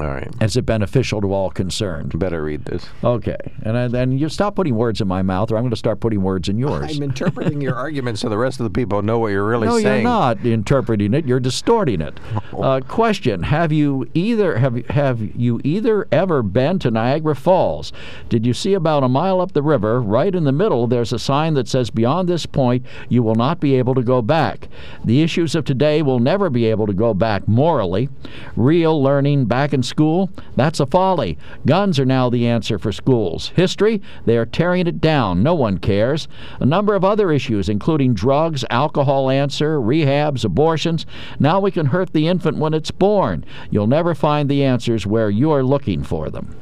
All 0.00 0.06
right, 0.06 0.28
Is 0.40 0.56
it 0.56 0.64
beneficial 0.66 1.20
to 1.20 1.32
all 1.32 1.50
concerned? 1.50 2.16
better 2.18 2.42
read 2.42 2.64
this. 2.64 2.86
Okay, 3.02 3.36
and 3.62 3.92
then 3.92 4.12
you 4.12 4.28
stop 4.28 4.54
putting 4.56 4.74
words 4.76 5.00
in 5.00 5.08
my 5.08 5.22
mouth, 5.22 5.50
or 5.50 5.56
I'm 5.56 5.62
going 5.62 5.70
to 5.70 5.76
start 5.76 6.00
putting 6.00 6.22
words 6.22 6.48
in 6.48 6.58
yours. 6.58 6.96
I'm 6.96 7.02
interpreting 7.02 7.60
your 7.60 7.74
argument 7.74 8.18
so 8.18 8.28
the 8.28 8.38
rest 8.38 8.60
of 8.60 8.64
the 8.64 8.70
people 8.70 9.02
know 9.02 9.18
what 9.18 9.28
you're 9.28 9.46
really 9.46 9.66
no, 9.66 9.78
saying. 9.78 10.02
you're 10.02 10.10
not 10.10 10.44
interpreting 10.44 11.14
it. 11.14 11.26
You're 11.26 11.40
distorting 11.40 12.00
it. 12.00 12.18
Uh, 12.56 12.80
question: 12.86 13.42
Have 13.42 13.72
you 13.72 14.08
either 14.14 14.58
have 14.58 14.86
have 14.86 15.20
you 15.36 15.60
either 15.64 16.06
ever 16.12 16.42
been 16.42 16.78
to 16.80 16.90
Niagara 16.90 17.34
Falls? 17.34 17.92
Did 18.28 18.46
you 18.46 18.54
see 18.54 18.74
about 18.74 19.04
a 19.04 19.08
mile 19.08 19.40
up 19.40 19.52
the 19.52 19.62
river, 19.62 20.00
right 20.00 20.34
in 20.34 20.44
the 20.44 20.52
middle, 20.52 20.86
there's 20.86 21.12
a 21.12 21.18
sign 21.18 21.54
that 21.54 21.68
says, 21.68 21.90
"Beyond 21.90 22.28
this 22.28 22.46
point, 22.46 22.84
you 23.08 23.22
will 23.22 23.34
not 23.34 23.60
be 23.60 23.74
able 23.76 23.94
to 23.94 24.02
go 24.02 24.22
back." 24.22 24.68
The 25.04 25.22
issues 25.22 25.54
of 25.54 25.64
today 25.64 26.02
will 26.02 26.18
never 26.18 26.50
be 26.50 26.66
able 26.66 26.86
to 26.86 26.92
go 26.92 27.14
back 27.14 27.46
morally. 27.48 28.08
Real 28.56 29.00
learning 29.02 29.46
back 29.46 29.72
in 29.72 29.82
school, 29.88 30.30
that's 30.54 30.80
a 30.80 30.86
folly. 30.86 31.38
Guns 31.66 31.98
are 31.98 32.04
now 32.04 32.30
the 32.30 32.46
answer 32.46 32.78
for 32.78 32.92
schools. 32.92 33.48
History, 33.56 34.00
they 34.24 34.36
are 34.36 34.46
tearing 34.46 34.86
it 34.86 35.00
down. 35.00 35.42
No 35.42 35.54
one 35.54 35.78
cares. 35.78 36.28
A 36.60 36.66
number 36.66 36.94
of 36.94 37.04
other 37.04 37.32
issues, 37.32 37.68
including 37.68 38.14
drugs, 38.14 38.64
alcohol 38.70 39.30
answer, 39.30 39.78
rehabs, 39.78 40.44
abortions. 40.44 41.06
Now 41.40 41.58
we 41.60 41.70
can 41.70 41.86
hurt 41.86 42.12
the 42.12 42.28
infant 42.28 42.58
when 42.58 42.74
it's 42.74 42.90
born. 42.90 43.44
You'll 43.70 43.86
never 43.86 44.14
find 44.14 44.48
the 44.48 44.64
answers 44.64 45.06
where 45.06 45.30
you're 45.30 45.64
looking 45.64 46.02
for 46.02 46.30
them. 46.30 46.54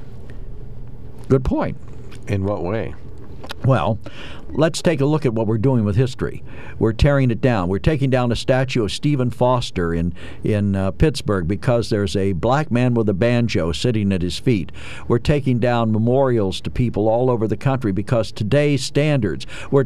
Good 1.29 1.45
point. 1.45 1.77
In 2.29 2.45
what 2.45 2.63
way? 2.63 2.95
Well, 3.67 3.99
let's 4.51 4.81
take 4.81 5.01
a 5.01 5.07
look 5.07 5.27
at 5.27 5.35
what 5.35 5.47
we're 5.47 5.59
doing 5.59 5.85
with 5.85 5.97
history. 5.97 6.43
We're 6.79 6.93
tearing 6.93 7.31
it 7.31 7.41
down. 7.41 7.69
We're 7.69 7.79
taking 7.79 8.11
down 8.11 8.31
a 8.31 8.37
statue 8.37 8.85
of 8.85 8.93
Stephen 8.93 9.31
Foster 9.31 9.93
in 9.93 10.15
in 10.45 10.77
uh, 10.77 10.93
Pittsburgh 10.93 11.49
because 11.49 11.91
there's 11.91 12.17
a 12.17 12.33
black 12.33 12.71
man 12.71 12.95
with 12.95 13.09
a 13.09 13.15
banjo 13.15 13.73
sitting 13.73 14.13
at 14.13 14.23
his 14.23 14.39
feet. 14.39 14.71
We're 15.09 15.19
taking 15.19 15.59
down 15.59 15.93
memorials 15.93 16.61
to 16.63 16.71
people 16.71 17.09
all 17.09 17.31
over 17.31 17.49
the 17.49 17.57
country 17.57 17.93
because 17.93 18.31
today's 18.33 18.85
standards 18.85 19.47
were, 19.71 19.85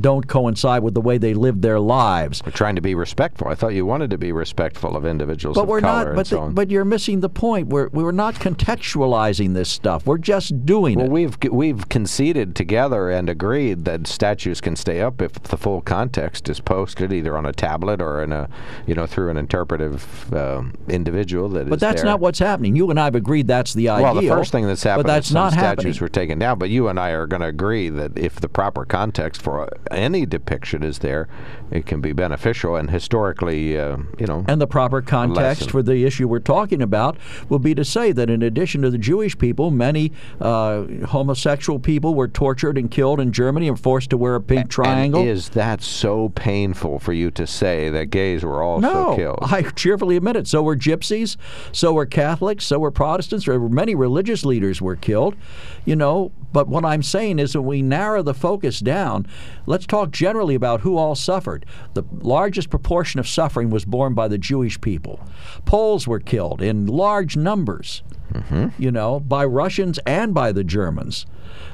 don't 0.00 0.26
coincide 0.26 0.82
with 0.82 0.94
the 0.94 1.00
way 1.00 1.18
they 1.18 1.34
lived 1.34 1.62
their 1.62 1.80
lives. 1.80 2.42
We're 2.44 2.52
trying 2.52 2.76
to 2.76 2.80
be 2.80 2.94
respectful. 2.94 3.48
I 3.48 3.54
thought 3.54 3.74
you 3.74 3.84
wanted 3.84 4.10
to 4.10 4.18
be 4.18 4.32
respectful 4.32 4.96
of 4.96 5.04
individuals 5.04 5.56
But 5.56 5.62
of 5.64 5.68
we're 5.68 5.80
color 5.80 6.06
not. 6.06 6.16
But 6.16 6.26
so 6.26 6.36
the, 6.36 6.42
on. 6.42 6.54
but 6.54 6.70
you're 6.70 6.84
missing 6.84 7.20
the 7.20 7.28
point. 7.28 7.68
We're 7.68 7.88
we're 7.88 8.12
not 8.12 8.36
contextualizing 8.36 9.54
this 9.54 9.68
stuff. 9.68 10.06
We're 10.06 10.18
just 10.18 10.64
doing 10.64 10.98
it. 10.98 11.02
well, 11.02 11.10
we've 11.10 11.36
we've 11.50 11.88
conceded 11.88 12.56
together 12.56 13.10
and 13.18 13.28
agreed 13.28 13.84
that 13.84 14.06
statues 14.06 14.60
can 14.60 14.76
stay 14.76 15.00
up 15.00 15.20
if 15.20 15.32
the 15.34 15.56
full 15.56 15.80
context 15.80 16.48
is 16.48 16.60
posted 16.60 17.12
either 17.12 17.36
on 17.36 17.44
a 17.44 17.52
tablet 17.52 18.00
or 18.00 18.22
in 18.22 18.32
a, 18.32 18.48
you 18.86 18.94
know, 18.94 19.06
through 19.06 19.28
an 19.28 19.36
interpretive 19.36 20.32
uh, 20.32 20.62
individual 20.88 21.48
that 21.50 21.64
is 21.64 21.68
But 21.70 21.80
that's 21.80 22.02
there. 22.02 22.10
not 22.10 22.20
what's 22.20 22.38
happening. 22.38 22.76
You 22.76 22.90
and 22.90 22.98
I 23.00 23.04
have 23.04 23.16
agreed 23.16 23.48
that's 23.48 23.74
the 23.74 23.88
idea. 23.88 24.04
Well, 24.04 24.14
the 24.14 24.28
first 24.28 24.52
thing 24.52 24.66
that's 24.66 24.84
happened 24.84 25.06
but 25.06 25.12
that's 25.12 25.32
not 25.32 25.52
statues 25.52 25.96
happening. 25.96 26.00
were 26.00 26.08
taken 26.08 26.38
down. 26.38 26.58
But 26.58 26.70
you 26.70 26.88
and 26.88 26.98
I 26.98 27.10
are 27.10 27.26
going 27.26 27.42
to 27.42 27.48
agree 27.48 27.88
that 27.88 28.16
if 28.16 28.36
the 28.36 28.48
proper 28.48 28.84
context 28.84 29.42
for 29.42 29.68
any 29.90 30.24
depiction 30.24 30.84
is 30.84 31.00
there, 31.00 31.28
it 31.72 31.84
can 31.86 32.00
be 32.00 32.12
beneficial 32.12 32.76
and 32.76 32.88
historically, 32.90 33.78
uh, 33.78 33.96
you 34.18 34.26
know. 34.26 34.44
And 34.46 34.60
the 34.60 34.66
proper 34.68 35.02
context 35.02 35.70
for 35.72 35.82
the 35.82 36.04
issue 36.04 36.28
we're 36.28 36.38
talking 36.38 36.80
about 36.80 37.16
will 37.48 37.58
be 37.58 37.74
to 37.74 37.84
say 37.84 38.12
that 38.12 38.30
in 38.30 38.42
addition 38.42 38.82
to 38.82 38.90
the 38.90 38.98
Jewish 38.98 39.36
people, 39.36 39.70
many 39.72 40.12
uh, 40.40 40.84
homosexual 41.08 41.80
people 41.80 42.14
were 42.14 42.28
tortured 42.28 42.78
and 42.78 42.90
killed 42.90 43.07
in 43.16 43.32
Germany 43.32 43.68
and 43.68 43.78
forced 43.78 44.10
to 44.10 44.16
wear 44.16 44.34
a 44.34 44.40
pink 44.40 44.68
triangle. 44.68 45.20
And 45.20 45.30
is 45.30 45.50
that 45.50 45.82
so 45.82 46.28
painful 46.30 46.98
for 46.98 47.12
you 47.12 47.30
to 47.32 47.46
say 47.46 47.90
that 47.90 48.06
gays 48.06 48.44
were 48.44 48.62
also 48.62 48.92
no, 48.92 49.16
killed? 49.16 49.38
I 49.42 49.62
cheerfully 49.62 50.16
admit 50.16 50.36
it. 50.36 50.46
So 50.46 50.62
were 50.62 50.76
gypsies, 50.76 51.36
so 51.72 51.92
were 51.92 52.06
Catholics, 52.06 52.64
so 52.66 52.78
were 52.78 52.90
Protestants. 52.90 53.46
There 53.46 53.58
were 53.58 53.68
many 53.68 53.94
religious 53.94 54.44
leaders 54.44 54.82
were 54.82 54.96
killed, 54.96 55.36
you 55.84 55.96
know. 55.96 56.32
But 56.52 56.68
what 56.68 56.84
I'm 56.84 57.02
saying 57.02 57.38
is, 57.38 57.54
when 57.56 57.66
we 57.66 57.82
narrow 57.82 58.22
the 58.22 58.34
focus 58.34 58.80
down, 58.80 59.26
let's 59.66 59.86
talk 59.86 60.10
generally 60.10 60.54
about 60.54 60.80
who 60.80 60.96
all 60.96 61.14
suffered. 61.14 61.66
The 61.94 62.04
largest 62.20 62.70
proportion 62.70 63.20
of 63.20 63.28
suffering 63.28 63.70
was 63.70 63.84
borne 63.84 64.14
by 64.14 64.28
the 64.28 64.38
Jewish 64.38 64.80
people. 64.80 65.20
Poles 65.64 66.06
were 66.08 66.20
killed 66.20 66.62
in 66.62 66.86
large 66.86 67.36
numbers. 67.36 68.02
Mm-hmm. 68.32 68.68
you 68.76 68.92
know, 68.92 69.20
by 69.20 69.42
Russians 69.46 69.98
and 70.04 70.34
by 70.34 70.52
the 70.52 70.62
Germans. 70.62 71.24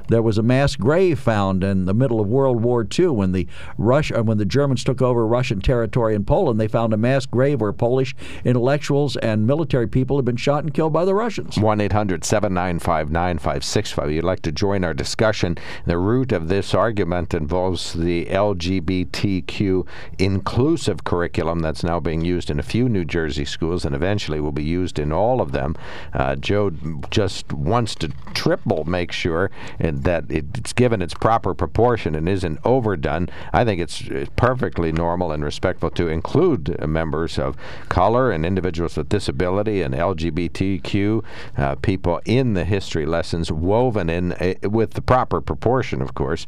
There 0.08 0.22
was 0.22 0.38
a 0.38 0.42
mass 0.42 0.76
grave 0.76 1.18
found 1.18 1.64
in 1.64 1.84
the 1.86 1.94
middle 1.94 2.20
of 2.20 2.28
World 2.28 2.62
War 2.62 2.86
II 2.98 3.08
when 3.08 3.32
the 3.32 3.46
Russia, 3.78 4.22
when 4.22 4.38
the 4.38 4.44
Germans 4.44 4.84
took 4.84 5.00
over 5.00 5.26
Russian 5.26 5.60
territory 5.60 6.14
in 6.14 6.24
Poland. 6.24 6.60
They 6.60 6.68
found 6.68 6.92
a 6.92 6.96
mass 6.96 7.26
grave 7.26 7.60
where 7.60 7.72
Polish 7.72 8.14
intellectuals 8.44 9.16
and 9.16 9.46
military 9.46 9.86
people 9.86 10.16
had 10.16 10.24
been 10.24 10.36
shot 10.36 10.64
and 10.64 10.74
killed 10.74 10.92
by 10.92 11.04
the 11.04 11.14
Russians. 11.14 11.58
1 11.58 11.80
800 11.80 12.24
795 12.24 13.10
9565. 13.10 14.10
You'd 14.10 14.24
like 14.24 14.42
to 14.42 14.52
join 14.52 14.84
our 14.84 14.94
discussion. 14.94 15.56
The 15.86 15.98
root 15.98 16.32
of 16.32 16.48
this 16.48 16.74
argument 16.74 17.34
involves 17.34 17.92
the 17.92 18.26
LGBTQ 18.26 19.86
inclusive 20.18 21.04
curriculum 21.04 21.60
that's 21.60 21.84
now 21.84 22.00
being 22.00 22.24
used 22.24 22.50
in 22.50 22.58
a 22.58 22.62
few 22.62 22.88
New 22.88 23.04
Jersey 23.04 23.44
schools 23.44 23.84
and 23.84 23.94
eventually 23.94 24.40
will 24.40 24.52
be 24.52 24.64
used 24.64 24.98
in 24.98 25.12
all 25.12 25.40
of 25.40 25.52
them. 25.52 25.76
Uh, 26.12 26.36
Joe 26.36 26.70
just 27.10 27.52
wants 27.52 27.94
to 27.96 28.08
triple 28.34 28.84
make 28.84 29.12
sure 29.12 29.50
that 29.78 30.24
it's 30.28 30.72
given 30.72 31.02
its 31.02 31.14
proper 31.14 31.54
proportion 31.54 32.14
and 32.14 32.28
isn't 32.28 32.58
overdone. 32.64 33.28
I 33.52 33.64
think 33.64 33.80
it's 33.80 34.02
perfectly 34.36 34.92
normal 34.92 35.32
and 35.32 35.44
respectful 35.44 35.90
to 35.90 36.08
include 36.08 36.78
members 36.86 37.38
of 37.38 37.56
color 37.88 38.30
and 38.30 38.44
individuals 38.44 38.96
with 38.96 39.08
disability 39.08 39.82
and 39.82 39.94
LGBTQ 39.94 41.24
uh, 41.56 41.74
people 41.76 42.20
in 42.24 42.54
the 42.54 42.64
history 42.64 43.06
lessons, 43.06 43.50
woven 43.50 44.08
in 44.08 44.32
uh, 44.32 44.54
with 44.68 44.92
the 44.94 45.02
proper 45.02 45.40
proportion, 45.40 46.02
of 46.02 46.14
course. 46.14 46.46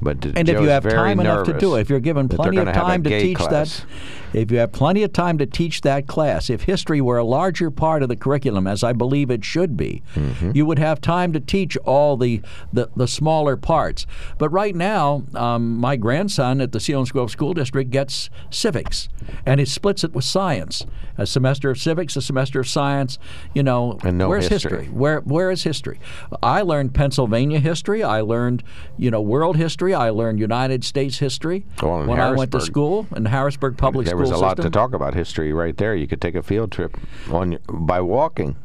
But 0.00 0.24
and 0.24 0.46
Joe's 0.46 0.48
if 0.48 0.60
you 0.62 0.68
have 0.68 0.88
time 0.88 1.20
enough 1.20 1.46
to 1.46 1.58
do 1.58 1.74
it, 1.76 1.80
if 1.80 1.90
you're 1.90 2.00
given 2.00 2.28
plenty 2.28 2.58
of 2.58 2.66
gonna 2.66 2.76
have 2.76 2.86
a 2.86 2.90
time 2.90 3.02
to 3.04 3.20
teach 3.20 3.38
class. 3.38 3.80
that, 3.80 3.86
if 4.32 4.50
you 4.50 4.58
have 4.58 4.72
plenty 4.72 5.02
of 5.02 5.12
time 5.12 5.38
to 5.38 5.46
teach 5.46 5.80
that 5.82 6.06
class, 6.06 6.50
if 6.50 6.62
history 6.62 7.00
were 7.00 7.18
a 7.18 7.24
larger 7.24 7.70
part 7.70 8.02
of 8.02 8.08
the 8.08 8.16
curriculum, 8.16 8.66
as 8.66 8.82
I 8.84 8.92
believe 8.92 9.30
it 9.30 9.44
should 9.44 9.76
be, 9.76 10.02
Mm-hmm. 10.14 10.52
you 10.54 10.66
would 10.66 10.78
have 10.78 11.00
time 11.00 11.32
to 11.32 11.40
teach 11.40 11.76
all 11.78 12.16
the 12.16 12.40
the, 12.72 12.88
the 12.96 13.06
smaller 13.08 13.56
parts. 13.56 14.06
But 14.38 14.50
right 14.50 14.74
now, 14.74 15.22
um, 15.34 15.76
my 15.76 15.96
grandson 15.96 16.60
at 16.60 16.72
the 16.72 16.78
Selinsgrove 16.78 17.30
School 17.30 17.54
District 17.54 17.90
gets 17.90 18.30
civics, 18.50 19.08
and 19.46 19.60
he 19.60 19.66
splits 19.66 20.04
it 20.04 20.12
with 20.12 20.24
science. 20.24 20.84
A 21.20 21.26
semester 21.26 21.68
of 21.70 21.78
civics, 21.78 22.14
a 22.16 22.22
semester 22.22 22.60
of 22.60 22.68
science. 22.68 23.18
You 23.54 23.62
know, 23.64 23.98
And 24.04 24.18
no 24.18 24.28
where's 24.28 24.46
history. 24.48 24.86
Where 24.86 25.20
where 25.20 25.50
is 25.50 25.64
history? 25.64 25.98
I 26.42 26.62
learned 26.62 26.94
Pennsylvania 26.94 27.58
history. 27.58 28.02
I 28.04 28.20
learned 28.20 28.62
you 28.96 29.10
know 29.10 29.20
world 29.20 29.56
history. 29.56 29.94
I 29.94 30.10
learned 30.10 30.38
United 30.38 30.84
States 30.84 31.18
history 31.18 31.64
Well, 31.82 32.06
when 32.06 32.20
I 32.20 32.30
went 32.32 32.52
to 32.52 32.60
school 32.60 33.06
in 33.16 33.24
Harrisburg 33.24 33.76
Public 33.76 34.06
was 34.18 34.30
a 34.30 34.36
lot 34.36 34.56
to 34.58 34.70
talk 34.70 34.92
about 34.92 35.14
history 35.14 35.52
right 35.52 35.76
there. 35.76 35.94
You 35.94 36.06
could 36.06 36.20
take 36.20 36.34
a 36.34 36.42
field 36.42 36.72
trip 36.72 36.96
on 37.30 37.58
by 37.68 38.00
walking. 38.00 38.56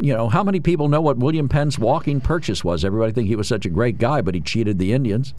You 0.00 0.14
know 0.14 0.28
how 0.28 0.44
many 0.44 0.60
people 0.60 0.88
know 0.88 1.00
what 1.00 1.16
William 1.16 1.48
Penn's 1.48 1.78
walking 1.78 2.20
purchase 2.20 2.62
was? 2.62 2.84
Everybody 2.84 3.12
think 3.12 3.28
he 3.28 3.36
was 3.36 3.48
such 3.48 3.64
a 3.64 3.70
great 3.70 3.98
guy, 3.98 4.20
but 4.20 4.34
he 4.34 4.40
cheated 4.40 4.78
the 4.78 4.92
Indians. 4.92 5.32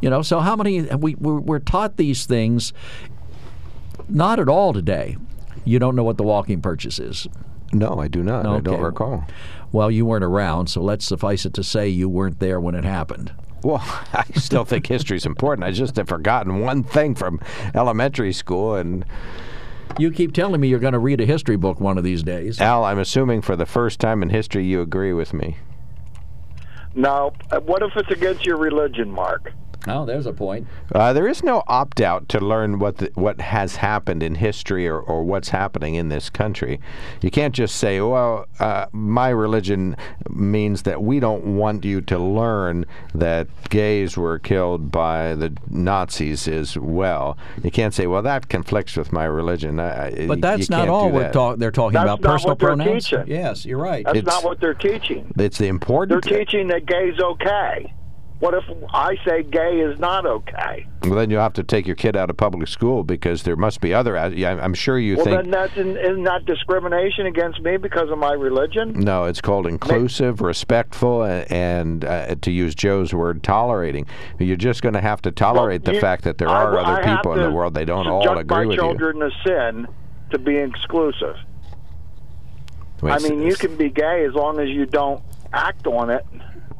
You 0.00 0.08
know, 0.08 0.22
so 0.22 0.40
how 0.40 0.56
many 0.56 0.82
we 0.82 1.14
we're, 1.16 1.40
we're 1.40 1.58
taught 1.58 1.96
these 1.96 2.24
things? 2.24 2.72
Not 4.08 4.40
at 4.40 4.48
all 4.48 4.72
today. 4.72 5.18
You 5.64 5.78
don't 5.78 5.94
know 5.94 6.04
what 6.04 6.16
the 6.16 6.22
walking 6.22 6.62
purchase 6.62 6.98
is. 6.98 7.26
No, 7.72 8.00
I 8.00 8.08
do 8.08 8.22
not. 8.22 8.46
I 8.46 8.60
don't 8.60 8.80
recall. 8.80 9.26
Well, 9.72 9.90
you 9.90 10.06
weren't 10.06 10.24
around, 10.24 10.68
so 10.68 10.80
let's 10.80 11.04
suffice 11.04 11.44
it 11.44 11.52
to 11.54 11.62
say 11.62 11.88
you 11.88 12.08
weren't 12.08 12.40
there 12.40 12.58
when 12.58 12.74
it 12.74 12.84
happened. 12.84 13.32
Well, 13.62 13.82
I 14.12 14.24
still 14.34 14.64
think 14.64 14.86
history's 14.86 15.26
important. 15.26 15.64
I 15.64 15.70
just 15.70 15.96
have 15.96 16.08
forgotten 16.08 16.60
one 16.60 16.82
thing 16.82 17.14
from 17.14 17.40
elementary 17.74 18.32
school. 18.32 18.74
And 18.74 19.04
You 19.98 20.10
keep 20.10 20.32
telling 20.32 20.60
me 20.60 20.68
you're 20.68 20.78
going 20.78 20.92
to 20.92 20.98
read 20.98 21.20
a 21.20 21.26
history 21.26 21.56
book 21.56 21.80
one 21.80 21.98
of 21.98 22.04
these 22.04 22.22
days. 22.22 22.60
Al, 22.60 22.84
I'm 22.84 22.98
assuming 22.98 23.42
for 23.42 23.56
the 23.56 23.66
first 23.66 24.00
time 24.00 24.22
in 24.22 24.30
history 24.30 24.64
you 24.64 24.80
agree 24.80 25.12
with 25.12 25.32
me. 25.32 25.56
No, 26.94 27.32
uh, 27.50 27.60
what 27.60 27.82
if 27.82 27.92
it's 27.96 28.10
against 28.10 28.44
your 28.44 28.56
religion, 28.56 29.10
Mark? 29.10 29.52
Oh, 29.86 30.04
there's 30.04 30.26
a 30.26 30.32
point. 30.32 30.66
Uh, 30.92 31.12
there 31.12 31.28
is 31.28 31.42
no 31.44 31.62
opt 31.68 32.00
out 32.00 32.28
to 32.30 32.40
learn 32.40 32.78
what 32.80 32.98
the, 32.98 33.10
what 33.14 33.40
has 33.40 33.76
happened 33.76 34.22
in 34.22 34.34
history 34.34 34.88
or, 34.88 34.98
or 34.98 35.22
what's 35.22 35.48
happening 35.50 35.94
in 35.94 36.08
this 36.08 36.28
country. 36.28 36.80
You 37.22 37.30
can't 37.30 37.54
just 37.54 37.76
say, 37.76 38.00
"Well, 38.00 38.46
uh, 38.58 38.86
my 38.92 39.28
religion 39.28 39.96
means 40.30 40.82
that 40.82 41.02
we 41.02 41.20
don't 41.20 41.56
want 41.56 41.84
you 41.84 42.00
to 42.02 42.18
learn 42.18 42.86
that 43.14 43.46
gays 43.70 44.16
were 44.16 44.38
killed 44.40 44.90
by 44.90 45.34
the 45.36 45.56
Nazis 45.70 46.48
as 46.48 46.76
well." 46.76 47.38
You 47.62 47.70
can't 47.70 47.94
say, 47.94 48.06
"Well, 48.08 48.22
that 48.22 48.48
conflicts 48.48 48.96
with 48.96 49.12
my 49.12 49.24
religion." 49.24 49.78
I, 49.78 50.08
I- 50.24 50.26
But 50.26 50.40
that's 50.40 50.68
not 50.68 50.88
all 50.88 51.08
do 51.08 51.14
we're 51.14 51.22
that. 51.22 51.32
talk- 51.32 51.58
they're 51.58 51.70
talking 51.70 51.94
That's 51.94 52.04
about. 52.04 52.20
not 52.20 52.30
Personal 52.32 52.50
what 52.52 52.58
pronouns. 52.58 53.04
teaching. 53.04 53.24
Yes, 53.28 53.64
you're 53.64 53.78
right. 53.78 54.04
That's 54.04 54.18
It's- 54.18 54.34
not 54.34 54.44
what 54.44 54.60
they're 54.60 54.74
teaching. 54.74 55.32
It's 55.38 55.56
the 55.58 55.68
important. 55.68 56.24
They're 56.24 56.38
teaching 56.44 56.66
that 56.68 56.84
gay's 56.84 57.18
okay. 57.20 57.94
What 58.40 58.54
if 58.54 58.62
I 58.94 59.16
say 59.26 59.42
gay 59.42 59.80
is 59.80 59.98
not 59.98 60.24
okay? 60.24 60.86
Well, 61.02 61.14
then 61.16 61.28
you 61.28 61.38
have 61.38 61.54
to 61.54 61.64
take 61.64 61.88
your 61.88 61.96
kid 61.96 62.16
out 62.16 62.30
of 62.30 62.36
public 62.36 62.68
school 62.68 63.02
because 63.02 63.42
there 63.42 63.56
must 63.56 63.80
be 63.80 63.92
other. 63.92 64.16
I'm 64.16 64.74
sure 64.74 64.96
you 64.96 65.16
Well, 65.16 65.24
think. 65.24 65.34
Well, 65.34 65.42
then 65.42 65.50
that's 65.50 65.76
in, 65.76 65.96
isn't 65.96 66.22
that 66.22 66.44
discrimination 66.46 67.26
against 67.26 67.60
me 67.62 67.78
because 67.78 68.10
of 68.10 68.18
my 68.18 68.32
religion? 68.34 68.92
No, 68.92 69.24
it's 69.24 69.40
called 69.40 69.66
inclusive, 69.66 70.40
respectful, 70.40 71.24
and 71.24 72.04
uh, 72.04 72.36
to 72.42 72.52
use 72.52 72.76
Joe's 72.76 73.12
word, 73.12 73.42
tolerating. 73.42 74.06
You're 74.38 74.54
just 74.56 74.82
going 74.82 74.94
to 74.94 75.00
have 75.00 75.20
to 75.22 75.32
tolerate 75.32 75.82
Well, 75.82 75.92
the 75.92 75.94
you- 75.96 76.00
fact 76.00 76.22
that 76.22 76.38
there 76.38 76.48
I- 76.48 76.62
are 76.62 76.78
other 76.78 77.02
I 77.02 77.16
people 77.16 77.32
in 77.32 77.42
the 77.42 77.50
world. 77.50 77.74
They 77.74 77.84
don't 77.86 78.06
all 78.06 78.38
agree 78.38 78.66
with 78.66 78.76
you. 78.76 78.82
my 78.82 78.88
children 78.88 79.18
to 79.18 79.30
sin 79.44 79.88
to 80.30 80.38
be 80.38 80.54
exclusive. 80.58 81.34
Wait, 83.02 83.12
I 83.12 83.18
mean, 83.18 83.42
you 83.42 83.56
can 83.56 83.76
be 83.76 83.90
gay 83.90 84.24
as 84.28 84.34
long 84.34 84.60
as 84.60 84.68
you 84.68 84.86
don't 84.86 85.22
act 85.52 85.86
on 85.88 86.10
it. 86.10 86.24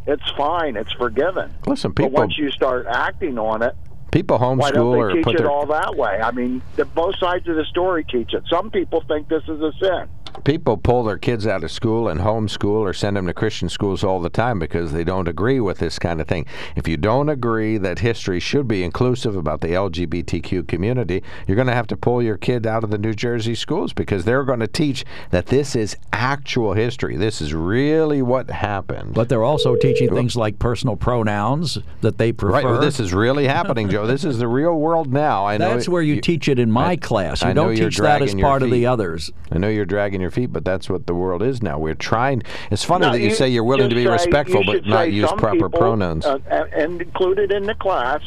It's 0.06 0.30
fine. 0.32 0.76
It's 0.76 0.92
forgiven. 0.92 1.54
Listen, 1.66 1.92
people. 1.92 2.10
but 2.10 2.18
once 2.20 2.38
you 2.38 2.50
start 2.50 2.86
acting 2.86 3.38
on 3.38 3.62
it, 3.62 3.74
people 4.10 4.38
homeschool 4.38 4.58
why 4.58 4.70
don't 4.70 4.92
they 4.92 4.98
or 4.98 5.12
teach 5.12 5.24
put 5.24 5.34
it 5.34 5.38
their 5.38 5.50
all 5.50 5.66
that 5.66 5.96
way? 5.96 6.20
I 6.20 6.30
mean, 6.30 6.62
the, 6.76 6.84
both 6.84 7.16
sides 7.18 7.46
of 7.48 7.56
the 7.56 7.64
story 7.64 8.04
teach 8.04 8.32
it. 8.32 8.44
Some 8.48 8.70
people 8.70 9.02
think 9.06 9.28
this 9.28 9.42
is 9.44 9.60
a 9.60 9.72
sin. 9.80 10.08
People 10.44 10.76
pull 10.76 11.04
their 11.04 11.18
kids 11.18 11.46
out 11.46 11.64
of 11.64 11.70
school 11.70 12.08
and 12.08 12.20
homeschool 12.20 12.80
or 12.80 12.92
send 12.92 13.16
them 13.16 13.26
to 13.26 13.34
Christian 13.34 13.68
schools 13.68 14.04
all 14.04 14.20
the 14.20 14.30
time 14.30 14.58
because 14.58 14.92
they 14.92 15.04
don't 15.04 15.28
agree 15.28 15.60
with 15.60 15.78
this 15.78 15.98
kind 15.98 16.20
of 16.20 16.26
thing. 16.28 16.46
If 16.76 16.86
you 16.88 16.96
don't 16.96 17.28
agree 17.28 17.78
that 17.78 17.98
history 18.00 18.40
should 18.40 18.68
be 18.68 18.82
inclusive 18.84 19.36
about 19.36 19.60
the 19.60 19.68
LGBTQ 19.68 20.66
community, 20.68 21.22
you're 21.46 21.56
going 21.56 21.66
to 21.68 21.74
have 21.74 21.86
to 21.88 21.96
pull 21.96 22.22
your 22.22 22.36
kid 22.36 22.66
out 22.66 22.84
of 22.84 22.90
the 22.90 22.98
New 22.98 23.14
Jersey 23.14 23.54
schools 23.54 23.92
because 23.92 24.24
they're 24.24 24.44
going 24.44 24.60
to 24.60 24.66
teach 24.66 25.04
that 25.30 25.46
this 25.46 25.74
is 25.76 25.96
actual 26.12 26.72
history. 26.74 27.16
This 27.16 27.40
is 27.40 27.54
really 27.54 28.22
what 28.22 28.50
happened. 28.50 29.14
But 29.14 29.28
they're 29.28 29.44
also 29.44 29.76
teaching 29.76 30.14
things 30.14 30.36
like 30.36 30.58
personal 30.58 30.96
pronouns 30.96 31.78
that 32.00 32.18
they 32.18 32.32
prefer. 32.32 32.52
Right, 32.54 32.64
well, 32.64 32.80
this 32.80 33.00
is 33.00 33.12
really 33.12 33.46
happening, 33.48 33.88
Joe. 33.88 34.06
This 34.06 34.24
is 34.24 34.38
the 34.38 34.48
real 34.48 34.74
world 34.74 35.12
now. 35.12 35.46
I 35.46 35.56
know 35.56 35.74
That's 35.74 35.88
where 35.88 36.02
you, 36.02 36.20
teach 36.20 36.48
it 36.48 36.58
in 36.58 36.70
my 36.70 36.90
I- 36.90 36.96
class. 36.96 37.42
You 37.42 37.48
I 37.48 37.52
don't 37.52 37.76
teach 37.76 37.96
that 37.98 38.22
as 38.22 38.34
part 38.34 38.62
of 38.62 38.70
the 38.70 38.86
others. 38.86 39.30
I 39.50 39.58
know 39.58 39.68
you're 39.68 39.86
dragging 39.86 40.20
your 40.20 40.27
feet, 40.30 40.52
but 40.52 40.64
that's 40.64 40.88
what 40.88 41.06
the 41.06 41.14
world 41.14 41.42
is 41.42 41.62
now. 41.62 41.78
We're 41.78 41.94
trying. 41.94 42.42
It's 42.70 42.84
funny 42.84 43.06
No, 43.06 43.12
that 43.12 43.20
you, 43.20 43.30
say 43.30 43.48
you're 43.48 43.64
willing 43.64 43.88
to 43.90 43.94
be 43.96 44.06
respectful, 44.06 44.64
but 44.64 44.86
not 44.86 45.12
use 45.12 45.30
proper 45.32 45.68
people, 45.68 45.70
pronouns. 45.70 46.24
uh, 46.26 46.38
and, 46.50 46.72
and 46.72 47.02
included 47.02 47.52
in 47.52 47.64
the 47.64 47.74
class, 47.74 48.20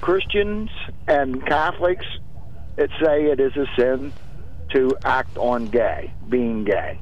Christians 0.00 0.70
and 1.06 1.44
Catholics 1.46 2.06
that 2.76 2.90
say 3.02 3.24
it 3.26 3.40
is 3.40 3.56
a 3.56 3.66
sin 3.76 4.12
to 4.70 4.96
act 5.04 5.36
on 5.36 5.66
gay, 5.66 6.12
being 6.28 6.64
gay. 6.64 6.98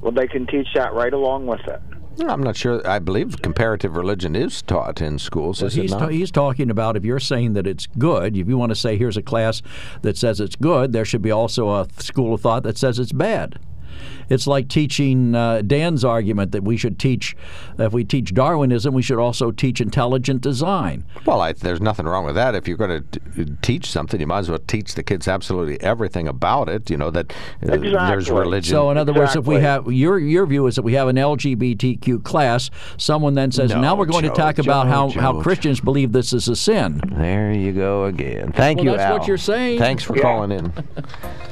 Well, 0.00 0.12
they 0.12 0.26
can 0.26 0.46
teach 0.46 0.66
that 0.74 0.94
right 0.94 1.12
along 1.12 1.46
with 1.46 1.60
it. 1.68 1.80
I'm 2.20 2.42
not 2.42 2.56
sure. 2.56 2.86
I 2.86 2.98
believe 2.98 3.40
comparative 3.42 3.96
religion 3.96 4.36
is 4.36 4.62
taught 4.62 5.00
in 5.00 5.18
schools, 5.18 5.62
it 5.62 5.72
he's, 5.72 5.90
ta- 5.92 6.08
he's 6.08 6.30
talking 6.30 6.70
about 6.70 6.96
if 6.96 7.04
you're 7.04 7.20
saying 7.20 7.54
that 7.54 7.66
it's 7.66 7.86
good, 7.98 8.36
if 8.36 8.48
you 8.48 8.58
want 8.58 8.70
to 8.70 8.76
say 8.76 8.96
here's 8.96 9.16
a 9.16 9.22
class 9.22 9.62
that 10.02 10.16
says 10.16 10.40
it's 10.40 10.56
good, 10.56 10.92
there 10.92 11.04
should 11.04 11.22
be 11.22 11.30
also 11.30 11.70
a 11.70 11.86
school 11.98 12.34
of 12.34 12.40
thought 12.40 12.62
that 12.64 12.76
says 12.76 12.98
it's 12.98 13.12
bad. 13.12 13.58
It's 14.28 14.46
like 14.46 14.68
teaching 14.68 15.34
uh, 15.34 15.62
Dan's 15.62 16.04
argument 16.04 16.52
that 16.52 16.62
we 16.64 16.76
should 16.76 16.98
teach, 16.98 17.36
if 17.78 17.92
we 17.92 18.04
teach 18.04 18.32
Darwinism, 18.34 18.94
we 18.94 19.02
should 19.02 19.18
also 19.18 19.50
teach 19.50 19.80
intelligent 19.80 20.40
design. 20.40 21.04
well, 21.26 21.40
I, 21.40 21.52
there's 21.52 21.80
nothing 21.80 22.06
wrong 22.06 22.24
with 22.24 22.34
that. 22.34 22.54
If 22.54 22.66
you're 22.68 22.76
going 22.76 23.04
to 23.36 23.44
teach 23.62 23.90
something, 23.90 24.20
you 24.20 24.26
might 24.26 24.40
as 24.40 24.50
well 24.50 24.58
teach 24.66 24.94
the 24.94 25.02
kids 25.02 25.28
absolutely 25.28 25.80
everything 25.80 26.28
about 26.28 26.68
it. 26.68 26.90
You 26.90 26.96
know 26.96 27.10
that 27.10 27.32
uh, 27.62 27.76
there's 27.76 28.30
religion. 28.30 28.70
So, 28.70 28.90
in 28.90 28.96
other 28.96 29.12
words, 29.12 29.36
if 29.36 29.46
we 29.46 29.56
have 29.56 29.90
your 29.92 30.18
your 30.18 30.46
view 30.46 30.66
is 30.66 30.76
that 30.76 30.82
we 30.82 30.94
have 30.94 31.08
an 31.08 31.16
LGBTQ 31.16 32.22
class, 32.24 32.70
someone 32.96 33.34
then 33.34 33.50
says, 33.52 33.70
No, 33.70 33.80
now 33.80 33.94
we're 33.96 34.06
going 34.06 34.24
Joe, 34.24 34.30
to 34.30 34.34
talk 34.36 34.58
about 34.58 34.86
how, 34.86 35.08
Joe, 35.08 35.20
how 35.20 35.32
Joe. 35.34 35.42
Christians 35.42 35.80
believe 35.80 36.12
this 36.12 36.32
is 36.32 36.48
a 36.48 36.56
sin. 36.56 37.00
there 37.12 37.52
you 37.52 37.72
go 37.72 38.04
again. 38.04 38.52
Thank 38.52 38.78
Well, 38.78 38.86
you, 38.86 38.96
that's 38.96 39.18
what 39.18 39.28
you're 39.28 39.38
saying. 39.38 39.78
Thanks 39.78 40.02
for 40.04 40.16
Yeah. 40.16 40.22
calling 40.22 40.52
in. 40.52 40.72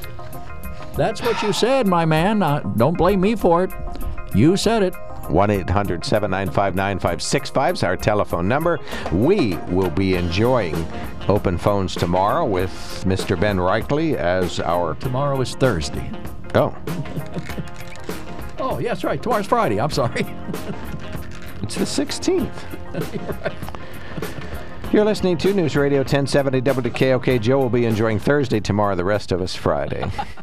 That's 0.96 1.22
what 1.22 1.40
you 1.42 1.52
said, 1.52 1.86
my 1.86 2.04
man. 2.04 2.42
Uh, 2.42 2.60
don't 2.76 2.96
blame 2.96 3.20
me 3.20 3.34
for 3.36 3.64
it. 3.64 3.70
You 4.34 4.56
said 4.56 4.82
it. 4.82 4.94
1 5.28 5.50
800 5.50 6.04
795 6.04 6.74
9565 6.74 7.74
is 7.74 7.82
our 7.84 7.96
telephone 7.96 8.48
number. 8.48 8.80
We 9.12 9.56
will 9.68 9.90
be 9.90 10.14
enjoying 10.16 10.74
open 11.28 11.56
phones 11.56 11.94
tomorrow 11.94 12.44
with 12.44 12.70
Mr. 13.06 13.38
Ben 13.38 13.56
Reichley 13.56 14.16
as 14.16 14.58
our. 14.58 14.94
Tomorrow 14.96 15.40
is 15.40 15.54
Thursday. 15.54 16.10
Oh, 16.54 16.76
Oh, 18.62 18.78
yeah, 18.78 18.90
that's 18.90 19.04
right. 19.04 19.22
Tomorrow's 19.22 19.46
Friday. 19.46 19.80
I'm 19.80 19.90
sorry. 19.90 20.26
It's 21.62 21.74
the 21.76 21.84
16th. 21.84 22.50
You're 24.92 25.04
listening 25.04 25.38
to 25.38 25.52
News 25.54 25.76
Radio 25.76 25.98
1070 25.98 26.62
WKOK. 26.62 27.40
Joe 27.40 27.58
will 27.58 27.68
be 27.68 27.84
enjoying 27.84 28.18
Thursday 28.18 28.58
tomorrow, 28.58 28.96
the 28.96 29.04
rest 29.04 29.30
of 29.30 29.40
us 29.40 29.54
Friday. 29.54 30.10